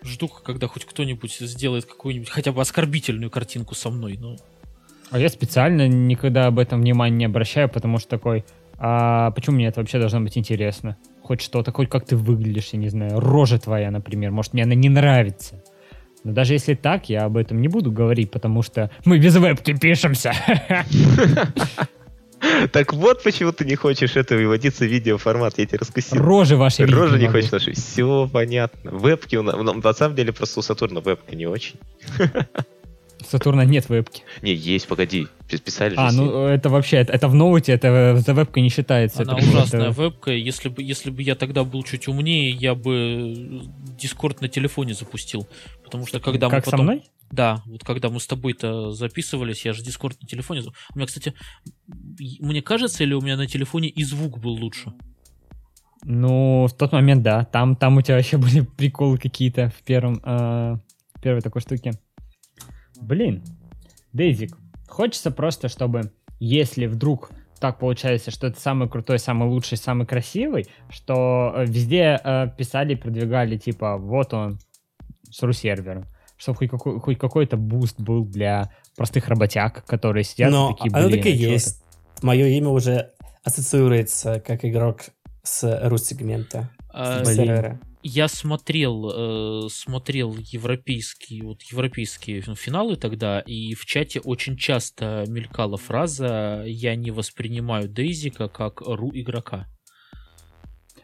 жду, 0.02 0.28
когда 0.28 0.66
хоть 0.68 0.86
кто-нибудь 0.86 1.36
сделает 1.38 1.84
какую-нибудь 1.84 2.30
хотя 2.30 2.52
бы 2.52 2.62
оскорбительную 2.62 3.30
картинку 3.30 3.74
со 3.74 3.90
мной. 3.90 4.16
Ну, 4.18 4.38
А 5.10 5.18
я 5.18 5.28
специально 5.28 5.86
никогда 5.86 6.46
об 6.46 6.58
этом 6.58 6.80
внимания 6.80 7.16
не 7.16 7.24
обращаю, 7.26 7.68
потому 7.68 7.98
что 7.98 8.08
такой, 8.08 8.46
а 8.78 9.32
почему 9.32 9.56
мне 9.56 9.66
это 9.66 9.80
вообще 9.80 9.98
должно 9.98 10.20
быть 10.22 10.38
интересно? 10.38 10.96
Хоть 11.26 11.40
что-то, 11.40 11.72
хоть 11.72 11.88
как 11.88 12.06
ты 12.06 12.14
выглядишь, 12.14 12.68
я 12.72 12.78
не 12.78 12.88
знаю, 12.88 13.18
рожа 13.18 13.58
твоя, 13.58 13.90
например, 13.90 14.30
может, 14.30 14.52
мне 14.52 14.62
она 14.62 14.76
не 14.76 14.88
нравится. 14.88 15.60
Но 16.22 16.32
даже 16.32 16.52
если 16.52 16.74
так, 16.74 17.08
я 17.08 17.24
об 17.24 17.36
этом 17.36 17.60
не 17.60 17.66
буду 17.66 17.90
говорить, 17.90 18.30
потому 18.30 18.62
что 18.62 18.92
мы 19.04 19.18
без 19.18 19.34
вебки 19.36 19.76
пишемся. 19.76 20.32
Так 22.70 22.92
вот, 22.92 23.24
почему 23.24 23.50
ты 23.50 23.64
не 23.64 23.74
хочешь 23.76 24.14
это 24.14 24.36
выводиться 24.36 24.84
в 24.84 24.88
видеоформат, 24.88 25.58
я 25.58 25.66
тебе 25.66 25.78
раскусил. 25.78 26.18
Рожи 26.22 26.54
ваши 26.56 26.84
Рожи 26.86 27.18
не 27.18 27.24
могу. 27.24 27.38
хочешь 27.38 27.50
наши. 27.50 27.72
Все 27.72 28.28
понятно. 28.30 28.90
Вебки 28.92 29.36
у 29.36 29.42
нас... 29.42 29.56
ну, 29.56 29.72
На 29.72 29.94
самом 29.94 30.14
деле, 30.14 30.32
просто 30.32 30.60
у 30.60 30.62
Сатурна 30.62 31.00
вебка 31.00 31.34
не 31.34 31.46
очень. 31.46 31.76
Сатурна 33.24 33.64
нет 33.64 33.88
вебки. 33.88 34.22
Не, 34.42 34.54
есть, 34.54 34.86
погоди. 34.86 35.26
Писали 35.48 35.90
же 35.94 35.96
А, 36.00 36.10
ну 36.12 36.46
это 36.46 36.68
вообще, 36.68 36.96
это, 36.98 37.12
это 37.12 37.28
в 37.28 37.34
ноуте, 37.34 37.72
это 37.72 38.16
за 38.16 38.32
вебкой 38.32 38.62
не 38.62 38.68
считается. 38.68 39.22
она 39.22 39.38
это 39.38 39.48
ужасная 39.48 39.84
просто- 39.84 40.02
вебка. 40.02 40.30
Если 40.32 40.68
бы, 40.68 40.82
если 40.82 41.10
бы 41.10 41.22
я 41.22 41.34
тогда 41.34 41.64
был 41.64 41.82
чуть 41.84 42.08
умнее, 42.08 42.50
я 42.50 42.74
бы 42.74 43.62
Дискорд 43.98 44.40
на 44.40 44.48
телефоне 44.48 44.94
запустил. 44.94 45.46
Потому 45.84 46.06
что 46.06 46.20
когда 46.20 46.46
мы 46.48 46.50
Как 46.50 46.64
со 46.64 46.72
потом... 46.72 46.86
мной? 46.86 47.02
Да, 47.30 47.62
вот 47.66 47.82
когда 47.82 48.08
мы 48.08 48.20
с 48.20 48.26
тобой-то 48.26 48.92
записывались, 48.92 49.64
я 49.64 49.72
же 49.72 49.82
Дискорд 49.82 50.20
на 50.20 50.28
телефоне... 50.28 50.62
У 50.94 50.98
меня, 50.98 51.06
кстати, 51.06 51.34
мне 52.06 52.62
кажется, 52.62 53.02
или 53.02 53.14
у 53.14 53.20
меня 53.20 53.36
на 53.36 53.46
телефоне 53.46 53.88
и 53.88 54.04
звук 54.04 54.38
был 54.38 54.52
лучше? 54.52 54.92
Ну, 56.04 56.66
в 56.68 56.74
тот 56.74 56.92
момент, 56.92 57.22
да. 57.22 57.44
Там, 57.44 57.74
там 57.76 57.96
у 57.96 58.02
тебя 58.02 58.16
вообще 58.16 58.36
были 58.38 58.60
приколы 58.60 59.18
какие-то 59.18 59.72
в 59.76 59.82
первом, 59.82 60.20
э, 60.24 60.76
в 61.14 61.20
первой 61.20 61.40
такой 61.40 61.62
штуке. 61.62 61.92
Блин, 63.00 63.42
Дейзик, 64.12 64.56
хочется 64.88 65.30
просто, 65.30 65.68
чтобы, 65.68 66.12
если 66.38 66.86
вдруг 66.86 67.30
так 67.60 67.78
получается, 67.78 68.30
что 68.30 68.48
это 68.48 68.60
самый 68.60 68.88
крутой, 68.88 69.18
самый 69.18 69.48
лучший, 69.48 69.78
самый 69.78 70.06
красивый, 70.06 70.66
что 70.90 71.52
э, 71.56 71.64
везде 71.64 72.20
э, 72.22 72.48
писали, 72.56 72.94
продвигали, 72.94 73.56
типа, 73.56 73.96
вот 73.96 74.34
он, 74.34 74.58
с 75.30 75.52
сервером 75.52 76.04
чтобы 76.36 76.58
хоть, 76.58 76.70
какой, 76.70 77.00
хоть 77.00 77.18
какой-то 77.18 77.56
boost 77.56 78.00
был 78.00 78.24
для 78.24 78.70
простых 78.94 79.28
работяг, 79.28 79.84
которые 79.86 80.24
сидят 80.24 80.50
Но 80.50 80.72
такие, 80.72 80.90
оно 80.94 81.08
блин, 81.08 81.22
так 81.22 81.26
и 81.26 81.32
а 81.32 81.34
есть. 81.34 81.82
Мое 82.22 82.46
имя 82.46 82.68
уже 82.68 83.12
ассоциируется 83.42 84.40
как 84.40 84.64
игрок 84.64 85.02
с 85.42 85.80
рус-сегмента. 85.88 86.70
А, 86.90 87.24
с 87.24 87.28
Блин. 87.28 87.36
сервера. 87.36 87.80
Я 88.08 88.28
смотрел, 88.28 89.64
э, 89.66 89.68
смотрел 89.68 90.36
европейские, 90.38 91.42
вот 91.42 91.62
европейские 91.62 92.40
фи- 92.40 92.54
финалы 92.54 92.94
тогда, 92.94 93.40
и 93.40 93.74
в 93.74 93.84
чате 93.84 94.20
очень 94.20 94.56
часто 94.56 95.24
мелькала 95.26 95.76
фраза 95.76 96.62
«Я 96.64 96.94
не 96.94 97.10
воспринимаю 97.10 97.88
Дейзика 97.88 98.48
как 98.48 98.80
ру 98.80 99.10
игрока». 99.12 99.66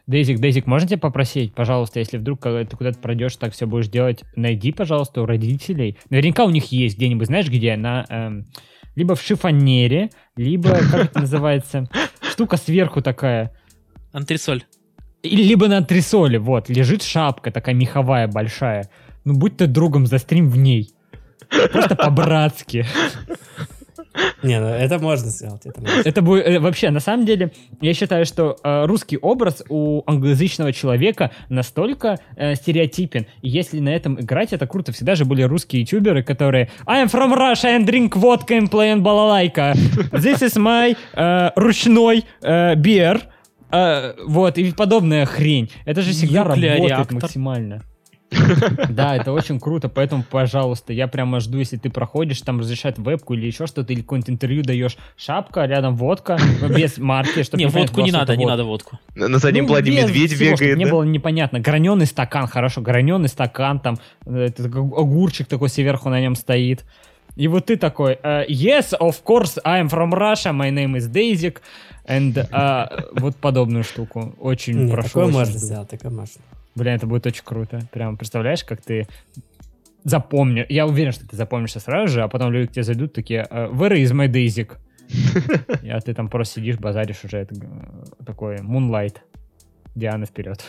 Дейзик, 0.07 0.39
Дейзик, 0.39 0.67
можно 0.67 0.87
тебя 0.87 0.99
попросить, 0.99 1.57
пожалуйста, 1.57 1.99
если 1.99 2.19
вдруг 2.19 2.41
когда 2.41 2.65
ты 2.65 2.77
куда-то 2.77 3.01
пройдешь, 3.01 3.35
так 3.35 3.53
все 3.53 3.67
будешь 3.67 3.89
делать, 3.89 4.23
найди, 4.37 4.71
пожалуйста, 4.71 5.23
у 5.23 5.27
родителей. 5.27 5.99
Наверняка 6.09 6.45
у 6.45 6.51
них 6.51 6.67
есть 6.71 6.99
где-нибудь, 6.99 7.27
знаешь, 7.27 7.49
где? 7.49 7.75
На, 7.75 8.07
эм, 8.11 8.47
либо 8.95 9.17
в 9.17 9.23
шифонере, 9.23 10.11
либо, 10.37 10.69
как 10.71 11.07
это 11.07 11.19
называется, 11.19 11.89
штука 12.21 12.59
сверху 12.59 13.03
такая. 13.03 13.53
Антресоль. 14.13 14.63
Либо 15.23 15.69
на 15.69 15.79
антресоле, 15.79 16.39
вот, 16.39 16.69
лежит 16.69 17.03
шапка 17.03 17.51
такая 17.51 17.75
меховая 17.75 18.27
большая. 18.27 18.91
Ну, 19.25 19.35
будь 19.35 19.57
ты 19.57 19.67
другом, 19.67 20.07
застрим 20.07 20.51
в 20.51 20.57
ней. 20.57 20.91
Просто 21.73 21.95
по-братски. 21.95 22.87
Не, 24.43 24.61
ну 24.61 24.67
это 24.67 24.99
можно 24.99 25.29
сделать. 25.29 25.65
Это 25.65 25.81
можно. 25.81 26.03
Это 26.05 26.23
будет 26.23 26.47
э, 26.47 26.59
вообще, 26.59 26.91
на 26.91 27.01
самом 27.01 27.25
деле, 27.25 27.53
я 27.81 27.95
считаю, 27.95 28.27
что 28.27 28.57
э, 28.63 28.85
русский 28.87 29.17
образ 29.17 29.63
у 29.69 30.03
англоязычного 30.07 30.73
человека 30.73 31.31
настолько 31.49 32.19
э, 32.37 32.55
стереотипен. 32.55 33.27
И 33.41 33.49
если 33.49 33.81
на 33.81 33.91
этом 33.91 34.21
играть, 34.21 34.53
это 34.53 34.67
круто. 34.67 34.93
Всегда 34.93 35.15
же 35.15 35.25
были 35.25 35.43
русские 35.43 35.83
ютуберы, 35.83 36.23
которые 36.23 36.71
I 36.87 37.05
am 37.05 37.11
from 37.11 37.35
Russia 37.35 37.79
and 37.79 37.87
drink 37.87 38.11
vodka 38.11 38.59
and 38.59 38.71
play 38.71 38.95
балалайка. 38.97 39.75
This 40.13 40.43
is 40.43 40.59
my 40.59 40.97
э, 41.15 41.51
ручной 41.57 42.25
э, 42.43 42.75
beer. 42.75 43.23
Э, 43.73 44.15
вот, 44.25 44.59
и 44.59 44.73
подобная 44.73 45.27
хрень. 45.27 45.71
Это 45.85 46.03
же 46.03 46.13
всегда 46.13 46.45
работает 46.45 47.11
максимально. 47.11 47.83
Да, 48.89 49.17
это 49.17 49.33
очень 49.33 49.61
круто, 49.61 49.89
поэтому, 49.89 50.25
пожалуйста, 50.29 50.93
я 50.93 51.09
прямо 51.09 51.41
жду, 51.41 51.59
если 51.59 51.77
ты 51.77 51.91
проходишь, 51.91 52.41
там 52.41 52.61
разрешают 52.61 52.99
вебку 52.99 53.35
или 53.35 53.47
еще 53.47 53.67
что-то, 53.67 53.93
или 53.93 54.01
какое-нибудь 54.01 54.31
интервью 54.31 54.63
даешь, 54.63 54.97
шапка, 55.17 55.65
рядом 55.65 55.97
водка, 55.97 56.39
но 56.61 56.69
без 56.69 56.99
марки, 56.99 57.43
чтобы 57.43 57.63
Не, 57.63 57.69
водку 57.69 58.01
не 58.01 58.11
надо, 58.11 58.37
не 58.37 58.47
надо 58.47 58.65
водку. 58.65 58.99
На, 59.15 59.39
заднем 59.39 59.65
Ну, 59.65 59.69
плане 59.69 59.91
медведь 59.91 60.39
бегает, 60.39 60.79
не 60.79 60.87
было 60.87 61.03
непонятно. 61.03 61.61
Граненый 61.61 62.07
стакан, 62.07 62.47
хорошо, 62.47 62.81
граненый 62.81 63.29
стакан, 63.29 63.81
там 63.81 63.99
э, 64.27 64.49
огурчик 64.57 65.47
такой 65.47 65.69
сверху 65.69 66.09
на 66.09 66.21
нем 66.21 66.35
стоит. 66.35 66.85
И 67.37 67.49
вот 67.49 67.67
ты 67.67 67.77
такой, 67.77 68.19
э, 68.23 68.45
yes, 68.49 68.93
of 68.99 69.23
course, 69.25 69.59
I 69.65 69.81
am 69.83 69.89
from 69.89 70.13
Russia, 70.13 70.53
my 70.53 70.71
name 70.71 70.97
is 70.97 71.09
Дейзик, 71.09 71.63
and 72.07 72.37
э, 72.37 73.05
вот 73.13 73.37
подобную 73.37 73.85
штуку. 73.85 74.35
Очень 74.39 74.85
Не, 74.85 74.93
прошу. 74.93 75.09
такое 75.09 75.25
очень 75.27 75.35
можно 75.35 75.53
жду. 75.59 75.67
сделать, 75.67 75.89
такое 75.89 76.11
можно. 76.11 76.41
Блин, 76.75 76.95
это 76.95 77.07
будет 77.07 77.27
очень 77.27 77.43
круто. 77.45 77.81
Прям 77.93 78.17
представляешь, 78.17 78.65
как 78.65 78.83
ты 78.83 79.07
запомнишь. 80.05 80.67
Я 80.69 80.87
уверен, 80.87 81.13
что 81.13 81.27
ты 81.29 81.37
запомнишься 81.37 81.81
сразу 81.81 82.13
же, 82.13 82.23
а 82.23 82.29
потом 82.29 82.53
люди 82.53 82.67
к 82.69 82.73
тебе 82.73 82.83
зайдут 82.83 83.13
такие, 83.13 83.47
э, 83.49 83.69
where 83.69 83.93
is 83.97 84.13
my 84.13 84.29
Дейзик? 84.29 84.79
А 85.91 86.01
ты 86.01 86.15
там 86.15 86.29
просто 86.29 86.55
сидишь, 86.61 86.77
базаришь 86.79 87.25
уже 87.25 87.39
это, 87.39 87.55
такой 88.25 88.57
Moonlight. 88.57 89.17
Диана 89.95 90.25
вперед. 90.27 90.65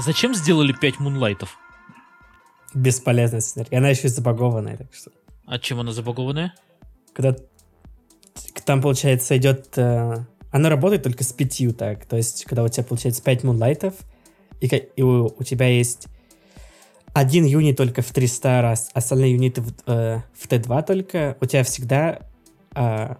Зачем 0.00 0.34
сделали 0.34 0.72
5 0.72 0.98
мунлайтов? 1.00 1.58
Бесполезная 2.74 3.40
сценарий. 3.40 3.76
Она 3.76 3.90
еще 3.90 4.06
и 4.06 4.10
забагованная, 4.10 4.76
так 4.76 4.94
что... 4.94 5.10
А 5.46 5.58
чем 5.58 5.80
она 5.80 5.92
забагованная? 5.92 6.54
Когда 7.12 7.36
там, 8.64 8.80
получается, 8.80 9.36
идет... 9.36 9.76
э, 9.76 10.24
Оно 10.52 10.68
работает 10.68 11.02
только 11.02 11.24
с 11.24 11.32
пятью 11.32 11.72
так. 11.72 12.06
То 12.06 12.16
есть, 12.16 12.44
когда 12.44 12.62
у 12.62 12.68
тебя, 12.68 12.84
получается, 12.84 13.22
пять 13.22 13.42
мунлайтов, 13.42 13.94
и, 14.60 14.66
и 14.66 15.02
у, 15.02 15.26
у 15.26 15.42
тебя 15.42 15.66
есть 15.66 16.06
один 17.12 17.44
юнит 17.44 17.76
только 17.76 18.02
в 18.02 18.10
300 18.12 18.62
раз, 18.62 18.90
остальные 18.94 19.32
юниты 19.32 19.62
в, 19.62 19.72
э, 19.86 20.22
в 20.32 20.46
Т2 20.46 20.84
только, 20.86 21.36
у 21.40 21.46
тебя 21.46 21.64
всегда 21.64 22.20
э, 22.74 23.14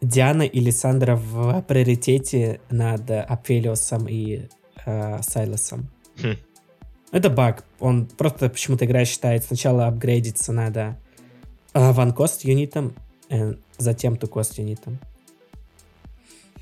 Диана 0.00 0.42
или 0.42 0.70
Сандра 0.70 1.16
в 1.16 1.62
приоритете 1.62 2.60
над 2.70 3.10
Апелиосом 3.10 4.08
и 4.08 4.48
э, 4.88 5.22
Сайлосом. 5.22 5.88
Хм. 6.22 6.36
Это 7.12 7.30
баг. 7.30 7.64
Он 7.80 8.06
просто 8.06 8.48
почему-то 8.48 8.84
игра 8.84 9.04
считает 9.04 9.44
сначала 9.44 9.86
апгрейдиться 9.86 10.52
надо 10.52 10.98
а, 11.72 11.92
ванкост 11.92 12.44
юнитом, 12.44 12.94
затем 13.78 14.16
тукост 14.16 14.58
юнитом. 14.58 14.98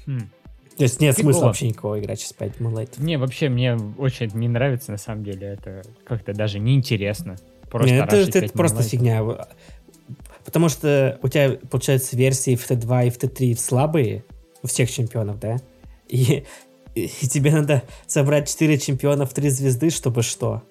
Хм. 0.06 0.28
То 0.76 0.82
есть 0.82 1.00
нет 1.00 1.14
Прикол. 1.14 1.32
смысла 1.32 1.46
вообще 1.46 1.68
никого 1.68 1.98
играть 1.98 2.20
сейчас 2.20 2.34
5 2.34 2.60
мунлайтов. 2.60 2.98
Не, 2.98 3.16
вообще, 3.16 3.48
мне 3.48 3.76
очень 3.96 4.26
это 4.26 4.36
не 4.36 4.48
нравится, 4.48 4.92
на 4.92 4.98
самом 4.98 5.24
деле. 5.24 5.48
Это 5.48 5.82
как-то 6.04 6.34
даже 6.34 6.58
неинтересно. 6.58 7.36
Просто 7.70 7.94
Не, 7.94 8.02
это, 8.02 8.16
это 8.16 8.40
пять 8.42 8.52
просто 8.52 8.82
фигня. 8.82 9.24
Потому 10.44 10.68
что 10.68 11.18
у 11.22 11.28
тебя, 11.28 11.58
получается, 11.70 12.16
версии 12.16 12.56
в 12.56 12.70
Т2 12.70 13.06
и 13.06 13.10
в 13.10 13.18
Т3 13.18 13.56
слабые 13.56 14.22
у 14.62 14.66
всех 14.66 14.90
чемпионов, 14.90 15.40
да? 15.40 15.56
И, 16.08 16.44
и 16.96 17.28
тебе 17.28 17.52
надо 17.52 17.82
собрать 18.06 18.48
4 18.48 18.78
чемпиона 18.78 19.26
в 19.26 19.32
3 19.32 19.50
звезды, 19.50 19.90
чтобы 19.90 20.22
что? 20.22 20.62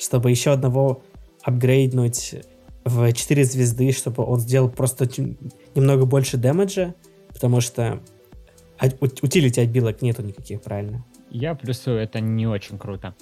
чтобы 0.00 0.30
еще 0.30 0.52
одного 0.52 1.02
апгрейднуть 1.42 2.36
в 2.84 3.12
4 3.12 3.44
звезды, 3.44 3.92
чтобы 3.92 4.24
он 4.24 4.40
сделал 4.40 4.70
просто 4.70 5.08
немного 5.74 6.06
больше 6.06 6.38
дэмэджа, 6.38 6.94
потому 7.28 7.60
что 7.60 8.00
утилити 9.00 9.60
отбилок 9.60 10.00
нету 10.00 10.22
никаких, 10.22 10.62
правильно? 10.62 11.04
Я 11.28 11.54
плюсую, 11.54 11.98
это 11.98 12.20
не 12.20 12.46
очень 12.46 12.78
круто. 12.78 13.14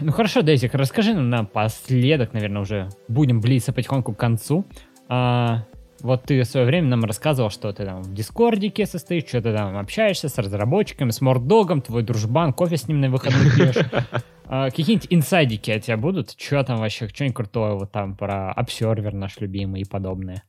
Ну 0.00 0.12
хорошо, 0.12 0.42
Дейзик, 0.42 0.74
расскажи 0.74 1.12
нам 1.12 1.28
напоследок, 1.28 2.32
наверное, 2.32 2.62
уже 2.62 2.88
будем 3.08 3.40
близиться 3.40 3.72
потихоньку 3.72 4.14
к 4.14 4.18
концу. 4.18 4.64
А, 5.08 5.66
вот 6.02 6.24
ты 6.24 6.42
в 6.42 6.44
свое 6.46 6.66
время 6.66 6.88
нам 6.88 7.04
рассказывал, 7.04 7.50
что 7.50 7.72
ты 7.72 7.84
там 7.84 8.02
в 8.02 8.14
Дискордике 8.14 8.86
состоишь, 8.86 9.26
что 9.26 9.40
ты 9.40 9.54
там 9.54 9.76
общаешься 9.76 10.28
с 10.28 10.38
разработчиками, 10.38 11.10
с 11.10 11.20
Мордогом, 11.20 11.82
твой 11.82 12.02
дружбан, 12.02 12.52
кофе 12.52 12.76
с 12.76 12.88
ним 12.88 13.00
на 13.00 13.10
выходных 13.10 13.54
пьешь. 13.54 13.76
А, 14.52 14.68
какие-нибудь 14.68 15.06
инсайдики 15.10 15.70
от 15.70 15.84
тебя 15.84 15.96
будут? 15.96 16.34
Что 16.36 16.64
там 16.64 16.80
вообще, 16.80 17.06
что-нибудь 17.06 17.36
крутое 17.36 17.74
вот 17.74 17.92
там 17.92 18.16
про 18.16 18.50
обсервер 18.50 19.14
наш 19.14 19.38
любимый 19.38 19.82
и 19.82 19.84
подобное? 19.84 20.42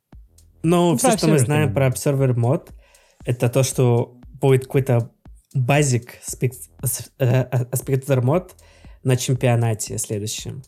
Ну, 0.64 0.94
ну 0.94 0.98
все, 0.98 1.16
что 1.16 1.28
мы 1.28 1.38
знаем 1.38 1.72
про 1.72 1.86
обсервер 1.86 2.36
мод, 2.36 2.72
это 3.26 3.48
то, 3.48 3.62
что 3.62 4.18
будет 4.42 4.66
какой-то 4.66 5.12
базик 5.54 6.16
спектр 6.24 8.22
мод 8.22 8.56
на 9.04 9.18
чемпионате 9.18 10.00
следующем. 10.00 10.64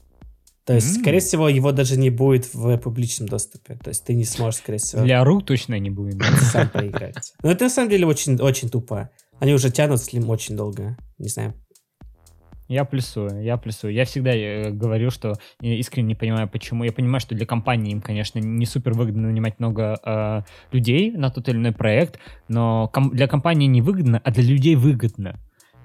То 0.65 0.73
есть, 0.73 0.97
mm. 0.97 1.01
скорее 1.01 1.19
всего, 1.19 1.49
его 1.49 1.71
даже 1.71 1.97
не 1.97 2.09
будет 2.09 2.53
в 2.53 2.77
публичном 2.77 3.27
доступе. 3.27 3.75
То 3.75 3.89
есть 3.89 4.05
ты 4.05 4.13
не 4.13 4.23
сможешь, 4.23 4.59
скорее 4.59 4.77
всего... 4.77 5.03
Для 5.03 5.23
рук 5.23 5.45
точно 5.45 5.77
не 5.77 5.89
будет. 5.89 6.23
Сам 6.51 6.69
поиграть. 6.69 7.33
Но 7.43 7.51
это 7.51 7.65
на 7.65 7.69
самом 7.69 7.89
деле 7.89 8.05
очень, 8.05 8.39
очень 8.39 8.69
тупо. 8.69 9.09
Они 9.39 9.53
уже 9.53 9.71
тянут 9.71 10.01
слим 10.01 10.29
очень 10.29 10.55
долго. 10.55 10.97
Не 11.17 11.27
знаю. 11.27 11.53
Я 12.69 12.85
плюсую, 12.85 13.43
я 13.43 13.57
плюсую. 13.57 13.93
Я 13.93 14.05
всегда 14.05 14.33
э, 14.33 14.71
говорю, 14.71 15.11
что 15.11 15.33
я 15.59 15.75
искренне 15.75 16.09
не 16.09 16.15
понимаю, 16.15 16.49
почему. 16.49 16.85
Я 16.85 16.93
понимаю, 16.93 17.19
что 17.19 17.35
для 17.35 17.45
компании 17.45 17.91
им, 17.91 18.01
конечно, 18.01 18.39
не 18.39 18.65
супер 18.65 18.93
выгодно 18.93 19.27
нанимать 19.27 19.59
много 19.59 19.99
э, 20.03 20.41
людей 20.71 21.11
на 21.11 21.29
тот 21.29 21.49
или 21.49 21.57
иной 21.57 21.73
проект, 21.73 22.19
но 22.47 22.89
ком- 22.93 23.11
для 23.11 23.27
компании 23.27 23.67
не 23.67 23.81
выгодно, 23.81 24.21
а 24.23 24.31
для 24.31 24.43
людей 24.43 24.75
выгодно. 24.75 25.39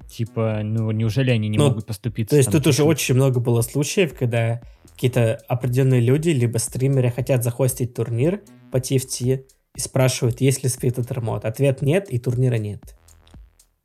Типа, 0.09 0.61
ну 0.65 0.91
неужели 0.91 1.31
они 1.31 1.49
не 1.49 1.59
ну, 1.59 1.69
могут 1.69 1.87
поступить? 1.87 2.31
То 2.31 2.37
есть 2.37 2.51
тут 2.51 2.67
уже 2.67 2.83
очень 2.83 3.15
много 3.15 3.41
было 3.41 3.61
случаев, 3.61 4.17
когда 4.19 4.63
какие-то 4.93 5.41
определенные 5.49 6.01
люди, 6.01 6.31
либо 6.31 6.59
стримеры 6.59 7.11
хотят 7.11 7.45
захостить 7.45 7.95
турнир 7.95 8.43
по 8.73 8.79
TFT 8.79 9.45
и 9.75 9.81
спрашивают, 9.81 10.41
есть 10.41 10.65
ли 10.65 10.69
спектр 10.69 11.21
мод. 11.21 11.45
Ответ 11.45 11.83
нет, 11.83 12.11
и 12.11 12.19
турнира 12.19 12.57
нет. 12.57 12.97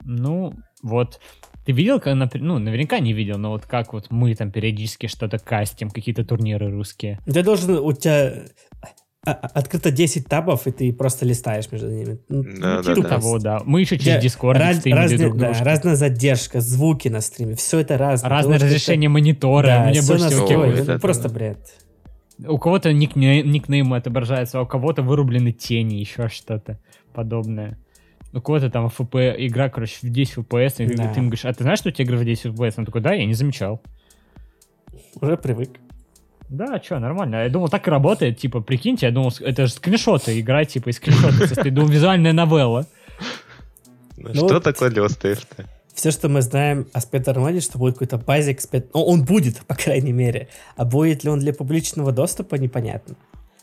Ну, 0.06 0.54
вот. 0.82 1.20
Ты 1.66 1.72
видел, 1.72 2.00
как, 2.00 2.16
ну, 2.34 2.58
наверняка 2.58 3.00
не 3.00 3.14
видел, 3.14 3.38
но 3.38 3.52
вот 3.52 3.66
как 3.66 3.94
вот 3.94 4.08
мы 4.10 4.36
там 4.36 4.52
периодически 4.52 5.08
что-то 5.08 5.40
кастим, 5.40 5.90
какие-то 5.90 6.26
турниры 6.26 6.72
русские. 6.72 7.20
Ты 7.26 7.44
должен, 7.44 7.78
у 7.78 7.94
тебя 7.94 8.44
открыто 9.26 9.92
10 9.92 10.28
табов, 10.28 10.68
и 10.68 10.72
ты 10.72 10.92
просто 10.92 11.26
листаешь 11.26 11.72
между 11.72 11.90
ними. 11.90 12.20
Ну, 12.28 12.44
да, 12.44 12.78
ну, 12.78 12.84
да, 12.84 12.96
да. 12.96 13.10
того, 13.10 13.40
да. 13.40 13.62
Мы 13.66 13.82
еще 13.82 13.98
через 13.98 14.24
Discord 14.24 14.54
раз, 14.54 14.86
разные, 14.86 15.18
друг 15.18 15.38
да, 15.38 15.54
разная 15.62 15.96
задержка, 15.96 16.60
звуки 16.60 17.08
на 17.08 17.22
стриме, 17.22 17.56
все 17.56 17.80
это 17.80 17.98
разное. 17.98 18.30
Разное 18.30 18.60
разрешение 18.60 19.08
это... 19.08 19.14
монитора. 19.14 19.68
Да, 19.68 19.86
Мне 19.86 20.02
больше 20.02 20.30
всего 20.30 20.66
это 20.66 21.00
просто 21.00 21.30
бред. 21.30 21.58
У 22.46 22.58
кого-то 22.58 22.92
никней, 22.92 23.44
никнеймы 23.44 23.96
отображаются, 23.96 24.60
а 24.60 24.64
у 24.64 24.66
кого-то 24.66 25.04
вырублены 25.04 25.52
тени, 25.52 25.96
еще 25.96 26.28
что-то 26.28 26.80
подобное. 27.14 27.78
У 28.34 28.42
кого-то 28.42 28.70
там 28.72 28.90
ФП, 28.90 29.16
игра, 29.38 29.70
короче, 29.70 29.96
в 30.02 30.10
10 30.10 30.38
FPS, 30.40 30.84
и 30.84 30.96
да. 30.96 31.08
ты 31.08 31.20
ему 31.20 31.30
говоришь, 31.30 31.46
а 31.46 31.54
ты 31.54 31.64
знаешь, 31.64 31.80
что 31.80 31.90
у 31.90 31.92
тебя 31.92 32.06
игра 32.06 32.18
в 32.18 32.26
10 32.26 32.46
FPS? 32.48 32.74
Он 32.78 32.86
такой, 32.86 33.02
да, 33.02 33.14
я 33.14 33.26
не 33.26 33.36
замечал. 33.36 33.82
Уже 35.22 35.38
привык. 35.38 35.70
Да, 36.54 36.80
что, 36.84 37.00
нормально. 37.00 37.44
Я 37.44 37.50
думал, 37.50 37.68
так 37.68 37.88
и 37.88 37.90
работает. 37.90 38.38
Типа, 38.38 38.62
прикиньте, 38.62 39.08
я 39.08 39.12
думал, 39.12 39.34
это 39.40 39.66
же 39.66 39.74
скриншоты, 39.74 40.40
игра, 40.40 40.66
типа, 40.66 40.90
из 40.90 40.98
скриншотов 40.98 41.48
состоит. 41.48 41.74
Думал, 41.74 41.90
визуальная 41.90 42.32
новелла. 42.32 42.86
Ну, 44.18 44.30
ну 44.36 44.48
что 44.48 44.60
такое 44.60 44.92
лёстаешь-то? 44.92 45.66
Все, 45.96 46.12
что 46.12 46.30
мы 46.30 46.44
знаем 46.44 46.86
о 46.94 47.02
спецармаде, 47.02 47.60
что 47.60 47.80
будет 47.80 47.96
какой-то 47.96 48.20
базик 48.20 48.62
спец... 48.62 48.86
Ну, 48.94 49.02
он 49.02 49.26
будет, 49.26 49.66
по 49.66 49.74
крайней 49.74 50.12
мере. 50.12 50.48
А 50.76 50.86
будет 50.86 51.24
ли 51.24 51.32
он 51.32 51.40
для 51.40 51.54
публичного 51.54 52.12
доступа, 52.12 52.56
непонятно. 52.56 53.16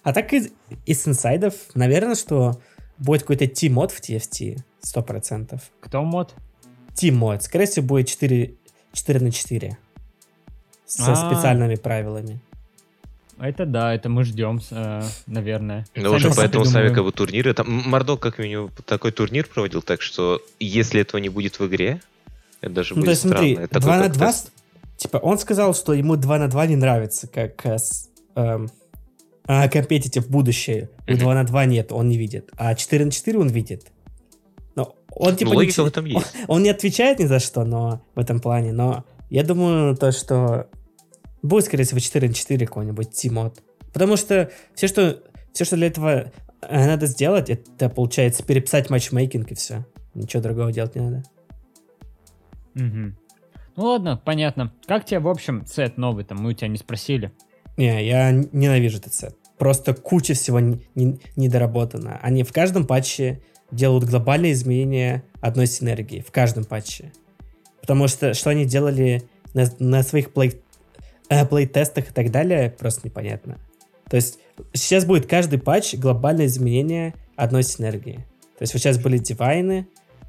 А 0.03 0.13
так 0.13 0.33
из, 0.33 0.49
из 0.85 1.07
инсайдов, 1.07 1.55
наверное, 1.75 2.17
что 2.17 2.61
будет 2.99 3.23
какой-то 3.23 3.47
T-мод 3.47 3.93
в 3.93 4.01
TFT, 4.01 4.59
100%. 4.85 5.61
Кто 5.81 6.03
мод? 6.03 6.35
T-мод. 6.97 7.45
Скорее 7.45 7.67
всего, 7.67 7.87
будет 7.87 8.09
4, 8.09 8.57
4 8.93 9.21
на 9.21 9.31
4. 9.31 9.79
Со 10.87 11.13
А-а-а. 11.13 11.31
специальными 11.31 11.77
правилами. 11.77 12.41
Это 13.41 13.65
да, 13.65 13.95
это 13.95 14.09
мы 14.11 14.25
ждем, 14.25 14.61
э, 14.71 15.03
наверное. 15.27 15.87
Ну, 15.95 16.13
уже 16.13 16.31
поэтому 16.35 16.65
Савиковы 16.67 17.11
турниры. 17.11 17.55
Там 17.55 17.71
Мордок 17.71 18.21
как 18.21 18.39
минимум 18.39 18.71
такой 18.85 19.13
турнир 19.13 19.47
проводил, 19.47 19.81
так 19.81 20.03
что 20.03 20.43
если 20.59 21.01
этого 21.01 21.21
не 21.21 21.31
будет 21.31 21.59
в 21.59 21.67
игре, 21.67 22.03
это 22.61 22.73
даже 22.73 22.95
ну, 22.95 23.01
будет 23.01 23.07
то 23.07 23.11
есть, 23.11 23.21
странно. 23.23 23.37
Смотри, 23.39 23.65
это 23.65 23.81
2 23.81 23.97
на 23.99 24.09
2, 24.09 24.33
типа, 24.99 25.17
он 25.17 25.39
сказал, 25.39 25.75
что 25.75 25.95
ему 25.95 26.17
2 26.17 26.39
на 26.39 26.49
2 26.49 26.67
не 26.67 26.77
нравится, 26.77 27.29
как 27.29 27.65
э, 27.65 27.79
эм, 28.35 28.71
а 29.47 29.69
компетитив 29.69 30.29
будущее. 30.29 30.91
У 31.09 31.15
2 31.15 31.35
на 31.35 31.45
2 31.45 31.65
нет, 31.65 31.93
он 31.93 32.09
не 32.09 32.19
видит. 32.19 32.51
А 32.57 32.75
4 32.75 33.07
на 33.07 33.11
4 33.11 33.39
он 33.39 33.49
видит. 33.49 33.87
Но 34.75 34.95
он 35.11 35.37
типа... 35.37 35.51
Ну, 35.51 35.57
логика 35.57 35.81
не, 35.81 35.85
в 35.85 35.89
этом 35.89 36.05
есть. 36.07 36.35
Он, 36.47 36.57
он 36.57 36.63
не 36.63 36.69
отвечает 36.69 37.19
ни 37.19 37.25
за 37.25 37.41
что, 37.41 37.65
но 37.65 38.03
в 38.15 38.21
этом 38.21 38.41
плане, 38.41 38.73
но 38.73 39.05
я 39.31 39.45
думаю, 39.45 39.97
то, 39.97 40.13
что 40.13 40.69
Будет, 41.43 41.65
скорее 41.65 41.85
всего, 41.85 42.01
4 42.01 42.29
на 42.29 42.35
4 42.35 42.67
какой-нибудь 42.67 43.11
тимод. 43.13 43.63
Потому 43.93 44.17
что 44.17 44.51
все, 44.75 44.89
что, 44.89 45.23
все, 45.53 45.65
что 45.65 45.77
для 45.77 45.89
этого 45.89 46.33
э, 46.63 46.87
надо 46.87 47.07
сделать, 47.07 47.51
это, 47.51 47.89
получается, 47.89 48.45
переписать 48.45 48.91
матчмейкинг 48.91 49.51
и 49.53 49.55
все. 49.55 49.87
Ничего 50.15 50.43
другого 50.43 50.73
делать 50.73 50.95
не 50.95 51.03
надо. 51.03 51.25
Угу. 52.75 53.15
Ну 53.77 53.85
ладно, 53.85 54.21
понятно. 54.23 54.73
Как 54.87 55.05
тебе, 55.05 55.21
в 55.21 55.29
общем, 55.29 55.65
сет 55.67 55.97
новый 55.97 56.25
там? 56.25 56.39
Мы 56.39 56.51
у 56.51 56.53
тебя 56.53 56.69
не 56.69 56.77
спросили. 56.77 57.33
Не, 57.77 58.07
я 58.07 58.31
ненавижу 58.33 58.99
этот 58.99 59.15
сет. 59.15 59.37
Просто 59.59 59.95
куча 59.95 60.35
всего 60.35 60.61
не, 60.61 60.81
не, 60.95 61.21
недоработана. 61.37 62.19
Они 62.23 62.43
в 62.43 62.53
каждом 62.53 62.87
патче 62.87 63.43
делают 63.71 64.05
глобальные 64.05 64.53
изменения 64.53 65.25
одной 65.41 65.67
синергии. 65.67 66.21
В 66.21 66.31
каждом 66.31 66.65
патче. 66.65 67.13
Потому 67.81 68.09
что 68.09 68.35
что 68.35 68.51
они 68.51 68.65
делали 68.65 69.23
на, 69.55 69.67
на 69.79 70.03
своих 70.03 70.33
плей 70.33 70.63
плей-тестах 71.31 72.11
и 72.11 72.13
так 72.13 72.31
далее, 72.31 72.71
просто 72.71 73.03
непонятно. 73.07 73.59
То 74.09 74.17
есть 74.17 74.39
сейчас 74.73 75.05
будет 75.05 75.27
каждый 75.27 75.59
патч 75.59 75.95
глобальное 75.95 76.47
изменение 76.47 77.15
одной 77.37 77.63
синергии. 77.63 78.27
То 78.59 78.63
есть 78.63 78.75
вот 78.75 78.81
сейчас 78.81 78.99
были 78.99 79.19
дивайны, 79.19 79.87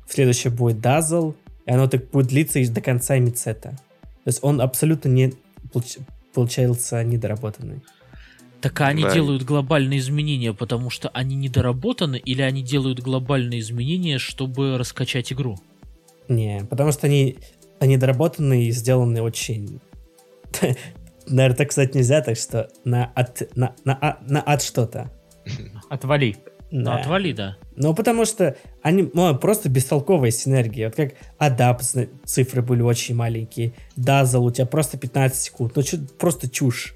в 0.08 0.14
следующем 0.14 0.56
будет 0.56 0.78
Dazzle, 0.78 1.36
и 1.66 1.72
оно 1.72 1.88
так 1.88 2.10
будет 2.12 2.28
длиться 2.28 2.60
и 2.60 2.68
до 2.68 2.82
конца 2.82 3.18
мидсета. 3.18 3.72
То 4.24 4.28
есть 4.28 4.40
он 4.44 4.62
абсолютно 4.62 5.10
не 5.10 5.34
получ, 5.74 5.98
получался 6.34 7.04
недоработанный. 7.04 7.82
Так 8.62 8.80
а 8.82 8.88
они 8.88 9.04
да. 9.04 9.14
делают 9.14 9.44
глобальные 9.44 10.00
изменения, 10.00 10.54
потому 10.54 10.92
что 10.92 11.10
они 11.10 11.36
недоработаны, 11.36 12.18
или 12.18 12.44
они 12.44 12.62
делают 12.62 13.00
глобальные 13.00 13.60
изменения, 13.60 14.20
чтобы 14.20 14.78
раскачать 14.78 15.34
игру? 15.34 15.58
Не, 16.28 16.64
потому 16.70 16.92
что 16.92 17.08
они, 17.08 17.38
они 17.80 17.98
доработаны 17.98 18.66
и 18.66 18.72
сделаны 18.72 19.24
очень 19.24 19.80
Наверное, 21.28 21.58
так 21.58 21.72
сказать 21.72 21.96
нельзя, 21.96 22.22
так 22.22 22.38
что 22.38 22.70
на 22.84 23.12
от, 23.16 23.56
на, 23.56 23.76
на, 23.86 23.98
на, 24.02 24.18
на 24.28 24.42
от 24.42 24.62
что-то. 24.62 25.12
Отвали. 25.90 26.38
Да. 26.72 26.80
Ну, 26.80 26.92
отвали, 26.94 27.34
да. 27.34 27.58
Ну, 27.76 27.94
потому 27.94 28.26
что 28.26 28.56
они 28.82 29.10
ну, 29.14 29.36
просто 29.36 29.70
бестолковая 29.70 30.32
синергия. 30.32 30.88
Вот 30.88 30.96
как 30.96 31.14
Адап 31.38 31.82
цифры 31.82 32.62
были 32.62 32.82
очень 32.82 33.14
маленькие. 33.14 33.74
Дазл 33.98 34.46
у 34.46 34.52
тебя 34.52 34.66
просто 34.66 34.98
15 34.98 35.38
секунд. 35.38 35.74
Ну, 35.76 35.82
что 35.82 35.98
просто 36.18 36.50
чушь. 36.50 36.96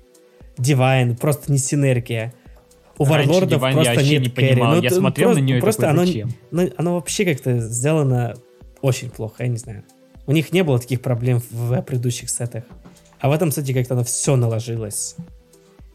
Дивайн, 0.57 1.17
просто 1.17 1.51
не 1.51 1.57
синергия. 1.57 2.33
У 2.97 3.03
варлордов 3.03 3.59
просто 3.59 4.03
нет 4.03 4.21
не 4.21 4.29
кэри. 4.29 4.53
Понимал. 4.53 4.75
Ну, 4.75 4.81
я 4.81 4.89
смотрел 4.89 5.27
просто, 5.29 5.41
на 5.41 5.45
нее 5.45 5.59
просто 5.59 5.89
оно, 5.89 6.03
ну, 6.51 6.71
оно 6.77 6.93
вообще 6.95 7.25
как-то 7.25 7.59
сделано 7.59 8.35
очень 8.81 9.09
плохо, 9.09 9.43
я 9.43 9.49
не 9.49 9.57
знаю. 9.57 9.83
У 10.27 10.31
них 10.31 10.53
не 10.53 10.63
было 10.63 10.79
таких 10.79 11.01
проблем 11.01 11.41
в 11.51 11.81
предыдущих 11.81 12.29
сетах. 12.29 12.63
А 13.19 13.29
в 13.29 13.31
этом, 13.31 13.49
кстати, 13.49 13.73
как-то 13.73 13.93
оно 13.93 14.03
все 14.03 14.35
наложилось. 14.35 15.15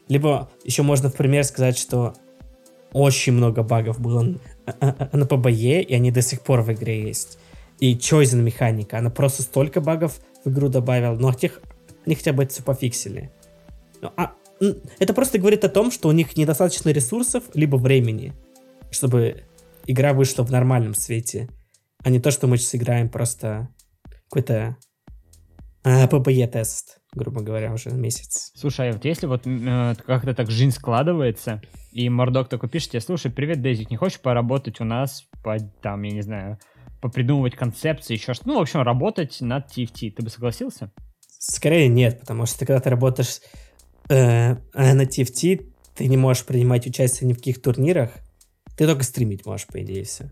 Либо 0.09 0.51
еще 0.64 0.82
можно 0.82 1.09
в 1.09 1.14
пример 1.14 1.44
сказать, 1.44 1.78
что 1.78 2.14
очень 2.92 3.32
много 3.32 3.62
багов 3.62 4.01
было 4.01 4.34
на 5.12 5.26
ПБЕ, 5.26 5.82
и 5.82 5.94
они 5.94 6.10
до 6.10 6.22
сих 6.22 6.40
пор 6.40 6.62
в 6.62 6.72
игре 6.72 7.02
есть. 7.02 7.38
И 7.78 7.94
Chosen 7.94 8.42
механика, 8.42 8.98
она 8.98 9.10
просто 9.10 9.42
столько 9.42 9.80
багов 9.80 10.20
в 10.44 10.51
игру 10.51 10.68
добавила, 10.68 11.14
но 11.14 11.32
тех, 11.32 11.60
они 12.05 12.14
хотя 12.14 12.32
бы 12.32 12.42
это 12.42 12.52
все 12.52 12.62
пофиксили. 12.62 13.30
Ну, 14.02 14.12
а, 14.16 14.32
это 14.98 15.14
просто 15.14 15.38
говорит 15.38 15.64
о 15.64 15.68
том, 15.68 15.90
что 15.90 16.09
у 16.09 16.12
них 16.12 16.36
недостаточно 16.36 16.90
ресурсов, 16.90 17.44
либо 17.55 17.76
времени, 17.76 18.34
чтобы 18.90 19.44
игра 19.86 20.12
вышла 20.12 20.42
в 20.42 20.51
нормальном 20.51 20.94
свете, 20.94 21.48
а 22.02 22.10
не 22.10 22.20
то, 22.20 22.30
что 22.30 22.47
мы 22.47 22.59
сейчас 22.59 22.74
играем 22.74 23.09
просто 23.09 23.68
какой-то 24.28 24.76
а, 25.82 26.06
PPE-тест. 26.06 26.99
Грубо 27.15 27.43
говоря, 27.43 27.73
уже 27.73 27.91
месяц. 27.91 28.53
Слушай, 28.55 28.91
а 28.91 28.93
вот 28.93 29.05
если 29.05 29.27
вот 29.27 29.47
э, 29.47 29.95
как-то 30.07 30.35
так 30.35 30.51
жизнь 30.51 30.70
складывается, 30.70 31.61
и 31.93 32.09
Мордок 32.09 32.49
такой 32.49 32.69
пишет 32.69 32.93
тебе, 32.93 33.01
слушай, 33.01 33.31
привет, 33.31 33.61
Дейзик, 33.61 33.91
не 33.91 33.97
хочешь 33.97 34.20
поработать 34.20 34.81
у 34.81 34.85
нас 34.85 35.27
по, 35.43 35.59
там, 35.59 36.03
я 36.03 36.12
не 36.12 36.23
знаю, 36.23 36.59
попридумывать 37.01 37.57
концепции, 37.57 38.15
еще 38.15 38.35
что-то, 38.35 38.49
ну, 38.51 38.59
в 38.59 38.62
общем, 38.62 38.82
работать 38.82 39.41
над 39.41 39.66
TFT, 39.66 40.12
ты 40.12 40.23
бы 40.23 40.31
согласился? 40.31 40.93
Скорее 41.39 41.89
нет, 41.89 42.20
потому 42.20 42.47
что 42.47 42.66
когда 42.66 42.81
ты 42.81 42.91
работаешь 42.91 43.41
э, 44.09 44.57
на 44.74 45.03
TFT, 45.03 45.66
ты 45.95 46.07
не 46.07 46.16
можешь 46.16 46.45
принимать 46.45 46.87
участие 46.87 47.28
ни 47.28 47.32
в 47.32 47.37
каких 47.37 47.61
турнирах, 47.61 48.12
ты 48.77 48.87
только 48.87 49.03
стримить 49.03 49.47
можешь, 49.47 49.66
по 49.66 49.82
идее, 49.82 50.05
все. 50.05 50.31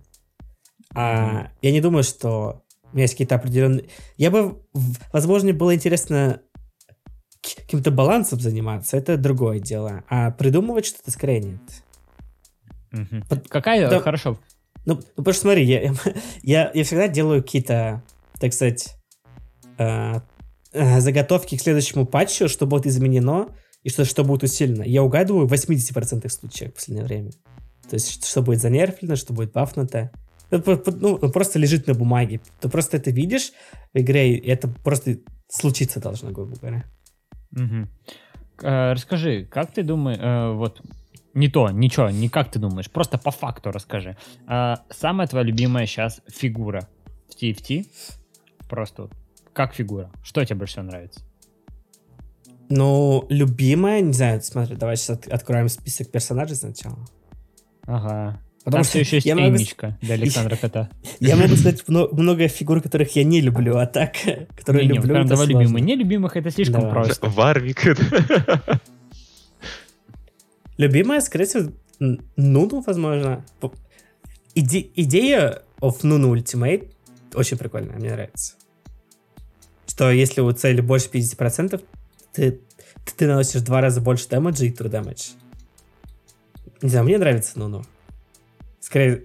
А 0.94 1.50
я 1.60 1.72
не 1.72 1.80
думаю, 1.80 2.04
что 2.04 2.62
у 2.92 2.96
меня 2.96 3.04
есть 3.04 3.14
какие-то 3.14 3.34
определенные... 3.34 3.88
Я 4.16 4.30
бы, 4.30 4.62
возможно, 5.12 5.52
было 5.52 5.74
интересно 5.74 6.40
каким-то 7.42 7.90
балансом 7.90 8.40
заниматься, 8.40 8.96
это 8.96 9.16
другое 9.16 9.60
дело. 9.60 10.04
А 10.08 10.30
придумывать 10.30 10.86
что-то 10.86 11.10
скорее 11.10 11.40
нет. 11.40 11.60
Угу. 12.92 13.24
Под... 13.28 13.48
Какая... 13.48 13.88
Да, 13.88 14.00
Хорошо. 14.00 14.38
Ну, 14.86 14.94
ну, 14.94 15.02
потому 15.16 15.32
что 15.34 15.42
смотри, 15.42 15.64
я, 15.64 15.92
я, 16.42 16.70
я 16.72 16.84
всегда 16.84 17.08
делаю 17.08 17.42
какие-то, 17.42 18.02
так 18.40 18.52
сказать, 18.52 18.96
э, 19.76 20.20
э, 20.72 21.00
заготовки 21.00 21.56
к 21.56 21.60
следующему 21.60 22.06
патчу, 22.06 22.48
что 22.48 22.66
будет 22.66 22.86
изменено 22.86 23.48
и 23.82 23.90
что, 23.90 24.04
что 24.04 24.24
будет 24.24 24.44
усилено. 24.44 24.82
Я 24.82 25.02
угадываю 25.02 25.46
в 25.46 25.52
80% 25.52 26.28
случаев 26.30 26.72
в 26.72 26.74
последнее 26.74 27.04
время. 27.04 27.32
То 27.88 27.94
есть, 27.94 28.24
что 28.24 28.42
будет 28.42 28.60
занерфлено, 28.60 29.16
что 29.16 29.32
будет 29.32 29.52
бафнуто. 29.52 30.10
Это 30.50 30.82
ну, 30.92 31.18
просто 31.18 31.58
лежит 31.58 31.86
на 31.86 31.94
бумаге. 31.94 32.40
Ты 32.60 32.68
просто 32.68 32.96
это 32.96 33.10
видишь 33.10 33.52
в 33.92 33.98
игре, 33.98 34.36
и 34.36 34.48
это 34.48 34.68
просто 34.68 35.18
случиться 35.48 36.00
должно, 36.00 36.30
грубо 36.30 36.56
говоря. 36.56 36.84
Угу. 37.52 37.88
Э, 38.62 38.92
расскажи, 38.92 39.44
как 39.44 39.72
ты 39.72 39.82
думаешь, 39.82 40.18
э, 40.20 40.52
вот 40.52 40.80
не 41.34 41.48
то, 41.48 41.70
ничего, 41.70 42.10
не 42.10 42.28
как 42.28 42.50
ты 42.50 42.58
думаешь, 42.58 42.90
просто 42.90 43.18
по 43.18 43.30
факту 43.30 43.70
расскажи. 43.70 44.16
Э, 44.48 44.76
самая 44.90 45.26
твоя 45.26 45.44
любимая 45.44 45.86
сейчас 45.86 46.20
фигура 46.28 46.88
в 47.28 47.40
TFT? 47.40 47.86
Просто 48.68 49.08
как 49.52 49.74
фигура? 49.74 50.10
Что 50.22 50.44
тебе 50.44 50.56
больше 50.56 50.74
всего 50.74 50.86
нравится? 50.86 51.20
Ну, 52.68 53.26
любимая, 53.30 54.00
не 54.02 54.12
знаю, 54.12 54.42
смотри, 54.42 54.76
давай 54.76 54.96
сейчас 54.96 55.18
от, 55.18 55.26
откроем 55.28 55.68
список 55.68 56.10
персонажей 56.10 56.56
сначала. 56.56 56.98
Ага. 57.86 58.40
Потому 58.68 58.84
Там 58.84 58.90
что 58.90 58.98
еще 58.98 59.16
есть 59.16 59.26
я 59.26 59.32
Энничка 59.32 59.86
могу... 59.86 59.98
для 60.02 60.14
Александра 60.16 60.56
Кота. 60.56 60.90
Я 61.20 61.36
могу 61.36 61.56
сказать 61.56 61.88
много 61.88 62.48
фигур, 62.48 62.82
которых 62.82 63.16
я 63.16 63.24
не 63.24 63.40
люблю, 63.40 63.78
а 63.78 63.86
так, 63.86 64.12
которые 64.56 64.86
не, 64.86 64.92
люблю, 64.92 65.16
не, 65.16 65.24
Давай 65.24 65.46
любимые. 65.46 65.82
Нелюбимых 65.82 66.36
это 66.36 66.50
слишком 66.50 66.82
да. 66.82 66.90
просто. 66.90 67.30
Варвик. 67.30 67.82
Любимая, 70.76 71.22
скорее 71.22 71.46
всего, 71.46 71.72
Нуну, 72.36 72.84
возможно. 72.86 73.42
Иде- 74.54 74.90
идея 74.94 75.62
of 75.80 76.02
Nunu 76.02 76.34
Ultimate 76.34 76.90
очень 77.34 77.56
прикольная, 77.56 77.96
мне 77.96 78.10
нравится. 78.10 78.54
Что 79.86 80.10
если 80.10 80.42
у 80.42 80.52
цели 80.52 80.82
больше 80.82 81.08
50%, 81.08 81.82
ты, 82.34 82.60
ты 83.16 83.26
наносишь 83.26 83.62
в 83.62 83.64
два 83.64 83.80
раза 83.80 84.02
больше 84.02 84.28
дэмэджа 84.28 84.66
и 84.66 84.72
true 84.72 84.90
damage. 84.90 85.30
Не 86.82 86.90
знаю, 86.90 87.06
мне 87.06 87.16
нравится 87.16 87.58
Нуну. 87.58 87.82
Скорее... 88.88 89.24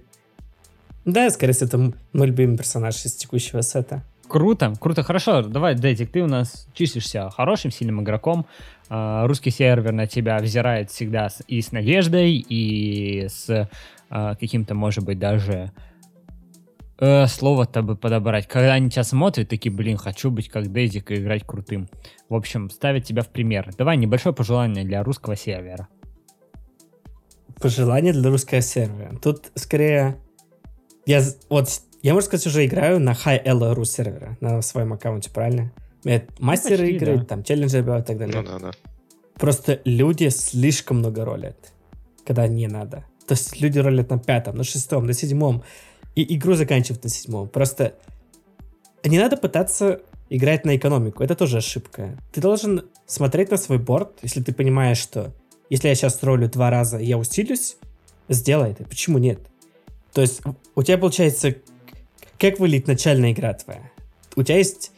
Да, 1.06 1.30
скорее 1.30 1.54
всего, 1.54 1.68
это 1.68 1.78
мой 2.12 2.26
любимый 2.26 2.58
персонаж 2.58 3.02
из 3.06 3.14
текущего 3.14 3.62
сета. 3.62 4.04
Круто, 4.28 4.74
круто, 4.78 5.02
хорошо. 5.02 5.40
Давай, 5.40 5.74
Дэтик, 5.74 6.12
ты 6.12 6.20
у 6.20 6.26
нас 6.26 6.68
числишься 6.74 7.30
хорошим, 7.30 7.70
сильным 7.70 8.02
игроком. 8.02 8.44
А, 8.90 9.26
русский 9.26 9.50
сервер 9.50 9.92
на 9.92 10.06
тебя 10.06 10.36
взирает 10.36 10.90
всегда 10.90 11.30
и 11.48 11.62
с 11.62 11.72
надеждой, 11.72 12.44
и 12.46 13.26
с 13.26 13.70
а, 14.10 14.34
каким-то, 14.34 14.74
может 14.74 15.02
быть, 15.02 15.18
даже 15.18 15.72
э, 16.98 17.26
слово-то 17.26 17.80
бы 17.80 17.96
подобрать. 17.96 18.46
Когда 18.46 18.74
они 18.74 18.90
тебя 18.90 19.04
смотрят, 19.04 19.48
такие, 19.48 19.74
блин, 19.74 19.96
хочу 19.96 20.30
быть 20.30 20.50
как 20.50 20.70
Дейзик 20.70 21.10
и 21.10 21.14
играть 21.14 21.44
крутым. 21.46 21.88
В 22.28 22.34
общем, 22.34 22.68
ставят 22.68 23.04
тебя 23.04 23.22
в 23.22 23.30
пример. 23.30 23.70
Давай 23.78 23.96
небольшое 23.96 24.34
пожелание 24.34 24.84
для 24.84 25.02
русского 25.02 25.36
сервера. 25.36 25.88
Пожелание 27.60 28.12
для 28.12 28.30
русского 28.30 28.60
сервера. 28.60 29.16
Тут 29.22 29.50
скорее... 29.54 30.16
Я 31.06 31.22
вот 31.48 31.68
я, 32.04 32.12
можно 32.12 32.26
сказать, 32.26 32.46
уже 32.46 32.66
играю 32.66 33.00
на 33.00 33.12
High 33.12 33.44
Elo 33.46 33.82
сервера 33.86 34.36
на 34.42 34.60
своем 34.60 34.92
аккаунте, 34.92 35.30
правильно? 35.30 35.72
Это 36.04 36.26
мастеры 36.38 36.76
Почти, 36.76 36.96
игры, 36.96 37.16
да. 37.16 37.24
там 37.24 37.42
челленджи 37.42 37.78
и 37.78 37.82
так 37.82 38.18
далее. 38.18 38.42
Ну 38.42 38.42
да, 38.42 38.58
да. 38.58 38.70
Просто 39.36 39.80
люди 39.86 40.28
слишком 40.28 40.98
много 40.98 41.24
ролят, 41.24 41.72
когда 42.26 42.46
не 42.46 42.66
надо. 42.66 43.06
То 43.26 43.32
есть 43.32 43.58
люди 43.58 43.78
ролят 43.78 44.10
на 44.10 44.18
пятом, 44.18 44.56
на 44.56 44.64
шестом, 44.64 45.06
на 45.06 45.14
седьмом, 45.14 45.64
и 46.14 46.36
игру 46.36 46.52
заканчивают 46.52 47.04
на 47.04 47.08
седьмом. 47.08 47.48
Просто 47.48 47.94
не 49.02 49.18
надо 49.18 49.38
пытаться 49.38 50.02
играть 50.28 50.66
на 50.66 50.76
экономику. 50.76 51.22
Это 51.22 51.34
тоже 51.34 51.56
ошибка. 51.56 52.18
Ты 52.32 52.42
должен 52.42 52.84
смотреть 53.06 53.50
на 53.50 53.56
свой 53.56 53.78
борт, 53.78 54.18
если 54.20 54.42
ты 54.42 54.52
понимаешь, 54.52 54.98
что 54.98 55.32
если 55.70 55.88
я 55.88 55.94
сейчас 55.94 56.22
ролю 56.22 56.48
два 56.48 56.70
раза, 56.70 56.98
я 56.98 57.18
усилюсь, 57.18 57.76
сделай 58.28 58.72
это. 58.72 58.84
Почему 58.84 59.18
нет? 59.18 59.40
То 60.12 60.20
есть 60.20 60.40
у 60.74 60.82
тебя 60.82 60.98
получается 60.98 61.54
как 62.38 62.58
выглядит 62.58 62.86
начальная 62.86 63.32
игра 63.32 63.54
твоя? 63.54 63.90
У 64.36 64.42
тебя 64.42 64.58
есть 64.58 64.92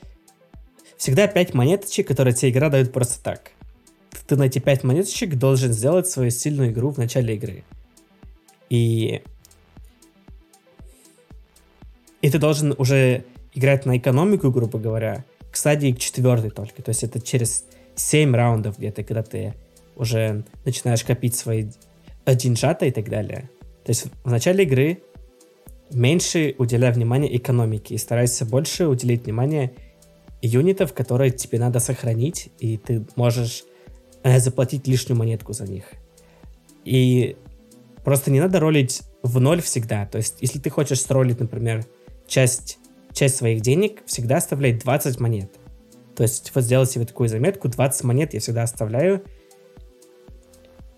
всегда 0.96 1.26
5 1.26 1.54
монеточек, 1.54 2.08
которые 2.08 2.34
тебе 2.34 2.50
игра 2.50 2.70
дает 2.70 2.92
просто 2.92 3.22
так. 3.22 3.52
Ты 4.26 4.36
на 4.36 4.44
эти 4.44 4.58
5 4.58 4.84
монеточек 4.84 5.36
должен 5.36 5.72
сделать 5.72 6.08
свою 6.08 6.30
сильную 6.30 6.72
игру 6.72 6.90
в 6.90 6.98
начале 6.98 7.34
игры. 7.36 7.64
И... 8.70 9.22
И 12.22 12.30
ты 12.30 12.38
должен 12.38 12.74
уже 12.78 13.24
играть 13.54 13.86
на 13.86 13.96
экономику, 13.96 14.50
грубо 14.50 14.78
говоря, 14.78 15.24
к 15.52 15.56
стадии 15.56 15.92
четвертой 15.92 16.50
только. 16.50 16.82
То 16.82 16.88
есть 16.88 17.04
это 17.04 17.20
через 17.20 17.64
7 17.94 18.34
раундов 18.34 18.78
где-то, 18.78 19.04
когда 19.04 19.22
ты 19.22 19.54
уже 19.96 20.44
начинаешь 20.64 21.04
копить 21.04 21.34
свои 21.34 21.70
деньжата 22.26 22.86
и 22.86 22.90
так 22.90 23.08
далее. 23.08 23.50
То 23.84 23.90
есть 23.90 24.06
в 24.24 24.30
начале 24.30 24.64
игры 24.64 25.02
меньше 25.90 26.54
уделяй 26.58 26.92
внимания 26.92 27.34
экономике 27.36 27.94
и 27.94 27.98
старайся 27.98 28.44
больше 28.44 28.86
уделить 28.86 29.24
внимание 29.24 29.72
юнитов, 30.42 30.92
которые 30.92 31.30
тебе 31.30 31.58
надо 31.58 31.80
сохранить, 31.80 32.50
и 32.58 32.76
ты 32.76 33.06
можешь 33.16 33.64
э, 34.22 34.38
заплатить 34.38 34.86
лишнюю 34.86 35.18
монетку 35.18 35.52
за 35.52 35.64
них. 35.64 35.84
И 36.84 37.36
просто 38.04 38.30
не 38.30 38.40
надо 38.40 38.60
ролить 38.60 39.02
в 39.22 39.40
ноль 39.40 39.60
всегда. 39.62 40.06
То 40.06 40.18
есть, 40.18 40.36
если 40.40 40.58
ты 40.58 40.70
хочешь 40.70 41.00
сролить, 41.00 41.40
например, 41.40 41.84
часть, 42.26 42.78
часть 43.12 43.36
своих 43.36 43.60
денег, 43.60 44.02
всегда 44.06 44.36
оставляй 44.36 44.72
20 44.72 45.20
монет. 45.20 45.52
То 46.14 46.22
есть, 46.22 46.52
вот 46.54 46.64
сделать 46.64 46.90
себе 46.90 47.04
такую 47.04 47.28
заметку, 47.28 47.68
20 47.68 48.04
монет 48.04 48.34
я 48.34 48.40
всегда 48.40 48.62
оставляю 48.62 49.24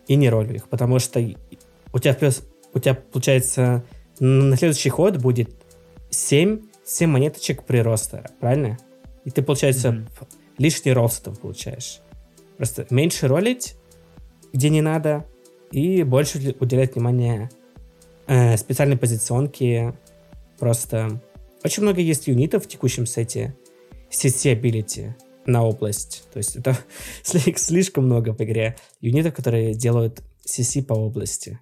и 0.08 0.16
не 0.16 0.28
ролю 0.28 0.54
их, 0.54 0.68
потому 0.68 0.98
что 0.98 1.20
у 1.92 1.98
тебя 1.98 2.14
плюс, 2.14 2.42
у 2.74 2.80
тебя 2.80 2.94
получается 2.94 3.84
на 4.18 4.56
следующий 4.56 4.88
ход 4.88 5.18
будет 5.18 5.50
7, 6.10 6.62
7 6.84 7.10
монеточек 7.10 7.62
прироста, 7.64 8.30
правильно? 8.40 8.78
И 9.24 9.30
ты, 9.30 9.42
получается, 9.42 9.88
mm-hmm. 9.88 10.28
лишний 10.58 10.92
рост 10.92 11.22
там 11.22 11.36
получаешь. 11.36 12.00
Просто 12.56 12.86
меньше 12.90 13.28
ролить, 13.28 13.76
где 14.52 14.70
не 14.70 14.80
надо, 14.80 15.26
и 15.70 16.02
больше 16.02 16.56
уделять 16.58 16.94
внимание 16.94 17.50
э, 18.26 18.56
специальной 18.56 18.96
позиционке. 18.96 19.94
Просто 20.58 21.20
очень 21.62 21.82
много 21.82 22.00
есть 22.00 22.26
юнитов 22.26 22.64
в 22.64 22.68
текущем 22.68 23.06
сете. 23.06 23.54
CC 24.10 24.58
Ability 24.58 25.12
на 25.48 25.64
область. 25.64 26.24
То 26.32 26.38
есть 26.38 26.56
это 26.56 26.78
слишком 27.22 28.04
много 28.04 28.32
в 28.32 28.40
игре 28.40 28.76
юнитов, 29.00 29.34
которые 29.34 29.74
делают 29.74 30.22
CC 30.46 30.82
по 30.84 30.92
области. 30.94 31.58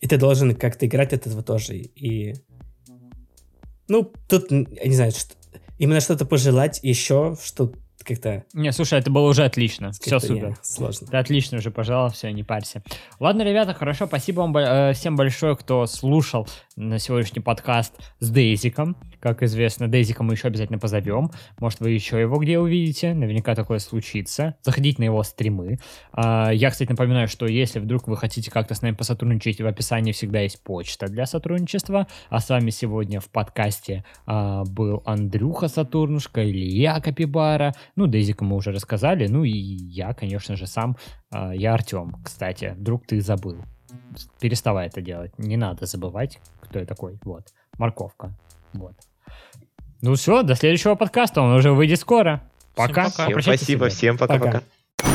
И 0.00 0.06
ты 0.06 0.16
должен 0.16 0.54
как-то 0.54 0.86
играть 0.86 1.12
от 1.12 1.26
этого 1.26 1.42
тоже. 1.42 1.76
И... 1.76 2.34
Ну, 3.88 4.12
тут, 4.28 4.50
я 4.50 4.84
не 4.84 4.94
знаю, 4.94 5.12
что... 5.12 5.34
именно 5.78 6.00
что-то 6.00 6.24
пожелать 6.24 6.80
еще, 6.82 7.36
что 7.42 7.72
как-то... 8.08 8.44
Не, 8.54 8.72
слушай, 8.72 8.98
это 8.98 9.10
было 9.10 9.28
уже 9.28 9.44
отлично. 9.44 9.92
Все 9.92 10.18
супер. 10.18 10.56
Сложно. 10.62 11.06
Ты 11.06 11.16
отлично 11.16 11.58
уже 11.58 11.70
пожалуй, 11.70 12.10
все, 12.10 12.30
не 12.30 12.42
парься. 12.42 12.82
Ладно, 13.20 13.42
ребята, 13.42 13.74
хорошо, 13.74 14.06
спасибо 14.06 14.40
вам 14.40 14.56
э, 14.56 14.92
всем 14.94 15.16
большое, 15.16 15.56
кто 15.56 15.86
слушал 15.86 16.48
на 16.76 16.98
сегодняшний 16.98 17.40
подкаст 17.40 17.94
с 18.20 18.30
Дейзиком. 18.30 18.96
Как 19.20 19.42
известно, 19.42 19.88
Дейзика 19.88 20.22
мы 20.22 20.34
еще 20.34 20.48
обязательно 20.48 20.78
позовем. 20.78 21.30
Может, 21.58 21.80
вы 21.80 21.90
еще 21.90 22.20
его 22.20 22.38
где 22.38 22.58
увидите. 22.58 23.14
Наверняка 23.14 23.54
такое 23.54 23.80
случится. 23.80 24.54
Заходите 24.62 25.00
на 25.00 25.04
его 25.04 25.22
стримы. 25.22 25.78
А, 26.12 26.50
я, 26.50 26.70
кстати, 26.70 26.90
напоминаю, 26.90 27.28
что 27.28 27.46
если 27.46 27.80
вдруг 27.80 28.06
вы 28.06 28.16
хотите 28.16 28.50
как-то 28.50 28.74
с 28.74 28.82
нами 28.82 28.94
посотрудничать, 28.94 29.60
в 29.60 29.66
описании 29.66 30.12
всегда 30.12 30.40
есть 30.40 30.62
почта 30.62 31.08
для 31.08 31.26
сотрудничества. 31.26 32.06
А 32.30 32.40
с 32.40 32.48
вами 32.48 32.70
сегодня 32.70 33.20
в 33.20 33.28
подкасте 33.28 34.04
а, 34.26 34.64
был 34.64 35.02
Андрюха 35.04 35.68
Сатурнушка, 35.68 36.48
Илья 36.48 37.00
Капибара. 37.00 37.74
Ну, 37.98 38.06
Дейзика 38.06 38.44
мы 38.44 38.54
уже 38.54 38.70
рассказали. 38.70 39.26
Ну 39.26 39.42
и 39.42 39.50
я, 39.50 40.14
конечно 40.14 40.54
же, 40.54 40.68
сам. 40.68 40.96
А, 41.32 41.52
я 41.52 41.74
Артем, 41.74 42.14
кстати. 42.24 42.76
Вдруг 42.78 43.04
ты 43.08 43.20
забыл. 43.20 43.56
Переставай 44.40 44.86
это 44.86 45.00
делать. 45.00 45.36
Не 45.36 45.56
надо 45.56 45.84
забывать, 45.84 46.38
кто 46.60 46.78
я 46.78 46.86
такой. 46.86 47.18
Вот. 47.24 47.48
Морковка. 47.76 48.30
Вот. 48.72 48.94
Ну 50.00 50.14
все, 50.14 50.44
до 50.44 50.54
следующего 50.54 50.94
подкаста. 50.94 51.40
Он 51.40 51.54
уже 51.54 51.72
выйдет 51.72 51.98
скоро. 51.98 52.48
Пока. 52.76 53.06
пока. 53.06 53.24
Всем 53.26 53.42
спасибо, 53.42 53.86
ребят. 53.86 53.96
всем 53.96 54.16
пока-пока. 54.16 54.62
Пока. 54.96 55.08